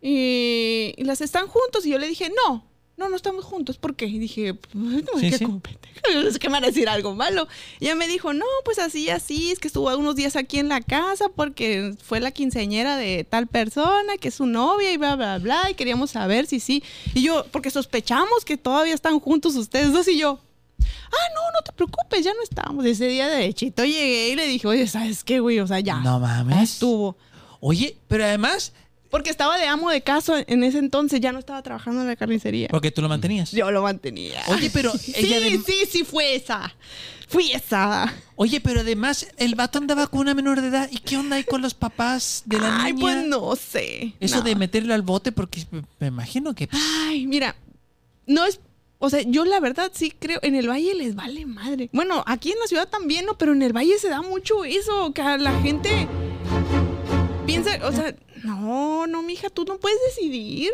Y, 0.02 0.94
y 0.98 1.04
las 1.04 1.22
están 1.22 1.48
juntos 1.48 1.86
y 1.86 1.90
yo 1.90 1.98
le 1.98 2.08
dije, 2.08 2.32
no, 2.46 2.66
no, 2.96 3.10
no 3.10 3.16
estamos 3.16 3.44
juntos, 3.46 3.78
¿por 3.78 3.96
qué? 3.96 4.06
Y 4.06 4.20
dije, 4.20 4.54
pues, 4.54 4.74
no, 4.76 5.20
Sí, 5.20 5.28
es 5.28 5.40
que 5.40 5.46
sí. 5.46 6.32
sé 6.32 6.40
qué 6.40 6.48
me 6.50 6.54
van 6.54 6.64
a 6.66 6.68
decir 6.68 6.88
algo 6.88 7.16
malo. 7.16 7.48
Y 7.80 7.86
ella 7.86 7.96
me 7.96 8.08
dijo, 8.08 8.34
no, 8.34 8.46
pues 8.64 8.80
así, 8.80 9.10
así, 9.10 9.52
es 9.52 9.60
que 9.60 9.68
estuvo 9.68 9.94
unos 9.98 10.16
días 10.16 10.36
aquí 10.36 10.60
en 10.60 10.70
la 10.70 10.82
casa 10.82 11.30
porque 11.36 11.96
fue 12.04 12.20
la 12.20 12.32
quinceañera 12.32 12.96
de 12.98 13.24
tal 13.24 13.48
persona, 13.48 14.18
que 14.20 14.28
es 14.30 14.36
su 14.36 14.46
novia 14.46 14.92
y 14.92 14.98
bla, 14.98 15.16
bla, 15.16 15.38
bla, 15.40 15.70
y 15.70 15.74
queríamos 15.74 16.12
saber 16.12 16.46
si 16.46 16.60
sí. 16.60 16.84
Y 17.14 17.24
yo, 17.24 17.46
porque 17.52 17.72
sospechamos 17.72 18.46
que 18.46 18.58
todavía 18.58 18.94
están 18.94 19.20
juntos 19.20 19.56
ustedes 19.56 19.92
dos 19.92 20.08
y 20.08 20.18
yo. 20.18 20.40
Ah, 20.82 21.28
no, 21.36 21.42
no 21.42 21.62
te 21.66 21.72
preocupes, 21.74 22.24
ya 22.24 22.34
no 22.34 22.42
estábamos. 22.42 22.86
Ese 22.86 23.08
día 23.08 23.28
de 23.28 23.46
hechito 23.46 23.84
llegué 23.84 24.30
y 24.30 24.36
le 24.36 24.46
dije, 24.48 24.68
oye, 24.68 24.88
¿sabes 24.88 25.24
qué, 25.24 25.40
güey? 25.40 25.60
O 25.60 25.68
sea, 25.68 25.80
ya. 25.80 26.00
No 26.00 26.20
mames. 26.20 26.56
ya 26.56 26.64
estuvo. 26.64 27.18
Oye, 27.60 27.96
pero 28.08 28.24
además, 28.24 28.74
Porque 29.10 29.32
estaba 29.32 29.58
de 29.58 29.66
amo 29.66 29.90
de 29.90 30.02
casa 30.02 30.44
en 30.48 30.64
ese 30.64 30.78
entonces, 30.78 31.20
ya 31.20 31.32
no 31.32 31.40
estaba 31.40 31.62
trabajando 31.64 32.02
en 32.02 32.08
la 32.08 32.16
carnicería. 32.16 32.68
porque 32.70 32.92
tú 32.92 33.02
lo 33.02 33.10
mantenías. 33.10 33.52
Yo 33.52 33.72
lo 33.72 33.82
mantenía. 33.82 34.42
Oye, 34.48 34.70
pero 34.72 34.92
sí, 34.98 35.14
ella 35.16 35.40
de- 35.40 35.58
sí, 35.66 35.74
sí 35.90 36.04
fue 36.04 36.36
esa. 36.36 36.74
Fui 37.28 37.52
esa. 37.52 38.12
Oye, 38.36 38.60
pero 38.62 38.82
además 38.82 39.28
el 39.38 39.56
vato 39.56 39.78
andaba 39.80 40.08
con 40.08 40.22
una 40.22 40.34
menor 40.36 40.62
de 40.62 40.68
edad. 40.68 40.90
¿Y 40.92 40.98
qué 41.00 41.18
onda 41.18 41.36
ahí 41.38 41.44
con 41.44 41.62
los 41.62 41.74
papás 41.74 42.44
de 42.46 42.60
la 42.60 42.84
Ay, 42.84 42.94
niña? 42.94 43.02
pues 43.02 43.28
no 43.28 43.56
sé. 43.56 44.14
Eso 44.20 44.38
No. 44.38 44.42
de 44.44 44.56
meterlo 44.56 44.94
al 44.94 45.02
bote, 45.02 45.32
porque 45.32 45.66
me- 45.72 45.84
me 46.00 46.08
imagino 46.08 46.54
que... 46.56 46.70
Ay, 46.72 47.26
mira, 47.28 47.56
no 48.28 48.46
es. 48.46 48.60
O 49.02 49.10
sea, 49.10 49.22
yo 49.22 49.46
la 49.46 49.60
verdad 49.60 49.92
sí 49.94 50.12
creo, 50.18 50.40
en 50.44 50.56
el 50.56 50.68
valle 50.70 50.94
les 50.94 51.16
vale 51.16 51.46
madre. 51.46 51.90
Bueno, 51.94 52.24
aquí 52.28 52.52
en 52.52 52.60
la 52.60 52.68
ciudad 52.68 52.88
también, 52.90 53.26
¿no? 53.26 53.38
Pero 53.38 53.54
en 53.54 53.62
el 53.62 53.74
valle 53.74 53.98
se 53.98 54.10
da 54.10 54.22
mucho 54.22 54.66
eso, 54.66 55.14
que 55.14 55.22
a 55.22 55.38
la 55.38 55.60
gente 55.62 56.08
piensa, 57.50 57.88
o 57.88 57.92
sea, 57.92 58.16
no, 58.44 59.08
no, 59.08 59.22
mija, 59.24 59.50
tú 59.50 59.66
no 59.66 59.80
puedes 59.80 60.00
decidir. 60.08 60.72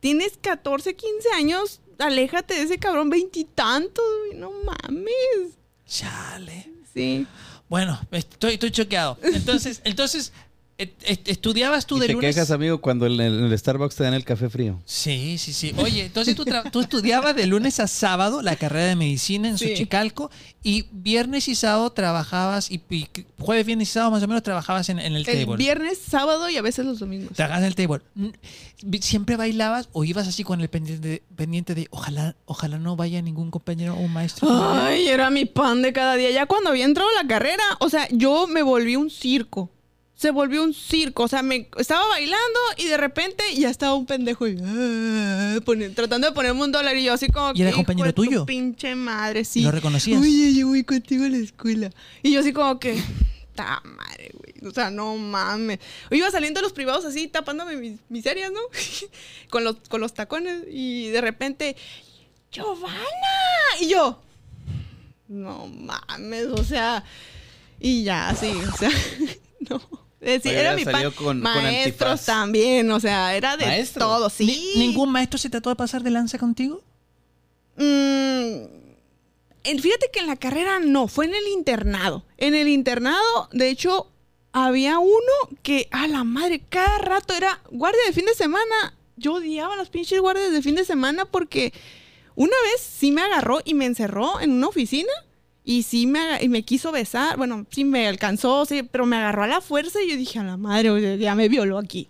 Tienes 0.00 0.38
14, 0.40 0.94
15 0.94 1.28
años, 1.32 1.80
aléjate 1.98 2.54
de 2.54 2.62
ese 2.62 2.78
cabrón 2.78 3.10
veintitantos, 3.10 4.04
no 4.34 4.50
mames. 4.64 5.58
Chale. 5.86 6.70
Sí. 6.92 7.26
Bueno, 7.68 8.00
estoy, 8.10 8.54
estoy 8.54 8.70
choqueado. 8.70 9.18
Entonces, 9.22 9.80
entonces 9.84 10.32
¿estudiabas 11.26 11.86
tú 11.86 11.96
Y 11.96 12.00
de 12.00 12.06
te 12.08 12.12
lunes? 12.14 12.34
quejas, 12.34 12.50
amigo, 12.50 12.80
cuando 12.80 13.06
en 13.06 13.20
el, 13.20 13.58
Starbucks 13.58 13.96
te 13.96 14.04
dan 14.04 14.14
el 14.14 14.24
café 14.24 14.48
frío. 14.48 14.80
Sí, 14.84 15.36
sí, 15.38 15.52
sí. 15.52 15.72
Oye, 15.76 16.06
entonces 16.06 16.34
tú, 16.34 16.44
tú 16.72 16.80
estudiabas 16.80 17.34
de 17.36 17.46
lunes 17.46 17.80
a 17.80 17.86
sábado 17.86 18.42
la 18.42 18.56
carrera 18.56 18.86
de 18.86 18.96
medicina 18.96 19.48
en 19.48 19.58
Sí. 19.58 19.68
Xochicalco 19.68 20.30
y 20.62 20.86
viernes 20.92 21.48
y 21.48 21.54
sábado 21.54 21.90
trabajabas 21.90 22.70
y, 22.70 22.82
y 22.90 23.08
jueves, 23.38 23.66
viernes 23.66 23.88
y 23.88 23.92
sábado 23.92 24.10
más 24.12 24.22
o 24.22 24.28
menos 24.28 24.42
trabajabas 24.42 24.88
en, 24.88 24.98
en 24.98 25.14
el, 25.16 25.28
El 25.28 25.44
table. 25.44 25.56
viernes, 25.56 25.98
sábado 25.98 26.48
y 26.50 26.56
a 26.56 26.62
veces 26.62 26.84
los 26.86 26.98
domingos. 26.98 27.34
Trabajabas 27.36 27.62
en 27.62 27.66
el 27.68 27.74
table. 27.74 28.00
¿Siempre 29.00 29.36
bailabas 29.36 29.88
o 29.92 30.04
ibas 30.04 30.26
así 30.28 30.42
con 30.44 30.60
el 30.60 30.68
pendiente 30.68 31.06
de, 31.08 31.22
pendiente 31.36 31.74
de 31.74 31.86
ojalá, 31.90 32.36
ojalá 32.46 32.78
no 32.78 32.96
vaya 32.96 33.20
ningún 33.20 33.50
compañero 33.50 33.94
o 33.94 34.00
un 34.00 34.12
maestro? 34.12 34.48
Ay, 34.50 35.06
era 35.08 35.28
mi 35.30 35.44
pan 35.44 35.82
de 35.82 35.92
cada 35.92 36.16
día. 36.16 36.30
Ya 36.30 36.46
cuando 36.46 36.70
había 36.70 36.84
entrado 36.86 37.08
a 37.18 37.22
la 37.22 37.28
carrera, 37.28 37.62
o 37.80 37.88
sea, 37.90 38.08
yo 38.10 38.46
me 38.46 38.62
volví 38.62 38.96
un 38.96 39.10
circo. 39.10 39.70
Se 40.20 40.30
volvió 40.32 40.62
un 40.62 40.74
circo. 40.74 41.22
O 41.22 41.28
sea, 41.28 41.42
me 41.42 41.66
estaba 41.78 42.06
bailando 42.08 42.58
y 42.76 42.88
de 42.88 42.98
repente 42.98 43.42
ya 43.56 43.70
estaba 43.70 43.94
un 43.94 44.04
pendejo 44.04 44.46
y, 44.46 44.58
ah, 44.62 45.56
tratando 45.94 46.28
de 46.28 46.34
ponerme 46.34 46.62
un 46.62 46.70
dólar 46.70 46.94
y 46.98 47.04
yo 47.04 47.14
así 47.14 47.28
como 47.28 47.52
¿Y 47.54 47.62
era 47.62 47.72
compañero 47.72 48.04
"Hijo 48.04 48.06
de 48.08 48.12
tu 48.12 48.24
tuyo? 48.24 48.44
pinche 48.44 48.94
madre, 48.94 49.46
sí. 49.46 49.62
¿Lo 49.62 49.70
reconocías? 49.70 50.20
Oye, 50.20 50.52
yo 50.52 50.66
voy 50.68 50.84
contigo 50.84 51.24
a 51.24 51.28
la 51.30 51.38
escuela. 51.38 51.90
Y 52.22 52.32
yo 52.32 52.40
así 52.40 52.52
como 52.52 52.78
que, 52.78 53.02
ta 53.54 53.80
madre, 53.82 54.30
güey. 54.34 54.70
O 54.70 54.74
sea, 54.74 54.90
no 54.90 55.16
mames. 55.16 55.78
Yo 56.10 56.16
iba 56.18 56.30
saliendo 56.30 56.58
de 56.58 56.64
los 56.64 56.74
privados 56.74 57.06
así, 57.06 57.26
tapándome 57.26 57.78
mis 57.78 57.98
miserias, 58.10 58.52
¿no? 58.52 58.60
con, 59.48 59.64
los, 59.64 59.76
con 59.88 60.02
los 60.02 60.12
tacones. 60.12 60.64
Y 60.70 61.08
de 61.08 61.22
repente, 61.22 61.76
Giovanna. 62.52 62.98
Y 63.80 63.88
yo, 63.88 64.20
no 65.28 65.66
mames, 65.66 66.48
o 66.48 66.62
sea. 66.62 67.04
Y 67.80 68.04
ya, 68.04 68.36
sí, 68.38 68.52
o 68.70 68.76
sea, 68.76 68.90
no. 69.70 70.09
Eh, 70.22 70.38
sí, 70.42 70.50
Oye, 70.50 70.60
era 70.60 70.74
mi 70.76 70.84
con- 70.84 71.12
con 71.12 71.40
Maestros 71.40 72.10
antifaz. 72.10 72.26
también, 72.26 72.90
o 72.90 73.00
sea, 73.00 73.34
era 73.34 73.56
de 73.56 73.64
¿Maestro? 73.66 74.04
todo, 74.06 74.28
sí. 74.30 74.72
Ni- 74.76 74.86
¿Ningún 74.88 75.10
maestro 75.10 75.38
se 75.38 75.48
trató 75.48 75.70
de 75.70 75.76
pasar 75.76 76.02
de 76.02 76.10
lanza 76.10 76.36
contigo? 76.38 76.82
Mm, 77.76 78.64
fíjate 79.80 80.10
que 80.12 80.20
en 80.20 80.26
la 80.26 80.36
carrera 80.36 80.78
no, 80.80 81.08
fue 81.08 81.24
en 81.26 81.34
el 81.34 81.46
internado. 81.48 82.24
En 82.36 82.54
el 82.54 82.68
internado, 82.68 83.48
de 83.52 83.70
hecho, 83.70 84.08
había 84.52 84.98
uno 84.98 85.32
que, 85.62 85.88
a 85.90 86.06
la 86.06 86.24
madre, 86.24 86.60
cada 86.68 86.98
rato 86.98 87.32
era 87.34 87.60
guardia 87.70 88.00
de 88.06 88.12
fin 88.12 88.26
de 88.26 88.34
semana. 88.34 88.94
Yo 89.16 89.34
odiaba 89.34 89.74
a 89.74 89.76
los 89.76 89.88
pinches 89.90 90.20
guardias 90.20 90.52
de 90.52 90.62
fin 90.62 90.74
de 90.74 90.84
semana 90.84 91.24
porque 91.24 91.72
Una 92.36 92.56
vez 92.72 92.80
sí 92.80 93.10
me 93.10 93.20
agarró 93.22 93.60
y 93.64 93.74
me 93.74 93.84
encerró 93.84 94.40
en 94.40 94.52
una 94.52 94.68
oficina 94.68 95.12
y 95.70 95.84
sí 95.84 96.08
me, 96.08 96.42
y 96.42 96.48
me 96.48 96.64
quiso 96.64 96.90
besar. 96.90 97.36
Bueno, 97.36 97.64
sí 97.70 97.84
me 97.84 98.08
alcanzó, 98.08 98.66
sí, 98.66 98.82
pero 98.82 99.06
me 99.06 99.14
agarró 99.14 99.44
a 99.44 99.46
la 99.46 99.60
fuerza 99.60 100.02
y 100.02 100.10
yo 100.10 100.16
dije, 100.16 100.40
a 100.40 100.42
la 100.42 100.56
madre, 100.56 101.16
ya 101.16 101.36
me 101.36 101.48
violó 101.48 101.78
aquí. 101.78 102.08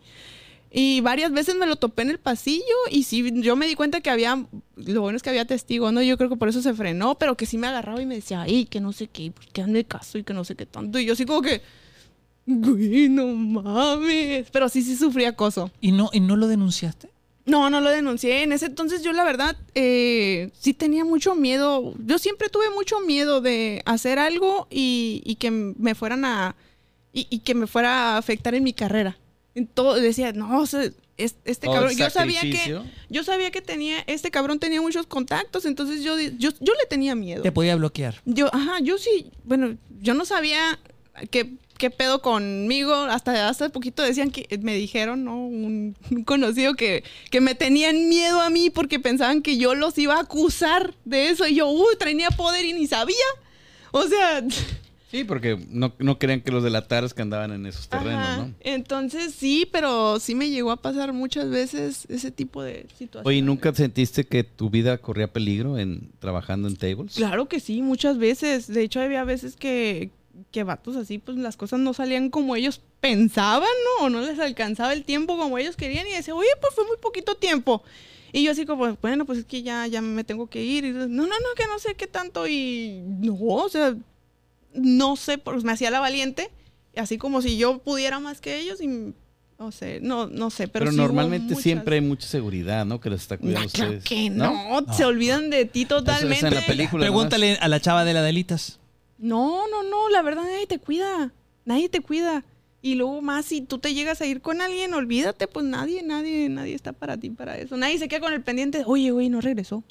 Y 0.71 1.03
varias 1.03 1.31
veces 1.31 1.57
me 1.57 1.67
lo 1.67 1.77
topé 1.77 2.01
en 2.01 2.09
el 2.09 2.19
pasillo 2.19 2.65
y 2.91 3.03
sí, 3.03 3.31
yo 3.43 3.57
me 3.57 3.67
di 3.67 3.75
cuenta 3.75 4.01
que 4.01 4.09
había, 4.09 4.47
lo 4.77 5.03
bueno 5.03 5.19
es 5.19 5.23
que 5.23 5.29
había 5.29 5.45
testigos, 5.45 5.93
¿no? 5.93 6.01
Yo 6.01 6.17
creo 6.17 6.31
que 6.31 6.37
por 6.37 6.49
eso 6.49 6.63
se 6.63 6.73
frenó, 6.73 7.17
pero 7.17 7.37
que 7.37 7.45
sí 7.45 7.59
me 7.59 7.67
agarraba 7.67 8.01
y 8.01 8.07
me 8.07 8.15
decía, 8.15 8.41
ay, 8.41 8.65
que 8.65 8.81
no 8.81 8.95
sé 8.95 9.09
qué, 9.09 9.31
que 9.53 9.61
hazme 9.61 9.85
caso 9.85 10.17
y 10.17 10.25
que 10.25 10.33
no 10.33 10.43
sé 10.45 10.55
qué 10.55 10.65
tanto. 10.65 10.99
Y 10.99 11.05
yo 11.05 11.13
así 11.13 11.27
como 11.27 11.43
que, 11.43 11.61
güey, 12.47 13.11
no 13.11 13.27
mames. 13.27 14.47
Pero 14.51 14.71
sí, 14.71 14.81
sí 14.81 14.97
sufrí 14.97 15.27
acoso. 15.27 15.71
¿Y 15.83 15.93
no, 15.93 16.09
¿Y 16.15 16.21
no 16.21 16.35
lo 16.37 16.49
denunciaste? 16.49 17.10
No, 17.51 17.69
no 17.69 17.81
lo 17.81 17.91
denuncié. 17.91 18.43
En 18.45 18.53
ese 18.53 18.67
entonces 18.67 19.03
yo 19.03 19.13
la 19.13 19.25
verdad 19.25 19.57
eh, 19.75 20.51
sí 20.59 20.73
tenía 20.73 21.05
mucho 21.05 21.35
miedo. 21.35 21.95
Yo 22.07 22.19
siempre 22.19 22.49
tuve 22.49 22.71
mucho 22.71 23.01
miedo 23.01 23.41
de 23.41 23.83
hacer 23.87 24.21
algo 24.21 24.69
y, 24.71 25.21
y 25.25 25.35
que 25.35 25.51
me 25.51 25.95
fueran 25.97 26.25
a... 26.25 26.55
Y, 27.13 27.27
y 27.29 27.41
que 27.41 27.55
me 27.57 27.67
fuera 27.67 28.15
a 28.15 28.19
afectar 28.19 28.55
en 28.55 28.63
mi 28.63 28.73
carrera. 28.73 29.19
En 29.57 29.67
todo, 29.67 29.95
decía, 29.95 30.33
no, 30.33 30.61
o 30.61 30.67
sea, 30.67 30.89
este 31.17 31.67
el 31.67 31.73
cabrón... 31.73 31.97
Yo 31.97 32.09
sabía 32.09 32.41
que... 32.43 32.81
Yo 33.09 33.25
sabía 33.25 33.51
que 33.51 33.61
tenía... 33.61 33.99
Este 34.07 34.31
cabrón 34.31 34.61
tenía 34.61 34.81
muchos 34.81 35.09
contactos, 35.09 35.65
entonces 35.65 36.05
yo, 36.05 36.17
yo, 36.21 36.51
yo 36.61 36.73
le 36.75 36.87
tenía 36.89 37.17
miedo. 37.17 37.43
Te 37.43 37.51
podía 37.51 37.75
bloquear. 37.75 38.23
Yo, 38.27 38.47
ajá, 38.55 38.79
yo 38.81 38.97
sí, 38.97 39.33
bueno, 39.43 39.77
yo 40.01 40.15
no 40.15 40.25
sabía 40.25 40.79
qué, 41.33 41.53
qué 41.81 41.91
pedo 41.91 42.23
conmigo. 42.23 42.95
Hasta 42.95 43.49
hace 43.49 43.71
poquito 43.71 44.03
decían 44.03 44.31
que, 44.31 44.47
me 44.59 44.77
dijeron, 44.77 45.25
¿no? 45.25 45.37
Un, 45.37 45.97
un 46.11 46.25
conocido 46.25 46.75
que, 46.75 47.03
que 47.31 47.41
me 47.41 47.57
tenían 47.57 48.09
miedo 48.09 48.41
a 48.41 48.51
mí 48.51 48.71
porque 48.71 49.01
pensaban 49.01 49.43
que 49.43 49.57
yo 49.57 49.75
los 49.75 49.99
iba 49.99 50.17
a 50.17 50.21
acusar 50.21 50.95
de 51.05 51.31
eso. 51.31 51.49
Y 51.49 51.57
yo, 51.57 51.69
uy, 51.69 51.97
tenía 51.99 52.31
poder 52.31 52.65
y 52.67 52.75
ni 52.75 52.87
sabía. 52.87 53.17
O 53.91 54.03
sea, 54.03 54.45
Sí, 55.11 55.25
porque 55.25 55.59
no, 55.71 55.93
no 55.99 56.21
crean 56.21 56.41
que 56.41 56.53
los 56.53 56.63
delatares 56.63 57.15
que 57.15 57.23
andaban 57.23 57.51
en 57.51 57.67
esos 57.67 57.89
terrenos, 57.89 58.25
ajá. 58.25 58.37
¿no? 58.37 58.55
Entonces 58.61 59.35
sí, 59.35 59.69
pero 59.73 60.21
sí 60.21 60.37
me 60.37 60.51
llegó 60.51 60.71
a 60.71 60.77
pasar 60.77 61.13
muchas 61.13 61.51
veces 61.51 62.07
ese 62.09 62.31
tipo 62.31 62.63
de 62.63 62.87
situaciones. 62.97 63.27
Oye, 63.27 63.43
¿nunca 63.43 63.75
sentiste 63.75 64.25
que 64.25 64.45
tu 64.45 64.71
vida 64.71 64.99
corría 64.99 65.33
peligro 65.33 65.79
en 65.79 66.13
trabajando 66.21 66.69
en 66.69 66.77
tables? 66.77 67.17
Claro 67.17 67.49
que 67.49 67.59
sí, 67.59 67.83
muchas 67.83 68.19
veces. 68.19 68.69
De 68.69 68.83
hecho, 68.83 69.01
había 69.01 69.25
veces 69.25 69.57
que, 69.57 70.11
que 70.51 70.65
vatos 70.65 70.97
así, 70.97 71.19
pues 71.19 71.37
las 71.39 71.57
cosas 71.57 71.81
no 71.81 71.93
salían 71.95 72.31
como 72.31 72.57
ellos 72.57 72.81
pensaban, 73.01 73.69
¿no? 73.99 74.07
O 74.07 74.11
no 74.11 74.21
les 74.21 74.39
alcanzaba 74.39 74.93
el 74.93 75.05
tiempo 75.05 75.37
como 75.39 75.59
ellos 75.59 75.77
querían 75.77 76.07
y 76.07 76.13
decía, 76.13 76.35
oye, 76.35 76.49
pues 76.61 76.75
fue 76.75 76.87
muy 76.87 76.97
poquito 76.99 77.35
tiempo. 77.37 77.83
Y 78.33 78.45
yo 78.45 78.53
así 78.53 78.65
como, 78.67 78.97
bueno, 79.03 79.25
pues 79.27 79.41
es 79.41 79.45
que 79.45 79.63
ya, 79.63 79.87
ya 79.87 80.01
me 80.01 80.23
tengo 80.25 80.49
que 80.49 80.63
ir. 80.63 80.85
Y, 80.85 80.91
no, 80.93 81.07
no, 81.09 81.27
no, 81.27 81.35
que 81.57 81.67
no 81.67 81.79
sé 81.79 81.95
qué 81.95 82.07
tanto. 82.07 82.47
Y 82.47 83.03
no, 83.05 83.35
o 83.35 83.69
sea, 83.69 83.97
no 84.75 85.17
sé, 85.17 85.39
pues 85.39 85.65
me 85.65 85.73
hacía 85.73 85.91
la 85.91 86.01
valiente. 86.01 86.51
Así 86.97 87.19
como 87.19 87.43
si 87.43 87.57
yo 87.57 87.79
pudiera 87.79 88.19
más 88.21 88.41
que 88.41 88.59
ellos 88.59 88.81
y 88.81 89.15
no 89.59 89.73
sé, 89.73 90.01
no, 90.01 90.27
no 90.27 90.51
sé. 90.51 90.69
Pero, 90.69 90.85
Pero, 90.85 90.91
sí 90.93 90.97
hubo 90.99 91.07
normalmente 91.07 91.49
muchas- 91.55 91.63
siempre 91.63 91.97
hay 91.97 92.01
mucha 92.01 92.27
seguridad, 92.27 92.85
¿no? 92.87 93.01
Que 93.01 93.11
les 93.11 93.21
está 93.23 93.37
No, 93.37 93.43
cuidando 93.43 93.69
a 93.69 93.73
claro 93.73 93.91
ustedes. 93.99 94.05
que 94.09 94.31
no, 94.31 94.87
se 94.97 95.05
olvidan 95.05 95.51
de 95.51 95.65
ti 95.67 95.83
Eso 95.83 95.99
es 95.99 96.05
totalmente. 96.05 96.47
en 96.47 96.55
la 96.55 96.67
película. 96.67 97.03
Pregúntale 97.05 97.55
a 97.61 97.69
la 97.69 97.81
chava 97.81 98.05
de 98.05 98.15
la 98.15 98.23
Delitas. 98.23 98.80
No, 99.21 99.69
no, 99.69 99.83
no, 99.83 100.09
la 100.09 100.23
verdad 100.23 100.45
nadie 100.45 100.67
te 100.67 100.79
cuida. 100.79 101.33
Nadie 101.65 101.89
te 101.89 102.01
cuida. 102.01 102.45
Y 102.83 102.95
luego 102.95 103.21
más, 103.21 103.45
si 103.45 103.61
tú 103.61 103.79
te 103.79 103.93
llegas 103.93 104.21
a 104.23 104.27
ir 104.27 104.41
con 104.41 104.63
alguien, 104.63 104.95
olvídate, 104.95 105.47
pues 105.47 105.67
nadie, 105.67 106.03
nadie, 106.03 106.49
nadie 106.49 106.75
está 106.75 106.93
para 106.95 107.19
ti 107.19 107.29
para 107.29 107.59
eso. 107.59 107.77
Nadie 107.77 107.99
se 107.99 108.09
queda 108.09 108.21
con 108.21 108.33
el 108.33 108.43
pendiente, 108.43 108.83
oye, 108.87 109.11
güey, 109.11 109.29
no 109.29 109.43
regresó. 109.43 109.85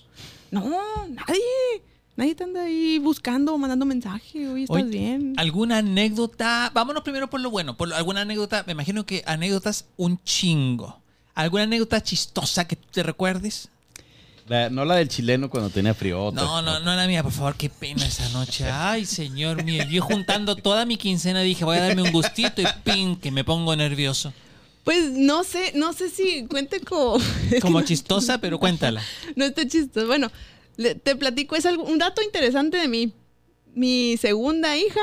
No, 0.49 0.67
nadie. 1.07 1.84
Nadie 2.15 2.36
te 2.36 2.43
anda 2.43 2.63
ahí 2.63 2.99
buscando, 2.99 3.57
mandando 3.57 3.86
mensaje, 3.86 4.47
oye, 4.49 4.63
¿estás 4.63 4.89
bien? 4.89 5.36
¿Alguna 5.38 5.77
anécdota? 5.77 6.69
Vámonos 6.73 7.03
primero 7.03 7.30
por 7.30 7.39
lo 7.39 7.49
bueno. 7.49 7.77
Por 7.77 7.93
alguna 7.93 8.21
anécdota, 8.21 8.63
me 8.65 8.73
imagino 8.73 9.05
que 9.05 9.23
anécdotas 9.25 9.86
un 9.95 10.21
chingo. 10.23 10.99
¿Alguna 11.34 11.63
anécdota 11.63 12.01
chistosa 12.01 12.67
que 12.67 12.75
te 12.75 13.03
recuerdes? 13.03 13.69
La- 14.50 14.70
no 14.70 14.84
la 14.84 14.95
del 14.95 15.08
chileno 15.08 15.50
cuando 15.50 15.70
tenía 15.70 15.93
frío. 15.93 16.32
No, 16.34 16.62
no, 16.62 16.80
no 16.80 16.95
la 16.95 17.08
mía, 17.08 17.24
por 17.24 17.32
favor, 17.32 17.56
qué 17.56 17.70
pena 17.70 18.06
esa 18.06 18.28
noche. 18.30 18.66
Ay, 18.70 19.06
señor 19.06 19.64
mío, 19.64 19.84
yo 19.89 20.02
juntando 20.02 20.56
toda 20.56 20.86
mi 20.86 20.97
quincena 20.97 21.41
dije, 21.41 21.64
voy 21.64 21.78
a 21.78 21.82
darme 21.82 22.02
un 22.02 22.12
gustito 22.12 22.62
y 22.62 22.66
pin, 22.84 23.16
que 23.16 23.32
me 23.32 23.43
pongo 23.43 23.76
nervioso. 23.76 24.34
Pues 24.84 25.12
no 25.12 25.43
sé, 25.43 25.74
no 25.76 25.93
sé 25.93 26.10
si 26.10 26.45
cuente 26.47 26.80
como... 26.82 27.18
Como 27.62 27.82
chistosa, 27.82 28.39
pero 28.41 28.60
cuéntala. 28.60 29.04
No 29.36 29.45
está 29.45 29.68
chistoso. 29.68 30.08
Bueno, 30.08 30.32
le- 30.78 30.95
te 30.95 31.16
platico, 31.16 31.56
es 31.56 31.66
algo, 31.68 31.84
un 31.84 32.00
dato 32.00 32.22
interesante 32.24 32.78
de 32.78 32.88
mí. 32.88 33.14
Mi 33.76 34.18
segunda 34.18 34.76
hija 34.78 35.00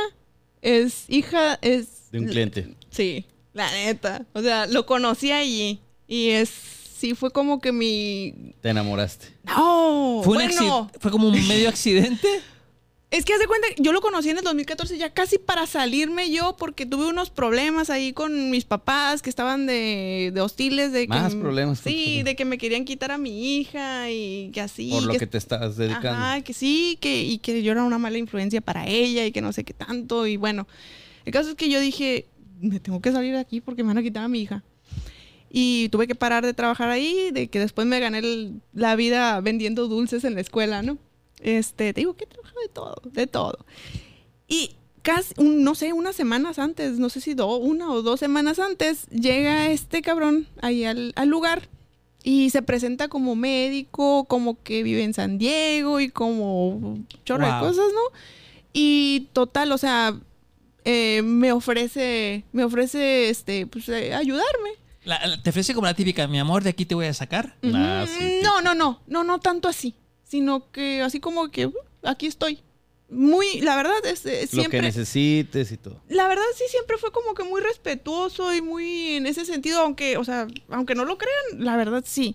es 0.60 1.04
hija, 1.08 1.58
es... 1.62 2.10
De 2.10 2.18
un 2.18 2.26
cliente. 2.26 2.74
Sí, 2.90 3.26
la 3.54 3.70
neta. 3.70 4.24
O 4.32 4.42
sea, 4.42 4.66
lo 4.66 4.86
conocí 4.86 5.30
allí. 5.30 5.78
Y 6.08 6.30
es, 6.30 6.50
sí, 6.96 7.14
fue 7.14 7.30
como 7.30 7.60
que 7.60 7.72
mi... 7.72 8.54
Te 8.60 8.70
enamoraste. 8.70 9.26
No, 9.44 10.20
¿Fue, 10.24 10.36
un 10.38 10.44
bueno, 10.44 10.88
acci- 10.92 10.98
¿Fue 11.00 11.10
como 11.10 11.28
un 11.28 11.48
medio 11.48 11.68
accidente? 11.68 12.26
es 13.10 13.24
que 13.24 13.32
haz 13.32 13.38
de 13.38 13.46
cuenta, 13.46 13.68
yo 13.78 13.92
lo 13.92 14.00
conocí 14.00 14.30
en 14.30 14.38
el 14.38 14.44
2014 14.44 14.98
ya 14.98 15.10
casi 15.14 15.38
para 15.38 15.66
salirme 15.66 16.30
yo 16.30 16.56
porque 16.56 16.84
tuve 16.86 17.06
unos 17.06 17.30
problemas 17.30 17.88
ahí 17.88 18.12
con 18.12 18.50
mis 18.50 18.64
papás 18.64 19.22
que 19.22 19.30
estaban 19.30 19.66
de, 19.66 20.32
de 20.34 20.40
hostiles. 20.40 20.92
De 20.92 21.02
que, 21.02 21.08
Más 21.08 21.34
problemas 21.34 21.78
Sí, 21.80 22.22
de 22.24 22.34
que 22.34 22.44
me 22.44 22.58
querían 22.58 22.84
quitar 22.84 23.12
a 23.12 23.18
mi 23.18 23.58
hija 23.58 24.10
y 24.10 24.50
que 24.52 24.60
así. 24.60 24.90
por 24.90 25.04
lo 25.04 25.12
que 25.12 25.18
que 25.20 25.26
te 25.28 25.38
estás 25.38 25.76
dedicando. 25.76 26.08
Ajá, 26.10 26.40
que 26.42 26.52
sí, 26.52 26.98
que, 27.00 27.22
y 27.22 27.38
que 27.38 27.62
yo 27.62 27.72
era 27.72 27.84
una 27.84 27.98
mala 27.98 28.18
influencia 28.18 28.60
para 28.60 28.86
ella 28.86 29.24
y 29.24 29.32
que 29.32 29.40
no 29.40 29.52
sé 29.52 29.64
qué 29.64 29.72
tanto. 29.74 30.26
Y 30.26 30.36
bueno, 30.36 30.66
el 31.24 31.32
caso 31.32 31.50
es 31.50 31.54
que 31.54 31.68
yo 31.70 31.78
dije, 31.80 32.26
me 32.60 32.80
tengo 32.80 33.00
que 33.00 33.12
salir 33.12 33.34
de 33.34 33.40
aquí 33.40 33.60
porque 33.60 33.82
me 33.84 33.88
van 33.88 33.98
a 33.98 34.02
quitar 34.02 34.24
a 34.24 34.28
mi 34.28 34.40
hija. 34.42 34.64
Y 35.50 35.88
tuve 35.90 36.06
que 36.06 36.14
parar 36.14 36.44
de 36.44 36.54
trabajar 36.54 36.90
ahí, 36.90 37.30
de 37.32 37.48
que 37.48 37.58
después 37.60 37.86
me 37.86 38.00
gané 38.00 38.18
el- 38.18 38.60
la 38.74 38.96
vida 38.96 39.40
vendiendo 39.40 39.86
dulces 39.88 40.24
en 40.24 40.34
la 40.34 40.40
escuela, 40.40 40.82
¿no? 40.82 40.98
Este, 41.40 41.92
te 41.92 42.00
digo 42.00 42.14
que 42.14 42.24
he 42.24 42.26
trabajado 42.26 42.60
de 42.60 42.68
todo, 42.68 43.02
de 43.12 43.26
todo. 43.26 43.66
Y 44.48 44.72
casi, 45.02 45.34
un- 45.38 45.62
no 45.62 45.74
sé, 45.74 45.92
unas 45.92 46.16
semanas 46.16 46.58
antes, 46.58 46.98
no 46.98 47.08
sé 47.10 47.20
si 47.20 47.34
do- 47.34 47.56
una 47.56 47.90
o 47.92 48.02
dos 48.02 48.18
semanas 48.20 48.58
antes, 48.58 49.06
llega 49.08 49.70
este 49.70 50.02
cabrón 50.02 50.46
ahí 50.60 50.84
al, 50.84 51.12
al 51.16 51.28
lugar 51.28 51.68
y 52.24 52.50
se 52.50 52.62
presenta 52.62 53.06
como 53.08 53.36
médico, 53.36 54.24
como 54.24 54.60
que 54.62 54.82
vive 54.82 55.04
en 55.04 55.14
San 55.14 55.38
Diego 55.38 56.00
y 56.00 56.08
como 56.08 56.98
chorro 57.24 57.46
Wow. 57.46 57.54
de 57.54 57.60
cosas, 57.60 57.92
¿no? 57.94 58.18
Y 58.72 59.28
total, 59.32 59.70
o 59.72 59.78
sea, 59.78 60.18
eh, 60.84 61.22
me 61.22 61.52
ofrece, 61.52 62.44
me 62.52 62.64
ofrece, 62.64 63.28
este, 63.30 63.66
pues, 63.66 63.88
eh, 63.88 64.12
ayudarme. 64.12 64.70
La- 65.06 65.40
te 65.42 65.50
ofrece 65.50 65.72
como 65.72 65.86
la 65.86 65.94
típica, 65.94 66.26
mi 66.26 66.38
amor, 66.38 66.62
de 66.64 66.70
aquí 66.70 66.84
te 66.84 66.94
voy 66.94 67.06
a 67.06 67.14
sacar. 67.14 67.56
Mm, 67.62 68.06
sí, 68.06 68.12
sí. 68.18 68.40
No, 68.42 68.60
no, 68.60 68.74
no, 68.74 69.00
no, 69.06 69.24
no 69.24 69.38
tanto 69.40 69.68
así, 69.68 69.94
sino 70.24 70.70
que 70.72 71.00
así 71.00 71.20
como 71.20 71.48
que 71.50 71.66
uh, 71.66 71.74
aquí 72.02 72.26
estoy. 72.26 72.58
Muy, 73.08 73.60
la 73.60 73.76
verdad 73.76 74.04
es, 74.04 74.26
eh, 74.26 74.40
Lo 74.42 74.48
que 74.48 74.56
siempre, 74.56 74.82
necesites 74.82 75.70
y 75.70 75.76
todo. 75.76 76.02
la 76.08 76.26
verdad 76.26 76.42
sí 76.56 76.64
siempre 76.68 76.98
fue 76.98 77.12
como 77.12 77.34
que 77.34 77.44
muy 77.44 77.60
respetuoso 77.60 78.52
y 78.52 78.60
muy 78.60 79.10
en 79.12 79.26
ese 79.26 79.44
sentido, 79.44 79.80
aunque, 79.80 80.16
o 80.16 80.24
sea, 80.24 80.48
aunque 80.70 80.96
no 80.96 81.04
lo 81.04 81.16
crean, 81.16 81.64
la 81.64 81.76
verdad 81.76 82.02
sí. 82.04 82.34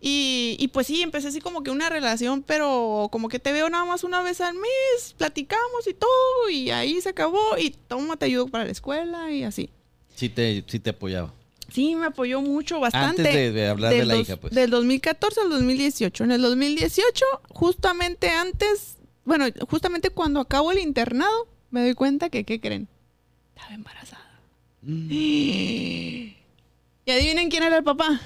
Y, 0.00 0.56
y 0.58 0.66
pues 0.68 0.88
sí, 0.88 1.02
empecé 1.02 1.28
así 1.28 1.40
como 1.40 1.62
que 1.62 1.70
una 1.70 1.90
relación, 1.90 2.42
pero 2.42 3.08
como 3.12 3.28
que 3.28 3.38
te 3.38 3.52
veo 3.52 3.70
nada 3.70 3.84
más 3.84 4.02
una 4.02 4.20
vez 4.22 4.40
al 4.40 4.54
mes, 4.54 5.14
platicamos 5.16 5.86
y 5.86 5.94
todo, 5.94 6.50
y 6.50 6.70
ahí 6.72 7.00
se 7.00 7.10
acabó, 7.10 7.56
y 7.56 7.70
toma, 7.70 8.16
te 8.16 8.24
ayudo 8.26 8.48
para 8.48 8.64
la 8.64 8.72
escuela 8.72 9.30
y 9.30 9.44
así. 9.44 9.70
Sí 10.16 10.28
te, 10.28 10.64
sí 10.66 10.80
te 10.80 10.90
apoyaba. 10.90 11.32
Sí, 11.72 11.94
me 11.96 12.06
apoyó 12.06 12.40
mucho, 12.42 12.80
bastante. 12.80 13.22
Antes 13.22 13.34
de- 13.34 13.52
de 13.52 13.68
hablar 13.68 13.92
de 13.92 13.98
Del 13.98 14.08
la 14.08 14.14
dos- 14.14 14.22
hija, 14.28 14.36
pues. 14.36 14.54
Del 14.54 14.70
2014 14.70 15.40
al 15.40 15.50
2018. 15.50 16.24
En 16.24 16.30
el 16.32 16.42
2018, 16.42 17.24
justamente 17.48 18.30
antes, 18.30 18.96
bueno, 19.24 19.46
justamente 19.68 20.10
cuando 20.10 20.40
acabo 20.40 20.72
el 20.72 20.78
internado, 20.78 21.48
me 21.70 21.82
doy 21.82 21.94
cuenta 21.94 22.30
que, 22.30 22.44
¿qué 22.44 22.60
creen? 22.60 22.88
Estaba 23.54 23.74
embarazada. 23.74 24.40
Mm. 24.82 25.08
Y 27.06 27.10
adivinen 27.12 27.48
quién 27.50 27.62
era 27.62 27.78
el 27.78 27.84
papá. 27.84 28.20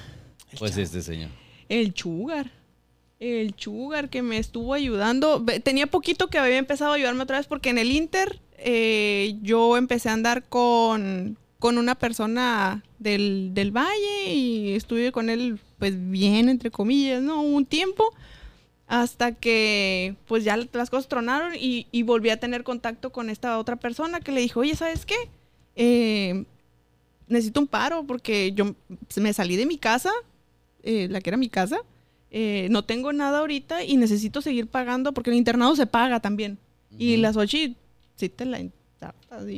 Pues 0.59 0.77
este 0.77 1.01
señor. 1.01 1.29
El 1.69 1.93
Chugar. 1.93 2.51
El 3.19 3.55
Chugar 3.55 4.09
que 4.09 4.21
me 4.21 4.37
estuvo 4.37 4.73
ayudando. 4.73 5.43
Tenía 5.63 5.87
poquito 5.87 6.27
que 6.27 6.37
había 6.37 6.57
empezado 6.57 6.91
a 6.91 6.95
ayudarme 6.95 7.23
otra 7.23 7.37
vez 7.37 7.47
porque 7.47 7.69
en 7.69 7.77
el 7.77 7.91
Inter 7.91 8.39
eh, 8.57 9.35
yo 9.41 9.77
empecé 9.77 10.09
a 10.09 10.13
andar 10.13 10.43
con, 10.43 11.37
con 11.65 11.79
una 11.79 11.95
persona 11.95 12.83
del, 12.99 13.49
del 13.55 13.71
Valle 13.71 14.33
y 14.35 14.73
estuve 14.75 15.11
con 15.11 15.31
él 15.31 15.59
pues 15.79 15.95
bien, 16.11 16.47
entre 16.47 16.69
comillas, 16.69 17.23
¿no? 17.23 17.41
Un 17.41 17.65
tiempo 17.65 18.13
hasta 18.87 19.31
que 19.31 20.15
pues 20.27 20.43
ya 20.43 20.57
las 20.57 20.91
cosas 20.91 21.07
tronaron 21.07 21.53
y, 21.59 21.87
y 21.91 22.03
volví 22.03 22.29
a 22.29 22.39
tener 22.39 22.63
contacto 22.63 23.11
con 23.11 23.31
esta 23.31 23.57
otra 23.57 23.77
persona 23.77 24.19
que 24.19 24.31
le 24.31 24.41
dijo, 24.41 24.59
oye, 24.59 24.75
¿sabes 24.75 25.07
qué? 25.07 25.15
Eh, 25.75 26.45
necesito 27.27 27.59
un 27.61 27.67
paro 27.67 28.05
porque 28.05 28.51
yo 28.53 28.75
me 29.15 29.33
salí 29.33 29.55
de 29.55 29.65
mi 29.65 29.79
casa, 29.79 30.11
eh, 30.83 31.07
la 31.09 31.19
que 31.19 31.31
era 31.31 31.37
mi 31.37 31.49
casa, 31.49 31.79
eh, 32.29 32.67
no 32.69 32.83
tengo 32.85 33.11
nada 33.11 33.39
ahorita 33.39 33.83
y 33.83 33.97
necesito 33.97 34.39
seguir 34.41 34.67
pagando 34.67 35.13
porque 35.15 35.31
el 35.31 35.35
internado 35.37 35.75
se 35.75 35.87
paga 35.87 36.19
también. 36.19 36.59
Y 36.97 37.17
la 37.17 37.33
Sochi, 37.33 37.75
sí 38.17 38.29
te 38.29 38.45
la 38.45 38.59
y- 38.59 38.71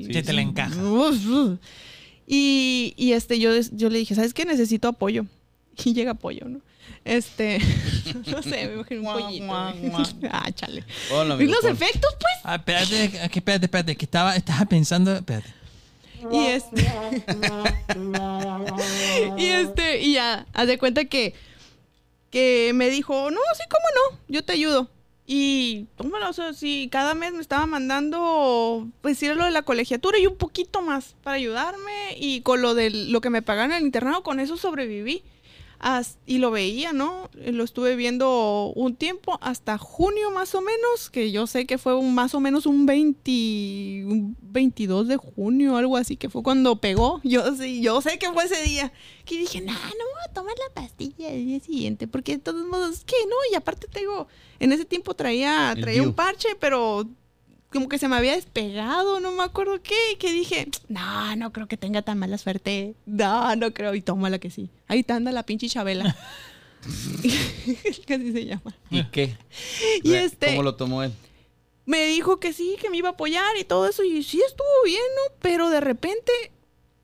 Sí 0.06 0.22
te 0.24 0.34
la 0.34 0.42
encaja. 0.42 0.82
Uf, 0.84 1.26
uf. 1.28 1.60
Y, 2.28 2.94
y, 2.98 3.14
este, 3.14 3.40
yo, 3.40 3.52
yo 3.72 3.90
le 3.90 4.00
dije, 4.00 4.14
¿sabes 4.14 4.34
qué? 4.34 4.46
Necesito 4.46 4.90
apoyo. 4.90 5.26
Y 5.86 5.94
llega 5.94 6.12
apoyo, 6.12 6.48
¿no? 6.48 6.60
Este, 7.06 7.60
no 8.26 8.42
sé, 8.42 8.68
me 8.68 8.74
imagino 8.74 9.02
un 9.02 9.22
pollito. 9.22 10.28
ah, 10.32 10.52
chale. 10.52 10.84
Ponlo, 11.08 11.36
¿Y 11.36 11.44
amigo, 11.44 11.54
los 11.54 11.72
efectos, 11.72 12.12
pues? 12.20 12.34
Ah, 12.44 12.56
espérate, 12.56 13.06
espérate, 13.06 13.66
espérate, 13.66 13.96
que 13.96 14.06
estaba, 14.06 14.36
estaba 14.36 14.66
pensando, 14.66 15.14
espérate. 15.14 15.54
Y 16.32 16.46
este. 16.48 16.86
y 19.38 19.46
este, 19.46 20.02
y 20.02 20.14
ya, 20.14 20.48
haz 20.54 20.68
de 20.68 20.78
cuenta 20.78 21.06
que, 21.06 21.36
que 22.32 22.72
me 22.74 22.90
dijo, 22.90 23.30
no, 23.30 23.40
sí, 23.56 23.64
cómo 23.70 23.86
no, 23.96 24.20
yo 24.28 24.44
te 24.44 24.54
ayudo. 24.54 24.90
Y, 25.30 25.88
tómalo, 25.98 26.30
o 26.30 26.34
sea, 26.34 26.54
sí, 26.54 26.88
cada 26.90 27.14
mes 27.14 27.34
me 27.34 27.42
estaba 27.42 27.66
mandando, 27.66 28.88
pues, 29.02 29.22
ir 29.22 29.32
a 29.32 29.36
lo 29.36 29.44
de 29.44 29.52
la 29.52 29.64
colegiatura 29.64 30.18
y 30.18 30.26
un 30.26 30.38
poquito 30.38 30.82
más 30.82 31.16
para 31.22 31.36
ayudarme. 31.36 32.16
Y 32.18 32.42
con 32.42 32.62
lo 32.62 32.74
de 32.74 32.90
lo 32.90 33.20
que 33.20 33.30
me 33.30 33.42
pagaron 33.42 33.74
en 33.74 33.80
el 33.80 33.84
internado, 33.84 34.24
con 34.24 34.40
eso 34.40 34.56
sobreviví. 34.56 35.24
As- 35.80 36.18
y 36.26 36.40
lo 36.40 36.52
veía, 36.52 36.92
¿no? 36.94 37.30
Lo 37.34 37.64
estuve 37.64 37.96
viendo 37.96 38.72
un 38.76 38.96
tiempo, 38.96 39.38
hasta 39.42 39.78
junio 39.78 40.32
más 40.32 40.56
o 40.56 40.62
menos, 40.62 41.10
que 41.12 41.32
yo 41.32 41.46
sé 41.48 41.66
que 41.66 41.78
fue 41.78 41.96
un, 41.96 42.16
más 42.16 42.34
o 42.34 42.40
menos 42.40 42.66
un, 42.66 42.86
20, 42.86 44.06
un 44.06 44.36
22 44.42 45.08
de 45.08 45.18
junio, 45.18 45.78
algo 45.78 45.98
así, 45.98 46.18
que 46.18 46.30
fue 46.30 46.42
cuando 46.44 46.82
pegó. 46.82 47.22
Yo, 47.24 47.56
sí, 47.56 47.82
yo 47.82 48.02
sé 48.02 48.18
que 48.18 48.32
fue 48.32 48.46
ese 48.46 48.62
día. 48.64 48.92
Que 49.26 49.38
dije, 49.38 49.62
no, 49.62 49.74
no 49.74 49.80
voy 49.80 50.24
a 50.30 50.34
tomar 50.34 50.54
la 50.68 50.74
pastilla 50.74 51.30
el 51.30 51.46
día 51.46 51.60
siguiente, 51.60 52.08
porque 52.08 52.34
de 52.34 52.40
todos 52.40 52.66
modos, 52.66 53.04
que 53.04 53.16
no, 53.28 53.36
y 53.52 53.56
aparte 53.56 53.88
tengo, 53.88 54.28
en 54.60 54.72
ese 54.72 54.86
tiempo 54.86 55.14
traía, 55.14 55.76
traía 55.80 56.02
un 56.02 56.14
parche, 56.14 56.50
pero 56.60 57.08
como 57.72 57.90
que 57.90 57.98
se 57.98 58.08
me 58.08 58.16
había 58.16 58.34
despegado, 58.36 59.20
no 59.20 59.32
me 59.32 59.44
acuerdo 59.44 59.82
qué, 59.82 59.96
y 60.14 60.16
que 60.16 60.32
dije, 60.32 60.68
no, 60.88 61.36
no 61.36 61.52
creo 61.52 61.68
que 61.68 61.78
tenga 61.78 62.02
tan 62.02 62.18
mala 62.18 62.38
suerte. 62.38 62.96
No, 63.06 63.56
no 63.56 63.74
creo, 63.74 63.94
y 63.96 64.02
tómala 64.02 64.40
que 64.40 64.50
sí. 64.50 64.70
Ahí 64.88 65.00
está, 65.00 65.16
anda 65.16 65.32
la 65.32 65.44
pinche 65.44 65.68
Chabela. 65.70 66.16
que 68.06 68.14
así 68.14 68.32
se 68.32 68.46
llama. 68.46 68.76
¿Y 68.90 69.04
qué? 69.06 69.36
Y 70.04 70.14
este- 70.14 70.48
¿Cómo 70.52 70.64
lo 70.64 70.76
tomó 70.76 71.04
él? 71.04 71.12
Me 71.86 72.06
dijo 72.08 72.40
que 72.40 72.52
sí, 72.54 72.76
que 72.82 72.90
me 72.90 72.98
iba 72.98 73.10
a 73.10 73.12
apoyar 73.14 73.56
y 73.58 73.64
todo 73.64 73.88
eso, 73.88 74.04
y 74.04 74.22
sí 74.24 74.42
estuvo 74.46 74.68
bien, 74.86 75.02
¿no? 75.16 75.36
Pero 75.42 75.70
de 75.70 75.80
repente, 75.80 76.32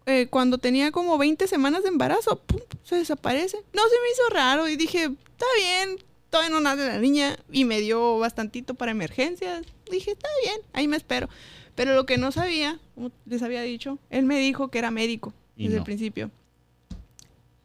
eh, 0.06 0.28
cuando 0.30 0.58
tenía 0.58 0.92
como 0.92 1.18
20 1.18 1.48
semanas 1.48 1.84
de 1.84 1.90
embarazo, 1.90 2.38
pum, 2.40 2.60
se 2.84 2.96
desaparece. 2.98 3.58
No, 3.74 3.82
se 3.84 4.02
me 4.02 4.12
hizo 4.12 4.30
raro 4.34 4.68
y 4.68 4.76
dije, 4.76 5.04
está 5.06 5.46
bien, 5.58 6.04
todavía 6.34 6.50
no 6.50 6.62
nace 6.62 6.88
la 6.88 6.98
niña, 6.98 7.38
y 7.52 7.64
me 7.64 7.80
dio 7.80 8.18
bastantito 8.18 8.74
para 8.74 8.90
emergencias. 8.90 9.68
Dije, 9.92 10.14
está 10.14 10.28
bien, 10.44 10.58
ahí 10.74 10.88
me 10.88 10.98
espero. 10.98 11.30
Pero 11.76 11.94
lo 11.94 12.08
que 12.08 12.18
no 12.18 12.32
sabía, 12.32 12.80
como 12.96 13.12
les 13.28 13.44
había 13.44 13.62
dicho, 13.62 14.00
él 14.10 14.26
me 14.26 14.40
dijo 14.40 14.70
que 14.70 14.80
era 14.80 14.90
médico 14.90 15.32
Y 15.56 15.66
desde 15.66 15.76
no. 15.76 15.82
el 15.82 15.86
principio. 15.86 16.32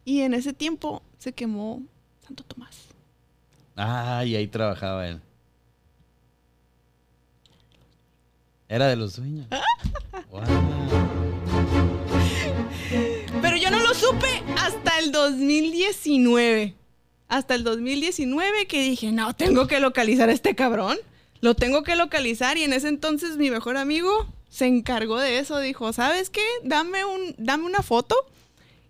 Y 0.05 0.21
en 0.21 0.35
ese 0.35 0.53
tiempo 0.53 1.01
se 1.17 1.33
quemó 1.33 1.81
Santo 2.23 2.43
Tomás. 2.43 2.77
Ay, 3.75 4.35
ahí 4.35 4.45
trabajaba 4.45 5.07
él. 5.07 5.19
Era 8.67 8.87
de 8.87 8.97
los 8.97 9.15
dueños. 9.15 9.47
Wow. 10.29 10.43
Pero 13.41 13.57
yo 13.57 13.71
no 13.71 13.79
lo 13.79 13.95
supe 13.95 14.43
hasta 14.59 14.99
el 14.99 15.11
2019. 15.11 16.75
Hasta 17.29 17.53
el 17.53 17.63
2019 17.63 18.65
que 18.65 18.81
dije, 18.81 19.11
no, 19.11 19.35
tengo 19.35 19.67
que 19.67 19.79
localizar 19.79 20.29
a 20.29 20.33
este 20.33 20.55
cabrón. 20.55 20.97
Lo 21.41 21.53
tengo 21.53 21.83
que 21.83 21.95
localizar 21.95 22.57
y 22.57 22.63
en 22.63 22.73
ese 22.73 22.89
entonces 22.89 23.37
mi 23.37 23.51
mejor 23.51 23.77
amigo 23.77 24.27
se 24.49 24.65
encargó 24.65 25.19
de 25.19 25.37
eso. 25.37 25.59
Dijo, 25.59 25.93
¿sabes 25.93 26.31
qué? 26.31 26.41
Dame, 26.63 27.05
un, 27.05 27.35
dame 27.37 27.65
una 27.65 27.83
foto. 27.83 28.15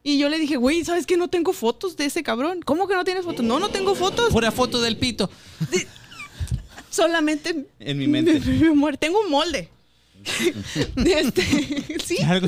Y 0.04 0.18
yo 0.18 0.30
le 0.30 0.40
dije, 0.40 0.56
güey, 0.56 0.86
¿sabes 0.86 1.06
qué? 1.06 1.18
No 1.18 1.28
tengo 1.28 1.52
fotos 1.52 1.98
de 1.98 2.06
ese 2.06 2.24
cabrón. 2.24 2.62
¿Cómo 2.62 2.88
que 2.88 2.96
no 2.96 3.04
tienes 3.04 3.26
fotos? 3.26 3.46
No, 3.46 3.60
no 3.60 3.70
tengo 3.70 3.94
fotos. 3.94 4.32
Pura 4.32 4.52
foto 4.52 4.82
del 4.82 4.98
pito. 4.98 5.30
Solamente 6.90 7.68
En 7.80 7.98
mi 7.98 8.08
mente. 8.08 8.40
tengo 9.00 9.20
un 9.20 9.30
molde. 9.30 9.70
De 10.96 11.14
este, 11.14 11.44
sí. 12.04 12.18
Algo. 12.24 12.48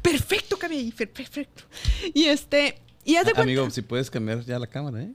Perfecto, 0.00 0.56
cabello, 0.58 0.92
perfecto. 0.96 1.64
Y 2.12 2.24
este, 2.24 2.78
y 3.04 3.16
haz 3.16 3.26
de 3.26 3.32
cuenta. 3.32 3.42
Amigo, 3.42 3.70
si 3.70 3.82
puedes 3.82 4.10
cambiar 4.10 4.44
ya 4.44 4.58
la 4.58 4.66
cámara, 4.66 5.02
¿eh? 5.02 5.12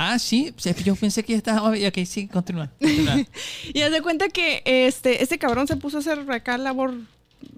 Ah, 0.00 0.16
sí, 0.20 0.54
yo 0.84 0.94
pensé 0.94 1.24
que 1.24 1.32
ya 1.32 1.38
estaba. 1.38 1.70
Ok, 1.70 1.98
sí, 2.06 2.28
continúa. 2.28 2.70
continúa. 2.80 3.16
Y 3.74 3.80
haz 3.82 3.90
de 3.90 4.00
cuenta 4.00 4.28
que 4.28 4.62
este, 4.64 5.22
este 5.24 5.38
cabrón 5.38 5.66
se 5.66 5.76
puso 5.76 5.96
a 5.96 6.00
hacer 6.00 6.30
acá 6.30 6.56
labor 6.56 6.94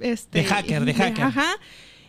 este, 0.01 0.39
De 0.41 0.45
hacker, 0.47 0.85
de 0.87 0.95
hacker. 0.95 1.25
Ajá. 1.25 1.55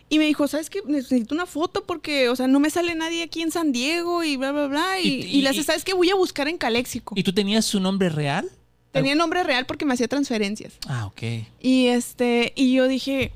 Y 0.08 0.18
me 0.18 0.24
dijo, 0.26 0.48
¿sabes 0.48 0.70
qué? 0.70 0.80
Necesito 0.86 1.34
una 1.34 1.44
foto 1.46 1.84
porque, 1.84 2.28
o 2.30 2.36
sea, 2.36 2.46
no 2.46 2.60
me 2.60 2.70
sale 2.70 2.94
nadie 2.94 3.22
aquí 3.22 3.42
en 3.42 3.50
San 3.50 3.72
Diego 3.72 4.24
y 4.24 4.36
bla, 4.36 4.52
bla, 4.52 4.66
bla. 4.68 5.00
Y, 5.00 5.08
Y- 5.08 5.38
y, 5.38 5.42
le 5.42 5.50
hace, 5.50 5.60
y- 5.60 5.64
¿sabes 5.64 5.84
qué? 5.84 5.92
Voy 5.94 6.08
a 6.10 6.14
buscar 6.14 6.48
en 6.48 6.56
Caléxico. 6.58 7.14
¿Y 7.16 7.22
tú 7.22 7.32
tenías 7.32 7.64
su 7.66 7.78
nombre 7.80 8.08
real? 8.08 8.50
Tenía 8.90 9.14
nombre 9.14 9.42
real 9.42 9.64
porque 9.66 9.84
me 9.86 9.94
hacía 9.94 10.08
transferencias. 10.08 10.74
Ah, 10.86 11.06
ok. 11.06 11.22
Y 11.60 11.86
este, 11.88 12.52
y 12.56 12.74
yo 12.74 12.88
dije, 12.88 13.32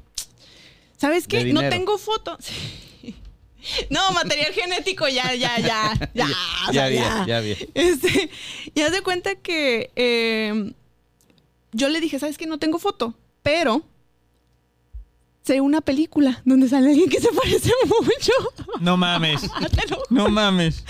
¿sabes 0.99 1.27
qué? 1.27 1.45
No 1.53 1.67
tengo 1.69 1.99
foto. 1.99 2.37
No, 3.91 4.11
material 4.13 4.53
genético, 4.53 5.09
ya, 5.09 5.35
ya, 5.35 5.59
ya, 5.59 5.93
ya. 6.15 6.27
o 6.69 6.73
Ya 6.73 6.73
sea, 6.73 6.89
vi, 6.89 6.95
ya. 6.97 7.25
ya 7.27 7.41
vi. 7.41 7.57
Este, 7.75 8.31
y 8.75 8.81
haz 8.83 8.93
de 8.93 9.03
cuenta 9.03 9.35
que 9.35 9.91
eh, 9.97 10.73
yo 11.73 11.89
le 11.89 12.01
dije, 12.01 12.19
¿sabes 12.19 12.39
qué? 12.39 12.47
No 12.47 12.59
tengo 12.59 12.79
foto, 12.79 13.15
pero 13.43 13.83
sé 15.43 15.61
una 15.61 15.81
película 15.81 16.43
donde 16.45 16.69
sale 16.69 16.91
alguien 16.91 17.09
que 17.09 17.21
se 17.21 17.29
parece 17.33 17.71
mucho. 18.03 18.33
No 18.81 18.97
mames. 18.97 19.43
No 20.11 20.29
mames. 20.29 20.85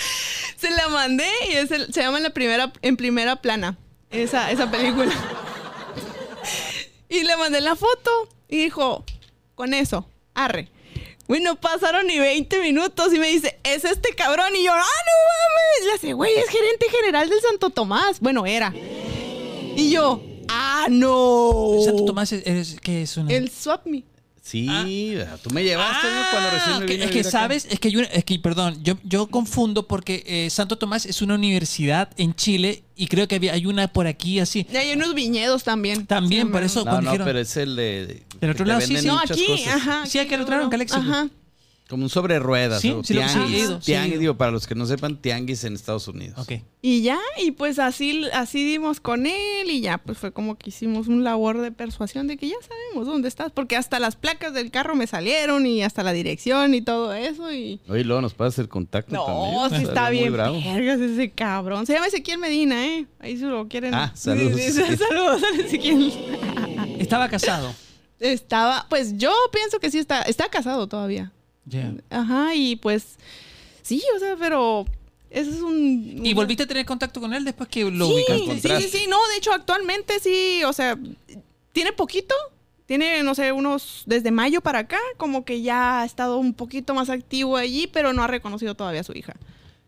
se 0.56 0.70
la 0.70 0.88
mandé 0.88 1.26
y 1.50 1.54
es 1.56 1.70
el- 1.70 1.92
se 1.92 2.00
llama 2.02 2.18
en 2.18 2.22
la 2.24 2.30
primera, 2.30 2.72
en 2.82 2.96
primera 2.96 3.36
plana, 3.36 3.76
esa, 4.10 4.50
esa 4.50 4.70
película. 4.70 5.12
y 7.08 7.24
le 7.24 7.36
mandé 7.36 7.60
la 7.60 7.76
foto 7.76 8.10
y 8.48 8.56
dijo, 8.58 9.04
con 9.54 9.74
eso, 9.74 10.08
arre. 10.34 10.68
Bueno, 11.28 11.56
pasaron 11.56 12.06
ni 12.06 12.18
20 12.18 12.60
minutos 12.60 13.12
y 13.12 13.18
me 13.18 13.28
dice, 13.28 13.58
es 13.64 13.84
este 13.84 14.14
cabrón. 14.14 14.54
Y 14.54 14.64
yo, 14.64 14.72
ah, 14.72 14.76
no 14.78 15.82
mames. 15.82 15.86
Le 15.86 15.92
hace, 15.94 16.12
güey, 16.12 16.32
es 16.36 16.48
gerente 16.48 16.86
general 16.88 17.28
del 17.28 17.40
Santo 17.40 17.70
Tomás. 17.70 18.20
Bueno, 18.20 18.46
era. 18.46 18.72
Y 19.76 19.90
yo, 19.90 20.22
ah, 20.48 20.86
no. 20.88 21.78
Santo 21.84 22.04
Tomás 22.04 22.32
es, 22.32 22.46
es- 22.46 22.80
¿qué 22.80 23.02
es 23.02 23.16
una? 23.16 23.32
El 23.32 23.50
swap 23.50 23.86
me. 23.86 24.04
Sí, 24.46 25.14
tú 25.42 25.50
me 25.50 25.64
llevaste 25.64 26.06
cuando 26.30 26.50
recién 26.50 26.78
me 26.78 26.84
ok, 26.84 26.88
vine 26.90 27.02
a 27.02 27.06
es 27.06 27.10
que 27.10 27.16
vivir 27.18 27.26
acá. 27.26 27.30
sabes, 27.40 27.66
es 27.68 27.80
que, 27.80 27.88
hay 27.88 27.96
una- 27.96 28.06
es 28.06 28.24
que 28.24 28.38
perdón, 28.38 28.78
yo, 28.84 28.94
yo 29.02 29.26
confundo 29.26 29.88
porque 29.88 30.22
eh, 30.24 30.50
Santo 30.50 30.78
Tomás 30.78 31.04
es 31.04 31.20
una 31.20 31.34
universidad 31.34 32.10
en 32.16 32.32
Chile 32.34 32.84
y 32.94 33.08
creo 33.08 33.26
que 33.26 33.34
había, 33.34 33.54
hay 33.54 33.66
una 33.66 33.88
por 33.88 34.06
aquí 34.06 34.38
así. 34.38 34.64
Y 34.72 34.76
hay 34.76 34.92
unos 34.92 35.14
viñedos 35.14 35.64
también. 35.64 36.06
También, 36.06 36.46
Sí, 36.46 36.52
por 36.52 36.60
me- 36.60 36.66
eso- 36.66 36.84
No, 36.84 36.92
no, 36.92 37.00
dijeron- 37.00 37.24
pero 37.26 37.38
es 37.40 37.56
el 37.56 37.74
de... 37.74 38.22
Del 38.40 38.50
otro 38.50 38.64
lado, 38.66 38.80
sí, 38.82 38.96
sí. 38.96 39.06
No, 39.08 39.18
aquí, 39.18 39.46
cosas. 39.46 39.66
ajá. 39.74 40.06
Sí, 40.06 40.18
aquí 40.20 40.36
lo 40.36 40.44
trajeron, 40.46 40.70
Caléxico. 40.70 41.00
Ajá. 41.00 41.28
Como 41.88 42.02
un 42.02 42.10
sobre 42.10 42.40
ruedas. 42.40 42.80
Sí, 42.80 42.90
o 42.90 43.04
sí 43.04 43.14
lo- 43.14 43.22
sí, 43.28 43.34
tianguis. 43.34 43.66
sí, 43.68 43.74
tianguis, 43.84 44.18
digo, 44.18 44.36
para 44.36 44.50
los 44.50 44.66
que 44.66 44.74
no 44.74 44.86
sepan, 44.86 45.16
tianguis 45.22 45.62
en 45.62 45.74
Estados 45.74 46.08
Unidos. 46.08 46.36
Ok. 46.36 46.60
Y 46.82 47.02
ya, 47.02 47.18
y 47.40 47.52
pues 47.52 47.78
así, 47.78 48.24
así 48.32 48.64
dimos 48.64 48.98
con 48.98 49.24
él 49.26 49.70
y 49.70 49.80
ya, 49.82 49.98
pues 49.98 50.18
fue 50.18 50.32
como 50.32 50.56
que 50.58 50.70
hicimos 50.70 51.06
un 51.06 51.22
labor 51.22 51.60
de 51.60 51.70
persuasión 51.70 52.26
de 52.26 52.36
que 52.36 52.48
ya 52.48 52.56
sabemos 52.60 53.06
dónde 53.06 53.28
estás, 53.28 53.52
porque 53.52 53.76
hasta 53.76 54.00
las 54.00 54.16
placas 54.16 54.52
del 54.52 54.72
carro 54.72 54.96
me 54.96 55.06
salieron 55.06 55.64
y 55.64 55.84
hasta 55.84 56.02
la 56.02 56.12
dirección 56.12 56.74
y 56.74 56.82
todo 56.82 57.12
eso 57.14 57.52
y... 57.52 57.80
Oye, 57.88 58.02
luego 58.02 58.20
nos 58.20 58.34
pasa 58.34 58.60
el 58.62 58.68
contacto 58.68 59.14
No, 59.14 59.24
también. 59.24 59.52
sí 59.62 59.68
Salió 59.76 59.88
está 59.88 60.10
bien 60.10 60.32
bravo. 60.32 60.56
vergas 60.60 60.98
ese 60.98 61.30
cabrón. 61.30 61.86
Se 61.86 61.92
llama 61.92 62.08
Ezequiel 62.08 62.38
Medina, 62.38 62.84
¿eh? 62.84 63.06
Ahí 63.20 63.36
se 63.36 63.44
lo 63.46 63.68
quieren... 63.68 63.94
Ah, 63.94 64.10
saludos. 64.16 64.60
Sí, 64.60 64.72
sí, 64.72 64.82
sí, 64.88 64.96
saludos 64.96 65.40
a 65.44 65.60
Ezequiel. 65.62 66.12
Estaba 66.98 67.28
casado. 67.28 67.72
Estaba, 68.18 68.86
pues 68.88 69.16
yo 69.18 69.30
pienso 69.52 69.78
que 69.78 69.90
sí 69.90 69.98
está, 69.98 70.22
está 70.22 70.48
casado 70.48 70.88
todavía. 70.88 71.32
Ya. 71.66 71.92
Ajá, 72.10 72.54
y 72.54 72.76
pues 72.76 73.16
sí, 73.82 74.02
o 74.16 74.18
sea, 74.18 74.36
pero 74.38 74.86
ese 75.30 75.50
es 75.50 75.60
un... 75.60 76.20
¿Y 76.24 76.32
volviste 76.32 76.62
a 76.62 76.66
tener 76.66 76.86
contacto 76.86 77.20
con 77.20 77.34
él 77.34 77.44
después 77.44 77.68
que 77.68 77.84
lo 77.90 78.06
sí, 78.06 78.12
ubicaste? 78.14 78.60
sí, 78.80 78.82
sí, 78.90 78.98
sí, 78.98 79.06
no, 79.08 79.16
de 79.32 79.36
hecho 79.36 79.52
actualmente 79.52 80.18
sí, 80.20 80.62
o 80.64 80.72
sea, 80.72 80.96
tiene 81.72 81.92
poquito, 81.92 82.34
tiene, 82.86 83.22
no 83.24 83.34
sé, 83.34 83.50
unos, 83.52 84.04
desde 84.06 84.30
mayo 84.30 84.60
para 84.60 84.78
acá, 84.80 84.98
como 85.16 85.44
que 85.44 85.60
ya 85.62 86.00
ha 86.02 86.04
estado 86.04 86.38
un 86.38 86.54
poquito 86.54 86.94
más 86.94 87.10
activo 87.10 87.56
allí, 87.56 87.86
pero 87.88 88.12
no 88.12 88.22
ha 88.22 88.28
reconocido 88.28 88.74
todavía 88.76 89.00
a 89.00 89.04
su 89.04 89.12
hija. 89.12 89.34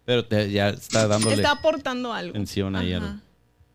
Pero 0.05 0.24
te- 0.26 0.51
ya 0.51 0.70
está 0.70 1.07
dándole 1.07 1.37
Está 1.37 1.53
aportando 1.53 2.12
algo. 2.12 2.31
atención 2.31 2.74
ahí. 2.76 2.93
Ajá. 2.95 3.20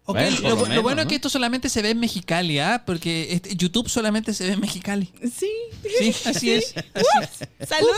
Ok, 0.05 0.17
Bueno, 0.17 0.65
lo, 0.75 0.81
bueno 0.81 1.01
es 1.03 1.07
que 1.07 1.15
esto 1.15 1.29
solamente 1.29 1.69
se 1.69 1.81
ve 1.81 1.91
en 1.91 1.99
Mexicali, 1.99 2.59
¿ah? 2.59 2.83
Porque 2.85 3.29
este- 3.31 3.55
YouTube 3.55 3.87
solamente 3.87 4.33
se 4.33 4.45
ve 4.47 4.53
en 4.53 4.59
Mexicali. 4.59 5.09
Sí. 5.33 5.49
Sí, 5.97 6.09
así 6.25 6.51
es. 6.51 6.75
así 6.93 7.07
es. 7.21 7.69
Saludos. 7.69 7.95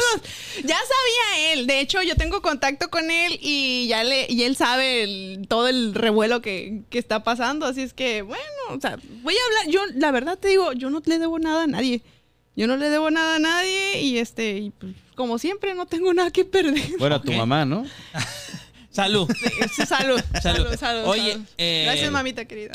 Ya 0.64 0.78
sabía 0.78 1.54
él. 1.54 1.66
De 1.66 1.80
hecho, 1.80 2.04
yo 2.04 2.16
tengo 2.16 2.44
contacto 2.44 2.90
con 2.92 3.10
él 3.10 3.40
y 3.42 3.88
ya 3.88 4.04
le, 4.04 4.28
y 4.30 4.44
él 4.44 4.56
sabe 4.56 5.02
el- 5.04 5.48
todo 5.48 5.68
el 5.68 5.96
revuelo 5.96 6.42
que, 6.44 6.82
que 6.92 7.00
está 7.00 7.24
pasando. 7.24 7.66
Así 7.66 7.82
es 7.82 7.94
que, 7.96 8.22
bueno, 8.22 8.44
o 8.70 8.80
sea, 8.80 9.00
voy 9.24 9.34
a 9.36 9.46
hablar. 9.48 9.74
Yo, 9.74 9.82
la 9.96 10.12
verdad 10.12 10.38
te 10.38 10.50
digo, 10.50 10.74
yo 10.74 10.92
no 10.92 11.02
le 11.04 11.18
debo 11.18 11.40
nada 11.40 11.64
a 11.64 11.68
nadie. 11.68 12.04
Yo 12.56 12.68
no 12.68 12.78
le 12.78 12.90
debo 12.92 13.10
nada 13.10 13.38
a 13.38 13.40
nadie 13.40 14.02
y 14.02 14.20
este, 14.20 14.58
y, 14.60 14.70
pues, 14.70 14.94
como 15.16 15.40
siempre, 15.40 15.74
no 15.74 15.88
tengo 15.88 16.14
nada 16.14 16.30
que 16.30 16.46
perder. 16.46 16.98
Bueno, 17.00 17.16
a 17.16 17.22
tu 17.22 17.32
mamá, 17.32 17.66
¿no? 17.66 17.84
Salud. 18.96 19.30
Sí, 19.76 19.86
salud, 19.86 20.22
Salud. 20.42 20.76
salud. 20.78 21.04
Oye, 21.06 21.34
salud. 21.34 21.46
eh, 21.58 21.84
Gracias, 21.86 22.12
mamita 22.12 22.46
querida. 22.46 22.72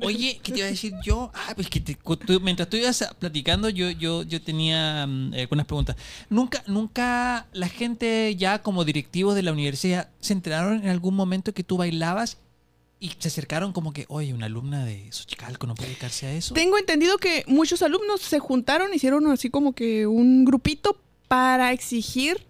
Oye, 0.00 0.40
¿qué 0.42 0.52
te 0.52 0.58
iba 0.58 0.66
a 0.66 0.70
decir 0.70 0.94
yo? 1.04 1.30
Ah, 1.34 1.52
pues 1.54 1.68
que 1.68 1.80
te- 1.80 1.94
tú- 2.26 2.40
mientras 2.40 2.70
tú 2.70 2.78
ibas 2.78 3.04
platicando, 3.18 3.68
yo, 3.68 3.90
yo, 3.90 4.22
yo 4.22 4.40
tenía 4.40 5.06
mm, 5.06 5.34
algunas 5.34 5.66
preguntas. 5.66 5.96
Nunca, 6.30 6.62
nunca 6.66 7.46
la 7.52 7.68
gente 7.68 8.34
ya 8.36 8.62
como 8.62 8.84
directivos 8.84 9.34
de 9.34 9.42
la 9.42 9.52
universidad 9.52 10.08
se 10.20 10.32
enteraron 10.32 10.82
en 10.82 10.88
algún 10.88 11.14
momento 11.14 11.52
que 11.52 11.62
tú 11.64 11.76
bailabas 11.76 12.38
y 13.00 13.12
se 13.18 13.28
acercaron 13.28 13.72
como 13.72 13.92
que, 13.92 14.06
oye, 14.08 14.32
una 14.32 14.46
alumna 14.46 14.84
de 14.84 15.06
Xochicalco 15.12 15.66
no 15.66 15.74
puede 15.74 15.90
dedicarse 15.90 16.26
a 16.26 16.32
eso. 16.32 16.54
Tengo 16.54 16.78
entendido 16.78 17.18
que 17.18 17.44
muchos 17.46 17.82
alumnos 17.82 18.22
se 18.22 18.38
juntaron, 18.38 18.92
hicieron 18.94 19.30
así 19.30 19.50
como 19.50 19.74
que 19.74 20.06
un 20.06 20.44
grupito 20.44 20.98
para 21.28 21.72
exigir 21.72 22.44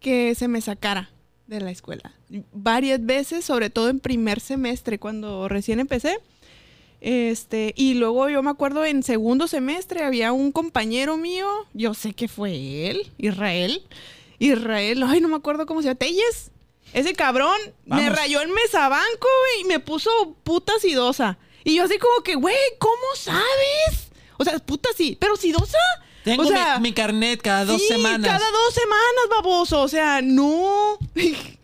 que 0.00 0.34
se 0.34 0.48
me 0.48 0.60
sacara 0.60 1.08
de 1.48 1.60
la 1.60 1.70
escuela. 1.70 2.12
Varias 2.52 3.04
veces, 3.04 3.44
sobre 3.44 3.70
todo 3.70 3.88
en 3.88 3.98
primer 3.98 4.38
semestre, 4.38 4.98
cuando 4.98 5.48
recién 5.48 5.80
empecé. 5.80 6.20
Este, 7.00 7.72
y 7.76 7.94
luego 7.94 8.28
yo 8.28 8.42
me 8.42 8.50
acuerdo 8.50 8.84
en 8.84 9.02
segundo 9.02 9.48
semestre 9.48 10.04
había 10.04 10.32
un 10.32 10.52
compañero 10.52 11.16
mío, 11.16 11.48
yo 11.72 11.94
sé 11.94 12.12
que 12.12 12.28
fue 12.28 12.90
él, 12.90 13.10
Israel. 13.18 13.82
Israel, 14.38 15.02
ay, 15.04 15.20
no 15.20 15.28
me 15.28 15.36
acuerdo 15.36 15.66
cómo 15.66 15.80
se 15.80 15.88
llama, 15.88 15.98
Telles. 15.98 16.50
Ese 16.92 17.14
cabrón 17.14 17.58
me 17.84 18.08
rayó 18.08 18.40
el 18.40 18.48
mesabanco, 18.48 19.28
güey, 19.40 19.62
y 19.62 19.64
me 19.64 19.80
puso 19.80 20.10
puta 20.44 20.72
sidosa. 20.80 21.38
Y 21.64 21.76
yo 21.76 21.84
así 21.84 21.98
como 21.98 22.22
que, 22.22 22.34
güey, 22.34 22.56
¿cómo 22.78 23.14
sabes? 23.16 24.10
O 24.38 24.44
sea, 24.44 24.58
puta 24.58 24.88
sí, 24.96 25.16
pero 25.18 25.36
sidosa. 25.36 25.78
Tengo 26.30 26.42
o 26.42 26.46
sea, 26.46 26.78
mi, 26.78 26.88
mi 26.88 26.92
carnet 26.92 27.40
cada 27.40 27.64
dos 27.64 27.80
sí, 27.80 27.88
semanas. 27.88 28.26
Cada 28.26 28.50
dos 28.50 28.74
semanas, 28.74 29.28
baboso. 29.30 29.82
O 29.82 29.88
sea, 29.88 30.20
no. 30.22 30.94
O 30.94 30.98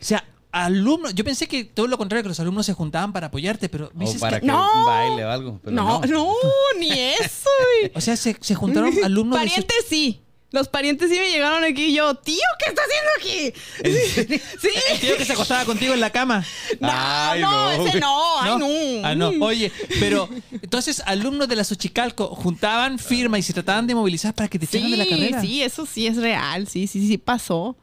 sea, 0.01 0.25
alumnos, 0.53 1.15
yo 1.15 1.25
pensé 1.25 1.49
que 1.49 1.65
todo 1.65 1.87
lo 1.89 1.99
contrario, 1.99 2.23
que 2.23 2.29
los 2.29 2.41
alumnos 2.41 2.65
se 2.67 2.73
juntaban 2.75 3.13
para 3.13 3.27
apoyarte, 3.27 3.69
pero 3.69 3.91
me 3.95 4.05
O 4.05 4.07
dices 4.07 4.21
para 4.21 4.39
que... 4.39 4.47
que 4.47 4.53
no. 4.53 4.81
un 4.81 4.87
baile 4.87 5.25
o 5.25 5.31
algo. 5.31 5.61
pero 5.63 5.75
no, 5.75 6.01
no. 6.01 6.07
no, 6.07 6.35
ni 6.79 6.91
eso, 7.21 7.51
güey. 7.81 7.93
O 7.95 8.01
sea, 8.01 8.17
se, 8.17 8.37
se 8.41 8.55
juntaron 8.55 8.93
alumnos 9.05 9.41
de... 9.41 9.47
Parientes 9.47 9.87
sí. 9.89 10.21
Los 10.55 10.69
parientes 10.69 11.11
sí 11.11 11.19
me 11.19 11.29
llegaron 11.33 11.65
aquí 11.65 11.87
y 11.87 11.95
yo, 11.95 12.15
tío, 12.15 12.39
¿qué 12.61 12.71
está 12.71 12.83
haciendo 12.83 13.11
aquí? 13.19 14.41
Sí. 14.61 14.69
El 14.93 15.01
tío 15.01 15.17
que 15.17 15.25
se 15.25 15.33
acostaba 15.33 15.65
contigo 15.65 15.93
en 15.95 15.99
la 16.01 16.11
cama. 16.11 16.47
No, 16.79 16.89
Ay, 16.93 17.41
no, 17.41 17.51
no, 17.51 17.71
ese 17.89 17.99
no, 17.99 18.41
ay, 18.41 18.57
no. 19.03 19.07
Ah, 19.09 19.15
no. 19.17 19.45
Oye, 19.45 19.73
pero 19.99 20.29
entonces 20.53 21.03
alumnos 21.07 21.49
de 21.49 21.57
la 21.57 21.65
Xochicalco 21.65 22.29
juntaban 22.37 23.01
firma 23.01 23.37
y 23.37 23.43
se 23.43 23.53
trataban 23.53 23.89
de 23.89 23.97
movilizar 23.97 24.33
para 24.33 24.49
que 24.49 24.61
te 24.61 24.67
echaran 24.67 24.93
de 24.93 24.97
la 24.97 25.07
carrera. 25.07 25.41
sí, 25.41 25.61
eso 25.61 25.87
sí 25.87 26.07
es 26.07 26.17
real, 26.19 26.69
sí, 26.69 26.87
sí, 26.87 27.05
sí 27.09 27.19
pasó. 27.19 27.77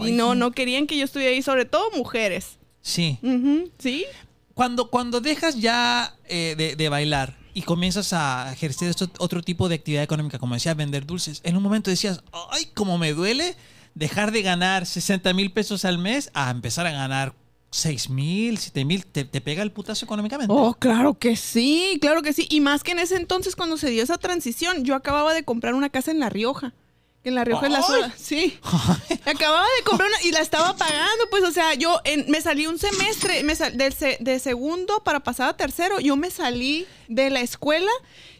Y 0.00 0.12
no, 0.12 0.34
no 0.34 0.52
querían 0.52 0.86
que 0.86 0.96
yo 0.96 1.04
estuviera 1.04 1.32
ahí, 1.32 1.42
sobre 1.42 1.66
todo 1.66 1.90
mujeres. 1.90 2.56
Sí. 2.80 3.18
Sí. 3.78 4.06
Cuando, 4.54 4.88
cuando 4.88 5.20
dejas 5.20 5.60
ya 5.60 6.14
eh, 6.26 6.54
de, 6.56 6.74
de 6.74 6.88
bailar 6.88 7.36
y 7.54 7.62
comienzas 7.62 8.12
a 8.12 8.50
ejercer 8.52 8.88
esto- 8.90 9.10
otro 9.18 9.42
tipo 9.42 9.68
de 9.68 9.76
actividad 9.76 10.02
económica, 10.02 10.38
como 10.38 10.54
decías, 10.54 10.76
vender 10.76 11.06
dulces, 11.06 11.40
en 11.44 11.56
un 11.56 11.62
momento 11.62 11.90
decías, 11.90 12.22
ay, 12.50 12.68
cómo 12.74 12.98
me 12.98 13.12
duele 13.12 13.56
dejar 13.94 14.32
de 14.32 14.42
ganar 14.42 14.86
60 14.86 15.32
mil 15.34 15.52
pesos 15.52 15.84
al 15.84 15.98
mes 15.98 16.30
a 16.34 16.50
empezar 16.50 16.86
a 16.86 16.92
ganar 16.92 17.34
6 17.70 18.10
mil, 18.10 18.58
7 18.58 18.84
mil. 18.84 19.04
¿Te, 19.06 19.24
te 19.24 19.40
pega 19.40 19.62
el 19.62 19.72
putazo 19.72 20.04
económicamente? 20.04 20.52
Oh, 20.54 20.74
claro 20.74 21.14
que 21.18 21.36
sí, 21.36 21.98
claro 22.00 22.22
que 22.22 22.32
sí. 22.34 22.46
Y 22.50 22.60
más 22.60 22.82
que 22.84 22.92
en 22.92 22.98
ese 22.98 23.16
entonces, 23.16 23.56
cuando 23.56 23.76
se 23.78 23.88
dio 23.90 24.02
esa 24.02 24.18
transición, 24.18 24.84
yo 24.84 24.94
acababa 24.94 25.32
de 25.34 25.42
comprar 25.44 25.74
una 25.74 25.88
casa 25.88 26.10
en 26.10 26.18
La 26.20 26.28
Rioja. 26.28 26.74
En 27.24 27.34
La 27.36 27.44
Rioja 27.44 27.66
es 27.66 27.72
la 27.72 27.82
zona. 27.82 28.14
Sí. 28.16 28.58
Acababa 29.26 29.64
de 29.78 29.84
comprar 29.84 30.08
una 30.08 30.22
y 30.24 30.32
la 30.32 30.40
estaba 30.40 30.76
pagando. 30.76 31.24
Pues, 31.30 31.44
o 31.44 31.52
sea, 31.52 31.74
yo 31.74 32.00
en- 32.04 32.28
me 32.30 32.40
salí 32.40 32.66
un 32.66 32.78
semestre 32.78 33.42
me 33.44 33.54
sal- 33.54 33.76
del 33.76 33.92
se- 33.92 34.16
de 34.20 34.38
segundo 34.40 35.02
para 35.04 35.20
pasar 35.20 35.48
a 35.48 35.56
tercero. 35.56 36.00
Yo 36.00 36.16
me 36.16 36.30
salí 36.30 36.86
de 37.08 37.30
la 37.30 37.40
escuela, 37.40 37.90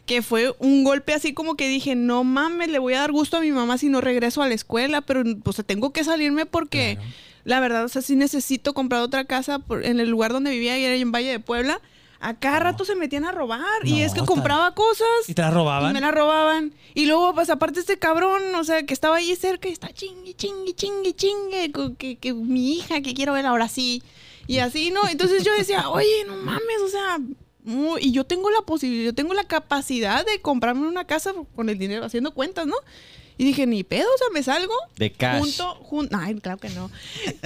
que 0.05 0.21
fue 0.21 0.53
un 0.59 0.83
golpe 0.83 1.13
así 1.13 1.33
como 1.33 1.55
que 1.55 1.69
dije, 1.69 1.95
no 1.95 2.23
mames, 2.25 2.67
le 2.69 2.79
voy 2.79 2.93
a 2.95 2.99
dar 2.99 3.11
gusto 3.13 3.37
a 3.37 3.41
mi 3.41 3.51
mamá 3.51 3.77
si 3.77 3.87
no 3.87 4.01
regreso 4.01 4.41
a 4.41 4.47
la 4.49 4.53
escuela. 4.53 4.99
Pero, 5.01 5.23
pues, 5.43 5.61
tengo 5.65 5.91
que 5.93 6.03
salirme 6.03 6.45
porque. 6.45 6.95
Claro. 6.97 7.09
La 7.45 7.59
verdad, 7.59 7.83
o 7.83 7.89
sea, 7.89 8.01
sí 8.01 8.15
necesito 8.15 8.73
comprar 8.73 9.01
otra 9.01 9.25
casa 9.25 9.59
por- 9.59 9.85
en 9.85 9.99
el 9.99 10.07
lugar 10.09 10.31
donde 10.31 10.51
vivía, 10.51 10.77
y 10.79 10.85
era 10.85 10.95
en 10.95 11.11
Valle 11.11 11.29
de 11.29 11.39
Puebla. 11.41 11.81
A 12.25 12.35
cada 12.35 12.59
rato 12.59 12.85
se 12.85 12.95
metían 12.95 13.25
a 13.25 13.33
robar. 13.33 13.61
y 13.83 14.01
es 14.01 14.13
que 14.13 14.21
compraba 14.21 14.73
cosas. 14.73 15.07
¿Y 15.27 15.33
te 15.33 15.41
la 15.41 15.51
robaban? 15.51 15.91
Y 15.91 15.93
me 15.93 15.99
la 15.99 16.11
robaban. 16.11 16.73
Y 16.93 17.05
luego, 17.05 17.33
pues 17.33 17.49
aparte 17.49 17.81
este 17.81 17.99
cabrón, 17.99 18.55
o 18.55 18.63
sea, 18.63 18.83
que 18.83 18.93
estaba 18.93 19.17
ahí 19.17 19.35
cerca 19.35 19.67
y 19.67 19.73
está 19.73 19.91
chingue, 19.91 20.33
chingue, 20.33 20.73
chingue, 20.73 21.13
chingue, 21.13 21.71
que, 21.97 22.17
que 22.17 22.33
mi 22.33 22.75
hija, 22.75 23.01
que 23.01 23.13
quiero 23.13 23.33
ver 23.33 23.45
ahora 23.45 23.67
sí. 23.67 24.01
Y 24.47 24.59
así, 24.59 24.91
¿no? 24.91 25.01
Entonces 25.09 25.43
yo 25.43 25.51
decía, 25.57 25.89
oye, 25.91 26.23
no 26.25 26.37
mames, 26.37 26.81
o 26.85 26.87
sea, 26.87 27.19
y 27.99 28.11
yo 28.11 28.23
tengo 28.23 28.49
la 28.51 28.61
posibilidad, 28.61 29.05
yo 29.05 29.15
tengo 29.15 29.33
la 29.33 29.43
capacidad 29.43 30.25
de 30.25 30.39
comprarme 30.41 30.87
una 30.87 31.05
casa 31.05 31.33
con 31.55 31.67
el 31.67 31.77
dinero, 31.77 32.05
haciendo 32.05 32.33
cuentas, 32.33 32.67
¿no? 32.67 32.75
Y 33.37 33.45
dije, 33.45 33.65
ni 33.65 33.83
pedo, 33.83 34.05
o 34.13 34.17
sea, 34.17 34.27
me 34.33 34.43
salgo. 34.43 34.73
De 34.97 35.11
cash. 35.11 35.39
Junto, 35.39 35.75
jun- 35.83 36.09
ay, 36.13 36.35
claro 36.35 36.57
que 36.59 36.69
no. 36.69 36.91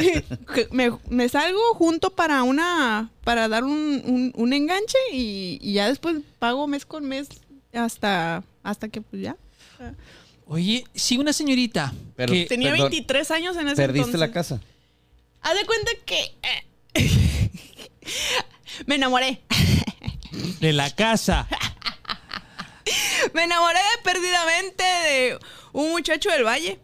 Me, 0.71 0.91
me 1.09 1.29
salgo 1.29 1.59
junto 1.75 2.09
para 2.11 2.43
una, 2.43 3.09
para 3.23 3.47
dar 3.47 3.63
un, 3.63 4.01
un- 4.05 4.33
un 4.35 4.53
enganche 4.53 4.97
y, 5.13 5.59
y 5.61 5.73
ya 5.73 5.87
después 5.87 6.17
pago 6.39 6.67
mes 6.67 6.85
con 6.85 7.05
mes 7.05 7.29
hasta, 7.73 8.43
hasta 8.63 8.89
que 8.89 9.01
pues 9.01 9.21
ya. 9.21 9.35
Oye, 10.47 10.85
si 10.95 11.17
una 11.17 11.33
señorita 11.33 11.93
Pero- 12.15 12.33
que... 12.33 12.45
Tenía 12.45 12.71
Perdón. 12.71 12.89
23 12.91 13.31
años 13.31 13.55
en 13.57 13.67
ese 13.67 13.75
Perdiste 13.77 14.07
entonces. 14.11 14.19
la 14.19 14.31
casa. 14.31 14.61
Haz 15.41 15.53
de 15.55 15.65
cuenta 15.65 15.91
que 16.05 16.35
eh, 16.95 17.09
me 18.85 18.95
enamoré. 18.95 19.41
De 20.59 20.73
la 20.73 20.89
casa. 20.93 21.47
Me 23.33 23.43
enamoré 23.43 23.79
perdidamente 24.03 24.83
de 24.83 25.39
un 25.81 25.91
muchacho 25.91 26.29
del 26.29 26.43
valle. 26.43 26.79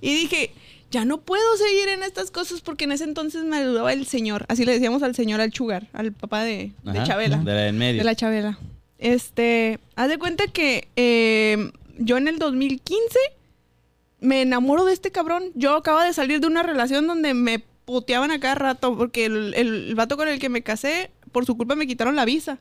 Y 0.00 0.14
dije, 0.14 0.52
ya 0.90 1.04
no 1.04 1.20
puedo 1.20 1.56
seguir 1.56 1.88
en 1.88 2.02
estas 2.02 2.30
cosas 2.30 2.60
porque 2.62 2.84
en 2.84 2.92
ese 2.92 3.04
entonces 3.04 3.44
me 3.44 3.58
ayudaba 3.58 3.92
el 3.92 4.06
señor. 4.06 4.46
Así 4.48 4.64
le 4.64 4.72
decíamos 4.72 5.02
al 5.02 5.14
señor, 5.14 5.40
al 5.40 5.50
Chugar, 5.50 5.88
al 5.92 6.12
papá 6.12 6.42
de, 6.42 6.72
Chabela. 7.04 7.38
De 7.38 7.52
la 7.52 7.68
en 7.68 7.78
medio. 7.78 7.98
De 7.98 8.04
la 8.04 8.14
Chabela. 8.14 8.58
Este, 8.98 9.78
haz 9.94 10.08
de 10.08 10.18
cuenta 10.18 10.46
que 10.46 10.88
eh, 10.96 11.70
yo 11.98 12.16
en 12.16 12.28
el 12.28 12.38
2015 12.38 13.18
me 14.20 14.42
enamoro 14.42 14.84
de 14.84 14.92
este 14.92 15.12
cabrón. 15.12 15.44
Yo 15.54 15.76
acabo 15.76 16.00
de 16.00 16.12
salir 16.12 16.40
de 16.40 16.46
una 16.46 16.62
relación 16.62 17.06
donde 17.06 17.34
me 17.34 17.60
puteaban 17.84 18.30
a 18.30 18.40
cada 18.40 18.54
rato 18.54 18.96
porque 18.96 19.26
el, 19.26 19.54
el 19.54 19.94
vato 19.94 20.16
con 20.16 20.28
el 20.28 20.38
que 20.38 20.48
me 20.48 20.62
casé, 20.62 21.10
por 21.32 21.46
su 21.46 21.56
culpa 21.56 21.74
me 21.74 21.86
quitaron 21.86 22.16
la 22.16 22.24
visa. 22.24 22.58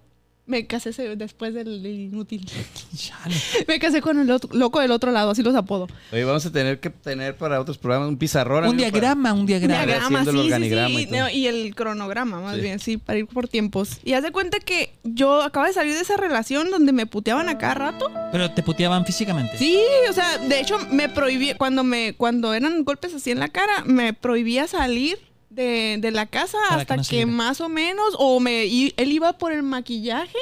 Me 0.50 0.66
casé 0.66 0.90
después 1.16 1.54
del 1.54 1.86
inútil. 1.86 2.44
Chale. 2.98 3.36
Me 3.68 3.78
casé 3.78 4.02
con 4.02 4.20
el 4.20 4.32
otro- 4.32 4.50
loco 4.52 4.80
del 4.80 4.90
otro 4.90 5.12
lado, 5.12 5.30
así 5.30 5.44
los 5.44 5.54
apodo. 5.54 5.88
Oye, 6.12 6.24
vamos 6.24 6.44
a 6.44 6.52
tener 6.52 6.80
que 6.80 6.90
tener 6.90 7.36
para 7.36 7.62
otros 7.62 7.78
programas 7.78 8.10
un 8.10 8.18
pizarrón. 8.18 8.64
Un 8.64 8.70
amigo, 8.72 8.90
diagrama, 8.90 9.32
un 9.34 9.46
diagrama. 9.46 9.86
Diagrama. 9.86 10.20
haciendo 10.22 10.32
el 10.32 10.38
sí, 10.64 10.70
sí, 10.70 11.02
y 11.02 11.06
todo. 11.06 11.20
no, 11.20 11.30
y 11.30 11.46
el 11.46 11.76
cronograma, 11.76 12.42
más 12.42 12.56
Sí. 12.56 12.62
bien, 12.62 12.80
sí, 12.80 12.98
para 12.98 13.20
ir 13.20 13.28
por 13.28 13.48
tiempos. 13.48 14.00
Y 14.04 14.14
haz 14.14 14.24
de 14.24 14.32
cuenta 14.32 14.60
que 14.60 14.92
yo 15.04 15.44
acabo 15.44 15.68
de 15.68 15.74
salir 15.74 15.94
de 15.94 16.02
esa 16.02 16.18
relación 16.18 16.72
donde 16.72 16.94
me 16.94 17.06
puteaban 17.06 17.48
a 17.48 17.60
cada 17.60 17.76
rato. 17.76 18.12
Pero 18.32 18.50
te 18.52 18.64
puteaban 18.64 19.06
físicamente. 19.06 19.56
Sí, 19.60 19.78
o 20.10 20.14
sea, 20.14 20.40
de 20.40 20.60
hecho 20.60 20.80
me 20.92 21.10
prohibí, 21.10 21.54
cuando 21.54 21.84
me, 21.84 22.16
cuando 22.16 22.56
eran 22.56 22.84
golpes 22.84 23.14
así 23.14 23.30
en 23.30 23.40
la 23.40 23.50
cara, 23.50 23.84
me 23.86 24.14
prohibía 24.14 24.68
salir 24.68 25.20
de, 25.60 25.98
de 26.00 26.12
la 26.12 26.26
casa 26.26 26.58
Para 26.70 26.82
hasta 26.82 26.96
que 26.96 26.98
no 26.98 27.04
que, 27.04 27.08
saliera. 27.10 27.32
más 27.32 27.62
o 27.62 27.70
menos, 27.70 28.16
o 28.18 28.40
me 28.40 28.66
y- 28.66 28.94
él 28.98 29.12
iba 29.12 29.38
por 29.38 29.52
el 29.52 29.64
maquillaje 29.64 30.38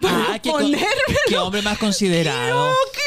para 0.00 0.32
Ah, 0.34 0.38
qué, 0.40 0.50
ponérmelo. 0.50 0.86
qué 1.28 1.38
hombre 1.38 1.62
más 1.62 1.78
considerado. 1.78 2.70
¡Oh, 2.70 2.74
qué 2.92 3.00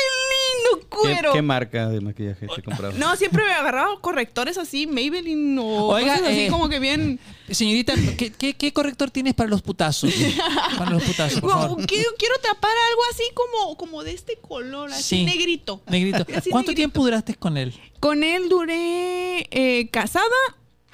lindo 0.73 0.79
¿Qué, 0.89 0.97
cuero! 0.97 1.33
qué 1.33 1.41
marca 1.41 1.89
de 1.89 1.99
maquillaje 2.01 2.47
te 2.55 2.61
comprabas? 2.61 2.95
No, 2.97 3.15
siempre 3.17 3.43
me 3.43 3.51
agarraba 3.51 3.99
correctores 4.01 4.57
así, 4.57 4.87
Maybelline 4.87 5.57
o 5.59 5.87
Oiga, 5.89 6.13
cosas 6.15 6.29
así 6.29 6.41
eh, 6.41 6.47
como 6.49 6.69
que 6.69 6.79
bien... 6.79 7.19
Señorita, 7.49 7.93
¿qué, 8.17 8.31
qué, 8.31 8.55
qué 8.55 8.73
corrector 8.73 9.11
tienes 9.11 9.33
para 9.35 9.49
los 9.49 9.61
putazos? 9.61 10.11
Para 10.79 10.89
los 10.91 11.03
putazos, 11.03 11.39
por 11.41 11.51
Como, 11.51 11.61
favor. 11.61 11.85
quiero, 11.85 12.09
quiero 12.17 12.35
tapar 12.41 12.71
algo 12.89 13.01
así 13.11 13.23
como, 13.35 13.77
como 13.77 14.03
de 14.03 14.13
este 14.13 14.37
color, 14.37 14.91
así 14.91 15.17
Sí. 15.17 15.25
negrito. 15.25 15.81
Negrito. 15.87 16.25
Así 16.35 16.49
¿Cuánto 16.49 16.71
negrito. 16.71 16.75
tiempo 16.75 17.03
duraste 17.03 17.35
con 17.35 17.57
él? 17.57 17.73
Con 17.99 18.23
él 18.23 18.49
duré 18.49 19.47
eh, 19.51 19.89
casada. 19.91 20.25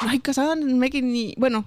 Ay, 0.01 0.19
casada, 0.19 0.55
me 0.55 0.89
ni. 0.89 1.33
Bueno, 1.37 1.65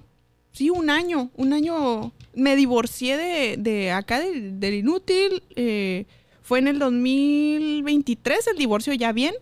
sí, 0.51 0.69
un 0.69 0.89
año. 0.89 1.29
Un 1.35 1.53
año. 1.53 2.11
Me 2.33 2.55
divorcié 2.55 3.17
de, 3.17 3.55
de 3.57 3.91
acá 3.91 4.19
del, 4.19 4.59
del 4.59 4.73
inútil. 4.75 5.41
eh, 5.55 6.05
fue 6.41 6.59
en 6.59 6.67
el 6.67 6.77
2023 6.79 8.47
el 8.47 8.57
divorcio 8.57 8.93
ya 8.93 9.11
bien. 9.11 9.33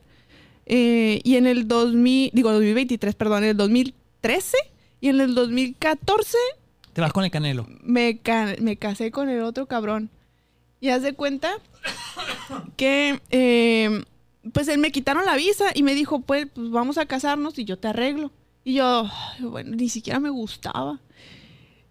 Eh, 0.66 1.20
y 1.24 1.36
en 1.36 1.48
el 1.48 1.68
2000, 1.68 2.32
digo 2.34 2.52
2023, 2.54 3.16
perdón, 3.16 3.44
en 3.44 3.50
el 3.50 3.58
2013 3.58 4.56
y 5.02 5.10
en 5.10 5.20
el 5.20 5.36
2014 5.36 6.38
Te 6.94 7.02
vas 7.02 7.12
con 7.12 7.26
el 7.26 7.32
canelo. 7.32 7.68
me, 7.82 8.22
me 8.62 8.78
casé 8.78 9.12
con 9.12 9.28
el 9.28 9.42
otro 9.42 9.66
cabrón. 9.66 10.10
Y 10.80 10.90
haz 10.90 11.02
de 11.02 11.14
cuenta 11.14 11.52
que, 12.78 13.20
eh, 13.32 14.04
pues 14.54 14.68
él 14.70 14.78
me 14.78 14.92
quitaron 14.92 15.26
la 15.26 15.36
visa 15.36 15.66
y 15.74 15.84
me 15.84 15.96
dijo, 15.96 16.22
pues, 16.22 16.48
pues 16.54 16.70
vamos 16.72 16.98
a 16.98 17.06
casarnos 17.06 17.58
y 17.60 17.66
yo 17.66 17.78
te 17.78 17.88
arreglo. 17.90 18.32
Y 18.64 18.76
yo, 18.76 19.10
"Ay, 19.10 19.46
bueno, 19.46 19.76
ni 19.76 19.90
siquiera 19.90 20.20
me 20.20 20.30
gustaba. 20.30 21.00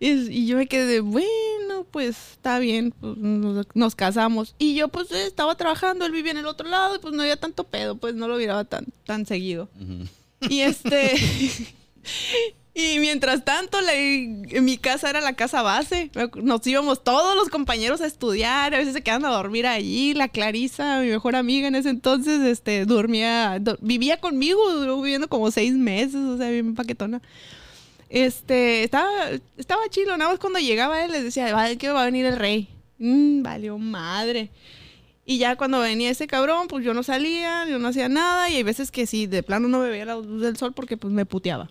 Y, 0.05 0.47
yo 0.47 0.57
me 0.57 0.67
quedé, 0.67 0.99
bueno, 0.99 1.87
pues 1.93 2.33
está 2.33 2.59
bien, 2.59 2.93
pues, 3.01 3.17
nos, 3.17 3.67
nos 3.75 3.95
casamos. 3.95 4.57
Y 4.59 4.75
yo 4.75 4.89
pues 4.89 5.13
eh, 5.13 5.27
estaba 5.27 5.55
trabajando, 5.57 6.05
él 6.05 6.11
vivía 6.11 6.33
en 6.33 6.39
el 6.39 6.47
otro 6.47 6.69
lado 6.69 6.97
y 6.97 6.99
pues 6.99 7.15
no 7.15 7.23
había 7.23 7.37
tanto 7.37 7.63
pedo, 7.63 7.95
pues 7.95 8.17
no 8.17 8.27
lo 8.27 8.37
miraba 8.37 8.65
tan, 8.65 8.87
tan 9.07 9.27
seguido. 9.27 9.69
Y 10.49 10.61
este... 10.61 11.15
Y 12.75 12.99
mientras 13.01 13.45
tanto, 13.45 13.79
mi 14.63 14.79
casa 14.79 15.11
era 15.11 15.21
la 15.21 15.35
casa 15.35 15.61
base. 15.61 16.11
Nos 16.43 16.67
íbamos 16.67 17.05
todos 17.05 17.37
los 17.37 17.51
compañeros 17.51 18.01
a 18.01 18.07
estudiar. 18.07 18.75
A 18.75 18.79
veces 18.79 18.95
se 18.95 19.03
quedaban 19.03 19.27
a 19.27 19.31
dormir 19.37 19.67
allí. 19.67 20.15
La 20.15 20.29
Clarisa, 20.29 21.01
mi 21.01 21.09
mejor 21.09 21.37
amiga 21.37 21.69
en 21.69 21.75
ese 21.75 21.91
entonces, 21.91 22.41
este, 22.41 22.87
dormía, 22.87 23.59
do- 23.61 23.77
vivía 23.83 24.19
conmigo, 24.21 24.71
duró 24.73 25.03
viviendo 25.03 25.29
como 25.29 25.51
seis 25.51 25.75
meses, 25.75 26.15
o 26.15 26.39
sea, 26.39 26.49
bien 26.49 26.75
paquetona. 26.75 27.21
Este, 28.09 28.85
estaba, 28.85 29.11
estaba 29.59 29.83
chilo. 29.91 30.17
Nada 30.17 30.31
más 30.31 30.39
cuando 30.41 30.59
llegaba 30.59 31.05
él 31.05 31.13
les 31.13 31.25
decía, 31.25 31.55
"Va, 31.55 31.75
que 31.77 31.91
va 31.91 32.03
a 32.03 32.07
venir 32.07 32.25
el 32.27 32.37
rey. 32.37 32.69
Mm, 32.99 33.43
valió 33.43 33.77
madre. 33.79 34.51
Y 35.27 35.37
ya 35.39 35.57
cuando 35.57 35.79
venía 35.81 36.11
ese 36.11 36.27
cabrón, 36.27 36.69
pues 36.69 36.85
yo 36.85 36.95
no 36.95 37.03
salía, 37.03 37.67
yo 37.69 37.79
no 37.79 37.89
hacía 37.89 38.09
nada. 38.09 38.49
Y 38.49 38.57
hay 38.57 38.63
veces 38.63 38.91
que 38.91 39.07
sí, 39.07 39.27
de 39.27 39.43
plano 39.43 39.69
no 39.69 39.79
me 39.81 39.89
veía 39.91 40.07
la 40.07 40.17
luz 40.17 40.41
del 40.41 40.57
sol 40.57 40.73
porque 40.73 40.97
pues 40.97 41.13
me 41.13 41.27
puteaba. 41.27 41.71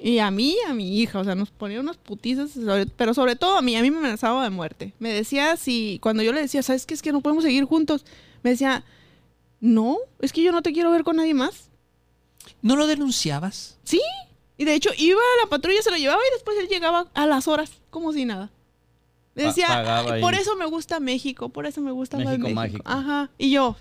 Y 0.00 0.18
a 0.20 0.30
mí, 0.30 0.56
a 0.68 0.74
mi 0.74 1.00
hija, 1.00 1.18
o 1.18 1.24
sea, 1.24 1.34
nos 1.34 1.50
ponía 1.50 1.80
unas 1.80 1.96
putizas, 1.96 2.50
pero 2.96 3.14
sobre 3.14 3.34
todo 3.34 3.56
a 3.58 3.62
mí, 3.62 3.74
a 3.76 3.82
mí 3.82 3.90
me 3.90 3.98
amenazaba 3.98 4.44
de 4.44 4.50
muerte. 4.50 4.92
Me 5.00 5.12
decía 5.12 5.56
si, 5.56 5.98
cuando 6.00 6.22
yo 6.22 6.32
le 6.32 6.40
decía, 6.40 6.62
¿sabes 6.62 6.86
qué? 6.86 6.94
Es 6.94 7.02
que 7.02 7.10
no 7.12 7.20
podemos 7.20 7.42
seguir 7.42 7.64
juntos. 7.64 8.04
Me 8.44 8.50
decía, 8.50 8.84
no, 9.60 9.96
es 10.20 10.32
que 10.32 10.42
yo 10.42 10.52
no 10.52 10.62
te 10.62 10.72
quiero 10.72 10.90
ver 10.92 11.02
con 11.02 11.16
nadie 11.16 11.34
más. 11.34 11.68
¿No 12.62 12.76
lo 12.76 12.86
denunciabas? 12.86 13.76
Sí. 13.82 14.00
Y 14.56 14.64
de 14.64 14.74
hecho, 14.74 14.90
iba 14.96 15.18
a 15.20 15.44
la 15.44 15.50
patrulla, 15.50 15.82
se 15.82 15.90
lo 15.90 15.96
llevaba 15.96 16.20
y 16.28 16.34
después 16.34 16.56
él 16.58 16.68
llegaba 16.68 17.08
a 17.14 17.26
las 17.26 17.48
horas, 17.48 17.72
como 17.90 18.12
si 18.12 18.24
nada. 18.24 18.50
Pa- 19.34 19.42
decía, 19.42 19.66
pagaba 19.68 20.14
"Ay, 20.14 20.20
por 20.20 20.34
eso 20.34 20.56
me 20.56 20.66
gusta 20.66 20.98
México, 21.00 21.48
por 21.48 21.66
eso 21.66 21.80
me 21.80 21.92
gusta 21.92 22.16
más 22.18 22.26
México 22.38 22.42
México. 22.48 22.54
mágico. 22.54 22.82
Ajá. 22.84 23.30
Y 23.38 23.50
yo, 23.50 23.76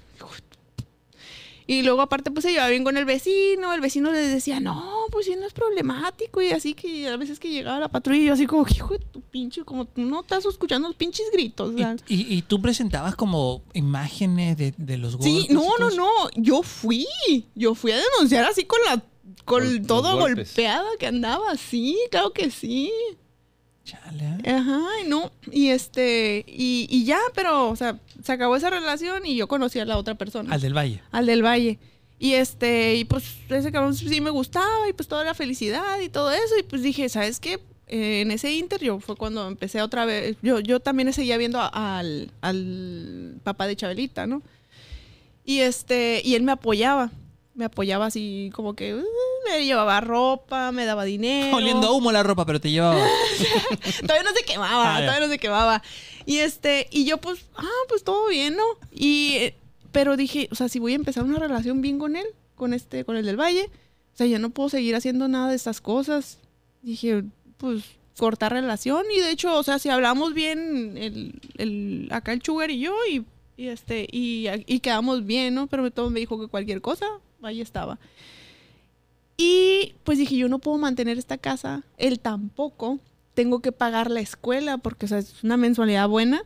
y 1.68 1.82
luego 1.84 2.01
aparte 2.01 2.32
pues 2.32 2.43
se 2.45 2.51
llevaba 2.51 2.70
bien 2.70 2.84
con 2.86 2.95
el 2.97 3.03
vecino, 3.05 3.74
el 3.74 3.82
vecino 3.82 4.11
le 4.11 4.20
decía, 4.20 4.59
no, 4.61 4.91
pues 5.11 5.26
sí, 5.26 5.36
no 5.36 5.45
es 5.45 5.53
problemático 5.53 6.41
y 6.41 6.51
así 6.51 6.74
que 6.74 7.07
a 7.09 7.18
veces 7.18 7.39
que 7.39 7.49
llegaba 7.49 7.80
la 7.80 7.89
patrulla 7.89 8.20
y 8.22 8.26
yo 8.26 8.34
así 8.34 8.47
como, 8.47 8.65
hijo 8.70 8.93
de 8.97 8.99
tu 9.05 9.22
pinche, 9.22 9.63
como 9.65 9.86
tú 9.86 10.01
no 10.01 10.22
estás 10.22 10.45
escuchando 10.45 10.88
los 10.88 10.95
pinches 10.97 11.26
gritos. 11.32 11.70
o 11.70 11.74
¿Y, 11.74 11.78
sea. 11.78 11.95
y- 12.07 12.36
y 12.38 12.41
tú 12.41 12.61
presentabas 12.61 13.15
como 13.15 13.61
imágenes 13.74 14.57
de, 14.57 14.74
de 14.78 14.97
los 14.97 15.18
golpes? 15.18 15.45
Sí, 15.45 15.53
no, 15.53 15.78
no, 15.80 15.89
no, 15.91 16.09
yo 16.36 16.63
fui, 16.63 17.05
yo 17.53 17.76
fui 17.76 17.91
a 17.91 17.97
denunciar 17.97 18.45
así 18.45 18.63
con 18.65 18.80
la, 18.86 19.03
con 19.45 19.86
todo 19.86 20.18
golpes. 20.18 20.49
golpeada 20.55 20.88
que 20.99 21.07
andaba, 21.07 21.55
sí, 21.57 21.97
claro 22.11 22.32
que 22.32 22.49
sí. 22.49 22.91
Chale. 23.88 24.38
¿eh? 24.44 24.52
Ajá, 24.52 24.82
y 25.06 25.08
no, 25.08 25.32
y 25.50 25.70
este, 25.70 26.44
y, 26.46 26.88
y 26.90 27.06
ya, 27.06 27.20
pero, 27.34 27.70
o 27.70 27.76
sea, 27.78 27.98
se 28.22 28.32
acabó 28.34 28.58
esa 28.58 28.70
relación 28.70 29.26
y 29.26 29.36
yo 29.38 29.48
conocí 29.48 29.80
a 29.80 29.86
la 29.86 29.98
otra 29.98 30.16
persona. 30.16 30.54
Al 30.54 30.60
del 30.60 30.76
Valle. 30.76 31.02
al 31.12 31.26
del 31.26 31.42
Valle. 31.44 31.80
Y 32.20 32.34
este, 32.34 32.96
y 32.96 33.06
pues 33.06 33.24
ese 33.48 33.72
cabrón 33.72 33.94
sí 33.96 34.20
me 34.22 34.30
gustaba 34.32 34.90
y 34.90 34.94
pues 34.94 35.08
toda 35.08 35.24
la 35.24 35.34
felicidad 35.36 36.00
y 36.02 36.10
todo 36.10 36.32
eso. 36.32 36.58
Y 36.60 36.64
pues 36.64 36.82
dije, 36.82 37.08
¿sabes 37.10 37.40
qué? 37.40 37.60
Eh, 37.88 38.22
en 38.22 38.32
ese 38.32 38.52
inter 38.52 38.82
yo 38.82 39.00
fue 39.00 39.16
cuando 39.16 39.48
empecé 39.48 39.82
otra 39.82 40.04
vez. 40.04 40.36
Yo, 40.42 40.60
yo 40.60 40.80
también 40.82 41.14
seguía 41.14 41.38
viendo 41.38 41.60
a- 41.62 42.00
al, 42.00 42.32
al 42.42 43.36
papá 43.44 43.68
de 43.68 43.76
Chabelita, 43.78 44.28
¿no? 44.28 44.42
Y 45.46 45.60
este, 45.60 46.22
y 46.26 46.36
él 46.36 46.44
me 46.44 46.52
apoyaba. 46.52 47.12
Me 47.58 47.66
apoyaba 47.66 48.05
así 48.05 48.51
como 48.53 48.76
que 48.76 48.93
uh, 48.93 49.03
me 49.49 49.66
llevaba 49.66 49.99
ropa, 49.99 50.72
me 50.72 50.86
daba 50.86 51.05
dinero. 51.05 51.58
Oliendo 51.58 51.91
humo 51.95 52.12
la 52.12 52.22
ropa, 52.22 52.45
pero 52.45 52.62
te 52.62 52.70
llevaba. 52.70 53.03
todavía 54.01 54.22
no 54.24 54.32
se 54.38 54.45
quemaba, 54.45 54.95
Ah, 54.95 54.99
todavía 54.99 55.26
no 55.26 55.32
se 55.32 55.39
quemaba. 55.39 55.82
Y 56.28 56.38
este, 56.38 56.88
y 56.91 57.05
yo 57.05 57.18
pues, 57.18 57.45
ah, 57.55 57.66
pues 57.89 58.03
todo 58.03 58.28
bien, 58.28 58.55
¿no? 58.58 58.64
Y, 58.91 59.38
eh, 59.38 59.55
pero 59.91 60.18
dije, 60.18 60.47
o 60.51 60.55
sea, 60.55 60.70
si 60.70 60.78
voy 60.78 60.91
a 60.93 60.97
empezar 60.97 61.24
una 61.24 61.39
relación 61.39 61.82
bien 61.82 61.97
con 61.97 62.16
él, 62.16 62.28
con 62.53 62.76
este, 62.76 63.03
con 63.03 63.18
el 63.18 63.26
del 63.26 63.39
Valle, 63.39 63.72
o 64.14 64.18
sea, 64.18 64.28
ya 64.28 64.38
no 64.38 64.51
puedo 64.51 64.70
seguir 64.70 64.95
haciendo 64.95 65.28
nada 65.28 65.49
de 65.49 65.55
estas 65.55 65.82
cosas. 65.82 66.38
Dije, 66.84 67.24
pues, 67.58 67.84
cortar 68.20 68.53
relación. 68.53 69.03
Y 69.16 69.20
de 69.20 69.32
hecho, 69.32 69.58
o 69.58 69.64
sea, 69.64 69.80
si 69.80 69.89
hablamos 69.89 70.36
bien, 70.36 70.95
el, 70.95 71.41
el, 71.58 72.08
acá 72.12 72.34
el 72.34 72.43
Sugar 72.43 72.70
y 72.70 72.82
yo, 72.82 72.93
y, 73.10 73.26
y 73.58 73.70
este, 73.70 74.08
y, 74.12 74.45
y 74.68 74.80
quedamos 74.80 75.26
bien, 75.26 75.55
¿no? 75.55 75.66
Pero 75.66 75.89
todo 75.89 76.12
me 76.12 76.20
dijo 76.20 76.39
que 76.39 76.47
cualquier 76.47 76.82
cosa, 76.82 77.08
ahí 77.42 77.62
estaba. 77.62 78.00
Y 79.38 79.94
pues 80.04 80.18
dije, 80.18 80.36
yo 80.36 80.50
no 80.50 80.60
puedo 80.60 80.78
mantener 80.78 81.18
esta 81.18 81.38
casa, 81.38 81.84
él 81.98 82.20
tampoco. 82.20 83.00
Tengo 83.34 83.62
que 83.62 83.72
pagar 83.72 84.10
la 84.10 84.20
escuela 84.20 84.80
porque 84.80 85.06
o 85.06 85.10
sea, 85.10 85.20
es 85.20 85.44
una 85.44 85.58
mensualidad 85.58 86.08
buena. 86.10 86.42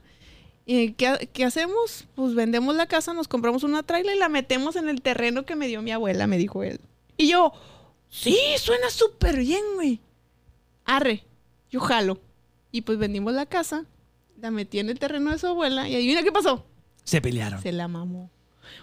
¿Y 0.66 0.92
qué, 0.94 1.30
qué 1.32 1.46
hacemos? 1.46 2.08
Pues 2.16 2.36
vendemos 2.36 2.76
la 2.76 2.86
casa, 2.86 3.14
nos 3.14 3.28
compramos 3.28 3.64
una 3.64 3.84
trailer 3.84 4.16
y 4.16 4.20
la 4.20 4.30
metemos 4.30 4.76
en 4.76 4.89
el 4.89 5.02
terreno 5.02 5.46
que 5.46 5.56
me 5.56 5.68
dio 5.68 5.82
mi 5.82 5.92
abuela, 5.92 6.28
me 6.28 6.38
dijo 6.38 6.64
él. 6.64 6.82
Y 7.18 7.30
yo, 7.30 7.54
sí, 8.10 8.38
suena 8.58 8.89
súper 8.89 9.38
bien, 9.38 9.64
güey. 9.76 10.02
Arre, 10.86 11.24
yo 11.70 11.80
jalo. 11.80 12.20
Y 12.72 12.82
pues 12.82 12.98
vendimos 12.98 13.34
la 13.34 13.46
casa, 13.46 13.86
la 14.39 14.52
metí 14.52 14.80
en 14.80 14.89
el 14.89 15.00
terreno 15.00 15.32
de 15.32 15.39
su 15.39 15.48
abuela 15.48 15.88
y 15.88 15.96
adivina 15.96 16.24
qué 16.24 16.32
pasó. 16.32 16.66
Se 17.04 17.22
pelearon. 17.22 17.62
Se 17.62 17.72
la 17.72 17.88
mamó. 17.88 18.30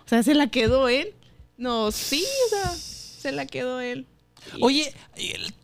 O 0.05 0.09
sea, 0.09 0.23
se 0.23 0.35
la 0.35 0.49
quedó 0.49 0.89
él. 0.89 1.15
No, 1.59 1.93
sí, 1.93 2.25
o 2.47 2.49
sea, 2.49 2.71
se 2.75 3.33
la 3.33 3.45
quedó 3.47 3.81
él. 3.81 4.07
Y- 4.57 4.63
Oye, 4.65 4.95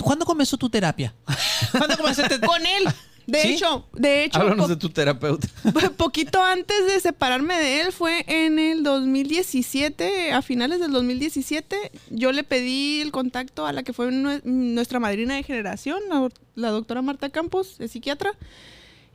¿cuándo 0.03 0.27
comenzó 0.27 0.57
tu 0.59 0.69
terapia? 0.69 1.15
¿Cuándo 1.73 1.97
comenzaste? 1.97 2.39
con 2.41 2.67
él. 2.67 2.85
De 3.27 3.41
¿Sí? 3.41 3.55
hecho, 3.55 3.87
de 3.95 4.25
hecho, 4.25 4.39
Háblanos 4.39 4.67
po- 4.67 4.69
de 4.69 4.77
tu 4.77 4.91
terapeuta. 4.91 5.49
poquito 5.97 6.43
antes 6.43 6.85
de 6.87 7.01
separarme 7.01 7.55
de 7.59 7.81
él 7.81 7.91
fue 7.93 8.23
en 8.29 8.59
el 8.59 8.83
2017, 8.83 10.33
a 10.33 10.43
finales 10.43 10.79
del 10.79 10.93
2017, 10.93 11.91
yo 12.11 12.33
le 12.33 12.45
pedí 12.45 13.01
el 13.01 13.13
contacto 13.13 13.65
a 13.65 13.73
la 13.73 13.83
que 13.83 13.95
fue 13.95 14.11
nue- 14.11 14.43
nuestra 14.45 15.01
madrina 15.01 15.37
de 15.37 15.43
generación, 15.43 16.01
la, 16.11 16.29
la 16.55 16.69
doctora 16.69 17.01
Marta 17.01 17.31
Campos, 17.31 17.77
es 17.79 17.93
psiquiatra, 17.93 18.33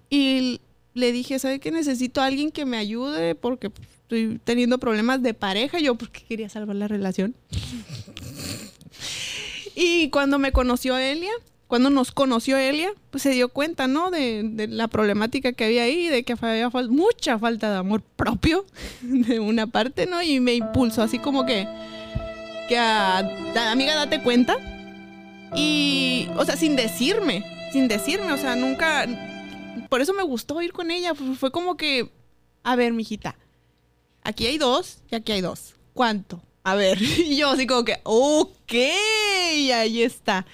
y 0.09 0.59
le 0.93 1.11
dije, 1.11 1.39
¿sabe 1.39 1.59
qué? 1.59 1.71
Necesito 1.71 2.21
a 2.21 2.25
alguien 2.25 2.51
que 2.51 2.65
me 2.65 2.77
ayude 2.77 3.35
porque 3.35 3.71
estoy 4.01 4.39
teniendo 4.43 4.79
problemas 4.79 5.21
de 5.21 5.33
pareja, 5.33 5.79
yo 5.79 5.95
porque 5.95 6.21
quería 6.27 6.49
salvar 6.49 6.75
la 6.75 6.87
relación. 6.87 7.35
y 9.75 10.09
cuando 10.09 10.39
me 10.39 10.51
conoció 10.51 10.97
Elia, 10.97 11.31
cuando 11.67 11.91
nos 11.91 12.11
conoció 12.11 12.57
Elia, 12.57 12.89
pues 13.11 13.21
se 13.23 13.29
dio 13.29 13.49
cuenta, 13.49 13.87
¿no? 13.87 14.09
De, 14.09 14.67
la 14.69 14.87
problemática 14.87 15.53
que 15.53 15.65
había 15.65 15.83
ahí, 15.83 16.07
de 16.07 16.23
que 16.23 16.35
había 16.41 16.69
mucha 16.89 17.37
falta 17.37 17.71
de 17.71 17.77
amor 17.77 18.01
propio 18.01 18.65
de 19.01 19.39
una 19.39 19.67
parte, 19.67 20.07
¿no? 20.07 20.21
Y 20.23 20.39
me 20.39 20.55
impulsó 20.55 21.03
así 21.03 21.19
como 21.19 21.45
que, 21.45 21.67
que 22.67 22.77
a, 22.77 23.21
"Da- 23.53 23.71
amiga, 23.71 23.95
date 23.95 24.21
cuenta. 24.23 24.57
Y, 25.55 26.27
o 26.35 26.45
sea, 26.45 26.57
sin 26.57 26.75
decirme, 26.75 27.43
sin 27.71 27.87
decirme, 27.87 28.33
o 28.33 28.37
sea, 28.37 28.55
nunca, 28.55 29.05
por 29.89 30.01
eso 30.01 30.13
me 30.13 30.23
gustó 30.23 30.61
ir 30.61 30.73
con 30.73 30.91
ella, 30.91 31.15
fue- 31.15 31.35
fue 31.35 31.51
como 31.51 31.77
que, 31.77 32.11
a 32.63 32.75
ver, 32.75 32.93
mijita, 32.93 33.37
aquí 34.23 34.45
hay 34.45 34.57
dos 34.57 34.99
y 35.09 35.15
aquí 35.15 35.31
hay 35.31 35.41
dos. 35.41 35.75
¿Cuánto? 35.93 36.41
A 36.63 36.75
ver, 36.75 36.99
y 37.01 37.35
yo 37.37 37.49
así 37.49 37.65
como 37.67 37.83
que, 37.85 37.99
ok, 38.03 38.73
ahí 39.73 40.01
está. 40.03 40.45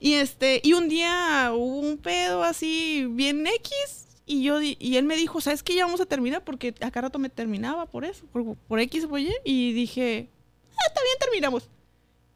Y 0.00 0.14
este, 0.14 0.60
y 0.62 0.72
un 0.74 0.88
día 0.88 1.50
hubo 1.54 1.80
un 1.80 1.98
pedo 1.98 2.44
así 2.44 3.06
bien 3.10 3.46
X 3.46 4.06
y 4.26 4.42
yo 4.44 4.60
y 4.62 4.96
él 4.96 5.04
me 5.04 5.16
dijo, 5.16 5.40
"¿Sabes 5.40 5.62
qué? 5.62 5.74
Ya 5.74 5.84
vamos 5.86 6.00
a 6.00 6.06
terminar 6.06 6.44
porque 6.44 6.74
acá 6.80 7.00
rato 7.00 7.18
me 7.18 7.30
terminaba 7.30 7.86
por 7.86 8.04
eso, 8.04 8.24
por, 8.26 8.54
por 8.56 8.78
X 8.80 9.04
o 9.04 9.08
por 9.08 9.18
Y." 9.20 9.32
Y 9.44 9.72
dije, 9.72 10.28
"Ah, 10.72 10.84
está 10.86 11.00
bien, 11.02 11.16
terminamos." 11.18 11.68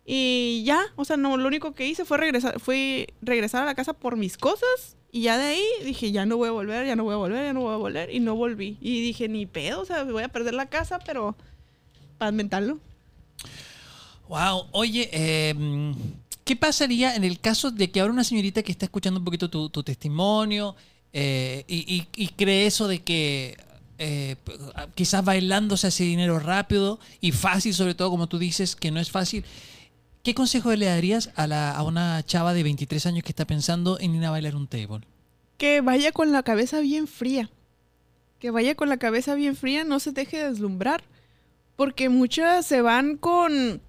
Y 0.05 0.63
ya, 0.67 0.81
o 0.97 1.05
sea, 1.05 1.17
no, 1.17 1.37
lo 1.37 1.47
único 1.47 1.75
que 1.75 1.87
hice 1.87 2.05
fue 2.05 2.19
regresar, 2.19 2.59
fue 2.61 3.09
regresar 3.23 3.63
a 3.63 3.67
la 3.67 3.75
casa 3.75 3.93
por 3.93 4.17
mis 4.17 4.37
cosas 4.37 4.97
y 5.13 5.23
ya 5.23 5.37
de 5.39 5.45
ahí 5.45 5.65
dije, 5.85 6.11
ya 6.11 6.25
no 6.27 6.39
voy 6.39 6.49
a 6.49 6.53
volver, 6.53 6.87
ya 6.87 6.97
no 6.97 7.05
voy 7.05 7.13
a 7.13 7.19
volver, 7.19 7.45
ya 7.45 7.53
no 7.53 7.61
voy 7.61 7.75
a 7.75 7.77
volver 7.77 8.11
y 8.15 8.19
no 8.19 8.35
volví. 8.35 8.79
Y 8.81 9.03
dije, 9.03 9.29
ni 9.29 9.45
pedo, 9.47 9.83
o 9.83 9.85
sea, 9.85 10.05
voy 10.05 10.23
a 10.23 10.29
perder 10.29 10.55
la 10.55 10.67
casa, 10.67 10.99
pero 11.05 11.37
para 12.19 12.33
mentarlo. 12.33 12.79
Wow, 14.29 14.69
oye, 14.73 15.11
eh, 15.13 15.55
¿qué 16.45 16.57
pasaría 16.57 17.15
en 17.15 17.25
el 17.25 17.39
caso 17.41 17.71
de 17.71 17.91
que 17.91 18.01
ahora 18.01 18.13
una 18.15 18.25
señorita 18.25 18.63
que 18.63 18.73
está 18.73 18.87
escuchando 18.87 19.21
un 19.21 19.25
poquito 19.25 19.51
tu, 19.51 19.83
testimonio 19.83 20.75
eh, 21.13 21.65
y, 21.69 22.07
y- 22.17 22.29
cree 22.29 22.67
eso 22.67 22.89
de 22.89 23.03
que 23.03 23.59
eh, 23.99 24.37
quizás 24.95 25.23
bailando 25.23 25.77
se 25.77 25.89
hace 25.89 26.05
dinero 26.05 26.39
rápido 26.39 26.99
y 27.21 27.33
fácil, 27.33 27.75
sobre 27.75 27.95
todo 27.95 28.09
como 28.09 28.29
tú 28.29 28.39
dices, 28.39 28.75
que 28.77 28.91
no 28.91 28.99
es 28.99 29.11
fácil. 29.11 29.45
¿Qué 30.23 30.35
consejo 30.35 30.73
le 30.77 30.87
darías 30.87 31.31
a, 31.35 31.83
una 31.83 32.23
chava 32.25 32.55
de 32.55 32.63
23 32.63 33.07
años 33.07 33.25
que 33.25 33.33
está 33.33 33.45
pensando 33.45 33.99
en 33.99 34.15
ir 34.15 34.25
a 34.25 34.31
bailar 34.31 34.55
un 34.55 34.69
table? 34.69 35.01
Que 35.59 35.81
vaya 35.81 36.13
con 36.13 36.31
la 36.31 36.45
cabeza 36.45 36.79
bien 36.79 37.09
fría. 37.09 37.51
Que 38.39 38.53
vaya 38.53 38.77
con 38.77 38.89
la 38.89 38.99
cabeza 38.99 39.35
bien 39.35 39.57
fría, 39.57 39.83
no 39.83 39.99
se 39.99 40.13
deje 40.13 40.45
deslumbrar. 40.45 41.03
Porque 41.75 42.09
muchas 42.09 42.67
se 42.67 42.83
van 42.83 43.17
con. 43.17 43.81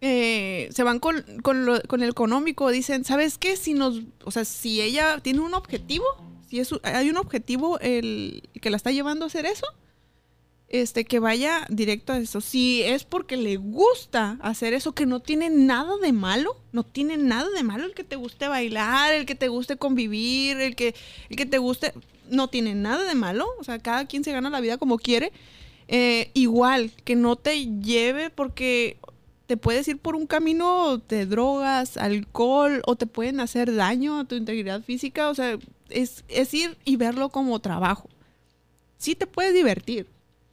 eh, 0.00 0.70
se 0.72 0.82
van 0.84 1.00
con, 1.00 1.16
el 1.18 2.08
económico. 2.08 2.70
Dicen, 2.70 3.04
¿sabes 3.04 3.36
qué? 3.36 3.56
Si 3.56 3.74
nos. 3.74 4.00
O 4.24 4.30
sea, 4.30 4.46
si 4.46 4.80
ella 4.80 5.18
tiene 5.20 5.40
un 5.40 5.52
objetivo, 5.52 6.06
si 6.48 6.62
hay 6.82 7.10
un 7.10 7.18
objetivo 7.18 7.78
el 7.80 8.48
que 8.62 8.70
la 8.70 8.78
está 8.78 8.90
llevando 8.90 9.26
a 9.26 9.28
hacer 9.28 9.44
eso, 9.44 9.66
este, 10.68 11.04
que 11.04 11.18
vaya 11.18 11.66
directo 11.70 12.12
a 12.12 12.18
eso. 12.18 12.40
Si 12.40 12.82
es 12.82 13.04
porque 13.04 13.36
le 13.36 13.56
gusta 13.56 14.38
hacer 14.40 14.74
eso, 14.74 14.92
que 14.92 15.06
no 15.06 15.20
tiene 15.20 15.48
nada 15.50 15.96
de 15.98 16.12
malo, 16.12 16.56
no 16.72 16.84
tiene 16.84 17.16
nada 17.16 17.48
de 17.50 17.62
malo 17.62 17.84
el 17.84 17.94
que 17.94 18.04
te 18.04 18.16
guste 18.16 18.48
bailar, 18.48 19.14
el 19.14 19.26
que 19.26 19.34
te 19.34 19.48
guste 19.48 19.76
convivir, 19.76 20.60
el 20.60 20.76
que, 20.76 20.94
el 21.30 21.36
que 21.36 21.46
te 21.46 21.58
guste, 21.58 21.94
no 22.30 22.48
tiene 22.48 22.74
nada 22.74 23.04
de 23.04 23.14
malo. 23.14 23.46
O 23.58 23.64
sea, 23.64 23.78
cada 23.78 24.06
quien 24.06 24.24
se 24.24 24.32
gana 24.32 24.50
la 24.50 24.60
vida 24.60 24.76
como 24.76 24.98
quiere. 24.98 25.32
Eh, 25.88 26.30
igual, 26.34 26.92
que 27.04 27.16
no 27.16 27.36
te 27.36 27.66
lleve 27.80 28.28
porque 28.28 28.98
te 29.46 29.56
puedes 29.56 29.88
ir 29.88 29.96
por 29.96 30.16
un 30.16 30.26
camino 30.26 30.98
de 31.08 31.24
drogas, 31.24 31.96
alcohol, 31.96 32.82
o 32.84 32.96
te 32.96 33.06
pueden 33.06 33.40
hacer 33.40 33.74
daño 33.74 34.20
a 34.20 34.24
tu 34.26 34.34
integridad 34.34 34.82
física. 34.82 35.30
O 35.30 35.34
sea, 35.34 35.58
es, 35.88 36.24
es 36.28 36.52
ir 36.52 36.76
y 36.84 36.96
verlo 36.96 37.30
como 37.30 37.58
trabajo. 37.60 38.10
Sí 38.98 39.14
te 39.14 39.26
puedes 39.26 39.54
divertir, 39.54 40.06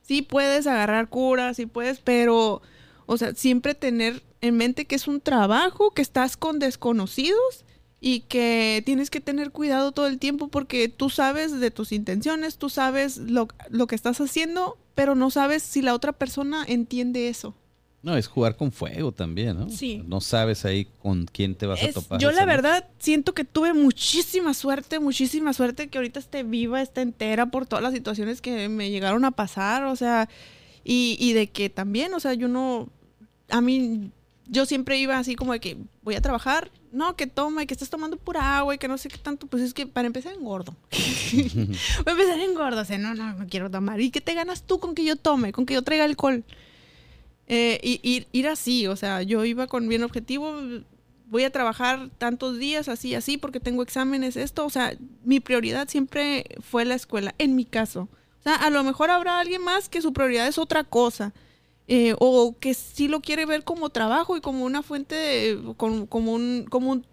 sí 0.07 0.21
puedes 0.21 0.67
agarrar 0.67 1.09
curas, 1.09 1.57
sí 1.57 1.65
puedes, 1.65 1.99
pero, 1.99 2.61
o 3.05 3.17
sea, 3.17 3.33
siempre 3.33 3.75
tener 3.75 4.23
en 4.41 4.57
mente 4.57 4.85
que 4.85 4.95
es 4.95 5.07
un 5.07 5.21
trabajo, 5.21 5.91
que 5.91 6.01
estás 6.01 6.37
con 6.37 6.59
desconocidos 6.59 7.65
y 7.99 8.21
que 8.21 8.83
tienes 8.85 9.09
que 9.09 9.21
tener 9.21 9.51
cuidado 9.51 9.91
todo 9.91 10.07
el 10.07 10.19
tiempo 10.19 10.47
porque 10.47 10.89
tú 10.89 11.09
sabes 11.09 11.59
de 11.59 11.71
tus 11.71 11.91
intenciones, 11.91 12.57
tú 12.57 12.69
sabes 12.69 13.17
lo, 13.17 13.47
lo 13.69 13.87
que 13.87 13.95
estás 13.95 14.21
haciendo, 14.21 14.77
pero 14.93 15.15
no 15.15 15.31
sabes 15.31 15.63
si 15.63 15.81
la 15.81 15.95
otra 15.95 16.13
persona 16.13 16.63
entiende 16.67 17.29
eso. 17.29 17.55
No, 18.05 18.15
es 18.15 18.27
jugar 18.27 18.55
con 18.55 18.71
fuego 18.71 19.11
también, 19.11 19.57
¿no? 19.57 19.67
Sí. 19.67 20.03
No 20.05 20.21
sabes 20.21 20.63
ahí 20.63 20.85
con 21.01 21.25
quién 21.25 21.55
te 21.55 21.65
vas 21.65 21.81
a 21.81 21.91
topar. 21.91 22.19
yo 22.19 22.31
la 22.31 22.45
verdad 22.45 22.87
siento 22.99 23.33
que 23.33 23.45
tuve 23.45 23.73
muchísima 23.73 24.53
suerte, 24.53 24.99
muchísima 24.99 25.53
suerte 25.53 25.87
que 25.87 25.97
ahorita 25.97 26.19
esté 26.19 26.43
viva, 26.43 26.83
esté 26.83 27.01
entera 27.01 27.47
por 27.47 27.65
todas 27.65 27.81
las 27.81 27.93
situaciones 27.93 28.41
que 28.41 28.69
me 28.69 28.91
llegaron 28.91 29.25
a 29.25 29.31
pasar, 29.31 29.85
o 29.85 29.95
sea, 29.95 30.29
y, 30.83 31.17
y 31.19 31.33
de 31.33 31.47
que 31.47 31.71
también, 31.71 32.13
o 32.13 32.19
sea, 32.19 32.35
yo 32.35 32.47
no, 32.47 32.89
a 33.49 33.59
mí, 33.59 34.11
yo 34.45 34.67
siempre 34.67 34.99
iba 34.99 35.17
así 35.17 35.33
como 35.33 35.53
de 35.53 35.59
que 35.59 35.75
voy 36.03 36.13
a 36.13 36.21
trabajar, 36.21 36.69
no, 36.91 37.15
que 37.15 37.25
toma 37.25 37.63
y 37.63 37.65
que 37.65 37.73
estás 37.73 37.89
tomando 37.89 38.17
pura 38.17 38.59
agua 38.59 38.75
y 38.75 38.77
que 38.77 38.87
no 38.87 38.99
sé 38.99 39.09
qué 39.09 39.17
tanto, 39.17 39.47
pues 39.47 39.63
es 39.63 39.73
que 39.73 39.87
para 39.87 40.05
empezar 40.05 40.33
engordo. 40.33 40.75
voy 41.33 41.75
a 42.05 42.11
empezar 42.11 42.39
engordo, 42.39 42.81
o 42.81 42.85
sea, 42.85 42.99
no, 42.99 43.15
no, 43.15 43.33
no 43.33 43.47
quiero 43.47 43.71
tomar. 43.71 43.99
¿Y 43.99 44.11
qué 44.11 44.21
te 44.21 44.35
ganas 44.35 44.61
tú 44.61 44.79
con 44.79 44.93
que 44.93 45.03
yo 45.03 45.15
tome, 45.15 45.51
con 45.51 45.65
que 45.65 45.73
yo 45.73 45.81
traiga 45.81 46.03
alcohol? 46.03 46.43
Eh, 47.47 47.79
y 47.83 47.99
ir, 48.03 48.27
ir 48.31 48.47
así, 48.47 48.87
o 48.87 48.95
sea, 48.95 49.21
yo 49.21 49.45
iba 49.45 49.67
con 49.67 49.87
bien 49.87 50.03
objetivo, 50.03 50.51
voy 51.29 51.43
a 51.43 51.51
trabajar 51.51 52.09
tantos 52.17 52.57
días 52.57 52.87
así, 52.87 53.13
así, 53.13 53.37
porque 53.37 53.59
tengo 53.59 53.83
exámenes, 53.83 54.35
esto, 54.35 54.65
o 54.65 54.69
sea, 54.69 54.95
mi 55.23 55.39
prioridad 55.39 55.87
siempre 55.87 56.45
fue 56.61 56.85
la 56.85 56.95
escuela, 56.95 57.35
en 57.37 57.55
mi 57.55 57.65
caso. 57.65 58.07
O 58.39 58.43
sea, 58.43 58.55
a 58.55 58.69
lo 58.69 58.83
mejor 58.83 59.09
habrá 59.11 59.39
alguien 59.39 59.61
más 59.63 59.89
que 59.89 60.01
su 60.01 60.11
prioridad 60.13 60.47
es 60.47 60.57
otra 60.57 60.83
cosa, 60.83 61.33
eh, 61.87 62.15
o 62.19 62.55
que 62.59 62.73
sí 62.73 63.07
lo 63.07 63.21
quiere 63.21 63.45
ver 63.45 63.63
como 63.63 63.89
trabajo 63.89 64.35
y 64.37 64.41
como 64.41 64.65
una 64.65 64.81
fuente, 64.81 65.13
de- 65.15 65.73
como, 65.77 66.07
como 66.07 66.33
un, 66.33 66.65
como 66.69 66.91
un, 66.91 67.05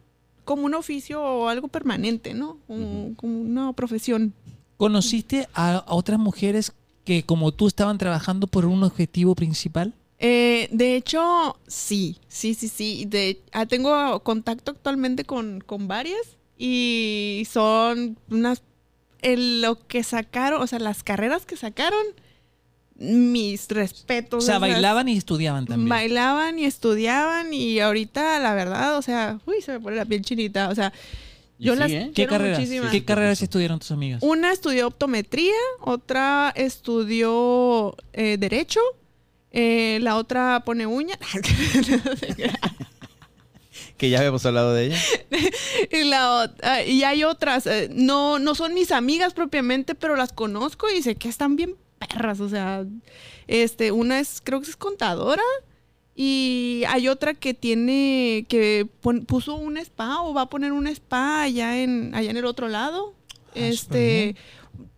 como 0.44 0.64
un 0.64 0.74
oficio 0.74 1.22
o 1.22 1.48
algo 1.48 1.68
permanente, 1.68 2.32
¿no? 2.32 2.56
Como, 2.66 3.14
como 3.16 3.38
una 3.40 3.72
profesión. 3.74 4.32
¿Conociste 4.78 5.46
a, 5.54 5.76
a 5.76 5.94
otras 5.94 6.18
mujeres 6.18 6.72
que 7.04 7.22
como 7.22 7.52
tú 7.52 7.66
estaban 7.66 7.98
trabajando 7.98 8.46
por 8.46 8.64
un 8.64 8.82
objetivo 8.82 9.34
principal? 9.34 9.92
Eh, 10.24 10.68
de 10.70 10.94
hecho, 10.94 11.58
sí, 11.66 12.16
sí, 12.28 12.54
sí, 12.54 12.68
sí. 12.68 13.04
De, 13.08 13.40
ah, 13.52 13.66
tengo 13.66 14.20
contacto 14.22 14.70
actualmente 14.70 15.24
con, 15.24 15.60
con 15.60 15.88
varias 15.88 16.38
y 16.56 17.46
son 17.50 18.16
unas, 18.30 18.62
en 19.20 19.60
lo 19.62 19.84
que 19.88 20.04
sacaron, 20.04 20.62
o 20.62 20.66
sea, 20.68 20.78
las 20.78 21.02
carreras 21.02 21.44
que 21.44 21.56
sacaron, 21.56 22.04
mis 22.94 23.66
respetos. 23.68 24.44
O 24.44 24.46
sea, 24.46 24.56
esas- 24.56 24.60
bailaban 24.60 25.08
y 25.08 25.16
estudiaban 25.16 25.66
también. 25.66 25.88
Bailaban 25.88 26.56
y 26.58 26.66
estudiaban 26.66 27.52
y 27.52 27.80
ahorita, 27.80 28.38
la 28.38 28.54
verdad, 28.54 28.96
o 28.96 29.02
sea, 29.02 29.40
uy, 29.44 29.60
se 29.60 29.72
me 29.72 29.80
pone 29.80 29.96
la 29.96 30.04
piel 30.04 30.22
chinita, 30.22 30.68
o 30.68 30.74
sea, 30.76 30.92
yo 31.58 31.72
sí, 31.74 31.78
las 31.80 31.90
¿eh? 31.90 32.02
¿Qué 32.08 32.12
quiero 32.26 32.30
carreras? 32.30 32.68
¿Qué 32.92 33.04
carreras 33.04 33.42
estudiaron 33.42 33.78
tus 33.80 33.90
amigas? 33.90 34.22
Una 34.22 34.52
estudió 34.52 34.86
optometría, 34.86 35.54
otra 35.80 36.52
estudió 36.54 37.96
eh, 38.12 38.36
derecho, 38.38 38.80
eh, 39.52 39.98
la 40.02 40.16
otra 40.16 40.62
pone 40.64 40.86
uña. 40.86 41.18
Que 43.96 44.10
ya 44.10 44.18
habíamos 44.18 44.44
hablado 44.46 44.74
de 44.74 44.86
ella. 44.86 44.98
y, 45.92 46.04
la, 46.04 46.52
ah, 46.62 46.82
y 46.82 47.04
hay 47.04 47.22
otras, 47.24 47.66
eh, 47.66 47.88
no, 47.92 48.38
no 48.40 48.54
son 48.56 48.74
mis 48.74 48.90
amigas 48.90 49.32
propiamente, 49.32 49.94
pero 49.94 50.16
las 50.16 50.32
conozco 50.32 50.90
y 50.90 51.02
sé 51.02 51.14
que 51.14 51.28
están 51.28 51.54
bien 51.54 51.76
perras. 51.98 52.40
O 52.40 52.48
sea, 52.48 52.84
este, 53.46 53.92
una 53.92 54.18
es, 54.18 54.40
creo 54.42 54.60
que 54.60 54.70
es 54.70 54.76
contadora. 54.76 55.42
Y 56.16 56.82
hay 56.88 57.08
otra 57.08 57.32
que 57.34 57.54
tiene, 57.54 58.44
que 58.48 58.86
pon- 59.00 59.24
puso 59.24 59.54
un 59.54 59.76
spa 59.78 60.20
o 60.22 60.34
va 60.34 60.42
a 60.42 60.50
poner 60.50 60.72
un 60.72 60.86
spa 60.88 61.42
allá 61.42 61.80
en, 61.80 62.12
allá 62.14 62.30
en 62.30 62.36
el 62.36 62.44
otro 62.44 62.68
lado. 62.68 63.14
Ah, 63.48 63.50
este, 63.54 64.34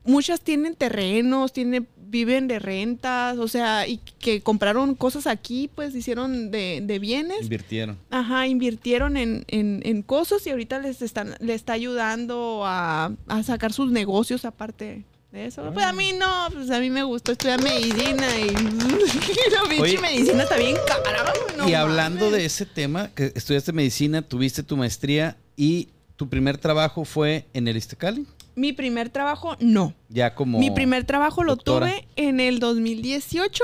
muchas 0.04 0.40
tienen 0.40 0.74
terrenos, 0.76 1.52
tienen, 1.52 1.86
viven 2.14 2.46
de 2.46 2.60
rentas, 2.60 3.38
o 3.38 3.48
sea, 3.48 3.88
y 3.88 3.98
que 4.20 4.40
compraron 4.40 4.94
cosas 4.94 5.26
aquí, 5.26 5.68
pues 5.74 5.96
hicieron 5.96 6.52
de, 6.52 6.80
de 6.80 6.98
bienes. 7.00 7.42
Invirtieron. 7.42 7.98
Ajá, 8.08 8.46
invirtieron 8.46 9.16
en, 9.16 9.44
en, 9.48 9.82
en 9.84 10.02
cosas 10.02 10.46
y 10.46 10.50
ahorita 10.50 10.78
les 10.78 11.02
están, 11.02 11.34
le 11.40 11.54
está 11.54 11.72
ayudando 11.72 12.62
a, 12.64 13.10
a 13.26 13.42
sacar 13.42 13.72
sus 13.72 13.90
negocios 13.90 14.44
aparte 14.44 15.02
de 15.32 15.46
eso. 15.46 15.68
Pues 15.74 15.84
a 15.84 15.92
mí 15.92 16.12
no, 16.12 16.50
pues 16.52 16.70
a 16.70 16.78
mí 16.78 16.88
me 16.88 17.02
gustó 17.02 17.32
estudiar 17.32 17.60
medicina 17.60 18.28
y 18.38 18.50
la 19.50 19.68
pinche 19.68 19.98
medicina 20.00 20.44
está 20.44 20.56
bien 20.56 20.76
cara. 20.86 21.24
no 21.58 21.68
y 21.68 21.74
hablando 21.74 22.26
mames. 22.26 22.38
de 22.38 22.44
ese 22.44 22.64
tema, 22.64 23.10
que 23.12 23.32
estudiaste 23.34 23.72
medicina, 23.72 24.22
tuviste 24.22 24.62
tu 24.62 24.76
maestría 24.76 25.36
y 25.56 25.88
tu 26.14 26.28
primer 26.28 26.58
trabajo 26.58 27.04
fue 27.04 27.46
en 27.54 27.66
el 27.66 27.76
Iztacali. 27.76 28.24
Mi 28.56 28.72
primer 28.72 29.10
trabajo, 29.10 29.56
no. 29.60 29.94
Ya 30.08 30.34
como. 30.34 30.58
Mi 30.58 30.70
primer 30.70 31.04
trabajo 31.04 31.42
lo 31.44 31.56
tuve 31.56 32.06
en 32.16 32.40
el 32.40 32.58
2018. 32.60 33.62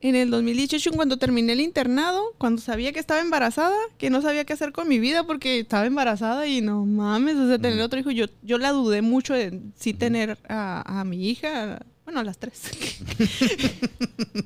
En 0.00 0.14
el 0.16 0.30
2018, 0.30 0.92
cuando 0.92 1.16
terminé 1.16 1.54
el 1.54 1.60
internado, 1.62 2.34
cuando 2.36 2.60
sabía 2.60 2.92
que 2.92 3.00
estaba 3.00 3.22
embarazada, 3.22 3.74
que 3.96 4.10
no 4.10 4.20
sabía 4.20 4.44
qué 4.44 4.52
hacer 4.52 4.72
con 4.72 4.86
mi 4.86 4.98
vida 4.98 5.24
porque 5.24 5.60
estaba 5.60 5.86
embarazada 5.86 6.46
y 6.46 6.60
no 6.60 6.84
mames, 6.84 7.36
o 7.36 7.48
sea, 7.48 7.58
tener 7.58 7.80
otro 7.80 7.98
hijo, 7.98 8.10
yo, 8.10 8.26
yo 8.42 8.58
la 8.58 8.72
dudé 8.72 9.00
mucho 9.00 9.32
de 9.32 9.60
sí 9.76 9.94
tener 9.94 10.36
a, 10.46 11.00
a 11.00 11.04
mi 11.04 11.30
hija, 11.30 11.80
bueno, 12.04 12.20
a 12.20 12.24
las 12.24 12.36
tres. 12.36 12.60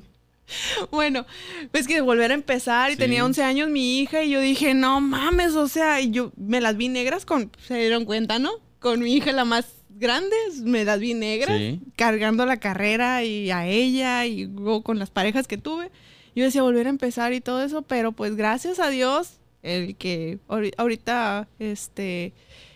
bueno, 0.91 1.25
pues 1.71 1.87
que 1.87 2.01
volver 2.01 2.31
a 2.31 2.35
empezar 2.35 2.89
y 2.91 2.93
Sí. 2.93 2.99
tenía 2.99 3.25
11 3.25 3.43
años 3.43 3.69
mi 3.69 3.99
hija 3.99 4.23
y 4.23 4.29
yo 4.31 4.39
dije, 4.39 4.73
no 4.73 5.01
mames, 5.01 5.55
o 5.55 5.67
sea, 5.67 5.99
y 6.01 6.11
yo 6.11 6.31
me 6.37 6.61
las 6.61 6.77
vi 6.77 6.87
negras 6.89 7.25
con, 7.25 7.51
se 7.67 7.75
dieron 7.77 8.05
cuenta, 8.05 8.39
¿no? 8.39 8.51
Con 8.79 9.01
mi 9.01 9.13
hija 9.15 9.31
la 9.31 9.45
más 9.45 9.65
grande, 9.89 10.35
me 10.63 10.85
vi 10.97 11.13
negras 11.13 11.57
Sí. 11.57 11.79
cargando 11.95 12.45
la 12.45 12.57
carrera 12.57 13.23
y 13.23 13.51
a 13.51 13.67
ella 13.67 14.25
y 14.25 14.45
luego 14.45 14.81
con 14.83 14.97
las 14.99 15.09
parejas 15.09 15.47
que 15.47 15.57
tuve. 15.57 15.91
Yo 16.35 16.43
decía 16.45 16.61
volver 16.63 16.87
a 16.87 16.91
empezar 16.91 17.33
y 17.33 17.41
todo 17.41 17.63
eso, 17.63 17.81
pero 17.81 18.11
pues 18.13 18.35
gracias 18.35 18.79
a 18.79 18.89
Dios, 18.89 19.39
el 19.63 19.95
que 19.97 20.39
ahori- 20.47 20.73
ahorita, 20.77 21.49
este, 21.59 22.31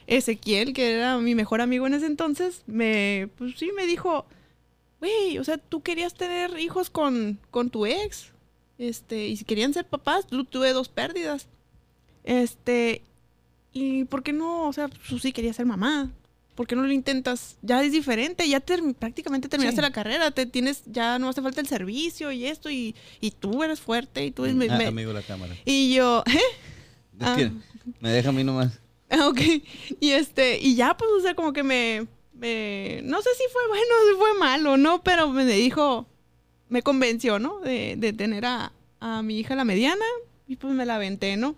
Ezequiel, 0.07 0.73
que 0.73 0.91
era 0.91 1.17
mi 1.19 1.33
mejor 1.35 1.61
amigo 1.61 1.87
en 1.87 1.93
ese 1.93 2.07
entonces, 2.07 2.63
me, 2.67 3.29
pues 3.37 3.53
sí, 3.57 3.71
me 3.73 3.85
dijo, 3.85 4.25
güey, 4.99 5.37
o 5.37 5.43
sea, 5.45 5.57
tú 5.57 5.81
querías 5.81 6.13
tener 6.13 6.59
hijos 6.59 6.89
con, 6.89 7.39
con 7.51 7.69
tu 7.69 7.85
ex, 7.85 8.31
este, 8.77 9.27
y 9.27 9.37
si 9.37 9.45
querían 9.45 9.73
ser 9.73 9.85
papás, 9.85 10.27
tuve 10.27 10.73
dos 10.73 10.89
pérdidas, 10.89 11.47
este, 12.25 13.01
y 13.73 14.05
¿por 14.05 14.23
qué 14.23 14.31
no? 14.33 14.67
O 14.67 14.73
sea, 14.73 14.87
tú 14.87 15.19
sí 15.19 15.31
querías 15.31 15.55
ser 15.55 15.65
mamá. 15.65 16.09
¿Por 16.55 16.67
qué 16.67 16.75
no 16.75 16.83
lo 16.83 16.91
intentas? 16.91 17.57
Ya 17.63 17.83
es 17.83 17.91
diferente, 17.91 18.47
ya 18.47 18.59
ter- 18.59 18.83
prácticamente 18.99 19.49
terminaste 19.49 19.77
Sí. 19.77 19.81
la 19.81 19.91
carrera, 19.91 20.29
te 20.29 20.45
tienes, 20.45 20.83
ya 20.85 21.17
no 21.17 21.27
hace 21.29 21.41
falta 21.41 21.59
el 21.61 21.67
servicio 21.67 22.31
y 22.31 22.45
esto, 22.45 22.69
y, 22.69 22.93
y 23.19 23.31
tú 23.31 23.63
eres 23.63 23.79
fuerte, 23.81 24.23
y 24.23 24.29
tú 24.29 24.43
eres... 24.45 24.55
Mm, 24.55 24.59
me- 24.59 24.69
ah, 24.69 24.77
me- 24.77 24.85
amigo 24.85 25.09
de 25.13 25.15
la 25.19 25.25
cámara. 25.25 25.55
y 25.65 25.95
yo, 25.95 26.23
¿eh? 26.27 26.39
Ah. 27.19 27.35
me 27.99 28.11
deja 28.11 28.29
a 28.29 28.31
mí 28.31 28.43
nomás. 28.43 28.79
Ok. 29.27 29.39
Y 29.99 30.09
este, 30.11 30.59
y 30.59 30.75
ya, 30.75 30.95
pues, 30.97 31.09
o 31.17 31.21
sea, 31.21 31.33
como 31.35 31.53
que 31.53 31.63
me, 31.63 32.05
me- 32.33 33.01
no 33.03 33.21
sé 33.21 33.29
si 33.37 33.43
fue 33.51 33.67
bueno 33.67 33.83
o 34.03 34.11
si 34.11 34.17
fue 34.19 34.39
malo, 34.39 34.77
¿no? 34.77 35.01
Pero 35.03 35.29
me 35.29 35.45
dijo, 35.45 36.07
me 36.69 36.81
convenció, 36.83 37.39
¿no? 37.39 37.59
De, 37.61 37.95
de 37.97 38.13
tener 38.13 38.45
a, 38.45 38.71
a 38.99 39.21
mi 39.23 39.39
hija 39.39 39.55
la 39.55 39.65
mediana 39.65 40.05
y 40.47 40.55
pues 40.55 40.73
me 40.73 40.85
la 40.85 40.95
aventé, 40.95 41.35
¿no? 41.37 41.55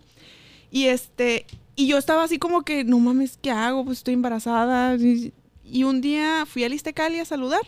Y 0.75 0.87
este, 0.87 1.45
y 1.77 1.87
yo 1.87 1.97
estaba 1.97 2.23
así 2.25 2.37
como 2.37 2.63
que, 2.63 2.83
no 2.83 2.99
mames, 2.99 3.39
¿qué 3.41 3.49
hago? 3.49 3.85
Pues 3.85 3.99
estoy 3.99 4.13
embarazada. 4.13 4.95
Y, 4.97 5.31
y 5.63 5.85
un 5.85 6.01
día 6.01 6.45
fui 6.45 6.65
al 6.65 6.73
Istecali 6.73 7.17
a 7.19 7.23
saludar. 7.25 7.61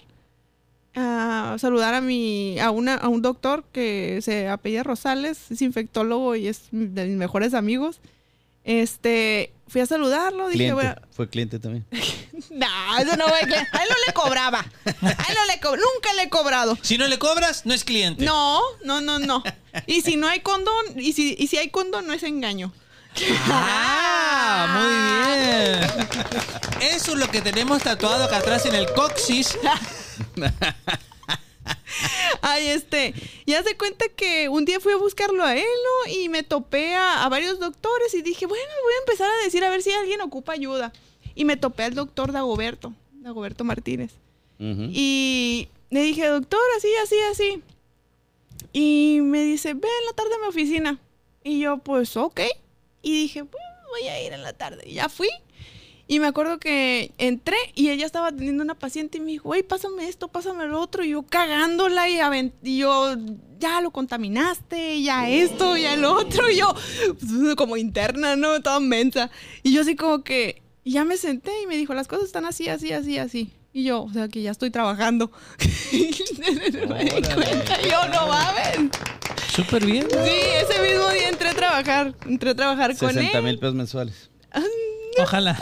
A 0.93 1.55
saludar 1.57 1.93
a 1.93 2.01
mi, 2.01 2.59
a 2.59 2.69
una, 2.69 2.95
a 2.95 3.07
un 3.07 3.21
doctor 3.21 3.63
que 3.71 4.19
se 4.21 4.49
apellida 4.49 4.83
Rosales, 4.83 5.49
es 5.51 5.61
infectólogo 5.61 6.35
y 6.35 6.47
es 6.49 6.63
de 6.71 7.05
mis 7.05 7.15
mejores 7.15 7.53
amigos. 7.53 8.01
Este, 8.65 9.53
fui 9.69 9.79
a 9.79 9.85
saludarlo, 9.85 10.47
dije, 10.47 10.55
Cliente. 10.57 10.73
bueno, 10.73 10.95
Fue 11.11 11.29
cliente 11.29 11.59
también. 11.59 11.85
no, 12.51 12.97
eso 12.99 13.15
no 13.15 13.27
fue 13.29 13.39
cliente. 13.41 13.69
A 13.71 13.83
él 13.83 13.89
no 13.89 13.95
le 14.05 14.13
cobraba. 14.13 14.59
A 14.59 14.89
él 15.29 15.35
no 15.37 15.45
le 15.53 15.59
co- 15.61 15.77
nunca 15.77 16.13
le 16.17 16.23
he 16.23 16.29
cobrado. 16.29 16.77
Si 16.81 16.97
no 16.97 17.07
le 17.07 17.17
cobras, 17.19 17.65
no 17.65 17.73
es 17.73 17.85
cliente. 17.85 18.25
No, 18.25 18.59
no, 18.83 18.99
no, 18.99 19.19
no. 19.19 19.43
Y 19.85 20.01
si 20.01 20.17
no 20.17 20.27
hay 20.27 20.41
condón, 20.41 20.99
y 20.99 21.13
si, 21.13 21.35
y 21.39 21.47
si 21.47 21.57
hay 21.57 21.69
condón, 21.69 22.05
no 22.07 22.11
es 22.13 22.23
engaño. 22.23 22.73
Ah, 23.49 24.77
muy 24.77 24.93
bien. 26.79 26.91
Eso 26.93 27.13
es 27.13 27.17
lo 27.17 27.27
que 27.29 27.41
tenemos 27.41 27.81
tatuado 27.83 28.25
acá 28.25 28.37
atrás 28.37 28.65
en 28.65 28.75
el 28.75 28.91
coxis. 28.93 29.57
Ay, 32.41 32.67
este, 32.67 33.13
ya 33.45 33.63
se 33.63 33.75
cuenta 33.75 34.05
que 34.09 34.49
un 34.49 34.65
día 34.65 34.79
fui 34.79 34.93
a 34.93 34.97
buscarlo 34.97 35.43
a 35.43 35.55
él, 35.55 35.63
¿no? 35.63 36.11
Y 36.13 36.29
me 36.29 36.43
topé 36.43 36.95
a, 36.95 37.25
a 37.25 37.29
varios 37.29 37.59
doctores 37.59 38.13
y 38.13 38.21
dije, 38.21 38.45
bueno, 38.45 38.63
voy 38.83 38.93
a 38.93 38.99
empezar 38.99 39.29
a 39.29 39.43
decir 39.43 39.63
a 39.63 39.69
ver 39.69 39.81
si 39.81 39.91
alguien 39.91 40.21
ocupa 40.21 40.53
ayuda. 40.53 40.93
Y 41.35 41.45
me 41.45 41.57
topé 41.57 41.83
al 41.83 41.93
doctor 41.93 42.31
Dagoberto, 42.31 42.93
Dagoberto 43.13 43.63
Martínez. 43.63 44.11
Y 44.59 45.69
le 45.91 46.01
dije, 46.01 46.25
doctor, 46.27 46.59
así, 46.77 46.89
así, 47.03 47.15
así. 47.31 47.63
Y 48.73 49.19
me 49.21 49.43
dice, 49.43 49.73
ve 49.73 49.87
en 49.87 50.05
la 50.05 50.13
tarde 50.13 50.33
a 50.35 50.39
mi 50.39 50.47
oficina. 50.47 50.99
Y 51.43 51.59
yo, 51.59 51.77
pues, 51.77 52.17
ok. 52.17 52.41
Y 53.07 53.13
dije, 53.13 53.45
"Pues, 53.45 53.63
voy 53.89 54.07
a 54.09 54.21
ir 54.21 54.33
en 54.33 54.43
la 54.43 54.53
tarde. 54.53 54.83
Y 54.85 54.95
ya 54.95 55.09
fui. 55.09 55.29
Y 56.09 56.19
me 56.19 56.27
acuerdo 56.27 56.57
que 56.57 57.11
entré 57.17 57.57
y 57.75 57.89
ella 57.89 58.05
estaba 58.05 58.27
atendiendo 58.27 58.63
a 58.63 58.65
una 58.65 58.79
paciente 58.79 59.17
y 59.17 59.21
me 59.21 59.31
dijo, 59.31 59.53
hey, 59.53 59.63
pásame 59.63 60.07
esto, 60.07 60.29
pásame 60.29 60.65
lo 60.65 60.79
otro. 60.79 61.03
Y 61.03 61.09
yo 61.09 61.23
cagándola 61.23 62.07
y, 62.09 62.17
y 62.63 62.77
yo, 62.77 63.15
ya 63.59 63.81
lo 63.81 63.91
contaminaste, 63.91 65.01
ya 65.01 65.29
esto, 65.29 65.75
ya 65.75 65.93
el 65.93 66.05
otro. 66.05 66.49
Y 66.49 66.57
yo, 66.57 66.73
pues, 67.19 67.55
como 67.57 67.75
interna, 67.75 68.37
¿no? 68.37 68.61
Toda 68.61 68.79
mensa. 68.79 69.29
Y 69.63 69.73
yo 69.73 69.81
así 69.81 69.97
como 69.97 70.23
que, 70.23 70.61
ya 70.85 71.03
me 71.03 71.17
senté 71.17 71.51
y 71.61 71.67
me 71.67 71.75
dijo, 71.75 71.93
las 71.93 72.07
cosas 72.07 72.25
están 72.25 72.45
así, 72.45 72.69
así, 72.69 72.93
así, 72.93 73.17
así. 73.17 73.51
Y 73.77 73.83
yo, 73.83 74.01
o 74.01 74.11
sea, 74.11 74.27
que 74.27 74.41
ya 74.41 74.49
estoy 74.49 74.71
trabajando. 74.71 75.31
me 75.91 77.03
di 77.05 77.11
cuenta, 77.11 77.79
y 77.79 77.91
yo, 77.91 78.07
no 78.07 78.27
mames. 78.27 78.89
Súper 79.55 79.85
bien. 79.85 80.07
Sí, 80.09 80.17
ese 80.63 80.81
mismo 80.81 81.07
día 81.09 81.29
entré 81.29 81.49
a 81.49 81.53
trabajar, 81.53 82.15
entré 82.25 82.49
a 82.49 82.55
trabajar 82.55 82.97
con 82.97 83.13
60 83.13 83.37
él. 83.37 83.43
mil 83.43 83.59
pesos 83.59 83.75
mensuales. 83.75 84.31
Ojalá. 85.21 85.59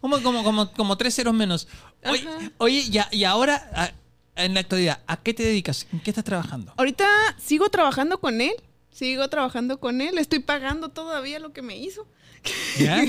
como, 0.00 0.22
como, 0.22 0.44
como, 0.44 0.72
como 0.72 0.96
tres 0.96 1.16
ceros 1.16 1.34
menos. 1.34 1.66
Oye, 2.04 2.28
oye 2.58 2.84
y, 3.10 3.16
y 3.18 3.24
ahora, 3.24 3.68
a- 3.74 3.90
en 4.40 4.54
la 4.54 4.60
actualidad, 4.60 5.00
¿a 5.08 5.16
qué 5.16 5.34
te 5.34 5.42
dedicas? 5.42 5.88
¿En 5.92 5.98
qué 5.98 6.10
estás 6.12 6.22
trabajando? 6.22 6.74
Ahorita 6.76 7.08
sigo 7.44 7.70
trabajando 7.70 8.20
con 8.20 8.40
él. 8.40 8.54
Sigo 8.92 9.26
trabajando 9.28 9.80
con 9.80 10.00
él. 10.00 10.16
Estoy 10.18 10.38
pagando 10.38 10.90
todavía 10.90 11.40
lo 11.40 11.52
que 11.52 11.62
me 11.62 11.76
hizo. 11.76 12.06
¿Ya? 12.78 13.02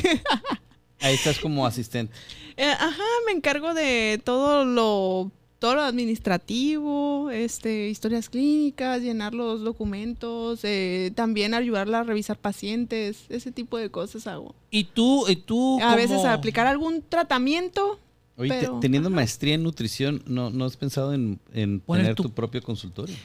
Ahí 1.02 1.14
estás 1.14 1.38
como 1.38 1.68
asistente. 1.68 2.12
Eh, 2.58 2.64
ajá, 2.72 3.04
me 3.26 3.34
encargo 3.34 3.74
de 3.74 4.22
todo 4.24 4.66
lo 4.66 5.32
todo 5.60 5.76
lo 5.76 5.82
administrativo, 5.82 7.32
este, 7.32 7.90
historias 7.90 8.30
clínicas, 8.30 9.02
llenar 9.02 9.34
los 9.34 9.62
documentos, 9.62 10.60
eh, 10.64 11.12
también 11.16 11.54
ayudarla 11.54 12.00
a 12.02 12.04
revisar 12.04 12.38
pacientes, 12.38 13.26
ese 13.30 13.52
tipo 13.52 13.78
de 13.78 13.90
cosas 13.90 14.28
hago. 14.28 14.54
¿Y 14.70 14.84
tú, 14.84 15.26
y 15.28 15.36
tú 15.38 15.80
A 15.82 15.96
veces 15.96 16.24
a 16.24 16.34
aplicar 16.34 16.68
algún 16.68 17.02
tratamiento. 17.02 18.00
Oye, 18.38 18.50
te- 18.50 18.70
teniendo 18.82 19.10
maestría 19.10 19.56
en 19.56 19.64
nutrición, 19.64 20.22
¿no, 20.28 20.50
no 20.50 20.66
has 20.66 20.76
pensado 20.78 21.14
en, 21.14 21.40
en 21.54 21.80
Poner 21.80 22.04
tener 22.04 22.16
tu- 22.16 22.24
tu... 22.24 22.30
propio 22.32 22.62
consultorio? 22.62 23.16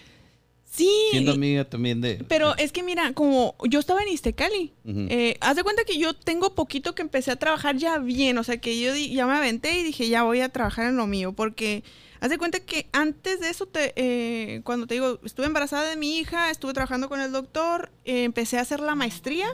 Sí. 0.70 0.88
Siendo 1.10 1.32
amiga 1.32 1.64
también 1.64 2.00
de... 2.00 2.24
Pero 2.28 2.56
es 2.56 2.70
que 2.70 2.84
mira, 2.84 3.12
como 3.12 3.56
yo 3.68 3.80
estaba 3.80 4.02
en 4.02 4.08
Iztecali, 4.08 4.72
Ujú. 4.84 5.06
eh, 5.10 5.36
haz 5.40 5.56
de 5.56 5.64
cuenta 5.64 5.82
que 5.84 5.98
yo 5.98 6.14
tengo 6.14 6.54
poquito 6.54 6.94
que 6.94 7.02
empecé 7.02 7.32
a 7.32 7.36
trabajar 7.36 7.76
ya 7.76 7.98
bien, 7.98 8.38
o 8.38 8.44
sea 8.44 8.58
que 8.58 8.78
yo 8.78 8.94
ya 8.94 9.26
me 9.26 9.34
aventé 9.34 9.80
y 9.80 9.82
dije 9.82 10.08
ya 10.08 10.22
voy 10.22 10.40
a 10.40 10.48
trabajar 10.48 10.86
en 10.86 10.96
lo 10.96 11.08
mío, 11.08 11.32
porque 11.32 11.82
haz 12.20 12.30
de 12.30 12.38
cuenta 12.38 12.60
que 12.60 12.86
antes 12.92 13.40
de 13.40 13.50
eso, 13.50 13.66
te, 13.66 13.92
eh, 13.96 14.60
cuando 14.62 14.86
te 14.86 14.94
digo, 14.94 15.18
estuve 15.24 15.46
embarazada 15.46 15.90
de 15.90 15.96
mi 15.96 16.18
hija, 16.18 16.50
estuve 16.50 16.72
trabajando 16.72 17.08
con 17.08 17.20
el 17.20 17.32
doctor, 17.32 17.90
eh, 18.04 18.22
empecé 18.22 18.58
a 18.58 18.60
hacer 18.62 18.78
la 18.78 18.94
maestría, 18.94 19.48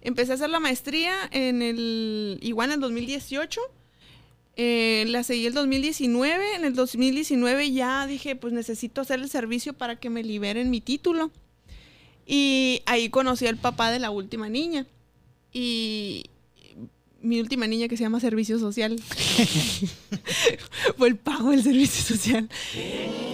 empecé 0.00 0.32
a 0.32 0.36
hacer 0.36 0.48
la 0.48 0.60
maestría 0.60 1.12
en 1.30 1.60
el, 1.60 2.38
igual 2.40 2.70
en 2.70 2.74
el 2.76 2.80
2018. 2.80 3.60
Eh, 4.60 5.04
la 5.06 5.22
seguí 5.22 5.46
el 5.46 5.54
2019. 5.54 6.56
En 6.56 6.64
el 6.64 6.74
2019 6.74 7.70
ya 7.70 8.06
dije, 8.08 8.34
pues 8.34 8.52
necesito 8.52 9.00
hacer 9.00 9.20
el 9.20 9.30
servicio 9.30 9.72
para 9.72 9.96
que 9.96 10.10
me 10.10 10.24
liberen 10.24 10.68
mi 10.68 10.80
título. 10.80 11.30
Y 12.26 12.82
ahí 12.84 13.08
conocí 13.08 13.46
al 13.46 13.56
papá 13.56 13.92
de 13.92 14.00
la 14.00 14.10
última 14.10 14.48
niña. 14.48 14.84
Y 15.52 16.24
mi 17.22 17.40
última 17.40 17.68
niña 17.68 17.86
que 17.86 17.96
se 17.96 18.02
llama 18.02 18.18
Servicio 18.18 18.58
Social. 18.58 19.00
Fue 20.98 21.08
el 21.08 21.16
pago 21.16 21.52
del 21.52 21.62
servicio 21.62 22.16
social. 22.16 22.48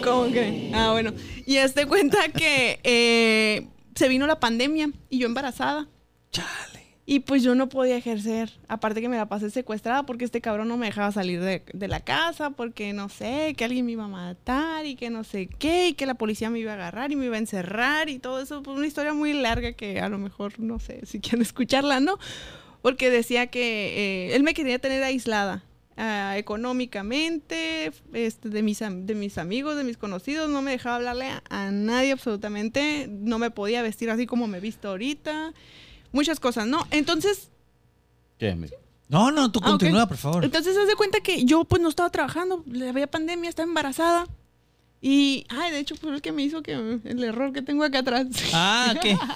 ¿Cómo 0.04 0.30
que? 0.30 0.72
Ah, 0.74 0.92
bueno. 0.92 1.14
Y 1.46 1.56
hazte 1.56 1.86
cuenta 1.86 2.28
que 2.28 2.80
eh, 2.84 3.66
se 3.94 4.08
vino 4.08 4.26
la 4.26 4.38
pandemia 4.40 4.90
y 5.08 5.20
yo 5.20 5.26
embarazada. 5.26 5.88
Chale. 6.30 6.73
Y 7.06 7.20
pues 7.20 7.42
yo 7.42 7.54
no 7.54 7.68
podía 7.68 7.96
ejercer. 7.96 8.50
Aparte 8.66 9.02
que 9.02 9.10
me 9.10 9.16
la 9.16 9.28
pasé 9.28 9.50
secuestrada 9.50 10.04
porque 10.04 10.24
este 10.24 10.40
cabrón 10.40 10.68
no 10.68 10.78
me 10.78 10.86
dejaba 10.86 11.12
salir 11.12 11.40
de, 11.42 11.62
la 11.88 12.00
casa 12.00 12.50
porque 12.50 12.94
no 12.94 13.10
sé, 13.10 13.54
que 13.58 13.64
alguien 13.64 13.84
me 13.84 13.92
iba 13.92 14.04
a 14.04 14.08
matar 14.08 14.86
y 14.86 14.96
que 14.96 15.10
no 15.10 15.22
sé 15.22 15.46
qué, 15.46 15.88
y 15.88 15.92
que 15.92 16.06
la 16.06 16.14
policía 16.14 16.48
me 16.48 16.60
iba 16.60 16.72
a 16.72 16.74
agarrar 16.76 17.12
y 17.12 17.16
me 17.16 17.26
iba 17.26 17.36
a 17.36 17.40
encerrar 17.40 18.08
y 18.08 18.18
todo 18.18 18.40
eso. 18.40 18.62
Una 18.66 18.86
historia 18.86 19.12
muy 19.12 19.34
larga 19.34 19.72
que 19.72 20.00
a 20.00 20.08
lo 20.08 20.18
mejor 20.18 20.58
no 20.58 20.78
sé 20.78 21.04
si 21.04 21.20
quieren 21.20 21.42
escucharla, 21.42 22.00
¿no? 22.00 22.18
Porque 22.80 23.10
decía 23.10 23.48
que 23.48 24.28
eh, 24.30 24.34
él 24.36 24.42
me 24.42 24.54
quería 24.54 24.78
tener 24.78 25.02
aislada. 25.02 25.62
ah, 25.98 26.36
económicamente, 26.38 27.92
este, 28.14 28.48
de, 28.48 28.62
mis, 28.62 28.80
de 28.80 29.14
mis 29.14 29.36
amigos, 29.36 29.76
de 29.76 29.84
mis 29.84 29.98
conocidos, 29.98 30.48
no 30.48 30.62
me 30.62 30.70
dejaba 30.70 30.96
hablarle 30.96 31.26
a, 31.26 31.42
a 31.50 31.70
nadie 31.70 32.12
absolutamente, 32.12 33.08
no 33.10 33.38
me 33.38 33.50
podía 33.50 33.82
vestir 33.82 34.10
así 34.10 34.26
como 34.26 34.46
me 34.48 34.58
he 34.58 34.60
visto 34.60 34.88
ahorita, 34.88 35.52
muchas 36.14 36.40
cosas, 36.40 36.66
¿no? 36.66 36.86
Entonces, 36.90 37.50
¿Qué? 38.38 38.56
No, 39.08 39.30
no, 39.30 39.52
tú 39.52 39.60
Ah, 39.62 39.66
continúa, 39.70 40.06
por 40.08 40.16
favor. 40.16 40.44
entonces 40.44 40.76
haz 40.76 40.86
de 40.88 40.96
cuenta 40.96 41.20
que 41.20 41.44
yo 41.44 41.64
pues 41.64 41.80
no 41.82 41.88
estaba 41.90 42.10
trabajando, 42.10 42.64
le 42.66 42.88
había 42.88 43.06
pandemia, 43.06 43.50
estaba 43.50 43.68
embarazada. 43.68 44.26
Y, 45.02 45.44
ay, 45.50 45.70
de 45.70 45.78
hecho 45.80 45.94
fue 45.96 46.14
el 46.14 46.22
que 46.22 46.32
me 46.32 46.42
hizo 46.42 46.62
que 46.62 46.72
el 46.72 47.22
error 47.22 47.52
que 47.52 47.60
tengo 47.60 47.84
acá 47.84 47.98
atrás. 47.98 48.26
Ah, 48.54 48.94
¿qué? 49.02 49.16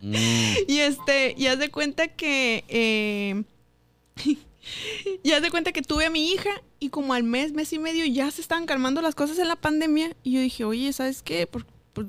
Mm, 0.00 0.14
Y 0.68 0.78
este, 0.78 1.34
y 1.36 1.46
haz 1.48 1.58
de 1.58 1.70
cuenta 1.72 2.06
que 2.06 2.62
eh, 2.68 3.42
y 5.24 5.32
haz 5.32 5.42
de 5.42 5.50
cuenta 5.50 5.72
que 5.72 5.82
tuve 5.82 6.06
a 6.06 6.10
mi 6.10 6.30
hija 6.30 6.50
y 6.78 6.90
como 6.90 7.14
al 7.14 7.24
mes, 7.24 7.52
mes 7.52 7.72
y 7.72 7.80
medio 7.80 8.04
ya 8.06 8.30
se 8.30 8.40
estaban 8.40 8.66
calmando 8.66 9.02
las 9.02 9.16
cosas 9.16 9.38
en 9.40 9.48
la 9.48 9.56
pandemia 9.56 10.14
y 10.22 10.32
yo 10.34 10.40
dije, 10.40 10.64
oye, 10.64 10.92
¿sabes 10.92 11.22
qué? 11.22 11.48
Por, 11.48 11.66
por- 11.92 12.06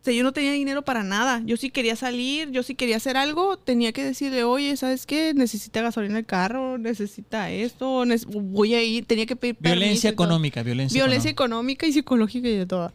o 0.00 0.04
sea, 0.04 0.14
yo 0.14 0.22
no 0.22 0.32
tenía 0.32 0.52
dinero 0.52 0.80
para 0.82 1.02
nada. 1.02 1.42
Yo 1.44 1.58
sí 1.58 1.68
quería 1.68 1.94
salir, 1.94 2.50
yo 2.50 2.62
sí 2.62 2.74
quería 2.74 2.96
hacer 2.96 3.18
algo, 3.18 3.58
tenía 3.58 3.92
que 3.92 4.02
decirle, 4.02 4.44
oye, 4.44 4.74
¿sabes 4.78 5.04
qué? 5.04 5.34
Necesita 5.34 5.82
gasolina 5.82 6.18
el 6.18 6.24
carro, 6.24 6.78
necesita 6.78 7.50
esto, 7.50 8.04
voy 8.28 8.74
a 8.74 8.82
ir, 8.82 9.04
tenía 9.04 9.26
que 9.26 9.36
pedir 9.36 9.56
Violencia 9.60 10.08
económica, 10.08 10.62
violencia, 10.62 10.94
Violencia 10.96 11.30
económica. 11.30 11.84
económica 11.84 11.86
y 11.86 11.92
psicológica 11.92 12.48
y 12.48 12.56
de 12.56 12.66
toda. 12.66 12.94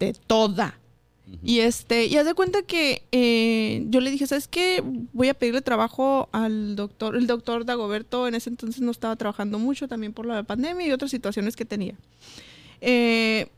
De 0.00 0.14
toda. 0.26 0.78
Y 1.44 1.58
este, 1.58 2.06
y 2.06 2.16
haz 2.16 2.24
de 2.24 2.32
cuenta 2.32 2.62
que 2.62 3.02
eh, 3.12 3.84
yo 3.88 4.00
le 4.00 4.10
dije, 4.10 4.26
¿sabes 4.26 4.48
qué? 4.48 4.82
Voy 5.12 5.28
a 5.28 5.34
pedirle 5.34 5.60
trabajo 5.60 6.30
al 6.32 6.76
doctor. 6.76 7.14
El 7.14 7.26
doctor 7.26 7.66
Dagoberto 7.66 8.26
en 8.26 8.34
ese 8.34 8.48
entonces 8.48 8.80
no 8.80 8.90
estaba 8.90 9.16
trabajando 9.16 9.58
mucho 9.58 9.86
también 9.86 10.14
por 10.14 10.24
la 10.24 10.42
pandemia 10.44 10.86
y 10.86 10.92
otras 10.92 11.10
situaciones 11.10 11.56
que 11.56 11.66
tenía. 11.66 11.94
Eh, 12.80 13.48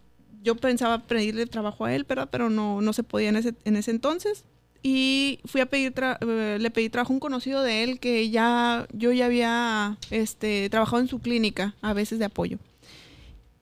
yo 0.42 0.54
pensaba 0.56 0.98
pedirle 1.06 1.46
trabajo 1.46 1.84
a 1.84 1.94
él, 1.94 2.04
pero, 2.04 2.26
pero 2.26 2.50
no, 2.50 2.80
no 2.80 2.92
se 2.92 3.02
podía 3.02 3.28
en 3.28 3.36
ese, 3.36 3.54
en 3.64 3.76
ese 3.76 3.90
entonces. 3.90 4.44
Y 4.82 5.40
fui 5.44 5.60
a 5.60 5.66
pedir, 5.66 5.92
eh, 6.22 6.56
le 6.58 6.70
pedí 6.70 6.88
trabajo 6.88 7.12
a 7.12 7.16
un 7.16 7.20
conocido 7.20 7.62
de 7.62 7.82
él 7.82 8.00
que 8.00 8.30
ya, 8.30 8.86
yo 8.94 9.12
ya 9.12 9.26
había 9.26 9.98
este, 10.10 10.70
trabajado 10.70 11.02
en 11.02 11.08
su 11.08 11.18
clínica, 11.18 11.74
a 11.82 11.92
veces 11.92 12.18
de 12.18 12.24
apoyo. 12.24 12.58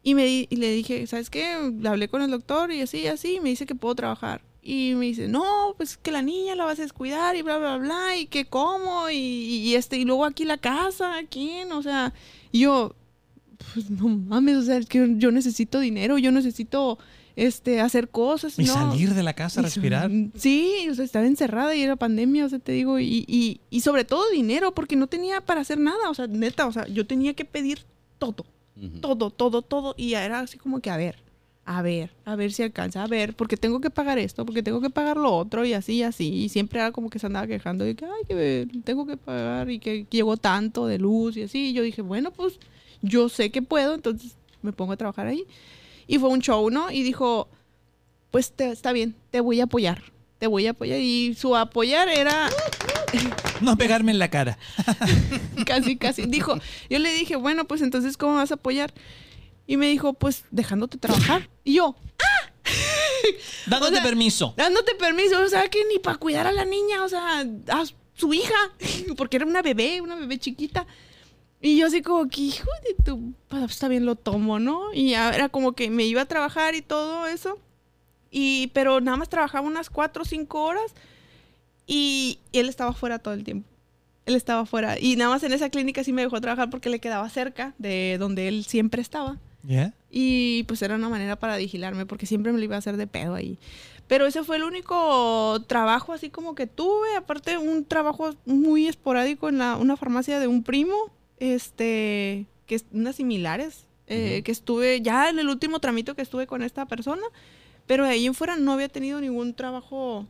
Y, 0.04 0.14
me 0.14 0.24
di- 0.24 0.46
y 0.48 0.56
le 0.56 0.70
dije, 0.72 1.06
¿sabes 1.08 1.28
qué? 1.28 1.72
Le 1.80 1.88
hablé 1.88 2.08
con 2.08 2.22
el 2.22 2.30
doctor 2.30 2.70
y 2.72 2.80
así, 2.82 3.06
así, 3.08 3.34
y 3.36 3.40
me 3.40 3.48
dice 3.48 3.66
que 3.66 3.74
puedo 3.74 3.94
trabajar. 3.96 4.42
Y 4.62 4.94
me 4.94 5.06
dice, 5.06 5.28
no, 5.28 5.74
pues 5.76 5.96
que 5.96 6.12
la 6.12 6.22
niña 6.22 6.54
la 6.54 6.64
vas 6.66 6.78
a 6.78 6.82
descuidar 6.82 7.34
y 7.36 7.42
bla, 7.42 7.58
bla, 7.58 7.78
bla, 7.78 8.16
y 8.16 8.26
que 8.26 8.44
cómo, 8.44 9.10
y, 9.10 9.16
y 9.16 9.74
este, 9.74 9.96
y 9.98 10.04
luego 10.04 10.24
aquí 10.24 10.44
la 10.44 10.58
casa, 10.58 11.14
¿quién? 11.30 11.72
O 11.72 11.82
sea, 11.82 12.12
yo, 12.52 12.94
pues 13.74 13.90
no 13.90 14.08
mames, 14.08 14.56
o 14.56 14.62
sea, 14.62 14.76
es 14.76 14.86
que 14.86 15.14
yo 15.18 15.30
necesito 15.30 15.80
dinero, 15.80 16.18
yo 16.18 16.32
necesito 16.32 16.98
este, 17.36 17.80
hacer 17.80 18.08
cosas. 18.08 18.58
Y 18.58 18.64
no. 18.64 18.74
salir 18.74 19.14
de 19.14 19.22
la 19.22 19.34
casa 19.34 19.60
a 19.60 19.62
Y 19.62 19.64
respirar. 19.64 20.10
Sí, 20.34 20.88
o 20.90 20.94
sea, 20.94 21.04
estaba 21.04 21.26
encerrada 21.26 21.74
y 21.74 21.82
era 21.82 21.96
pandemia, 21.96 22.46
o 22.46 22.48
sea, 22.48 22.58
te 22.58 22.72
digo, 22.72 22.98
y, 22.98 23.24
y, 23.28 23.60
y 23.70 23.80
sobre 23.80 24.04
todo 24.04 24.28
dinero, 24.30 24.74
porque 24.74 24.96
no 24.96 25.06
tenía 25.06 25.40
para 25.40 25.60
hacer 25.60 25.78
nada, 25.78 26.10
o 26.10 26.14
sea, 26.14 26.26
neta, 26.26 26.66
o 26.66 26.72
sea, 26.72 26.86
yo 26.88 27.06
tenía 27.06 27.34
que 27.34 27.44
pedir 27.44 27.84
todo, 28.18 28.44
todo, 29.00 29.30
todo, 29.30 29.62
todo, 29.62 29.94
y 29.96 30.14
era 30.14 30.40
así 30.40 30.58
como 30.58 30.80
que, 30.80 30.90
a 30.90 30.96
ver, 30.96 31.22
a 31.64 31.82
ver, 31.82 32.10
a 32.24 32.34
ver 32.34 32.52
si 32.52 32.62
alcanza, 32.62 33.04
a 33.04 33.06
ver, 33.06 33.36
porque 33.36 33.56
tengo 33.56 33.80
que 33.80 33.90
pagar 33.90 34.18
esto, 34.18 34.46
porque 34.46 34.62
tengo 34.62 34.80
que 34.80 34.90
pagar 34.90 35.16
lo 35.16 35.32
otro, 35.32 35.64
y 35.64 35.74
así, 35.74 35.96
y 35.96 36.02
así, 36.02 36.28
y 36.28 36.48
siempre 36.48 36.80
era 36.80 36.92
como 36.92 37.10
que 37.10 37.18
se 37.18 37.26
andaba 37.26 37.46
quejando 37.46 37.84
de 37.84 37.94
que, 37.94 38.04
ay, 38.04 38.24
que 38.26 38.68
tengo 38.84 39.06
que 39.06 39.16
pagar, 39.16 39.70
y 39.70 39.78
que 39.78 40.06
llegó 40.10 40.36
tanto 40.38 40.86
de 40.86 40.98
luz, 40.98 41.36
y 41.36 41.42
así, 41.42 41.68
y 41.68 41.72
yo 41.72 41.82
dije, 41.82 42.02
bueno, 42.02 42.32
pues, 42.32 42.58
yo 43.02 43.28
sé 43.28 43.50
que 43.50 43.62
puedo, 43.62 43.94
entonces 43.94 44.32
me 44.62 44.72
pongo 44.72 44.92
a 44.92 44.96
trabajar 44.96 45.26
ahí. 45.26 45.44
Y 46.06 46.18
fue 46.18 46.28
un 46.30 46.40
show, 46.40 46.70
¿no? 46.70 46.90
Y 46.90 47.02
dijo, 47.02 47.48
pues 48.30 48.52
te- 48.52 48.70
está 48.70 48.92
bien, 48.92 49.14
te 49.30 49.40
voy 49.40 49.60
a 49.60 49.64
apoyar, 49.64 50.02
te 50.38 50.46
voy 50.46 50.66
a 50.66 50.70
apoyar. 50.70 50.98
Y 51.00 51.34
su 51.34 51.54
apoyar 51.56 52.08
era 52.08 52.48
No 53.60 53.76
pegarme 53.76 54.12
en 54.12 54.18
la 54.18 54.28
cara. 54.30 54.58
casi, 55.66 55.96
casi. 55.96 56.22
Dijo, 56.26 56.56
yo 56.88 56.98
le 56.98 57.12
dije, 57.12 57.36
bueno, 57.36 57.66
pues 57.66 57.82
entonces, 57.82 58.16
¿cómo 58.16 58.36
vas 58.36 58.50
a 58.50 58.54
apoyar? 58.54 58.92
Y 59.66 59.76
me 59.76 59.88
dijo, 59.88 60.14
pues 60.14 60.44
dejándote 60.50 60.96
trabajar. 60.98 61.48
Y 61.64 61.74
yo, 61.74 61.96
Dándote 63.66 63.92
O 63.92 63.96
sea, 63.96 64.02
permiso. 64.04 64.54
dándote 64.56 64.94
permiso, 64.94 65.40
o 65.42 65.48
sea, 65.48 65.68
que 65.68 65.84
ni 65.92 65.98
para 65.98 66.16
cuidar 66.16 66.46
a 66.46 66.52
la 66.52 66.64
niña, 66.64 67.02
o 67.04 67.08
sea, 67.08 67.40
a 67.40 67.84
su 68.14 68.32
hija, 68.34 68.54
porque 69.16 69.36
era 69.36 69.46
una 69.46 69.62
bebé, 69.62 70.00
una 70.00 70.16
bebé 70.16 70.38
chiquita. 70.38 70.86
Y 71.60 71.76
yo 71.76 71.86
así 71.86 72.02
como 72.02 72.28
que, 72.28 72.40
hijo 72.42 72.70
de 72.86 73.02
tu, 73.02 73.32
pues, 73.48 73.64
está 73.64 73.88
bien, 73.88 74.06
lo 74.06 74.14
tomo, 74.14 74.58
¿no? 74.58 74.92
Y 74.94 75.10
ya 75.10 75.30
era 75.30 75.48
como 75.48 75.72
que 75.72 75.90
me 75.90 76.04
iba 76.04 76.22
a 76.22 76.26
trabajar 76.26 76.74
y 76.74 76.82
todo 76.82 77.26
eso. 77.26 77.58
Y, 78.30 78.68
pero 78.68 79.00
nada 79.00 79.16
más 79.16 79.28
trabajaba 79.28 79.66
unas 79.66 79.90
cuatro 79.90 80.22
o 80.22 80.26
cinco 80.26 80.62
horas 80.62 80.94
y 81.86 82.38
él 82.52 82.68
estaba 82.68 82.92
fuera 82.92 83.18
todo 83.18 83.34
el 83.34 83.42
tiempo. 83.42 83.68
Él 84.26 84.36
estaba 84.36 84.66
fuera. 84.66 85.00
Y 85.00 85.16
nada 85.16 85.30
más 85.30 85.42
en 85.42 85.52
esa 85.52 85.70
clínica 85.70 86.04
sí 86.04 86.12
me 86.12 86.22
dejó 86.22 86.40
trabajar 86.40 86.70
porque 86.70 86.90
le 86.90 87.00
quedaba 87.00 87.28
cerca 87.30 87.74
de 87.78 88.16
donde 88.18 88.46
él 88.46 88.64
siempre 88.64 89.02
estaba. 89.02 89.38
Y 90.10 90.62
pues 90.64 90.80
era 90.82 90.94
una 90.94 91.08
manera 91.08 91.36
para 91.36 91.56
vigilarme, 91.56 92.06
porque 92.06 92.26
siempre 92.26 92.52
me 92.52 92.58
lo 92.58 92.64
iba 92.64 92.76
a 92.76 92.78
hacer 92.78 92.96
de 92.96 93.06
pedo 93.06 93.34
ahí. 93.34 93.58
Pero 94.06 94.26
ese 94.26 94.42
fue 94.42 94.56
el 94.56 94.64
único 94.64 95.62
trabajo 95.66 96.12
así 96.12 96.30
como 96.30 96.54
que 96.54 96.66
tuve. 96.66 97.16
Aparte, 97.16 97.58
un 97.58 97.84
trabajo 97.84 98.34
muy 98.46 98.86
esporádico 98.86 99.48
en 99.48 99.58
la, 99.58 99.76
una 99.76 99.96
farmacia 99.96 100.40
de 100.40 100.46
un 100.46 100.62
primo, 100.62 101.10
este, 101.40 102.46
que 102.66 102.74
es 102.76 102.84
unas 102.92 103.16
similares, 103.16 103.86
eh, 104.06 104.42
que 104.44 104.52
estuve 104.52 105.00
ya 105.02 105.28
en 105.28 105.38
el 105.38 105.48
último 105.48 105.80
tramito 105.80 106.14
que 106.14 106.22
estuve 106.22 106.46
con 106.46 106.62
esta 106.62 106.86
persona. 106.86 107.22
Pero 107.86 108.04
de 108.04 108.10
ahí 108.10 108.26
en 108.26 108.34
fuera 108.34 108.56
no 108.56 108.72
había 108.72 108.88
tenido 108.88 109.20
ningún 109.20 109.54
trabajo 109.54 110.26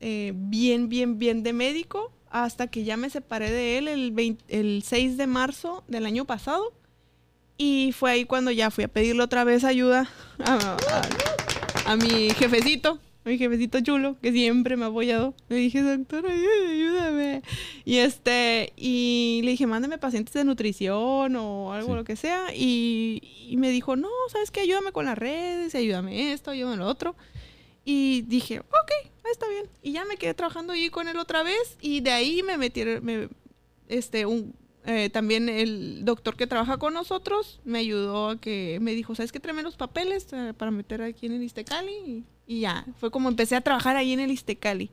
eh, 0.00 0.32
bien, 0.34 0.88
bien, 0.88 1.18
bien 1.18 1.42
de 1.42 1.52
médico 1.52 2.12
hasta 2.30 2.66
que 2.66 2.84
ya 2.84 2.96
me 2.96 3.08
separé 3.08 3.50
de 3.50 3.78
él 3.78 3.88
el, 3.88 4.10
20 4.12 4.44
el 4.48 4.82
6 4.84 5.16
de 5.16 5.26
marzo 5.26 5.84
del 5.88 6.04
año 6.06 6.24
pasado. 6.24 6.72
Y 7.58 7.92
fue 7.96 8.10
ahí 8.10 8.24
cuando 8.24 8.50
ya 8.50 8.70
fui 8.70 8.84
a 8.84 8.88
pedirle 8.88 9.22
otra 9.22 9.44
vez 9.44 9.64
ayuda 9.64 10.08
a, 10.44 10.76
a- 11.86 11.92
a 11.92 11.96
mi 11.96 12.30
jefecito, 12.30 12.98
a 13.26 13.28
mi 13.30 13.38
jefecito 13.38 13.80
chulo, 13.80 14.16
que 14.22 14.30
siempre 14.32 14.76
me 14.76 14.84
ha 14.84 14.88
apoyado. 14.88 15.34
Le 15.48 15.56
dije, 15.56 15.82
doctor, 15.82 16.24
ayú- 16.24 16.70
ayúdame. 16.70 17.42
Y 17.84 17.96
este, 17.96 18.72
y 18.76 19.40
le 19.44 19.50
dije, 19.50 19.66
mándame 19.66 19.98
pacientes 19.98 20.32
de 20.34 20.44
nutrición 20.44 21.34
o 21.36 21.72
algo, 21.72 21.88
Sí. 21.88 21.94
lo 21.96 22.04
que 22.04 22.16
sea. 22.16 22.54
Y, 22.54 23.20
y 23.48 23.56
me 23.56 23.70
dijo, 23.70 23.96
no, 23.96 24.08
¿sabes 24.30 24.50
qué? 24.50 24.60
Ayúdame 24.60 24.92
con 24.92 25.06
las 25.06 25.18
redes, 25.18 25.74
ayúdame 25.74 26.32
esto, 26.32 26.52
ayúdame 26.52 26.76
lo 26.76 26.86
otro. 26.86 27.16
Y 27.84 28.22
dije, 28.22 28.60
ok, 28.60 29.10
está 29.32 29.48
bien. 29.48 29.66
Y 29.82 29.92
ya 29.92 30.04
me 30.04 30.16
quedé 30.16 30.34
trabajando 30.34 30.72
allí 30.72 30.88
con 30.90 31.08
él 31.08 31.16
otra 31.18 31.42
vez. 31.42 31.76
Y 31.80 32.00
de 32.00 32.10
ahí 32.12 32.42
me 32.44 32.56
metieron, 32.58 33.04
me, 33.04 33.28
este, 33.88 34.24
un, 34.26 34.54
eh, 34.84 35.10
también 35.10 35.48
el 35.48 36.04
doctor 36.04 36.36
que 36.36 36.46
trabaja 36.46 36.78
con 36.78 36.94
nosotros 36.94 37.58
me 37.64 37.78
ayudó 37.80 38.30
a 38.30 38.40
que 38.40 38.78
me 38.80 38.92
dijo, 38.94 39.16
¿sabes 39.16 39.32
qué? 39.32 39.40
Tráeme 39.40 39.62
los 39.64 39.76
papeles 39.76 40.28
eh, 40.32 40.52
para 40.56 40.70
meter 40.70 41.02
aquí 41.02 41.26
en 41.26 41.32
el 41.32 41.42
Istecali. 41.42 42.24
Y, 42.46 42.60
ya, 42.60 42.86
fue 42.98 43.10
como 43.10 43.28
empecé 43.28 43.56
a 43.56 43.60
trabajar 43.60 43.96
ahí 43.96 44.12
en 44.12 44.20
el 44.20 44.30
Istecali. 44.30 44.90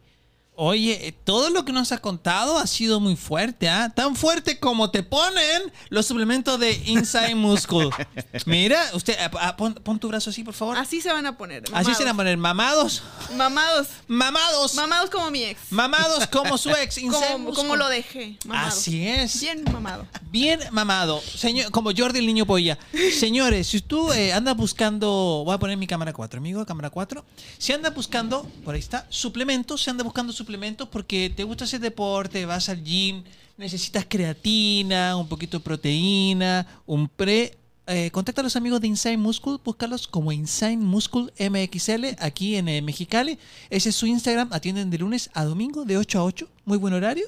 Oye, 0.55 1.07
eh, 1.07 1.11
todo 1.11 1.49
lo 1.49 1.65
que 1.65 1.71
nos 1.71 1.91
ha 1.91 1.97
contado 1.97 2.59
ha 2.59 2.67
sido 2.67 2.99
muy 2.99 3.15
fuerte, 3.15 3.67
¿ah? 3.69 3.89
Tan 3.89 4.15
fuerte 4.15 4.59
como 4.59 4.91
te 4.91 5.01
ponen 5.01 5.73
los 5.89 6.05
suplementos 6.05 6.59
de 6.59 6.73
Inside 6.85 7.33
Muscle. 7.33 7.89
Mira, 8.45 8.79
usted, 8.93 9.17
ah, 9.19 9.31
ah, 9.39 9.57
pon, 9.57 9.73
pon 9.73 9.97
tu 9.97 10.09
brazo 10.09 10.29
así, 10.29 10.43
por 10.43 10.53
favor. 10.53 10.77
Así 10.77 11.01
se 11.01 11.11
van 11.11 11.25
a 11.25 11.35
poner. 11.37 11.63
Así 11.73 11.95
se 11.95 12.03
van 12.03 12.13
a 12.13 12.15
poner 12.15 12.37
mamados. 12.37 13.01
Mamados. 13.35 13.87
Mamados. 14.07 14.75
Mamados 14.75 15.09
como 15.09 15.31
mi 15.31 15.43
ex. 15.43 15.59
Mamados 15.71 16.27
como 16.27 16.55
su 16.59 16.69
ex. 16.69 16.97
Inside 16.99 17.31
como, 17.31 17.39
Muscle. 17.39 17.63
como 17.63 17.75
lo 17.75 17.89
dejé. 17.89 18.37
Mamados. 18.45 18.73
Así 18.75 19.07
es. 19.07 19.41
Bien 19.41 19.63
mamado. 19.71 20.05
Bien 20.29 20.59
mamado, 20.71 21.21
señor, 21.21 21.71
como 21.71 21.91
Jordi 21.95 22.19
el 22.19 22.27
niño 22.27 22.45
polla. 22.45 22.77
Señores, 23.19 23.67
si 23.67 23.81
tú 23.81 24.11
eh, 24.11 24.33
andas 24.33 24.55
buscando, 24.55 25.43
voy 25.45 25.55
a 25.55 25.57
poner 25.57 25.77
mi 25.77 25.87
cámara 25.87 26.13
4, 26.13 26.37
amigo, 26.37 26.63
cámara 26.65 26.91
4. 26.91 27.25
Si 27.57 27.73
andas 27.73 27.93
buscando, 27.95 28.43
por 28.63 28.75
ahí 28.75 28.79
está, 28.79 29.07
suplementos, 29.09 29.81
si 29.81 29.89
andas 29.89 30.03
buscando 30.05 30.31
suplementos 30.31 30.42
porque 30.89 31.29
te 31.29 31.43
gusta 31.43 31.65
hacer 31.65 31.79
deporte, 31.79 32.45
vas 32.45 32.69
al 32.69 32.83
gym, 32.83 33.23
necesitas 33.57 34.05
creatina, 34.07 35.15
un 35.17 35.27
poquito 35.27 35.57
de 35.59 35.63
proteína, 35.63 36.65
un 36.85 37.07
pre. 37.07 37.57
eh, 37.85 38.11
contacta 38.11 38.41
a 38.41 38.43
los 38.43 38.55
amigos 38.55 38.79
de 38.79 38.87
Inside 38.87 39.17
Muscle, 39.17 39.57
búscalos 39.63 40.07
como 40.07 40.31
Inside 40.31 40.77
Muscle 40.77 41.33
MXL 41.37 42.15
aquí 42.19 42.55
en 42.55 42.69
eh, 42.69 42.81
Mexicali. 42.81 43.37
Ese 43.69 43.89
es 43.89 43.95
su 43.95 44.05
Instagram, 44.05 44.49
atienden 44.53 44.89
de 44.89 44.97
lunes 44.99 45.29
a 45.33 45.43
domingo 45.43 45.83
de 45.83 45.97
8 45.97 46.19
a 46.19 46.23
8, 46.23 46.47
muy 46.65 46.77
buen 46.77 46.93
horario. 46.93 47.25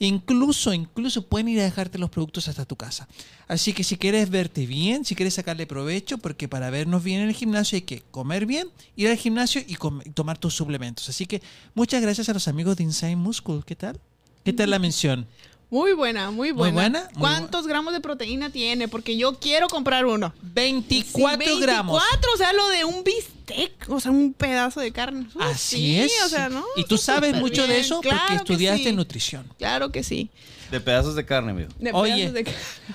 Incluso, 0.00 0.72
incluso 0.72 1.26
pueden 1.26 1.48
ir 1.48 1.60
a 1.60 1.64
dejarte 1.64 1.98
los 1.98 2.10
productos 2.10 2.46
hasta 2.46 2.64
tu 2.64 2.76
casa. 2.76 3.08
Así 3.48 3.72
que 3.72 3.82
si 3.82 3.96
quieres 3.96 4.30
verte 4.30 4.66
bien, 4.66 5.04
si 5.04 5.14
quieres 5.14 5.34
sacarle 5.34 5.66
provecho, 5.66 6.18
porque 6.18 6.48
para 6.48 6.70
vernos 6.70 7.02
bien 7.02 7.20
en 7.22 7.28
el 7.28 7.34
gimnasio 7.34 7.76
hay 7.76 7.82
que 7.82 8.02
comer 8.10 8.46
bien, 8.46 8.68
ir 8.94 9.08
al 9.08 9.16
gimnasio 9.16 9.62
y, 9.66 9.76
tomar 10.12 10.38
tus 10.38 10.54
suplementos. 10.54 11.08
Así 11.08 11.26
que 11.26 11.42
muchas 11.74 12.00
gracias 12.00 12.28
a 12.28 12.34
los 12.34 12.46
amigos 12.46 12.76
de 12.76 12.84
Inside 12.84 13.16
Muscle. 13.16 13.62
¿Qué 13.66 13.74
tal? 13.74 14.00
¿Qué 14.44 14.52
tal 14.52 14.70
la 14.70 14.78
mención? 14.78 15.26
Muy 15.70 15.92
buena, 15.92 16.30
muy 16.30 16.50
buena. 16.50 16.72
buena, 16.74 17.08
muy 17.12 17.20
¿Cuántos 17.20 17.66
gramos 17.66 17.92
de 17.92 18.00
proteína 18.00 18.50
tiene? 18.50 18.88
Porque 18.88 19.16
yo 19.18 19.38
quiero 19.38 19.68
comprar 19.68 20.06
uno. 20.06 20.32
24 20.40 21.46
Sí, 21.46 21.60
gramos. 21.60 22.00
24, 22.00 22.32
o 22.32 22.36
sea, 22.38 22.52
lo 22.54 22.68
de 22.68 22.84
un 22.86 23.04
bistec, 23.04 23.72
o 23.90 24.00
sea, 24.00 24.10
un 24.10 24.32
pedazo 24.32 24.80
de 24.80 24.92
carne. 24.92 25.26
Así 25.40 25.76
sí, 25.76 25.98
es. 25.98 26.12
o 26.24 26.28
sea, 26.30 26.48
¿no? 26.48 26.64
Y 26.76 26.84
tú 26.84 26.96
sabes 26.96 27.34
mucho 27.36 27.66
de 27.66 27.80
eso 27.80 28.00
claro 28.00 28.18
porque 28.18 28.32
que 28.32 28.36
estudiaste 28.38 28.84
sí. 28.90 28.92
nutrición. 28.96 29.46
Claro 29.58 29.92
que 29.92 30.02
sí. 30.02 30.30
De 30.70 30.80
pedazos 30.80 31.14
de 31.14 31.24
carne, 31.26 31.50
amigo. 31.52 31.68
De 31.78 31.92
Oye. 31.92 32.12
pedazos 32.14 32.34
de 32.34 32.44
ca- 32.44 32.52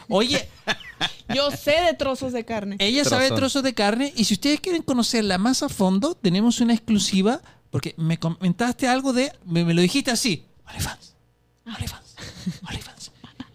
Oye, 0.10 0.50
Yo 1.34 1.52
sé 1.52 1.72
de 1.82 1.94
trozos 1.94 2.34
de 2.34 2.44
carne. 2.44 2.76
Ella 2.80 3.04
sabe 3.06 3.28
Trozón. 3.28 3.38
trozos 3.38 3.64
de 3.64 3.74
carne 3.74 4.14
y 4.16 4.26
si 4.26 4.34
ustedes 4.34 4.60
quieren 4.60 4.82
conocerla 4.82 5.38
más 5.38 5.64
a 5.64 5.70
fondo, 5.70 6.16
tenemos 6.16 6.60
una 6.60 6.74
exclusiva 6.74 7.42
porque 7.72 7.94
me 7.98 8.20
comentaste 8.20 8.88
algo 8.88 9.14
de, 9.14 9.32
me, 9.46 9.64
me 9.64 9.74
lo 9.74 9.82
dijiste 9.82 10.12
así, 10.12 10.46
OnlyFans, 10.68 11.16
OnlyFans, 11.66 12.03
OnlyFans. 12.68 13.12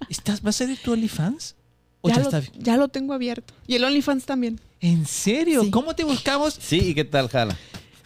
¿Estás, 0.09 0.43
¿Vas 0.43 0.61
a 0.61 0.67
ser 0.67 0.77
tu 0.79 0.93
OnlyFans? 0.93 1.55
¿O 2.01 2.09
Ya 2.09 2.17
ya 2.17 2.23
lo, 2.23 2.29
está 2.39 2.53
ya 2.59 2.77
lo 2.77 2.89
tengo 2.89 3.13
abierto. 3.15 3.55
Y 3.67 3.75
el 3.75 3.85
OnlyFans 3.85 4.25
también. 4.25 4.61
¿En 4.81 5.07
serio? 5.07 5.65
Sí. 5.65 5.71
¿Cómo 5.71 5.95
te 5.95 6.05
buscamos? 6.05 6.57
Sí, 6.61 6.79
¿y 6.79 6.95
qué 6.95 7.05
tal, 7.05 7.29
jala? 7.29 7.57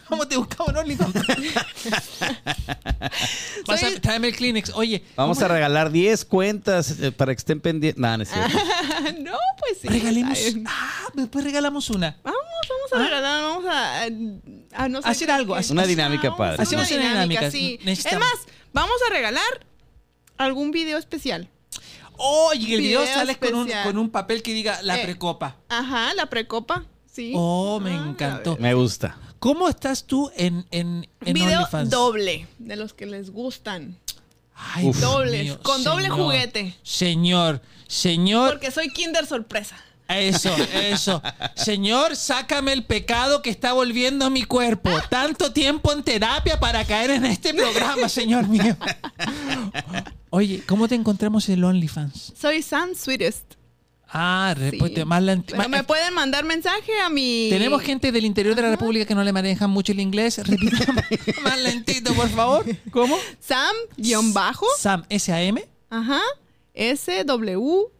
¿Cómo 0.07 0.27
te 0.27 0.35
buscamos 0.37 0.69
en 0.71 0.77
OnlyFans? 0.77 1.13
Vas 3.67 3.83
a 3.83 3.87
el 3.87 4.35
Kleenex. 4.35 4.71
Oye, 4.75 5.03
Vamos 5.15 5.41
a 5.41 5.47
regalar 5.47 5.91
10 5.91 6.25
cuentas 6.25 6.99
eh, 6.99 7.11
para 7.11 7.33
que 7.33 7.37
estén 7.39 7.59
pendientes. 7.61 7.99
No, 8.01 8.15
no 8.17 8.23
es 8.23 8.29
cierto. 8.29 8.57
no, 9.21 9.37
pues 9.59 9.79
sí. 9.81 9.87
regalemos. 9.87 10.37
Ah, 10.65 11.07
después 11.13 11.43
regalamos 11.43 11.89
una. 11.89 12.17
Vamos, 12.23 12.39
vamos 12.69 12.93
a 12.93 13.03
regalar, 13.09 13.43
vamos 13.43 13.65
a, 13.67 14.03
a 14.83 14.89
no 14.89 15.01
sé 15.01 15.09
Hacer 15.09 15.27
qué- 15.27 15.33
algo, 15.33 15.55
hacer- 15.55 15.73
Una 15.73 15.85
dinámica 15.85 16.35
padre. 16.35 16.61
hacer 16.61 16.77
Hacemos 16.79 16.91
una 16.91 17.09
dinámica, 17.13 17.51
sí. 17.51 17.79
Es 17.85 18.05
más, 18.19 18.33
vamos 18.73 18.95
a 19.09 19.13
regalar 19.13 19.65
algún 20.37 20.71
video 20.71 20.97
especial. 20.97 21.49
Oye, 22.17 22.75
el 22.75 22.81
video 22.81 23.01
Video 23.01 23.13
sales 23.15 23.37
con 23.37 23.53
un, 23.55 23.61
especial. 23.61 23.83
con 23.85 23.97
un 23.97 24.09
papel 24.09 24.43
que 24.43 24.53
diga 24.53 24.81
la 24.83 24.99
Eh, 24.99 25.03
precopa. 25.03 25.57
Ajá, 25.69 26.13
la 26.13 26.27
precopa. 26.27 26.85
Sí. 27.11 27.33
Oh, 27.35 27.79
me 27.79 27.91
Ah, 27.91 28.05
encantó. 28.09 28.57
Me 28.59 28.73
gusta. 28.73 29.17
¿Cómo 29.39 29.67
estás 29.67 30.05
tú 30.05 30.31
en, 30.35 30.65
en, 30.71 31.07
en 31.25 31.33
Video 31.33 31.59
OnlyFans? 31.59 31.89
doble, 31.89 32.47
de 32.59 32.75
los 32.75 32.93
que 32.93 33.05
les 33.05 33.29
gustan. 33.31 33.97
Ay, 34.55 34.85
Uf. 34.87 34.99
Dobles, 34.99 35.43
mío, 35.43 35.59
con 35.63 35.83
doble 35.83 36.09
juguete. 36.09 36.75
Señor, 36.83 37.61
señor, 37.87 38.51
Porque 38.51 38.69
soy 38.71 38.89
Kinder 38.89 39.25
sorpresa. 39.25 39.75
eso, 40.07 40.55
eso. 40.73 41.21
Señor, 41.55 42.15
sácame 42.15 42.71
el 42.73 42.83
pecado 42.85 43.41
que 43.41 43.49
está 43.49 43.73
volviendo 43.73 44.25
a 44.25 44.29
mi 44.29 44.43
cuerpo. 44.43 44.91
Tanto 45.09 45.51
tiempo 45.51 45.91
en 45.91 46.03
terapia 46.03 46.59
para 46.59 46.85
caer 46.85 47.11
en 47.11 47.25
este 47.25 47.53
programa, 47.53 48.07
señor 48.07 48.47
mío. 48.47 48.77
Oye, 50.35 50.63
¿cómo 50.65 50.87
te 50.87 50.95
encontramos 50.95 51.47
en 51.49 51.63
OnlyFans? 51.63 52.33
Soy 52.35 52.63
Sam 52.63 52.95
Sweetest. 52.95 53.53
Ah, 54.07 54.55
Sí. 54.57 54.61
respuesta 54.71 55.05
más 55.05 55.21
la 55.21 55.37
Pero 55.45 55.69
me 55.69 55.83
pueden 55.83 56.11
mandar 56.15 56.43
mensaje 56.43 56.91
a 57.05 57.09
mi... 57.09 57.49
Tenemos 57.51 57.83
gente 57.83 58.11
del 58.11 58.25
interior 58.25 58.55
de 58.55 58.63
la 58.63 58.71
República 58.71 59.05
que 59.05 59.13
no 59.13 59.23
le 59.23 59.31
manejan 59.31 59.69
mucho 59.69 59.91
el 59.91 59.99
inglés. 59.99 60.37
Repita 60.47 60.91
más 61.43 61.59
lentito, 61.61 62.15
por 62.15 62.29
favor. 62.29 62.65
¿Cómo? 62.91 63.15
Sam, 63.39 63.75
guion 63.95 64.33
bajo. 64.33 64.65
Sam, 64.79 65.03
S-A-M. 65.07 65.63
Ajá. 65.91 66.19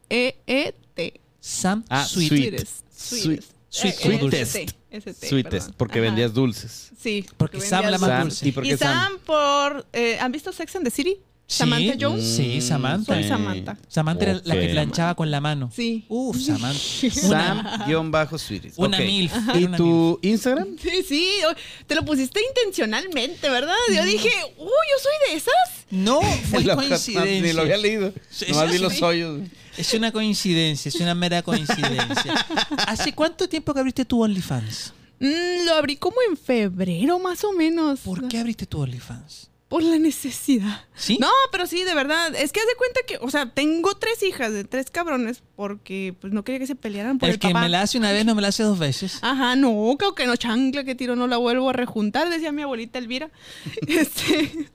S-W-E-E-T. 0.10 1.22
Sam 1.40 1.84
Ah, 1.90 2.06
Sweet. 2.06 2.28
sweet. 2.30 2.42
Sweetest. 2.42 2.86
Sweet. 2.96 3.42
Eh, 3.42 3.92
Sweetest. 3.94 4.56
ST, 4.56 4.76
ST, 4.92 5.28
Sweetest, 5.30 5.52
perdón. 5.68 5.76
porque 5.78 6.00
Ajá. 6.00 6.06
vendías 6.08 6.34
dulces. 6.34 6.90
Sí. 7.00 7.26
Porque 7.38 7.62
Sam 7.62 7.86
la 7.86 7.98
más 8.00 8.10
Sam, 8.10 8.24
dulce. 8.24 8.48
¿Y 8.48 8.52
por 8.52 8.64
qué 8.64 8.74
Y 8.74 8.78
Sam 8.78 9.20
por... 9.24 9.86
eh, 9.94 10.18
¿Han 10.20 10.32
visto 10.32 10.52
Sex 10.52 10.76
and 10.76 10.86
the 10.86 10.92
City? 10.92 11.18
Samantha. 11.46 11.94
Jones. 12.00 12.24
Sí, 12.36 12.62
Samantha. 12.62 13.14
Soy 13.14 13.24
Samantha. 13.28 13.78
Samantha 13.88 14.24
era 14.24 14.42
la 14.46 14.56
que 14.56 14.70
planchaba 14.70 15.14
con 15.16 15.30
la 15.30 15.40
mano. 15.42 15.70
Sí. 15.76 16.06
Uf, 16.10 16.38
Samantha. 16.40 16.80
Sam-Sweeties. 17.12 18.74
una 18.78 18.98
Ok. 18.98 19.04
milf. 19.06 19.34
¿Y 19.56 19.64
Una 19.66 19.78
tu 19.78 20.20
Instagram? 20.22 20.68
Sí, 20.82 21.04
sí. 21.08 21.30
o- 21.50 21.56
Te 21.86 21.96
lo 21.96 22.04
pusiste 22.06 22.40
intencionalmente, 22.50 23.50
¿verdad? 23.50 23.76
Yo 23.96 24.04
dije, 24.04 24.30
uy, 24.58 24.66
yo 24.68 24.98
soy 25.02 25.14
de 25.30 25.36
esas. 25.38 25.54
No, 25.92 26.22
fue 26.50 26.64
Lo- 26.64 26.76
coincidencia. 26.76 27.42
Ni 27.42 27.54
lo 27.54 27.62
había 27.62 27.78
leído. 27.78 28.14
Sí, 28.30 28.46
Nomás 28.50 28.68
vi 28.72 28.78
sí. 28.78 28.84
los 28.84 29.02
hoyos. 29.02 29.42
Es 29.78 29.94
una 29.94 30.12
coincidencia, 30.12 30.90
es 30.90 30.96
una 30.96 31.16
mera 31.16 31.42
coincidencia. 31.42 32.34
¿Hace 32.88 33.14
cuánto 33.14 33.48
tiempo 33.50 33.74
que 33.74 33.80
abriste 33.80 34.06
tu 34.06 34.22
OnlyFans? 34.24 34.94
Mm, 35.20 35.66
lo 35.66 35.74
abrí 35.76 35.96
como 35.98 36.18
en 36.30 36.38
febrero, 36.38 37.18
más 37.20 37.44
o 37.44 37.54
menos. 37.54 38.00
¿Por 38.02 38.28
qué 38.28 38.38
abriste 38.40 38.66
tu 38.66 38.80
OnlyFans? 38.82 39.50
Por 39.74 39.82
la 39.82 39.98
necesidad. 39.98 40.86
¿Sí? 40.94 41.18
No, 41.20 41.32
pero 41.52 41.66
sí, 41.66 41.84
de 41.84 41.96
verdad. 41.96 42.36
Es 42.36 42.52
que 42.52 42.60
haz 42.60 42.68
de 42.68 42.76
cuenta 42.76 43.00
que, 43.08 43.18
o 43.22 43.32
sea, 43.32 43.50
tengo 43.50 43.96
tres 43.96 44.22
hijas 44.22 44.54
de 44.54 44.66
tres 44.66 44.92
cabrones 44.92 45.42
porque 45.56 46.14
pues 46.22 46.32
no 46.32 46.44
quería 46.44 46.60
que 46.60 46.68
se 46.68 46.76
pelearan 46.76 47.18
por 47.18 47.28
el, 47.28 47.34
el 47.34 47.40
que 47.40 47.48
papá. 47.48 47.62
me 47.62 47.70
la 47.70 47.82
hace 47.82 47.98
una 47.98 48.12
vez 48.12 48.24
no 48.24 48.36
me 48.36 48.44
la 48.44 48.50
hace 48.50 48.62
dos 48.62 48.78
veces. 48.78 49.18
Ajá, 49.24 49.56
no, 49.56 49.96
creo 49.98 50.14
que 50.14 50.28
no, 50.28 50.36
chancla 50.36 50.84
que 50.84 50.94
tiro, 50.94 51.16
no 51.16 51.26
la 51.26 51.38
vuelvo 51.38 51.72
a 51.72 51.74
rejuntar, 51.74 52.30
decía 52.30 52.52
mi 52.52 52.62
abuelita 52.62 53.00
Elvira. 53.00 53.32
Este, 53.88 54.70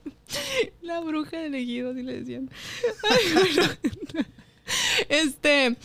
la 0.81 0.99
bruja 0.99 1.37
del 1.37 1.55
ejido, 1.55 1.91
así 1.91 2.03
le 2.03 2.19
decían. 2.19 2.49
Ay, 3.09 3.33
bueno. 3.53 4.25
Este, 5.07 5.77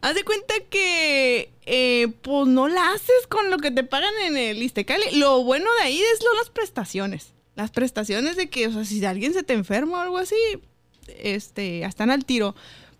haz 0.00 0.16
de 0.16 0.24
cuenta 0.24 0.54
que, 0.68 1.52
eh, 1.64 2.08
pues 2.22 2.48
no 2.48 2.66
la 2.66 2.90
haces 2.90 3.28
con 3.28 3.50
lo 3.50 3.58
que 3.58 3.70
te 3.70 3.84
pagan 3.84 4.14
en 4.26 4.36
el 4.36 4.60
Istecali. 4.60 5.12
Lo 5.12 5.44
bueno 5.44 5.70
de 5.78 5.84
ahí 5.84 6.00
es 6.00 6.24
lo, 6.24 6.34
las 6.34 6.50
prestaciones. 6.50 7.37
Las 7.58 7.72
prestaciones 7.72 8.36
de 8.36 8.48
que, 8.48 8.68
o 8.68 8.72
sea, 8.72 8.84
si 8.84 9.04
alguien 9.04 9.32
se 9.32 9.42
te 9.42 9.52
enferma 9.52 9.98
o 9.98 10.00
algo 10.00 10.18
así, 10.18 10.36
este, 11.08 11.82
están 11.84 12.08
al 12.12 12.24
tiro. 12.24 12.54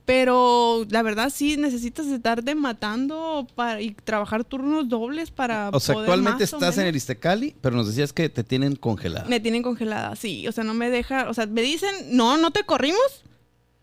Pero 0.05 0.85
la 0.91 1.03
verdad 1.03 1.31
sí 1.33 1.57
necesitas 1.57 2.09
estarte 2.09 2.57
matando 2.57 3.47
para, 3.55 3.81
y 3.81 3.93
trabajar 3.93 4.43
turnos 4.43 4.89
dobles 4.89 5.31
para 5.31 5.69
O 5.73 5.79
sea, 5.79 5.95
poder 5.95 6.09
actualmente 6.09 6.43
más 6.43 6.53
o 6.55 6.57
estás 6.57 6.79
en 6.79 6.87
el 6.89 6.97
Istecali, 6.97 7.55
pero 7.61 7.77
nos 7.77 7.87
decías 7.87 8.13
que 8.13 8.29
te 8.29 8.43
tienen 8.43 8.75
congelada. 8.75 9.29
Me 9.29 9.39
tienen 9.39 9.63
congelada, 9.63 10.17
sí. 10.17 10.49
O 10.49 10.53
sea, 10.53 10.65
no 10.65 10.75
me 10.75 10.91
deja... 10.91 11.31
O 11.31 11.35
sea, 11.35 11.47
me 11.47 11.63
dicen, 11.63 11.95
no, 12.11 12.37
no 12.37 12.51
te 12.51 12.65
corrimos, 12.65 13.23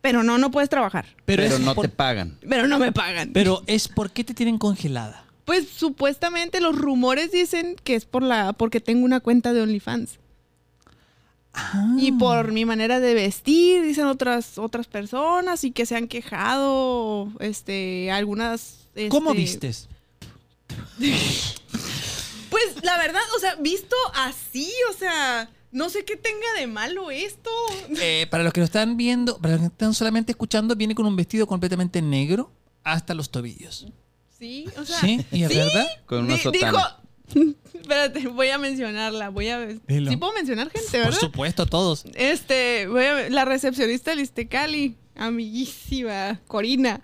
pero 0.01 0.23
no, 0.23 0.37
no 0.37 0.51
puedes 0.51 0.69
trabajar. 0.69 1.05
Pero, 1.23 1.57
no 1.59 1.73
por- 1.73 1.85
te 1.85 1.89
pagan. 1.89 2.37
Pero 2.49 2.67
no 2.67 2.79
me 2.79 2.91
pagan. 2.91 3.29
Pero 3.31 3.63
es 3.65 3.87
por 3.87 4.11
qué 4.11 4.25
te 4.25 4.33
tienen 4.33 4.57
congelada. 4.57 5.23
Pues 5.45 5.69
supuestamente 5.69 6.59
los 6.59 6.75
rumores 6.75 7.31
dicen 7.31 7.77
que 7.81 7.95
es 7.95 8.03
por 8.03 8.23
la 8.23 8.51
porque 8.51 8.81
tengo 8.81 9.05
una 9.05 9.21
cuenta 9.21 9.53
de 9.53 9.61
OnlyFans. 9.61 10.19
Y 11.97 12.11
por 12.13 12.51
mi 12.51 12.65
manera 12.65 12.99
de 12.99 13.13
vestir, 13.13 13.83
dicen 13.83 14.05
otras 14.05 14.57
otras 14.57 14.87
personas 14.87 15.63
y 15.63 15.71
que 15.71 15.85
se 15.85 15.95
han 15.95 16.07
quejado 16.07 17.29
este 17.39 18.11
algunas 18.11 18.85
¿Cómo 19.09 19.31
este, 19.31 19.41
vistes? 19.41 19.89
Pues 22.49 22.83
la 22.83 22.97
verdad, 22.97 23.21
o 23.35 23.39
sea, 23.39 23.55
visto 23.55 23.97
así, 24.13 24.71
o 24.89 24.93
sea, 24.93 25.49
no 25.73 25.89
sé 25.89 26.05
qué 26.05 26.15
tenga 26.15 26.45
de 26.57 26.67
malo 26.67 27.11
esto. 27.11 27.49
Eh, 27.99 28.27
para 28.31 28.45
los 28.45 28.53
que 28.53 28.61
lo 28.61 28.65
están 28.65 28.95
viendo, 28.95 29.39
para 29.39 29.55
los 29.55 29.61
que 29.61 29.67
están 29.67 29.93
solamente 29.93 30.31
escuchando, 30.31 30.73
viene 30.73 30.95
con 30.95 31.05
un 31.05 31.17
vestido 31.17 31.47
completamente 31.47 32.01
negro 32.01 32.53
hasta 32.85 33.13
los 33.13 33.29
tobillos. 33.29 33.87
Sí, 34.39 34.69
o 34.77 34.85
sea, 34.85 34.99
¿Sí? 34.99 35.25
¿Y 35.31 35.43
es 35.43 35.49
verdad? 35.49 35.85
Con 36.05 36.23
una 36.23 36.37
sotana. 36.37 36.71
Dijo, 36.71 36.83
espérate, 37.73 38.27
voy 38.27 38.49
a 38.49 38.57
mencionarla, 38.57 39.29
voy 39.29 39.49
a 39.49 39.65
Dilo. 39.87 40.11
Sí 40.11 40.17
puedo 40.17 40.33
mencionar 40.33 40.69
gente, 40.69 40.89
Por 40.91 40.99
¿verdad? 41.05 41.19
supuesto, 41.19 41.65
todos. 41.65 42.05
Este, 42.15 42.87
voy 42.87 43.03
a- 43.05 43.29
la 43.29 43.45
recepcionista 43.45 44.11
del 44.11 44.21
Istecali, 44.21 44.95
amiguísima, 45.15 46.39
Corina, 46.47 47.01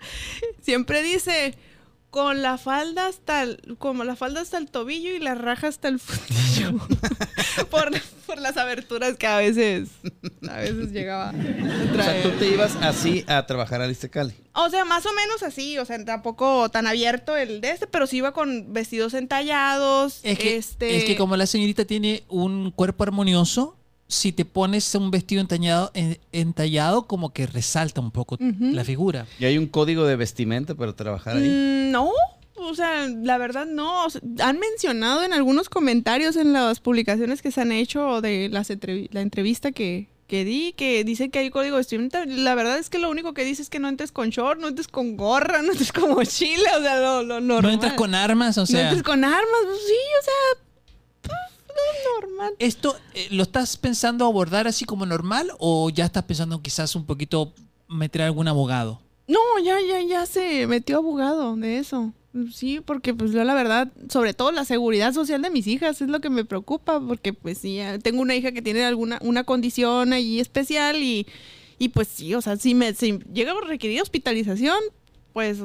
siempre 0.60 1.02
dice 1.02 1.54
con 2.12 2.42
la 2.42 2.58
falda 2.58 3.06
hasta 3.06 3.42
el, 3.42 3.76
como 3.78 4.04
la 4.04 4.16
falda 4.16 4.42
hasta 4.42 4.58
el 4.58 4.70
tobillo 4.70 5.16
y 5.16 5.18
la 5.18 5.34
raja 5.34 5.68
hasta 5.68 5.88
el 5.88 5.98
fundillo. 5.98 6.78
por, 7.70 7.90
por 8.26 8.38
las 8.38 8.58
aberturas 8.58 9.16
que 9.16 9.26
a 9.26 9.38
veces 9.38 9.88
a 10.46 10.58
veces 10.58 10.92
llegaba 10.92 11.30
a 11.30 11.32
O 11.32 11.94
sea, 11.94 12.22
tú 12.22 12.32
te 12.32 12.48
ibas 12.48 12.76
así 12.82 13.24
a 13.28 13.46
trabajar 13.46 13.80
al 13.80 13.90
Istecali. 13.90 14.34
O 14.52 14.68
sea, 14.68 14.84
más 14.84 15.06
o 15.06 15.12
menos 15.14 15.42
así, 15.42 15.78
o 15.78 15.86
sea, 15.86 16.04
tampoco 16.04 16.68
tan 16.68 16.86
abierto 16.86 17.34
el 17.34 17.62
de 17.62 17.70
este, 17.70 17.86
pero 17.86 18.06
sí 18.06 18.18
iba 18.18 18.32
con 18.32 18.74
vestidos 18.74 19.14
entallados, 19.14 20.20
Es 20.22 20.38
que, 20.38 20.56
este 20.56 20.98
es 20.98 21.04
que 21.04 21.16
como 21.16 21.38
la 21.38 21.46
señorita 21.46 21.86
tiene 21.86 22.24
un 22.28 22.72
cuerpo 22.72 23.04
armonioso, 23.04 23.78
si 24.12 24.32
te 24.32 24.44
pones 24.44 24.94
un 24.94 25.10
vestido 25.10 25.40
entallado, 25.40 25.90
en- 25.94 26.18
entallado 26.32 27.06
como 27.06 27.32
que 27.32 27.46
resalta 27.46 28.00
un 28.00 28.10
poco 28.10 28.36
la 28.40 28.84
figura. 28.84 29.26
¿Y 29.38 29.44
hay 29.46 29.58
un 29.58 29.66
código 29.66 30.04
de 30.04 30.16
vestimenta 30.16 30.74
para 30.74 30.92
trabajar 30.94 31.36
ahí? 31.36 31.48
Mm, 31.48 31.90
no, 31.92 32.10
o 32.56 32.74
sea, 32.74 33.08
la 33.08 33.38
verdad 33.38 33.66
no. 33.66 34.04
O 34.04 34.10
sea, 34.10 34.20
han 34.42 34.58
mencionado 34.58 35.22
en 35.22 35.32
algunos 35.32 35.68
comentarios 35.68 36.36
en 36.36 36.52
las 36.52 36.80
publicaciones 36.80 37.42
que 37.42 37.50
se 37.50 37.60
han 37.62 37.72
hecho 37.72 38.20
de 38.20 38.48
las 38.50 38.70
entrevi- 38.70 39.08
la 39.12 39.20
entrevista 39.22 39.72
que, 39.72 40.08
que 40.26 40.44
di, 40.44 40.72
que 40.74 41.04
dice 41.04 41.30
que 41.30 41.38
hay 41.40 41.50
código 41.50 41.76
de 41.76 41.80
vestimenta. 41.80 42.24
La 42.26 42.54
verdad 42.54 42.78
es 42.78 42.90
que 42.90 42.98
lo 42.98 43.10
único 43.10 43.32
que 43.34 43.44
dice 43.44 43.62
es 43.62 43.70
que 43.70 43.78
no 43.78 43.88
entres 43.88 44.12
con 44.12 44.28
short, 44.30 44.60
no 44.60 44.68
entres 44.68 44.88
con 44.88 45.16
gorra, 45.16 45.62
no 45.62 45.72
entres 45.72 45.92
con 45.92 46.10
mochila, 46.10 46.70
o 46.78 46.82
sea, 46.82 47.00
lo, 47.00 47.22
lo 47.22 47.40
normal. 47.40 47.62
No 47.62 47.70
entras 47.70 47.94
con 47.94 48.14
armas, 48.14 48.58
o 48.58 48.62
No 48.62 48.66
sea... 48.66 48.82
entres 48.88 49.02
con 49.02 49.24
armas, 49.24 49.60
pues 49.64 49.78
sí, 49.86 49.94
o 50.20 50.24
sea, 50.24 50.64
lo 51.76 52.20
normal. 52.20 52.54
¿Esto 52.58 52.96
eh, 53.14 53.28
lo 53.30 53.42
estás 53.42 53.76
pensando 53.76 54.24
abordar 54.26 54.66
así 54.66 54.84
como 54.84 55.06
normal 55.06 55.52
o 55.58 55.90
ya 55.90 56.04
estás 56.04 56.24
pensando 56.24 56.62
quizás 56.62 56.94
un 56.94 57.06
poquito 57.06 57.52
meter 57.88 58.22
a 58.22 58.26
algún 58.26 58.48
abogado? 58.48 59.00
No, 59.28 59.38
ya, 59.62 59.78
ya, 59.80 60.00
ya 60.02 60.26
se 60.26 60.66
metió 60.66 60.98
abogado 60.98 61.56
de 61.56 61.78
eso. 61.78 62.12
Sí, 62.52 62.80
porque 62.80 63.12
pues 63.12 63.32
yo 63.32 63.44
la 63.44 63.54
verdad, 63.54 63.92
sobre 64.08 64.32
todo 64.32 64.52
la 64.52 64.64
seguridad 64.64 65.12
social 65.12 65.42
de 65.42 65.50
mis 65.50 65.66
hijas 65.66 66.00
es 66.00 66.08
lo 66.08 66.20
que 66.20 66.30
me 66.30 66.46
preocupa, 66.46 66.98
porque 66.98 67.34
pues 67.34 67.58
sí, 67.58 67.78
tengo 68.02 68.22
una 68.22 68.34
hija 68.34 68.52
que 68.52 68.62
tiene 68.62 68.84
alguna 68.84 69.18
una 69.22 69.44
condición 69.44 70.14
ahí 70.14 70.40
especial 70.40 71.02
y, 71.02 71.26
y 71.78 71.90
pues 71.90 72.08
sí, 72.08 72.34
o 72.34 72.40
sea, 72.40 72.56
si 72.56 72.74
me 72.74 72.94
si 72.94 73.18
llega 73.32 73.52
a 73.52 73.60
requerir 73.60 74.00
hospitalización, 74.00 74.78
pues 75.34 75.58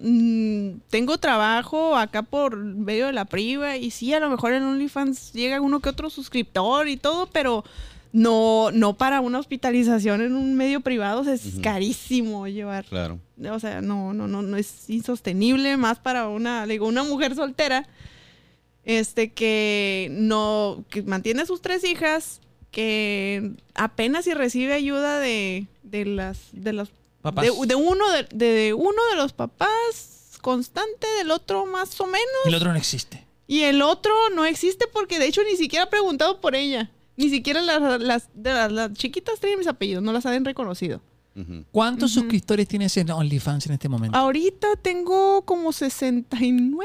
mm, 0.00 0.80
tengo 0.90 1.18
trabajo 1.18 1.96
acá 1.96 2.22
por 2.22 2.56
medio 2.56 3.06
de 3.06 3.12
la 3.12 3.24
priva 3.24 3.76
y 3.76 3.90
sí, 3.90 4.12
a 4.14 4.20
lo 4.20 4.30
mejor 4.30 4.52
en 4.52 4.62
OnlyFans 4.62 5.32
llega 5.32 5.60
uno 5.60 5.80
que 5.80 5.88
otro 5.88 6.10
suscriptor 6.10 6.88
y 6.88 6.96
todo, 6.96 7.26
pero 7.26 7.64
no, 8.12 8.70
no 8.72 8.96
para 8.96 9.20
una 9.20 9.38
hospitalización 9.38 10.22
en 10.22 10.34
un 10.34 10.56
medio 10.56 10.80
privado, 10.80 11.20
o 11.20 11.24
sea, 11.24 11.34
es 11.34 11.58
carísimo 11.62 12.46
llevar. 12.48 12.84
Claro. 12.86 13.18
O 13.50 13.58
sea, 13.58 13.80
no, 13.80 14.14
no, 14.14 14.26
no, 14.26 14.42
no 14.42 14.56
es 14.56 14.88
insostenible 14.88 15.76
más 15.76 15.98
para 15.98 16.28
una, 16.28 16.66
digo, 16.66 16.86
una 16.86 17.02
mujer 17.02 17.34
soltera, 17.34 17.86
este, 18.84 19.32
que 19.32 20.08
no, 20.10 20.84
que 20.88 21.02
mantiene 21.02 21.42
a 21.42 21.46
sus 21.46 21.60
tres 21.60 21.84
hijas, 21.84 22.40
que 22.70 23.52
apenas 23.74 24.24
si 24.24 24.34
recibe 24.34 24.72
ayuda 24.72 25.20
de, 25.20 25.66
de 25.82 26.04
las, 26.06 26.48
de 26.52 26.72
los, 26.72 26.90
Papás. 27.22 27.44
de, 27.44 27.66
de 27.66 27.74
uno 27.74 28.10
de, 28.10 28.22
de 28.32 28.74
uno 28.74 29.00
de 29.10 29.16
los 29.16 29.32
papás 29.32 30.38
constante, 30.40 31.06
del 31.18 31.30
otro 31.30 31.66
más 31.66 32.00
o 32.00 32.06
menos, 32.06 32.20
El 32.46 32.54
otro 32.54 32.70
no 32.72 32.78
existe. 32.78 33.26
y 33.46 33.62
el 33.62 33.82
otro 33.82 34.12
no 34.34 34.44
existe 34.44 34.86
porque 34.92 35.18
de 35.18 35.26
hecho 35.26 35.42
ni 35.42 35.56
siquiera 35.56 35.84
ha 35.86 35.90
preguntado 35.90 36.40
por 36.40 36.54
ella. 36.54 36.90
Ni 37.16 37.28
siquiera 37.30 37.60
las, 37.62 38.00
las, 38.00 38.28
de 38.34 38.52
las, 38.52 38.70
las 38.70 38.92
chiquitas 38.92 39.40
tienen 39.40 39.58
mis 39.58 39.66
apellidos, 39.66 40.02
no 40.04 40.12
las 40.12 40.24
han 40.26 40.44
reconocido. 40.44 41.00
¿Cuántos 41.70 42.10
suscriptores 42.12 42.66
tienes 42.66 42.96
en 42.96 43.10
OnlyFans 43.12 43.66
en 43.66 43.72
este 43.72 43.88
momento? 43.88 44.16
Ahorita 44.18 44.74
tengo 44.76 45.42
como 45.42 45.72
69. 45.72 46.84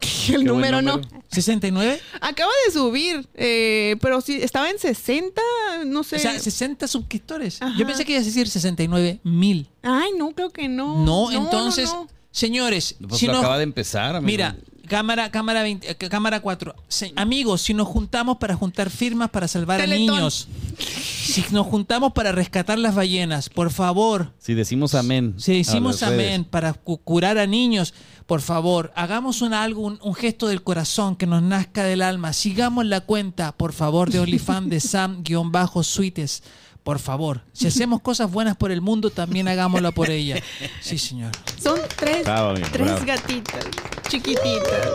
El 0.28 0.44
número 0.44 0.80
no. 0.82 0.96
número. 0.98 1.08
¿69? 1.30 1.98
Acaba 2.20 2.50
de 2.66 2.72
subir, 2.72 3.26
eh, 3.34 3.96
pero 4.00 4.20
sí, 4.20 4.38
estaba 4.42 4.70
en 4.70 4.78
60, 4.78 5.40
no 5.86 6.02
sé. 6.04 6.16
O 6.16 6.18
sea, 6.18 6.38
60 6.38 6.86
suscriptores. 6.86 7.60
Ajá. 7.62 7.74
Yo 7.78 7.86
pensé 7.86 8.04
que 8.04 8.12
ibas 8.12 8.24
a 8.24 8.26
decir 8.26 8.48
69 8.48 9.20
mil. 9.24 9.68
Ay, 9.82 10.10
no, 10.18 10.30
creo 10.32 10.50
que 10.50 10.68
no. 10.68 11.04
No, 11.04 11.30
entonces, 11.32 11.88
no, 11.90 12.04
no. 12.04 12.08
señores, 12.30 12.96
Pues 13.06 13.20
si 13.20 13.26
lo 13.26 13.32
no- 13.34 13.38
acaba 13.40 13.56
de 13.58 13.64
empezar, 13.64 14.16
amigo. 14.16 14.26
mira, 14.26 14.56
cámara, 14.88 15.30
cámara, 15.30 15.62
20, 15.62 15.90
eh, 15.90 15.96
cámara 16.08 16.40
4. 16.40 16.74
amigos, 17.16 17.60
si 17.62 17.74
nos 17.74 17.88
juntamos 17.88 18.38
para 18.38 18.54
juntar 18.54 18.90
firmas 18.90 19.30
para 19.30 19.48
salvar 19.48 19.80
Teletón. 19.80 20.08
a 20.10 20.12
niños. 20.18 20.48
Si 20.78 21.44
nos 21.50 21.66
juntamos 21.66 22.12
para 22.14 22.32
rescatar 22.32 22.78
las 22.78 22.94
ballenas, 22.94 23.48
por 23.50 23.70
favor. 23.70 24.32
Si 24.38 24.54
decimos 24.54 24.94
amén. 24.94 25.34
Si 25.38 25.52
decimos 25.58 26.02
amén 26.02 26.18
redes. 26.18 26.46
para 26.48 26.72
cu- 26.72 26.98
curar 26.98 27.36
a 27.38 27.46
niños, 27.46 27.92
por 28.28 28.42
favor, 28.42 28.92
hagamos 28.94 29.40
un 29.40 29.54
algo, 29.54 29.80
un, 29.80 29.98
un 30.02 30.14
gesto 30.14 30.48
del 30.48 30.62
corazón 30.62 31.16
que 31.16 31.26
nos 31.26 31.42
nazca 31.42 31.82
del 31.84 32.02
alma. 32.02 32.34
Sigamos 32.34 32.84
la 32.84 33.00
cuenta, 33.00 33.52
por 33.56 33.72
favor, 33.72 34.10
de 34.10 34.20
OnlyFans 34.20 34.68
de 34.68 34.80
Sam-Suites. 34.80 36.42
Por 36.82 36.98
favor, 36.98 37.42
si 37.54 37.66
hacemos 37.66 38.02
cosas 38.02 38.30
buenas 38.30 38.54
por 38.56 38.70
el 38.70 38.82
mundo, 38.82 39.08
también 39.08 39.48
hagámoslo 39.48 39.92
por 39.92 40.10
ella. 40.10 40.42
Sí, 40.82 40.98
señor. 40.98 41.32
Son 41.58 41.78
tres, 41.96 42.24
Bravo, 42.24 42.50
amigo, 42.50 42.66
tres 42.70 42.86
bravo. 42.86 43.06
gatitas 43.06 43.64
chiquititas. 44.08 44.90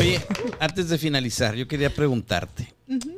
Oye, 0.00 0.20
antes 0.58 0.88
de 0.88 0.96
finalizar, 0.98 1.54
yo 1.54 1.68
quería 1.68 1.94
preguntarte. 1.94 2.74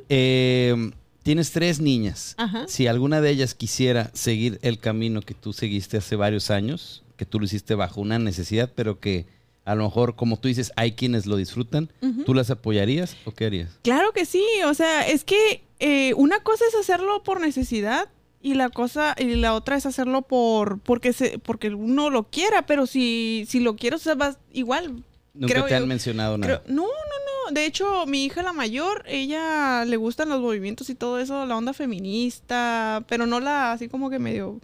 Eh, 0.08 0.90
tienes 1.22 1.52
tres 1.52 1.78
niñas. 1.80 2.34
Ajá. 2.38 2.66
Si 2.66 2.88
alguna 2.88 3.20
de 3.20 3.30
ellas 3.30 3.54
quisiera 3.54 4.10
seguir 4.14 4.58
el 4.62 4.80
camino 4.80 5.22
que 5.22 5.34
tú 5.34 5.52
seguiste 5.52 5.96
hace 5.98 6.16
varios 6.16 6.50
años, 6.50 7.02
que 7.16 7.24
tú 7.26 7.38
lo 7.38 7.44
hiciste 7.46 7.76
bajo 7.76 8.00
una 8.00 8.18
necesidad, 8.18 8.70
pero 8.74 8.98
que 8.98 9.26
a 9.64 9.74
lo 9.74 9.84
mejor, 9.84 10.16
como 10.16 10.38
tú 10.38 10.48
dices, 10.48 10.72
hay 10.76 10.92
quienes 10.92 11.26
lo 11.26 11.36
disfrutan, 11.36 11.90
¿tú 12.26 12.34
las 12.34 12.50
apoyarías 12.50 13.16
o 13.24 13.32
qué 13.32 13.46
harías? 13.46 13.70
Claro 13.82 14.12
que 14.12 14.24
sí, 14.24 14.44
o 14.66 14.74
sea, 14.74 15.06
es 15.06 15.24
que 15.24 15.62
eh, 15.78 16.14
una 16.14 16.40
cosa 16.40 16.64
es 16.68 16.74
hacerlo 16.74 17.22
por 17.22 17.40
necesidad 17.40 18.08
y 18.42 18.54
la 18.54 18.70
cosa 18.70 19.14
y 19.18 19.34
la 19.36 19.54
otra 19.54 19.76
es 19.76 19.84
hacerlo 19.86 20.22
por 20.22 20.78
porque 20.80 21.12
se 21.12 21.38
porque 21.38 21.68
uno 21.68 22.08
lo 22.10 22.24
quiera, 22.24 22.64
pero 22.66 22.86
si 22.86 23.44
si 23.48 23.60
lo 23.60 23.76
quiero, 23.76 23.96
o 23.96 24.00
sea, 24.00 24.14
vas 24.14 24.38
igual. 24.52 25.04
Nunca 25.34 25.54
creo 25.54 25.66
te 25.66 25.74
han 25.76 25.82
yo- 25.82 25.86
mencionado 25.86 26.38
nada. 26.38 26.60
creo- 26.62 26.74
no, 26.74 26.82
no, 26.82 26.88
no. 26.88 27.54
De 27.54 27.64
hecho, 27.66 28.04
mi 28.06 28.24
hija 28.24 28.42
la 28.42 28.52
mayor, 28.52 29.04
ella 29.06 29.84
le 29.84 29.96
gustan 29.96 30.28
los 30.28 30.40
movimientos 30.40 30.90
y 30.90 30.94
todo 30.94 31.18
eso, 31.20 31.46
la 31.46 31.56
onda 31.56 31.72
feminista, 31.72 33.04
pero 33.08 33.26
no 33.26 33.40
la 33.40 33.72
así 33.72 33.88
como 33.88 34.10
que 34.10 34.18
medio 34.18 34.60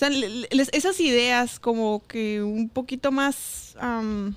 sea, 0.00 0.10
esas 0.72 1.00
ideas 1.00 1.60
como 1.60 2.02
que 2.06 2.42
un 2.42 2.68
poquito 2.68 3.12
más 3.12 3.76
mm, 3.80 4.28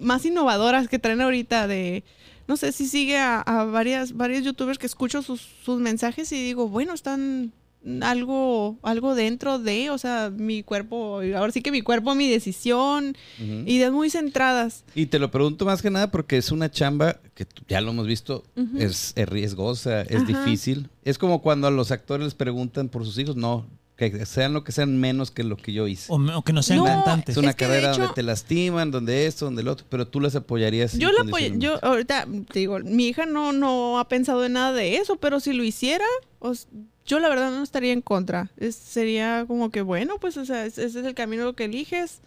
más 0.00 0.24
innovadoras 0.24 0.88
que 0.88 0.98
traen 0.98 1.20
ahorita 1.20 1.66
de 1.66 2.04
no 2.46 2.56
sé 2.56 2.72
si 2.72 2.86
sigue 2.86 3.18
a, 3.18 3.42
varias 3.70 4.14
varios 4.16 4.44
youtubers 4.44 4.78
que 4.78 4.86
escucho 4.86 5.22
sus 5.22 5.80
mensajes 5.80 6.30
y 6.32 6.42
digo 6.42 6.68
bueno 6.68 6.94
están 6.94 7.52
algo 8.02 8.78
algo 8.82 9.14
dentro 9.14 9.58
de 9.58 9.90
o 9.90 9.98
sea 9.98 10.30
mi 10.34 10.62
cuerpo 10.62 11.20
ahora 11.36 11.52
sí 11.52 11.60
que 11.60 11.70
mi 11.70 11.82
cuerpo 11.82 12.14
mi 12.14 12.28
decisión 12.30 13.16
Ujú. 13.38 13.62
ideas 13.66 13.92
muy 13.92 14.10
centradas 14.10 14.84
Y 14.94 15.06
te 15.06 15.18
lo 15.18 15.30
pregunto 15.30 15.64
más 15.64 15.82
que 15.82 15.90
nada 15.90 16.10
porque 16.10 16.36
es 16.36 16.50
una 16.50 16.70
chamba 16.70 17.20
que 17.34 17.46
ya 17.68 17.80
lo 17.80 17.90
hemos 17.90 18.06
visto, 18.06 18.44
es, 18.78 19.12
es 19.16 19.28
riesgosa, 19.28 20.02
es 20.02 20.16
Ajá. 20.22 20.24
difícil. 20.24 20.88
Es 21.04 21.18
como 21.18 21.42
cuando 21.42 21.66
a 21.66 21.70
los 21.72 21.90
actores 21.90 22.24
les 22.24 22.34
preguntan 22.34 22.88
por 22.88 23.04
sus 23.04 23.18
hijos, 23.18 23.34
no, 23.34 23.66
que 23.96 24.24
sean 24.24 24.52
lo 24.52 24.62
que 24.62 24.70
sean 24.70 24.98
menos 25.00 25.30
que 25.32 25.42
lo 25.42 25.56
que 25.56 25.72
yo 25.72 25.88
hice. 25.88 26.12
O, 26.12 26.16
o 26.36 26.42
que 26.42 26.52
no 26.52 26.62
sean 26.62 26.78
No, 26.78 26.84
cantantes. 26.84 27.30
Es 27.36 27.36
una 27.36 27.50
Es 27.50 27.56
que 27.56 27.64
de 27.66 27.70
carrera 27.70 27.90
hecho- 27.92 28.00
donde 28.02 28.14
te 28.14 28.22
lastiman, 28.22 28.90
donde 28.92 29.26
esto, 29.26 29.46
donde 29.46 29.64
lo 29.64 29.72
otro, 29.72 29.84
pero 29.90 30.06
tú 30.06 30.20
las 30.20 30.36
apoyarías. 30.36 30.96
yo 30.96 31.10
la 31.10 31.22
apoyo 31.22 31.54
yo 31.56 31.84
ahorita 31.84 32.26
te 32.52 32.60
digo 32.60 32.78
mi 32.80 33.08
hija 33.08 33.26
no 33.26 33.52
no 33.52 33.98
ha 33.98 34.08
pensado 34.08 34.44
en 34.44 34.52
nada 34.52 34.72
de 34.72 34.96
eso 34.98 35.16
pero 35.16 35.40
si 35.40 35.52
lo 35.52 35.64
hiciera 35.64 36.04
os- 36.38 36.68
yo 37.06 37.20
la 37.20 37.28
verdad 37.28 37.50
no 37.50 37.62
estaría 37.62 37.92
en 37.92 38.00
contra 38.00 38.50
Es- 38.56 38.76
sería 38.76 39.44
como 39.46 39.70
que 39.70 39.82
bueno 39.82 40.16
pues 40.20 40.36
o 40.36 40.44
sea 40.44 40.64
es- 40.66 40.78
ese 40.78 41.00
es 41.00 41.06
el 41.06 41.14
camino 41.14 41.54
que 41.54 41.64
eliges 41.64 42.20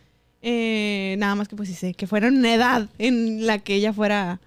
Eh, 0.43 1.15
nada 1.17 1.33
más 1.33 1.47
que 1.47 1.55
pues 1.55 1.69
sé 1.75 1.95
que 1.95 2.05
fuera 2.05 2.27
en 2.27 2.37
una 2.37 2.53
edad 2.53 2.89
en 2.99 3.47
la 3.47 3.57
que 3.57 3.73
ella 3.73 3.91
fuera 3.91 4.39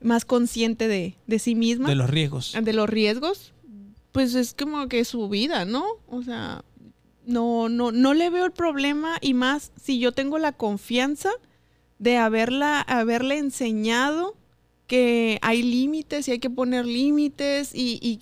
más 0.00 0.24
consciente 0.24 0.88
de, 0.88 1.14
de 1.26 1.38
sí 1.38 1.54
misma 1.54 1.88
de 1.90 1.94
los 1.94 2.08
riesgos. 2.08 2.54
de 2.60 2.72
los 2.72 2.88
riesgos, 2.88 3.52
pues 4.12 4.34
es 4.34 4.54
como 4.54 4.88
que 4.88 5.04
su 5.04 5.28
vida, 5.28 5.66
¿no? 5.66 5.84
O 6.08 6.22
sea, 6.22 6.64
no, 7.26 7.68
no, 7.68 7.92
no 7.92 8.14
le 8.14 8.30
veo 8.30 8.46
el 8.46 8.52
problema 8.52 9.18
y 9.20 9.34
más 9.34 9.72
si 9.80 9.98
yo 9.98 10.12
tengo 10.12 10.38
la 10.38 10.52
confianza 10.52 11.30
de 11.98 12.16
haberla, 12.16 12.80
haberle 12.80 13.36
enseñado 13.36 14.36
que 14.86 15.38
hay 15.42 15.62
límites 15.62 16.28
y 16.28 16.32
hay 16.32 16.38
que 16.38 16.50
poner 16.50 16.86
límites 16.86 17.72
y, 17.74 17.98
y, 18.00 18.18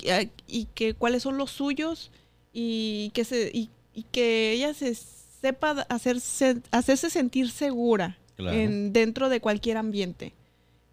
y 0.47 0.65
que 0.73 0.93
cuáles 0.93 1.23
son 1.23 1.37
los 1.37 1.51
suyos 1.51 2.11
y 2.53 3.11
que 3.13 3.23
se 3.25 3.51
y, 3.53 3.69
y 3.93 4.03
que 4.11 4.51
ella 4.53 4.73
se 4.73 4.95
sepa 4.95 5.85
hacerse 5.89 6.57
hacerse 6.71 7.09
sentir 7.09 7.49
segura 7.51 8.17
Claro. 8.35 8.57
en, 8.57 8.91
dentro 8.93 9.29
de 9.29 9.39
cualquier 9.39 9.77
ambiente. 9.77 10.33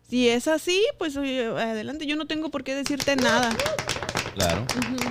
Si 0.08 0.28
es 0.28 0.46
así, 0.46 0.80
pues 0.98 1.16
adelante, 1.16 2.06
yo 2.06 2.14
no 2.16 2.26
tengo 2.26 2.50
por 2.50 2.62
qué 2.64 2.74
decirte 2.74 3.16
nada. 3.16 3.50
Claro. 4.34 4.64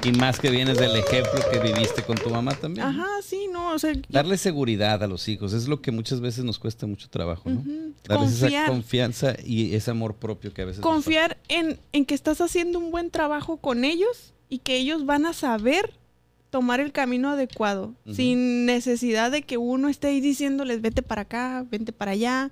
Y 0.03 0.11
más 0.14 0.39
que 0.39 0.49
vienes 0.49 0.77
del 0.80 0.95
ejemplo 0.95 1.39
que 1.52 1.60
viviste 1.60 2.02
con 2.03 2.18
tu 2.18 2.30
mamá 2.30 2.56
también. 2.56 2.88
Ajá, 2.88 3.06
sí, 3.23 3.48
no, 3.52 3.72
o 3.73 3.80
sea, 3.80 3.93
Darle 4.10 4.38
seguridad 4.38 5.03
a 5.03 5.07
los 5.07 5.27
hijos 5.27 5.53
es 5.53 5.68
lo 5.68 5.81
que 5.81 5.91
muchas 5.91 6.22
veces 6.22 6.43
nos 6.43 6.57
cuesta 6.57 6.88
mucho 6.88 7.07
trabajo, 7.10 7.49
¿no? 7.49 7.64
Darles 8.07 8.31
esa 8.34 8.41
Confiar. 8.48 8.68
confianza 8.68 9.35
y 9.45 9.76
ese 9.76 9.91
amor 9.91 10.15
propio 10.15 10.53
que 10.53 10.64
a 10.64 10.65
veces 10.65 10.81
confiar 10.81 11.38
en, 11.49 11.80
en 11.93 12.06
que 12.06 12.15
estás 12.15 12.41
haciendo 12.41 12.80
un 12.80 12.89
buen 12.89 13.11
trabajo 13.11 13.57
con 13.57 13.85
ellos 13.85 14.34
y 14.49 14.60
que 14.60 14.77
ellos 14.77 15.06
van 15.06 15.26
a 15.27 15.34
saber 15.34 15.93
tomar 16.49 16.80
el 16.80 16.91
camino 16.91 17.30
adecuado, 17.30 17.93
sin 18.11 18.65
necesidad 18.65 19.31
de 19.31 19.43
que 19.43 19.57
uno 19.57 19.88
esté 19.88 20.07
ahí 20.07 20.19
diciéndoles, 20.19 20.81
vete 20.81 21.02
para 21.02 21.22
acá, 21.22 21.65
vente 21.69 21.93
para 21.93 22.11
allá. 22.11 22.52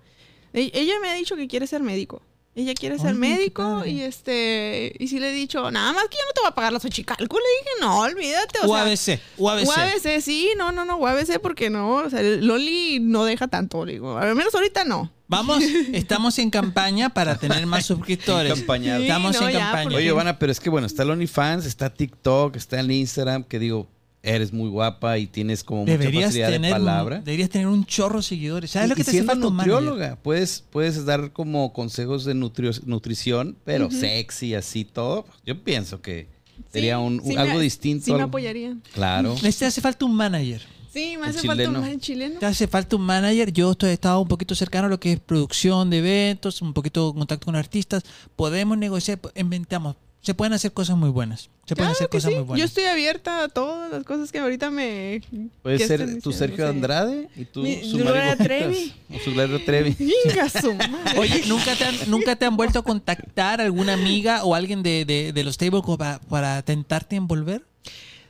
E- 0.53 0.71
ella 0.73 0.93
me 1.01 1.09
ha 1.09 1.15
dicho 1.15 1.35
que 1.35 1.47
quiere 1.47 1.67
ser 1.67 1.83
médico. 1.83 2.21
Ella 2.59 2.73
quiere 2.73 2.97
ser 2.99 3.09
Ay, 3.09 3.13
médico 3.15 3.85
y 3.85 4.01
este 4.01 4.93
y 4.99 5.07
sí 5.07 5.19
le 5.19 5.29
he 5.29 5.31
dicho, 5.33 5.71
nada 5.71 5.93
más 5.93 6.03
que 6.09 6.17
yo 6.17 6.23
no 6.27 6.33
te 6.33 6.41
voy 6.41 6.49
a 6.49 6.55
pagar 6.55 6.73
la 6.73 6.79
Xochicalco. 6.79 7.37
Le 7.37 7.43
dije, 7.63 7.69
no, 7.81 7.99
olvídate. 8.01 8.59
O 8.59 8.61
sea, 8.61 8.83
UABC, 8.83 9.19
UABC. 9.37 9.67
UABC, 9.67 10.21
sí, 10.21 10.49
no, 10.57 10.71
no, 10.73 10.83
no, 10.83 10.97
UABC 10.97 11.39
porque 11.41 11.69
no, 11.69 11.95
o 11.95 12.09
sea, 12.09 12.19
el 12.19 12.45
Loli 12.45 12.99
no 12.99 13.23
deja 13.23 13.47
tanto, 13.47 13.85
le 13.85 13.93
digo, 13.93 14.17
al 14.17 14.35
menos 14.35 14.53
ahorita 14.53 14.83
no. 14.83 15.11
Vamos, 15.27 15.63
estamos 15.93 16.37
en 16.39 16.49
campaña 16.49 17.09
para 17.09 17.37
tener 17.37 17.65
más 17.65 17.85
suscriptores. 17.85 18.51
En 18.51 18.57
campaña. 18.57 18.97
Sí, 18.97 19.03
Estamos 19.03 19.39
no, 19.39 19.47
en 19.47 19.53
ya, 19.53 19.59
campaña. 19.59 19.83
porque- 19.83 19.95
Oye, 19.97 20.05
Giovanna, 20.07 20.39
pero 20.39 20.51
es 20.51 20.59
que 20.59 20.69
bueno, 20.69 20.87
está 20.87 21.03
el 21.03 21.11
OnlyFans, 21.11 21.65
está 21.65 21.93
TikTok, 21.93 22.55
está 22.55 22.79
el 22.79 22.91
Instagram, 22.91 23.43
que 23.43 23.59
digo, 23.59 23.87
eres 24.21 24.51
muy 24.51 24.69
guapa 24.69 25.17
y 25.17 25.27
tienes 25.27 25.63
como 25.63 25.81
mucha 25.81 25.93
deberías 25.97 26.25
facilidad 26.25 26.51
de 26.51 26.57
un, 26.57 26.69
palabra. 26.69 27.19
deberías 27.19 27.49
tener 27.49 27.67
un 27.67 27.85
chorro 27.85 28.17
de 28.17 28.23
seguidores. 28.23 28.71
¿Sabes 28.71 28.87
Y- 28.87 28.89
lo 28.89 28.95
que 28.95 29.01
y 29.01 29.05
te 29.05 29.11
hace 29.11 29.23
siendo 29.23 29.51
manager? 29.51 29.73
nutrióloga, 29.81 30.15
puedes, 30.21 30.63
puedes 30.69 31.05
dar 31.05 31.31
como 31.31 31.71
consejos 31.73 32.25
de 32.25 32.33
nutrio- 32.35 32.73
nutrición, 32.85 33.55
pero 33.63 33.89
sexy, 33.91 34.55
así 34.55 34.83
todo. 34.85 35.25
Yo 35.45 35.63
pienso 35.63 36.01
que 36.01 36.27
sería 36.71 36.97
Sí, 36.97 37.01
un, 37.01 37.13
un- 37.21 37.23
sí 37.25 37.33
me- 37.35 37.41
algo 37.41 37.59
distinto. 37.59 38.05
Sí 38.05 38.13
me 38.13 38.23
apoyarían. 38.23 38.81
Claro. 38.93 39.35
Te 39.41 39.47
hace 39.65 39.81
falta 39.81 40.05
un 40.05 40.15
manager. 40.15 40.61
Sí, 40.91 41.15
me 41.21 41.27
hace 41.27 41.45
falta 41.47 41.69
un 41.69 41.79
man 41.81 41.99
chileno. 41.99 42.39
Te 42.39 42.45
hace 42.47 42.67
falta 42.67 42.95
un 42.95 43.03
manager. 43.03 43.53
Yo 43.53 43.71
estoy, 43.71 43.91
he 43.91 43.93
estado 43.93 44.19
un 44.21 44.27
poquito 44.27 44.55
cercano 44.55 44.87
a 44.87 44.89
lo 44.89 44.99
que 44.99 45.13
es 45.13 45.19
producción 45.19 45.89
de 45.91 45.99
eventos, 45.99 46.63
un 46.63 46.73
poquito 46.73 47.11
de 47.11 47.19
contacto 47.19 47.45
con 47.45 47.55
artistas. 47.55 48.03
Podemos 48.35 48.75
negociar, 48.75 49.19
inventamos. 49.35 49.95
Se 50.21 50.33
pueden 50.33 50.51
hacer 50.53 50.73
cosas 50.73 50.97
muy 50.97 51.09
buenas. 51.09 51.49
Se 51.65 51.75
pueden 51.75 51.91
hacer 51.91 52.07
que 52.09 52.17
cosas 52.17 52.29
sí. 52.31 52.35
muy 52.35 52.41
Yo 52.43 52.47
buenas. 52.47 52.69
estoy 52.69 52.83
abierta 52.85 53.43
a 53.43 53.47
todas 53.47 53.91
las 53.91 54.03
cosas 54.03 54.31
que 54.31 54.39
ahorita 54.39 54.69
me. 54.69 55.21
Puede 55.61 55.77
ser 55.79 55.99
tu 55.99 56.05
diciendo, 56.07 56.31
Sergio 56.33 56.65
no 56.65 56.71
sé. 56.71 56.75
Andrade 56.75 57.29
y 57.37 57.45
tú 57.45 57.61
Mi- 57.61 57.83
su 57.89 57.97
Gloria 57.99 58.35
Trevi. 58.35 58.93
o 59.15 59.19
su 59.19 59.31
Gloria 59.31 59.63
Trevi. 59.65 59.95
Venga, 60.25 60.49
su 60.61 60.73
madre. 60.73 61.17
Oye, 61.19 61.43
¿nunca 61.47 61.73
te, 61.75 61.85
han, 61.85 61.95
¿nunca 62.07 62.35
te 62.35 62.45
han 62.45 62.57
vuelto 62.57 62.79
a 62.79 62.83
contactar 62.83 63.61
alguna 63.61 63.93
amiga 63.93 64.43
o 64.43 64.55
alguien 64.55 64.83
de, 64.83 65.05
de, 65.05 65.31
de 65.31 65.43
los 65.43 65.57
tables 65.57 65.83
para, 65.97 66.19
para 66.19 66.61
tentarte 66.63 67.15
envolver? 67.15 67.63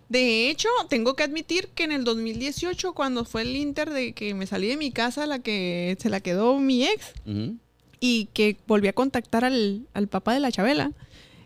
De 0.09 0.49
hecho, 0.49 0.69
tengo 0.89 1.15
que 1.15 1.23
admitir 1.23 1.69
que 1.69 1.83
en 1.83 1.91
el 1.91 2.03
2018, 2.03 2.93
cuando 2.93 3.25
fue 3.25 3.43
el 3.43 3.55
Inter 3.55 3.89
de 3.91 4.13
que 4.13 4.33
me 4.33 4.45
salí 4.47 4.67
de 4.67 4.77
mi 4.77 4.91
casa, 4.91 5.25
la 5.27 5.39
que 5.39 5.95
se 5.99 6.09
la 6.09 6.19
quedó 6.19 6.59
mi 6.59 6.83
ex, 6.85 7.13
y 7.99 8.25
que 8.33 8.57
volví 8.67 8.87
a 8.87 8.93
contactar 8.93 9.43
al, 9.45 9.87
al 9.93 10.07
papá 10.07 10.33
de 10.33 10.39
la 10.39 10.51
Chabela, 10.51 10.91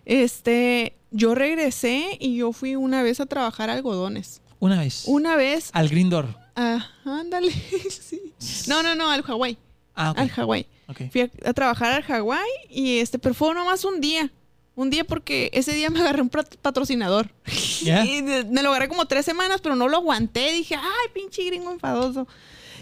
este, 0.05 0.93
yo 1.11 1.35
regresé 1.35 2.17
y 2.19 2.35
yo 2.38 2.51
fui 2.53 2.75
una 2.75 3.03
vez 3.03 3.19
a 3.19 3.25
trabajar 3.25 3.69
algodones. 3.69 4.41
Una 4.59 4.80
vez. 4.80 5.03
Una 5.07 5.35
vez, 5.35 5.69
Al 5.73 5.89
Green 5.89 6.09
Door. 6.09 6.27
ah, 6.55 6.88
ándale, 7.05 7.51
sí. 7.89 8.34
No, 8.67 8.81
no, 8.84 8.95
no, 8.95 9.09
al 9.09 9.21
Hawái, 9.23 9.57
Ah, 9.95 10.11
ok. 10.11 10.17
al 10.19 10.30
Hawái. 10.30 10.65
ok. 10.88 11.01
Fui 11.11 11.21
a, 11.21 11.31
a 11.45 11.53
trabajar 11.53 11.91
al 11.91 12.03
Hawái 12.03 12.47
y 12.69 12.99
este, 12.99 13.19
pero 13.19 13.35
fue 13.35 13.53
nomás 13.53 13.84
un 13.85 13.99
día. 14.01 14.31
Un 14.75 14.89
día 14.89 15.03
porque 15.03 15.51
ese 15.53 15.71
día 15.73 15.91
me 15.91 15.99
agarré 15.99 16.23
un 16.23 16.30
pat- 16.30 16.55
patrocinador. 16.61 17.30
¿Ya? 17.84 18.03
Y 18.03 18.23
me 18.23 18.63
lo 18.63 18.69
agarré 18.69 18.88
como 18.88 19.05
tres 19.05 19.23
semanas, 19.23 19.61
pero 19.61 19.75
no 19.75 19.88
lo 19.88 19.97
aguanté. 19.97 20.51
Dije, 20.51 20.73
ay, 20.75 21.09
pinche 21.13 21.43
gringo 21.45 21.69
enfadoso. 21.71 22.27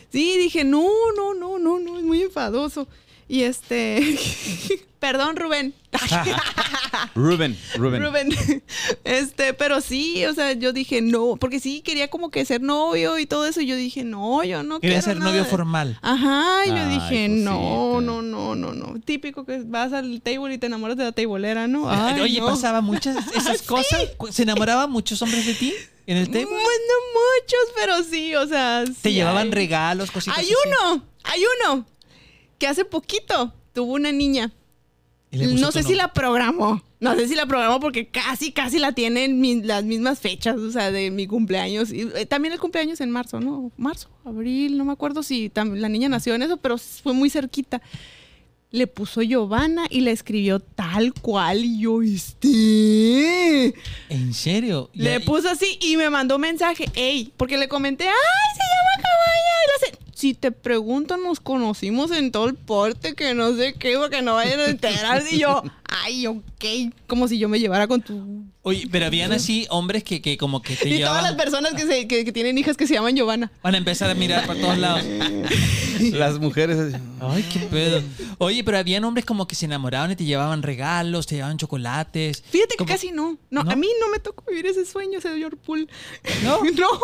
Sí, 0.09 0.37
dije, 0.37 0.63
no, 0.63 0.87
no, 1.17 1.33
no, 1.33 1.59
no, 1.59 1.79
no, 1.79 1.97
es 1.97 2.03
muy 2.05 2.21
enfadoso. 2.21 2.87
Y 3.31 3.43
este. 3.43 4.19
Perdón, 4.99 5.37
Rubén. 5.37 5.73
Rubén, 7.15 7.57
Rubén. 7.75 8.03
Rubén. 8.03 8.29
Este, 9.05 9.53
pero 9.53 9.79
sí, 9.79 10.25
o 10.25 10.33
sea, 10.33 10.51
yo 10.51 10.73
dije 10.73 11.01
no, 11.01 11.37
porque 11.39 11.61
sí 11.61 11.79
quería 11.79 12.09
como 12.09 12.29
que 12.29 12.43
ser 12.43 12.61
novio 12.61 13.17
y 13.19 13.25
todo 13.25 13.45
eso. 13.45 13.61
Y 13.61 13.67
yo 13.67 13.77
dije, 13.77 14.03
no, 14.03 14.43
yo 14.43 14.63
no 14.63 14.81
Quería 14.81 15.01
ser 15.01 15.17
nada 15.17 15.31
novio 15.31 15.45
formal. 15.45 15.97
Ajá, 16.01 16.65
y 16.65 16.69
yo 16.71 16.75
Ay, 16.75 16.89
dije, 16.89 17.29
cosita. 17.29 17.49
no, 17.49 18.01
no, 18.01 18.21
no, 18.21 18.55
no, 18.55 18.73
no. 18.73 18.99
Típico 18.99 19.45
que 19.45 19.61
vas 19.65 19.93
al 19.93 20.21
table 20.21 20.53
y 20.53 20.57
te 20.57 20.65
enamoras 20.67 20.97
de 20.97 21.05
la 21.05 21.13
tableera, 21.13 21.69
¿no? 21.69 21.89
Ay, 21.89 22.19
Oye, 22.19 22.41
no. 22.41 22.47
pasaba 22.47 22.81
muchas 22.81 23.15
esas 23.33 23.61
cosas. 23.61 24.09
¿Se 24.31 24.43
enamoraban 24.43 24.91
muchos 24.91 25.21
hombres 25.21 25.45
de 25.45 25.53
ti 25.53 25.73
en 26.05 26.17
el 26.17 26.25
table? 26.27 26.47
Pues 26.47 26.57
no 26.59 27.21
muchos, 27.21 27.75
pero 27.77 28.03
sí, 28.03 28.35
o 28.35 28.45
sea. 28.45 28.83
Te 29.01 29.13
llevaban 29.13 29.47
hay. 29.47 29.51
regalos, 29.51 30.11
cositas 30.11 30.37
Hay 30.37 30.47
así? 30.47 30.53
uno, 30.67 31.05
hay 31.23 31.41
uno 31.63 31.85
que 32.61 32.67
hace 32.67 32.85
poquito 32.85 33.51
tuvo 33.73 33.93
una 33.93 34.11
niña. 34.11 34.51
No 35.31 35.71
sé 35.71 35.81
si 35.81 35.95
la 35.95 36.13
programó. 36.13 36.83
No 36.99 37.15
sé 37.15 37.27
si 37.27 37.33
la 37.33 37.47
programó 37.47 37.79
porque 37.79 38.07
casi, 38.09 38.51
casi 38.51 38.77
la 38.77 38.91
tiene 38.91 39.23
en 39.25 39.39
mi- 39.41 39.63
las 39.63 39.83
mismas 39.83 40.19
fechas, 40.19 40.57
o 40.57 40.69
sea, 40.71 40.91
de 40.91 41.09
mi 41.09 41.25
cumpleaños. 41.25 41.91
Y, 41.91 42.01
eh, 42.15 42.27
también 42.27 42.53
el 42.53 42.59
cumpleaños 42.59 43.01
en 43.01 43.09
marzo, 43.09 43.39
¿no? 43.39 43.71
Marzo, 43.77 44.09
abril, 44.25 44.77
no 44.77 44.85
me 44.85 44.91
acuerdo 44.93 45.23
si 45.23 45.49
la 45.55 45.89
niña 45.89 46.07
nació 46.09 46.35
en 46.35 46.43
eso, 46.43 46.57
pero 46.57 46.77
fue 46.77 47.13
muy 47.13 47.31
cerquita. 47.31 47.81
Le 48.69 48.85
puso 48.85 49.21
Giovanna 49.23 49.85
y 49.89 50.01
le 50.01 50.11
escribió 50.11 50.59
tal 50.59 51.13
cual 51.13 51.65
y 51.65 51.79
yo, 51.79 52.01
este. 52.03 53.73
¿En 54.09 54.33
serio? 54.33 54.89
Le 54.93 55.19
puso 55.21 55.49
así 55.49 55.79
y 55.81 55.97
me 55.97 56.09
mandó 56.09 56.37
mensaje, 56.37 56.85
ey, 56.93 57.33
porque 57.37 57.57
le 57.57 57.67
comenté, 57.67 58.05
ay, 58.05 58.13
se 58.53 58.59
llama 58.61 59.03
Caballa. 59.03 59.57
Y 59.65 59.85
hace, 59.87 59.97
si 60.21 60.35
te 60.35 60.51
preguntan, 60.51 61.23
nos 61.23 61.39
conocimos 61.39 62.11
en 62.11 62.31
todo 62.31 62.47
el 62.47 62.53
porte, 62.53 63.15
que 63.15 63.33
no 63.33 63.55
sé 63.55 63.73
qué, 63.73 63.97
porque 63.97 64.21
no 64.21 64.35
vayan 64.35 64.59
a 64.59 64.65
enterarse. 64.65 65.35
Y 65.35 65.39
yo, 65.39 65.63
ay, 66.03 66.27
ok, 66.27 66.93
como 67.07 67.27
si 67.27 67.39
yo 67.39 67.49
me 67.49 67.59
llevara 67.59 67.87
con 67.87 68.03
tu... 68.03 68.45
Oye, 68.61 68.87
pero 68.91 69.07
habían 69.07 69.31
así 69.31 69.65
hombres 69.71 70.03
que, 70.03 70.21
que 70.21 70.37
como 70.37 70.61
que 70.61 70.75
te 70.75 70.89
Y 70.89 71.01
todas 71.01 71.23
las 71.23 71.33
personas 71.33 71.73
que, 71.73 71.87
se, 71.87 72.07
que, 72.07 72.23
que 72.23 72.31
tienen 72.31 72.55
hijas 72.59 72.77
que 72.77 72.85
se 72.85 72.93
llaman 72.93 73.15
Giovanna. 73.15 73.51
Van 73.63 73.73
a 73.73 73.79
empezar 73.79 74.11
a 74.11 74.13
mirar 74.13 74.45
por 74.45 74.55
todos 74.57 74.77
lados. 74.77 75.03
Las 75.99 76.37
mujeres. 76.37 76.77
así, 76.77 77.03
Ay, 77.19 77.43
qué 77.51 77.59
pedo. 77.61 78.03
Oye, 78.37 78.63
pero 78.63 78.77
habían 78.77 79.03
hombres 79.03 79.25
como 79.25 79.47
que 79.47 79.55
se 79.55 79.65
enamoraban 79.65 80.11
y 80.11 80.15
te 80.15 80.23
llevaban 80.23 80.61
regalos, 80.61 81.25
te 81.25 81.33
llevaban 81.35 81.57
chocolates. 81.57 82.43
Fíjate 82.47 82.75
que 82.77 82.85
casi 82.85 83.09
no. 83.11 83.39
no. 83.49 83.63
¿No? 83.63 83.71
a 83.71 83.75
mí 83.75 83.87
no 83.99 84.09
me 84.09 84.19
tocó 84.19 84.43
vivir 84.47 84.67
ese 84.67 84.85
sueño, 84.85 85.19
señor 85.19 85.57
Pool. 85.57 85.89
¿No? 86.43 86.59
no. 86.77 86.99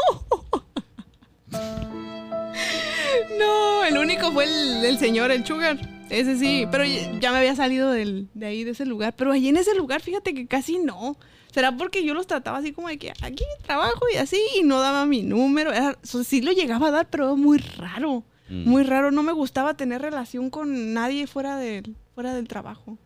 No, 3.38 3.84
el 3.86 3.98
único 3.98 4.32
fue 4.32 4.46
el, 4.46 4.86
el 4.86 4.98
señor, 4.98 5.32
el 5.32 5.46
Sugar. 5.46 5.78
Ese 6.10 6.38
sí, 6.38 6.66
pero 6.72 6.86
ya 6.86 7.32
me 7.32 7.40
había 7.40 7.56
salido 7.56 7.92
del- 7.92 8.28
de 8.34 8.46
ahí, 8.46 8.64
de 8.64 8.72
ese 8.72 8.86
lugar. 8.86 9.14
Pero 9.18 9.32
allí 9.34 9.50
en 9.50 9.58
ese 9.58 9.76
lugar, 9.76 10.02
fíjate 10.02 10.34
que 10.34 10.48
casi 10.48 10.78
no. 10.80 11.18
¿Será 11.52 11.76
porque 11.76 12.04
yo 12.04 12.14
los 12.14 12.28
trataba 12.28 12.60
así 12.60 12.72
como 12.72 12.88
de 12.88 12.98
que 12.98 13.12
aquí 13.22 13.44
trabajo 13.66 14.02
y 14.14 14.18
así 14.18 14.40
y 14.58 14.64
no 14.64 14.80
daba 14.80 15.06
mi 15.06 15.24
número? 15.24 15.74
Era- 15.74 15.98
o 16.02 16.08
sea, 16.08 16.24
sí 16.24 16.42
lo 16.42 16.52
llegaba 16.52 16.88
a 16.88 16.92
dar, 16.92 17.10
pero 17.10 17.36
muy 17.36 17.58
raro. 17.58 18.24
Mm. 18.49 18.69
Muy 18.69 18.84
raro. 18.84 19.11
No 19.11 19.24
me 19.24 19.32
gustaba 19.32 19.76
tener 19.76 20.02
relación 20.02 20.49
con 20.49 20.94
nadie 20.94 21.28
fuera 21.28 21.57
del, 21.57 21.95
fuera 22.15 22.34
del 22.34 22.48
trabajo. 22.48 22.98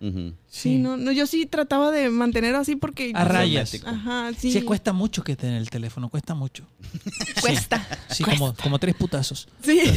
Sí, 0.48 0.78
no, 0.78 0.98
no, 0.98 1.12
yo 1.12 1.28
sí 1.28 1.46
trataba 1.46 1.92
de 1.92 2.10
mantener 2.10 2.56
así 2.56 2.76
porque... 2.76 3.12
A 3.14 3.26
rayas. 3.26 3.82
Ajá, 3.86 4.32
sí. 4.38 4.52
Sí, 4.52 4.62
cuesta 4.62 4.94
mucho 4.94 5.24
que 5.24 5.36
tener 5.36 5.58
el 5.58 5.70
teléfono, 5.70 6.10
cuesta 6.10 6.34
mucho. 6.36 6.66
Cuesta. 7.42 7.86
Sí, 8.10 8.24
como, 8.24 8.54
como 8.56 8.80
tres 8.80 8.96
putazos. 8.96 9.48
Sí. 9.62 9.82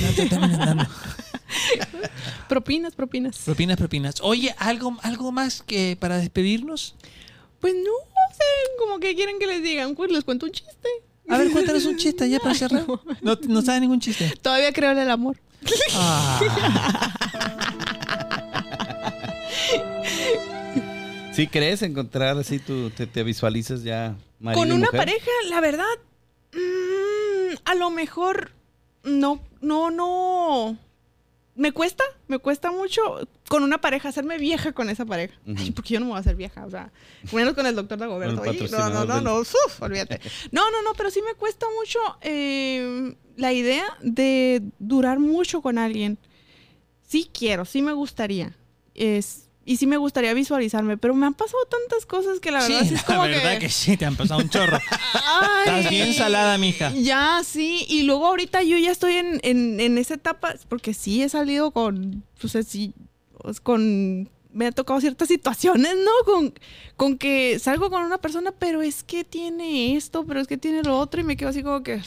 Propinas, 2.49 2.95
propinas. 2.95 3.39
Propinas, 3.39 3.77
propinas. 3.77 4.15
Oye, 4.23 4.55
¿algo, 4.59 4.97
algo 5.03 5.31
más 5.33 5.62
que 5.62 5.97
para 5.99 6.19
despedirnos? 6.19 6.95
Pues 7.61 7.75
no, 7.75 7.93
sea, 8.35 8.47
como 8.79 9.01
que 9.01 9.15
quieren 9.15 9.39
que 9.39 9.47
les 9.47 9.62
digan, 9.62 9.95
pues 9.95 10.11
les 10.11 10.25
cuento 10.25 10.47
un 10.47 10.53
chiste. 10.53 10.89
A 11.29 11.39
ver, 11.39 11.51
cuéntanos 11.51 11.85
un 11.87 11.97
chiste 11.97 12.29
ya 12.29 12.39
para 12.39 12.55
cerrar. 12.55 12.85
No, 13.23 13.39
no 13.49 13.63
sabes 13.63 13.81
ningún 13.81 14.01
chiste. 14.01 14.35
Todavía 14.43 14.73
creo 14.73 14.91
en 14.93 14.99
el 14.99 15.11
amor. 15.11 15.37
Ah, 15.95 17.11
¿Sí 21.33 21.49
crees 21.49 21.83
encontrar 21.83 22.39
así 22.39 22.59
tú 22.61 22.91
te, 22.91 23.07
te 23.07 23.23
visualizas 23.25 23.83
ya 23.83 24.15
marido 24.39 24.61
Con 24.61 24.69
y 24.69 24.73
una 24.73 24.87
mujer? 24.87 25.01
pareja, 25.01 25.31
la 25.49 25.61
verdad, 25.61 25.85
mm, 26.53 27.55
a 27.65 27.75
lo 27.75 27.91
mejor 27.91 28.53
no, 29.03 29.41
no, 29.61 29.91
no. 29.91 30.79
Me 31.57 31.71
cuesta, 31.71 32.03
me 32.27 32.39
cuesta 32.39 32.73
mucho 32.73 33.29
con 33.49 33.63
una 33.63 33.81
pareja 33.81 34.09
hacerme 34.09 34.39
vieja 34.39 34.73
con 34.73 34.91
esa 34.91 35.05
pareja. 35.05 35.35
Ay, 35.57 35.71
porque 35.71 35.95
yo 35.95 36.01
no 36.01 36.07
me 36.07 36.11
voy 36.11 36.17
a 36.17 36.21
hacer 36.21 36.35
vieja, 36.35 36.67
o 36.67 36.71
sea, 36.71 36.91
menos 37.33 37.55
con 37.55 37.65
el 37.67 37.77
doctor 37.77 37.99
Dagoberto. 37.99 38.41
Oye, 38.41 38.69
no, 38.71 38.91
no, 38.91 39.05
no, 39.05 39.21
no, 39.21 39.41
uf, 39.41 39.81
olvídate. 39.81 40.21
No, 40.51 40.71
no, 40.73 40.83
no, 40.83 40.95
pero 40.97 41.11
sí 41.11 41.23
me 41.23 41.35
cuesta 41.35 41.67
mucho 41.79 41.99
eh, 42.23 43.15
la 43.37 43.53
idea 43.53 43.85
de 44.01 44.63
durar 44.81 45.21
mucho 45.21 45.63
con 45.63 45.79
alguien. 45.79 46.19
Sí 47.07 47.31
quiero, 47.33 47.65
sí 47.65 47.83
me 47.83 47.93
gustaría. 47.93 48.57
Es, 48.95 49.49
y 49.66 49.77
sí 49.78 49.86
me 49.86 49.97
gustaría 49.97 50.35
visualizarme, 50.35 50.97
pero 50.99 51.15
me 51.15 51.27
han 51.27 51.35
pasado 51.35 51.65
tantas 51.66 52.07
cosas 52.07 52.41
que 52.41 52.51
la 52.51 52.61
sí, 52.61 52.73
verdad 52.73 52.89
sí 52.89 52.95
es 52.97 53.01
la 53.01 53.07
como 53.07 53.23
verdad 53.28 53.59
que... 53.59 53.69
sí, 53.69 53.97
te 53.97 54.05
han 54.05 54.16
pasado 54.16 54.41
un 54.41 54.49
chorro. 54.51 54.78
Ay. 55.12 55.66
Estás 55.66 55.91
bien 55.91 56.12
salada, 56.15 56.59
mija. 56.59 56.93
Ya, 56.95 57.41
sí. 57.45 57.85
Y 57.89 58.03
luego 58.03 58.27
ahorita 58.27 58.62
yo 58.62 58.77
ya 58.78 58.91
estoy 58.91 59.15
en, 59.15 59.41
en, 59.43 59.81
en 59.81 59.99
esa 59.99 60.15
etapa, 60.15 60.55
porque 60.69 60.93
sí 60.95 61.23
he 61.23 61.28
salido 61.28 61.70
con, 61.70 62.23
pues 62.41 62.55
así, 62.57 62.93
pues, 63.43 63.61
con, 63.61 64.28
me 64.53 64.66
ha 64.66 64.73
tocado 64.73 65.01
ciertas 65.01 65.28
situaciones, 65.28 65.95
¿no? 65.97 66.11
Con, 66.32 66.55
con 66.97 67.19
que 67.19 67.59
salgo 67.59 67.91
con 67.91 68.03
una 68.03 68.19
persona, 68.19 68.53
pero 68.53 68.82
es 68.82 69.03
que 69.03 69.24
tiene 69.24 69.97
esto, 69.97 70.24
pero 70.27 70.41
es 70.41 70.47
que 70.47 70.57
tiene 70.59 70.82
lo 70.82 70.99
otro, 70.99 71.20
y 71.20 71.24
me 71.24 71.36
quedo 71.36 71.49
así 71.49 71.62
como 71.62 71.82
que, 71.82 72.01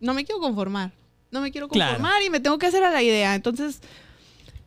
no 0.00 0.12
me 0.12 0.24
quiero 0.24 0.40
conformar. 0.40 0.92
No 1.30 1.40
me 1.40 1.50
quiero 1.50 1.68
Claro. 1.68 1.94
conformar 1.94 2.22
y 2.22 2.30
me 2.30 2.38
tengo 2.40 2.58
que 2.58 2.66
hacer 2.66 2.84
a 2.84 2.90
la 2.90 3.02
idea. 3.02 3.34
Entonces, 3.34 3.80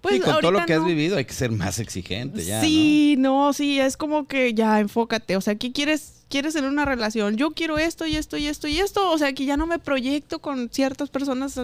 pues 0.10 0.16
Sí, 0.24 0.32
con 0.32 0.42
todo 0.42 0.52
lo 0.52 0.66
que 0.66 0.74
has 0.74 0.86
vivido 0.86 1.18
hay 1.18 1.26
que 1.26 1.34
ser 1.34 1.52
más 1.52 1.80
exigente 1.80 2.44
ya, 2.44 2.62
sí, 2.62 3.16
¿no? 3.18 3.54
sí, 3.54 3.80
es 3.80 3.98
como 3.98 4.28
que 4.28 4.54
ya 4.54 4.80
enfócate. 4.80 5.36
O 5.38 5.42
sea, 5.42 5.56
¿qué 5.56 5.72
quieres? 5.72 6.14
¿Quieres 6.30 6.56
en 6.56 6.66
una 6.66 6.84
relación? 6.86 7.38
Yo 7.38 7.52
quiero 7.52 7.78
esto 7.78 8.06
y 8.06 8.16
esto 8.18 8.36
y 8.38 8.48
esto 8.48 8.68
y 8.68 8.80
esto. 8.80 9.12
O 9.12 9.18
sea, 9.18 9.32
que 9.34 9.46
ya 9.46 9.56
no 9.58 9.66
me 9.68 9.80
proyecto 9.80 10.40
con 10.40 10.70
ciertas 10.70 11.10
personas. 11.10 11.58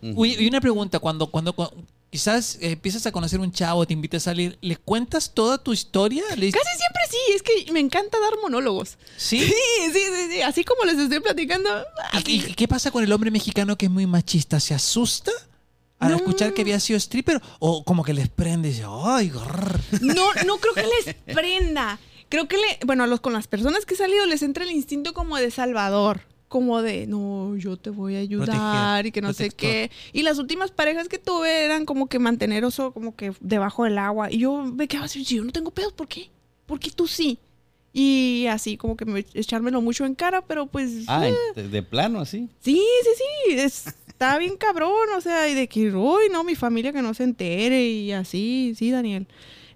Uy, 0.00 0.36
y 0.38 0.46
una 0.48 0.60
pregunta, 0.60 0.98
cuando, 1.00 1.26
cuando, 1.26 1.52
cu- 1.52 1.68
quizás 2.10 2.56
eh, 2.60 2.72
empiezas 2.72 3.04
a 3.06 3.12
conocer 3.12 3.40
un 3.40 3.50
chavo, 3.52 3.84
te 3.86 3.92
invita 3.92 4.16
a 4.16 4.20
salir, 4.20 4.56
¿le 4.60 4.76
cuentas 4.76 5.32
toda 5.34 5.58
tu 5.58 5.72
historia? 5.72 6.22
¿Le 6.36 6.46
dices- 6.46 6.60
Casi 6.62 6.78
siempre 6.78 7.02
sí, 7.10 7.18
es 7.34 7.42
que 7.66 7.72
me 7.72 7.80
encanta 7.80 8.18
dar 8.20 8.32
monólogos. 8.40 8.96
¿Sí? 9.16 9.38
Sí, 9.52 9.52
sí, 9.92 9.98
sí, 9.98 10.32
sí. 10.32 10.42
Así 10.42 10.62
como 10.64 10.84
les 10.84 10.96
estoy 10.98 11.18
platicando. 11.20 11.68
¿Y, 12.26 12.36
y 12.46 12.54
qué 12.54 12.68
pasa 12.68 12.90
con 12.92 13.02
el 13.02 13.12
hombre 13.12 13.30
mexicano 13.32 13.76
que 13.76 13.86
es 13.86 13.92
muy 13.92 14.06
machista? 14.06 14.60
¿Se 14.60 14.74
asusta 14.74 15.32
al 16.02 16.10
No. 16.10 16.16
escuchar 16.16 16.52
que 16.54 16.62
había 16.62 16.78
sido 16.80 16.96
stripper? 16.98 17.40
¿O 17.58 17.84
como 17.84 18.04
que 18.04 18.12
les 18.12 18.28
prende 18.28 18.68
y 18.68 18.72
dice, 18.72 18.84
¡ay, 18.88 19.28
grrr"? 19.30 19.80
No, 20.02 20.26
no 20.46 20.58
creo 20.58 20.74
que 20.74 20.82
les 21.04 21.14
prenda. 21.34 21.98
Creo 22.28 22.48
que 22.48 22.56
le, 22.56 22.64
bueno, 22.86 23.04
a 23.04 23.06
los 23.06 23.20
con 23.20 23.32
las 23.32 23.46
personas 23.46 23.84
que 23.86 23.94
he 23.94 23.96
salido 23.96 24.26
les 24.26 24.42
entra 24.42 24.64
el 24.64 24.70
instinto 24.70 25.12
como 25.12 25.36
de 25.36 25.50
salvador, 25.50 26.22
como 26.48 26.80
de 26.82 27.06
no, 27.06 27.56
yo 27.56 27.76
te 27.76 27.90
voy 27.90 28.16
a 28.16 28.20
ayudar 28.20 28.46
Proteger, 28.48 29.06
y 29.06 29.12
que 29.12 29.20
no 29.22 29.32
sé 29.32 29.50
qué. 29.50 29.90
Y 30.12 30.22
las 30.22 30.38
últimas 30.38 30.70
parejas 30.70 31.08
que 31.08 31.18
tuve 31.18 31.64
eran 31.64 31.84
como 31.84 32.08
que 32.08 32.18
mantener 32.18 32.64
oso 32.64 32.92
como 32.92 33.14
que 33.16 33.32
debajo 33.40 33.84
del 33.84 33.98
agua. 33.98 34.30
Y 34.32 34.38
yo 34.38 34.62
me 34.62 34.88
quedaba 34.88 35.06
así, 35.06 35.24
si 35.24 35.36
yo 35.36 35.44
no 35.44 35.52
tengo 35.52 35.70
pedos, 35.70 35.92
¿por 35.92 36.08
qué? 36.08 36.30
¿Por 36.66 36.78
qué 36.80 36.90
tú 36.90 37.06
sí? 37.06 37.38
Y 37.94 38.46
así 38.48 38.78
como 38.78 38.96
que 38.96 39.04
me, 39.04 39.26
echármelo 39.34 39.82
mucho 39.82 40.06
en 40.06 40.14
cara, 40.14 40.40
pero 40.40 40.64
pues 40.66 41.04
Ah, 41.08 41.28
eh, 41.28 41.34
de, 41.54 41.68
de 41.68 41.82
plano 41.82 42.20
así. 42.20 42.48
sí, 42.60 42.80
sí, 43.02 43.10
sí, 43.18 43.52
es- 43.60 43.94
está 44.22 44.38
bien 44.38 44.56
cabrón, 44.56 45.08
o 45.16 45.20
sea, 45.20 45.48
y 45.48 45.54
de 45.54 45.68
que, 45.68 45.90
uy, 45.90 46.24
no, 46.30 46.44
mi 46.44 46.54
familia 46.54 46.92
que 46.92 47.02
no 47.02 47.12
se 47.14 47.24
entere 47.24 47.82
y 47.84 48.12
así, 48.12 48.74
sí, 48.78 48.90
Daniel. 48.90 49.26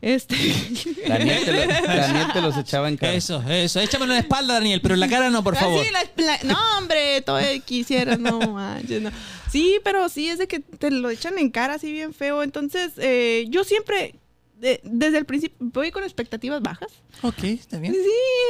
Este 0.02 0.36
Daniel 1.08 1.44
te, 1.44 1.52
lo- 1.52 1.66
Daniel 1.86 2.26
te 2.32 2.40
los 2.42 2.56
echaba 2.56 2.88
en 2.88 2.96
cara. 2.96 3.14
Eso, 3.14 3.42
eso. 3.48 3.80
Échamelo 3.80 4.12
en 4.12 4.18
la 4.18 4.22
espalda, 4.22 4.54
Daniel, 4.54 4.80
pero 4.82 4.94
en 4.94 5.00
la 5.00 5.08
cara 5.08 5.30
no, 5.30 5.42
por 5.42 5.56
Ah, 5.56 5.60
favor. 5.60 5.84
sí, 5.84 5.90
la- 5.90 6.24
la- 6.24 6.38
no, 6.44 6.56
hombre, 6.78 7.22
todavía 7.22 7.58
quisiera, 7.60 8.16
no 8.16 8.38
manches, 8.52 9.00
no. 9.02 9.10
Sí, 9.50 9.80
pero 9.82 10.08
sí, 10.08 10.28
es 10.28 10.38
de 10.38 10.46
que 10.46 10.60
te 10.60 10.90
lo 10.90 11.08
echan 11.10 11.38
en 11.38 11.50
cara 11.50 11.74
así 11.74 11.90
bien 11.92 12.12
feo. 12.14 12.42
Entonces, 12.42 12.92
eh, 12.98 13.46
yo 13.48 13.64
siempre, 13.64 14.14
de- 14.60 14.80
desde 14.84 15.18
el 15.18 15.24
principio, 15.24 15.56
voy 15.60 15.90
con 15.90 16.04
expectativas 16.04 16.60
bajas. 16.62 16.92
Ok, 17.22 17.42
está 17.44 17.78
bien. 17.78 17.94
Sí, 17.94 18.00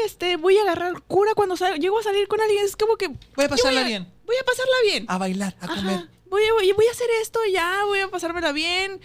este, 0.04 0.36
voy 0.36 0.58
a 0.58 0.62
agarrar 0.62 1.00
cura 1.06 1.32
cuando 1.34 1.56
sal- 1.56 1.78
llego 1.78 1.98
a 1.98 2.02
salir 2.02 2.26
con 2.28 2.40
alguien. 2.40 2.64
Es 2.64 2.76
como 2.76 2.96
que. 2.96 3.08
Voy 3.36 3.44
a 3.44 3.48
pasarla 3.48 3.80
a- 3.82 3.84
bien. 3.84 4.15
Voy 4.26 4.36
a 4.40 4.44
pasarla 4.44 4.74
bien. 4.84 5.04
A 5.08 5.18
bailar, 5.18 5.56
a 5.60 5.68
comer. 5.68 6.08
Voy 6.28 6.42
a, 6.42 6.52
voy, 6.54 6.72
voy 6.72 6.86
a 6.86 6.90
hacer 6.90 7.06
esto 7.22 7.38
ya, 7.52 7.84
voy 7.86 8.00
a 8.00 8.08
pasármela 8.08 8.52
bien. 8.52 9.00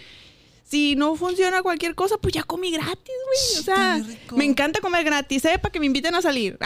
Si 0.64 0.96
no 0.96 1.16
funciona 1.16 1.62
cualquier 1.62 1.94
cosa, 1.94 2.16
pues 2.16 2.32
ya 2.34 2.42
comí 2.44 2.70
gratis, 2.70 2.96
güey. 3.26 3.60
O 3.60 3.62
sea, 3.62 4.02
me 4.34 4.44
encanta 4.44 4.80
comer 4.80 5.04
gratis, 5.04 5.44
¿eh? 5.44 5.58
Para 5.58 5.70
que 5.70 5.78
me 5.78 5.86
inviten 5.86 6.14
a 6.14 6.22
salir. 6.22 6.58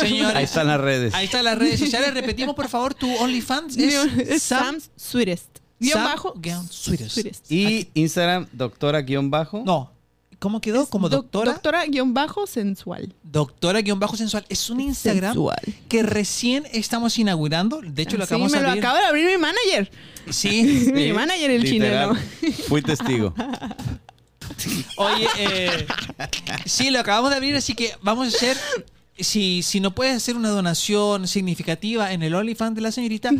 Señores, 0.00 0.34
Ahí 0.36 0.44
están 0.44 0.66
las 0.66 0.80
redes. 0.80 1.14
ahí 1.14 1.26
están 1.26 1.44
las 1.44 1.56
redes 1.58 1.78
sociales. 1.78 2.12
Repetimos, 2.14 2.54
por 2.56 2.68
favor, 2.68 2.94
tu 2.94 3.08
OnlyFans 3.16 3.76
Es 3.76 3.94
es 4.28 4.42
Sam. 4.42 4.64
Sam's 4.64 4.90
Sweetest. 4.96 5.58
Guión 5.78 5.94
Sam 5.98 6.04
bajo. 6.04 6.34
guion 6.36 6.68
Sweetest. 6.68 7.12
Sweetest. 7.14 7.50
Y 7.52 7.88
Instagram, 7.94 8.48
doctora 8.52 9.00
guion 9.02 9.30
bajo. 9.30 9.62
No. 9.64 9.92
¿Cómo 10.42 10.60
quedó? 10.60 10.86
Como 10.86 11.08
Doc- 11.08 11.22
doctora. 11.22 11.52
Doctora 11.52 11.86
guion 11.86 12.14
bajo 12.14 12.48
sensual. 12.48 13.14
Doctora 13.22 13.80
guion 13.80 14.00
bajo 14.00 14.16
sensual. 14.16 14.44
Es 14.48 14.68
un 14.70 14.80
Instagram 14.80 15.34
Sensual. 15.34 15.60
que 15.88 16.02
recién 16.02 16.64
estamos 16.72 17.16
inaugurando. 17.16 17.80
De 17.80 18.02
hecho, 18.02 18.16
lo 18.16 18.24
Sí, 18.24 18.34
acabamos 18.34 18.50
me 18.50 18.58
de 18.58 18.62
lo 18.64 18.68
abrir. 18.70 18.84
acaba 18.84 18.98
de 18.98 19.06
abrir 19.06 19.26
mi 19.26 19.36
manager. 19.38 19.90
Sí. 20.30 20.90
Mi 20.94 21.12
manager, 21.12 21.48
el 21.52 21.62
Literal. 21.62 22.16
chileno. 22.40 22.56
Fui 22.66 22.82
testigo. 22.82 23.32
Oye, 24.96 25.26
eh, 25.38 25.86
sí, 26.66 26.90
lo 26.90 26.98
acabamos 26.98 27.30
de 27.30 27.36
abrir, 27.36 27.54
así 27.56 27.74
que 27.74 27.92
vamos 28.02 28.26
a 28.26 28.36
hacer. 28.36 28.56
Si, 29.18 29.62
si 29.62 29.78
no 29.78 29.94
puedes 29.94 30.16
hacer 30.16 30.36
una 30.36 30.48
donación 30.48 31.28
significativa 31.28 32.12
en 32.12 32.22
el 32.24 32.34
OnlyFans 32.34 32.74
de 32.74 32.80
la 32.80 32.90
señorita, 32.90 33.30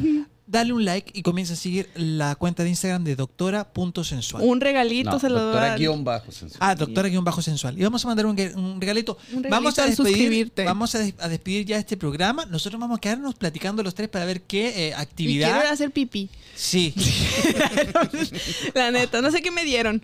dale 0.52 0.72
un 0.72 0.84
like 0.84 1.10
y 1.18 1.22
comienza 1.22 1.54
a 1.54 1.56
seguir 1.56 1.88
la 1.96 2.36
cuenta 2.36 2.62
de 2.62 2.68
Instagram 2.68 3.02
de 3.02 3.16
doctora.sensual. 3.16 4.42
Un 4.44 4.60
regalito 4.60 5.10
No, 5.10 5.18
se 5.18 5.28
lo 5.28 5.36
doy. 5.40 5.44
doctora 5.52 5.76
guion 5.76 6.04
bajo. 6.04 6.30
sensual. 6.30 6.58
Ah, 6.60 6.74
doctora-sensual. 6.74 7.78
Y 7.78 7.82
vamos 7.82 8.04
a 8.04 8.08
mandar 8.08 8.26
un, 8.26 8.38
un 8.38 8.80
regalito. 8.80 9.16
Un 9.32 9.42
regalito 9.42 9.50
vamos 9.50 9.78
a 9.78 9.86
despedir, 9.86 10.52
vamos 10.64 10.94
a, 10.94 10.98
des- 11.00 11.14
a 11.18 11.28
despedir 11.28 11.64
ya 11.66 11.78
este 11.78 11.96
programa. 11.96 12.44
Nosotros 12.46 12.78
vamos 12.80 12.98
a 12.98 13.00
quedarnos 13.00 13.34
platicando 13.34 13.82
los 13.82 13.94
tres 13.94 14.08
para 14.08 14.24
ver 14.26 14.42
qué 14.42 14.68
eh, 14.68 14.70
Y 14.70 14.74
quiero 14.76 14.98
actividad. 15.00 15.66
a 15.66 15.70
hacer 15.72 15.90
pipí. 15.90 16.28
Sí. 16.54 16.94
La 18.74 18.90
neta, 18.90 19.20
no 19.22 19.30
sé 19.30 19.42
qué 19.42 19.50
me 19.50 19.64
dieron. 19.64 20.02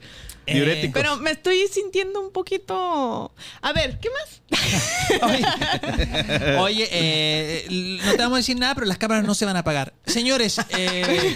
Eh, 0.49 0.55
Diuréticos. 0.55 0.95
Pero 1.03 1.16
me 1.19 1.31
estoy 1.33 1.66
sintiendo 1.69 2.20
un 2.20 2.33
poquito. 2.33 3.33
A 3.61 3.73
ver, 3.73 3.99
¿qué 4.01 4.09
más? 4.11 4.41
Oye, 5.23 6.57
oye, 6.59 6.89
eh, 6.91 7.99
no 8.05 8.12
te 8.12 8.16
vamos 8.19 8.35
a 8.35 8.37
decir 8.39 8.57
nada, 8.59 8.75
pero 8.75 8.87
las 8.87 8.99
cámaras 8.99 9.25
no 9.25 9.35
se 9.35 9.45
van 9.45 9.57
a 9.57 9.61
apagar. 9.61 9.93
Señores, 10.07 10.57
eh, 10.70 11.35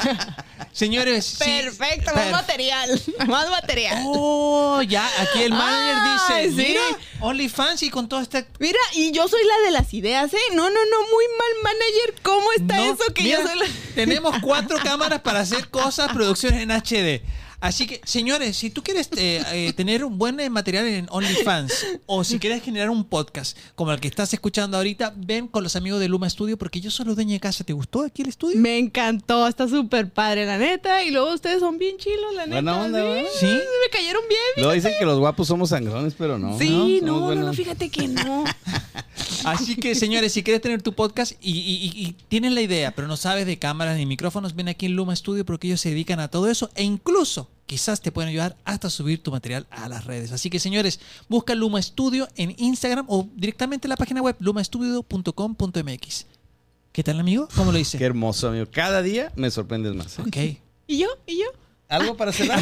señores. 0.73 1.25
sí, 1.27 1.45
Perfecto, 1.45 2.13
per- 2.13 2.15
más 2.15 2.33
material. 2.33 3.03
Más 3.27 3.51
material. 3.51 4.03
Oh, 4.07 4.81
ya, 4.83 5.07
aquí 5.21 5.43
el 5.43 5.51
manager 5.53 5.97
Ay, 6.31 6.49
dice, 6.51 6.63
sí. 6.63 6.69
mira, 6.69 6.83
OnlyFans 7.21 7.83
y 7.83 7.91
con 7.91 8.09
todo 8.09 8.21
este... 8.21 8.47
Mira, 8.59 8.79
y 8.95 9.13
yo 9.13 9.29
soy 9.29 9.43
la 9.45 9.67
de 9.67 9.71
las 9.73 9.93
ideas, 9.95 10.33
¿eh? 10.33 10.39
No, 10.55 10.69
no, 10.71 10.71
no, 10.71 11.01
muy 11.03 11.25
mal 11.39 11.63
manager. 11.65 12.15
¿Cómo 12.23 12.53
está 12.53 12.77
No, 12.77 12.95
eso 12.95 13.13
que 13.15 13.23
mira, 13.25 13.41
yo 13.43 13.47
soy 13.49 13.59
la. 13.59 13.67
Tenemos 13.95 14.37
cuatro 14.41 14.79
cámaras 14.83 15.21
para 15.21 15.41
hacer 15.41 15.69
cosas, 15.69 16.13
producciones 16.13 16.61
en 16.63 16.71
HD. 16.71 17.23
Así 17.63 17.87
que, 17.87 18.01
señores, 18.05 18.57
si 18.57 18.71
tú 18.71 18.83
quieres 18.83 19.09
eh, 19.17 19.41
eh, 19.53 19.73
tener 19.73 20.05
un 20.05 20.19
buen 20.19 20.39
eh, 20.41 20.51
material 20.51 20.85
en 20.85 21.07
OnlyFans 21.11 21.73
o 22.07 22.25
si 22.25 22.41
quieres 22.41 22.61
generar 22.63 22.91
un 22.91 23.05
podcast 23.05 23.57
como 23.77 23.93
el 23.93 24.01
que 24.01 24.09
estás 24.09 24.35
escuchando 24.35 24.77
ahorita, 24.77 25.13
ven 25.17 25.47
con 25.47 25.63
los 25.63 25.77
amigos 25.77 26.01
de 26.01 26.09
Luma 26.09 26.29
Studio 26.29 26.59
porque 26.59 26.81
yo 26.81 26.91
soy 26.91 27.07
los 27.07 27.15
dueños 27.15 27.35
de 27.35 27.41
casa. 27.41 27.63
¿Te 27.63 27.73
gustó 27.73 28.03
aquí 28.03 28.23
el 28.23 28.29
estudio? 28.31 28.59
Me 28.61 28.79
encantó, 28.79 29.47
está 29.47 29.69
súper 29.69 30.11
padre, 30.11 30.45
la 30.45 30.59
neta. 30.59 31.05
Y 31.05 31.13
luego 31.13 31.33
ustedes 31.33 31.61
son 31.61 31.79
bien 31.79 31.97
chilos, 31.99 32.35
la 32.35 32.47
neta. 32.47 32.57
Buena 32.63 32.83
onda, 32.83 33.01
sí. 33.39 33.47
Sí. 33.47 33.47
Me 33.47 33.91
cayeron 33.93 34.23
bien. 34.29 34.41
Luego 34.57 34.73
dicen 34.73 34.95
que 34.99 35.05
los 35.05 35.21
guapos 35.21 35.47
somos 35.47 35.69
sangrones, 35.71 36.15
pero 36.19 36.39
no. 36.41 36.59
sí, 36.59 36.99
no, 37.01 37.33
no, 37.33 37.43
no, 37.47 37.53
fíjate 37.55 37.91
que 37.91 38.09
no. 38.09 38.45
Así 39.45 39.77
que, 39.77 39.95
señores, 39.95 40.33
si 40.33 40.43
quieres 40.43 40.61
tener 40.63 40.83
tu 40.83 40.93
podcast 40.95 41.33
y, 41.41 41.51
y- 41.51 41.93
y- 41.95 42.07
y 42.09 42.13
tienes 42.29 42.53
la 42.53 42.61
idea, 42.61 42.93
pero 42.93 43.09
no 43.09 43.17
sabes 43.17 43.47
de 43.47 43.59
cámaras 43.59 43.97
ni 43.97 44.07
micrófonos, 44.07 44.55
ven 44.55 44.69
aquí 44.69 44.87
en 44.87 44.93
Luma 44.97 45.15
Studio 45.17 45.45
porque 45.45 45.67
ellos 45.69 45.81
se 45.81 45.91
dedican 45.91 46.21
a 46.21 46.29
todo 46.29 46.49
eso 46.49 46.71
e 46.75 46.83
incluso 46.85 47.49
quizás 47.73 48.03
te 48.03 48.13
pueden 48.13 48.29
ayudar 48.29 48.55
hasta 48.67 48.91
subir 48.91 49.23
tu 49.23 49.31
material 49.31 49.67
a 49.71 49.89
las 49.89 50.05
redes. 50.05 50.31
Así 50.31 50.51
que, 50.51 50.59
señores, 50.59 51.01
busca 51.27 51.55
Luma 51.55 51.81
Studio 51.81 52.29
en 52.37 52.55
Instagram 52.59 53.07
o 53.09 53.27
directamente 53.35 53.87
en 53.87 53.89
la 53.89 53.97
página 53.97 54.21
web 54.21 54.37
lumastudio.com.mx. 54.41 56.27
¿Qué 56.93 57.03
tal, 57.03 57.19
amigo? 57.19 57.49
¿Cómo 57.57 57.73
lo 57.73 57.79
dice? 57.79 57.97
Qué 57.99 58.05
hermoso, 58.05 58.49
amigo. 58.49 58.67
Cada 58.71 59.01
día 59.01 59.33
me 59.37 59.51
sorprendes 59.51 59.95
más. 59.95 60.19
¿eh? 60.19 60.23
Ok. 60.23 60.37
¿Y 60.87 60.99
yo? 60.99 61.07
¿Y 61.27 61.39
yo? 61.39 61.47
¿Algo 61.89 62.15
para 62.15 62.31
cerrar? 62.33 62.61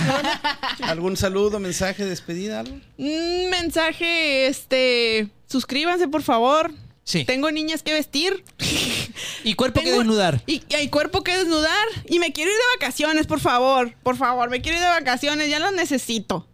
¿Algún 0.82 1.16
saludo, 1.16 1.58
mensaje, 1.58 2.04
despedida, 2.04 2.60
algo? 2.60 2.76
Un 2.96 3.50
mensaje, 3.50 4.46
este. 4.46 5.28
Suscríbanse, 5.48 6.06
por 6.06 6.22
favor. 6.22 6.72
Sí. 7.04 7.24
Tengo 7.24 7.50
niñas 7.50 7.82
que 7.82 7.92
vestir. 7.92 8.44
Y 9.42 9.54
cuerpo 9.54 9.80
que 9.80 9.90
desnudar. 9.92 10.42
Y, 10.46 10.62
y 10.68 10.74
hay 10.74 10.88
cuerpo 10.88 11.22
que 11.22 11.36
desnudar. 11.36 11.86
Y 12.08 12.18
me 12.18 12.32
quiero 12.32 12.50
ir 12.50 12.56
de 12.56 12.62
vacaciones, 12.78 13.26
por 13.26 13.40
favor. 13.40 13.94
Por 14.02 14.16
favor, 14.16 14.50
me 14.50 14.60
quiero 14.60 14.76
ir 14.78 14.84
de 14.84 14.88
vacaciones. 14.90 15.48
Ya 15.48 15.58
las 15.58 15.72
necesito. 15.72 16.46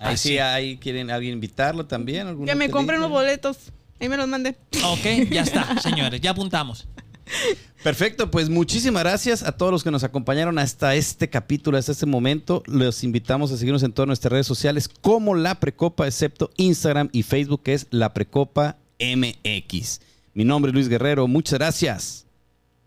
Ahí 0.00 0.14
Ah, 0.14 0.16
sí, 0.16 0.38
ahí 0.38 0.76
quieren 0.78 1.10
alguien 1.10 1.34
invitarlo 1.34 1.86
también. 1.86 2.26
algún 2.26 2.46
Que 2.46 2.54
me 2.54 2.64
hotelito? 2.64 2.76
compren 2.76 3.00
los 3.00 3.10
boletos. 3.10 3.56
Ahí 4.00 4.08
me 4.08 4.16
los 4.16 4.26
mandé. 4.28 4.56
Ok, 4.84 5.30
ya 5.30 5.42
está, 5.42 5.78
señores, 5.80 6.20
ya 6.20 6.30
apuntamos. 6.30 6.88
Perfecto, 7.82 8.30
pues 8.30 8.48
muchísimas 8.48 9.02
gracias 9.02 9.42
a 9.42 9.52
todos 9.52 9.72
los 9.72 9.84
que 9.84 9.90
nos 9.90 10.04
acompañaron 10.04 10.58
hasta 10.58 10.94
este 10.94 11.28
capítulo, 11.30 11.76
hasta 11.78 11.92
este 11.92 12.06
momento. 12.06 12.62
Los 12.66 13.04
invitamos 13.04 13.52
a 13.52 13.56
seguirnos 13.56 13.82
en 13.82 13.92
todas 13.92 14.06
nuestras 14.06 14.32
redes 14.32 14.46
sociales 14.46 14.88
como 14.88 15.34
La 15.34 15.60
Precopa, 15.60 16.06
excepto 16.06 16.50
Instagram 16.56 17.08
y 17.12 17.22
Facebook, 17.22 17.62
que 17.62 17.74
es 17.74 17.86
La 17.90 18.12
Precopa 18.14 18.76
MX. 19.02 20.00
Mi 20.34 20.44
nombre 20.44 20.70
es 20.70 20.74
Luis 20.74 20.88
Guerrero, 20.88 21.26
muchas 21.26 21.58
gracias. 21.58 22.24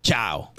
Chao. 0.02 0.52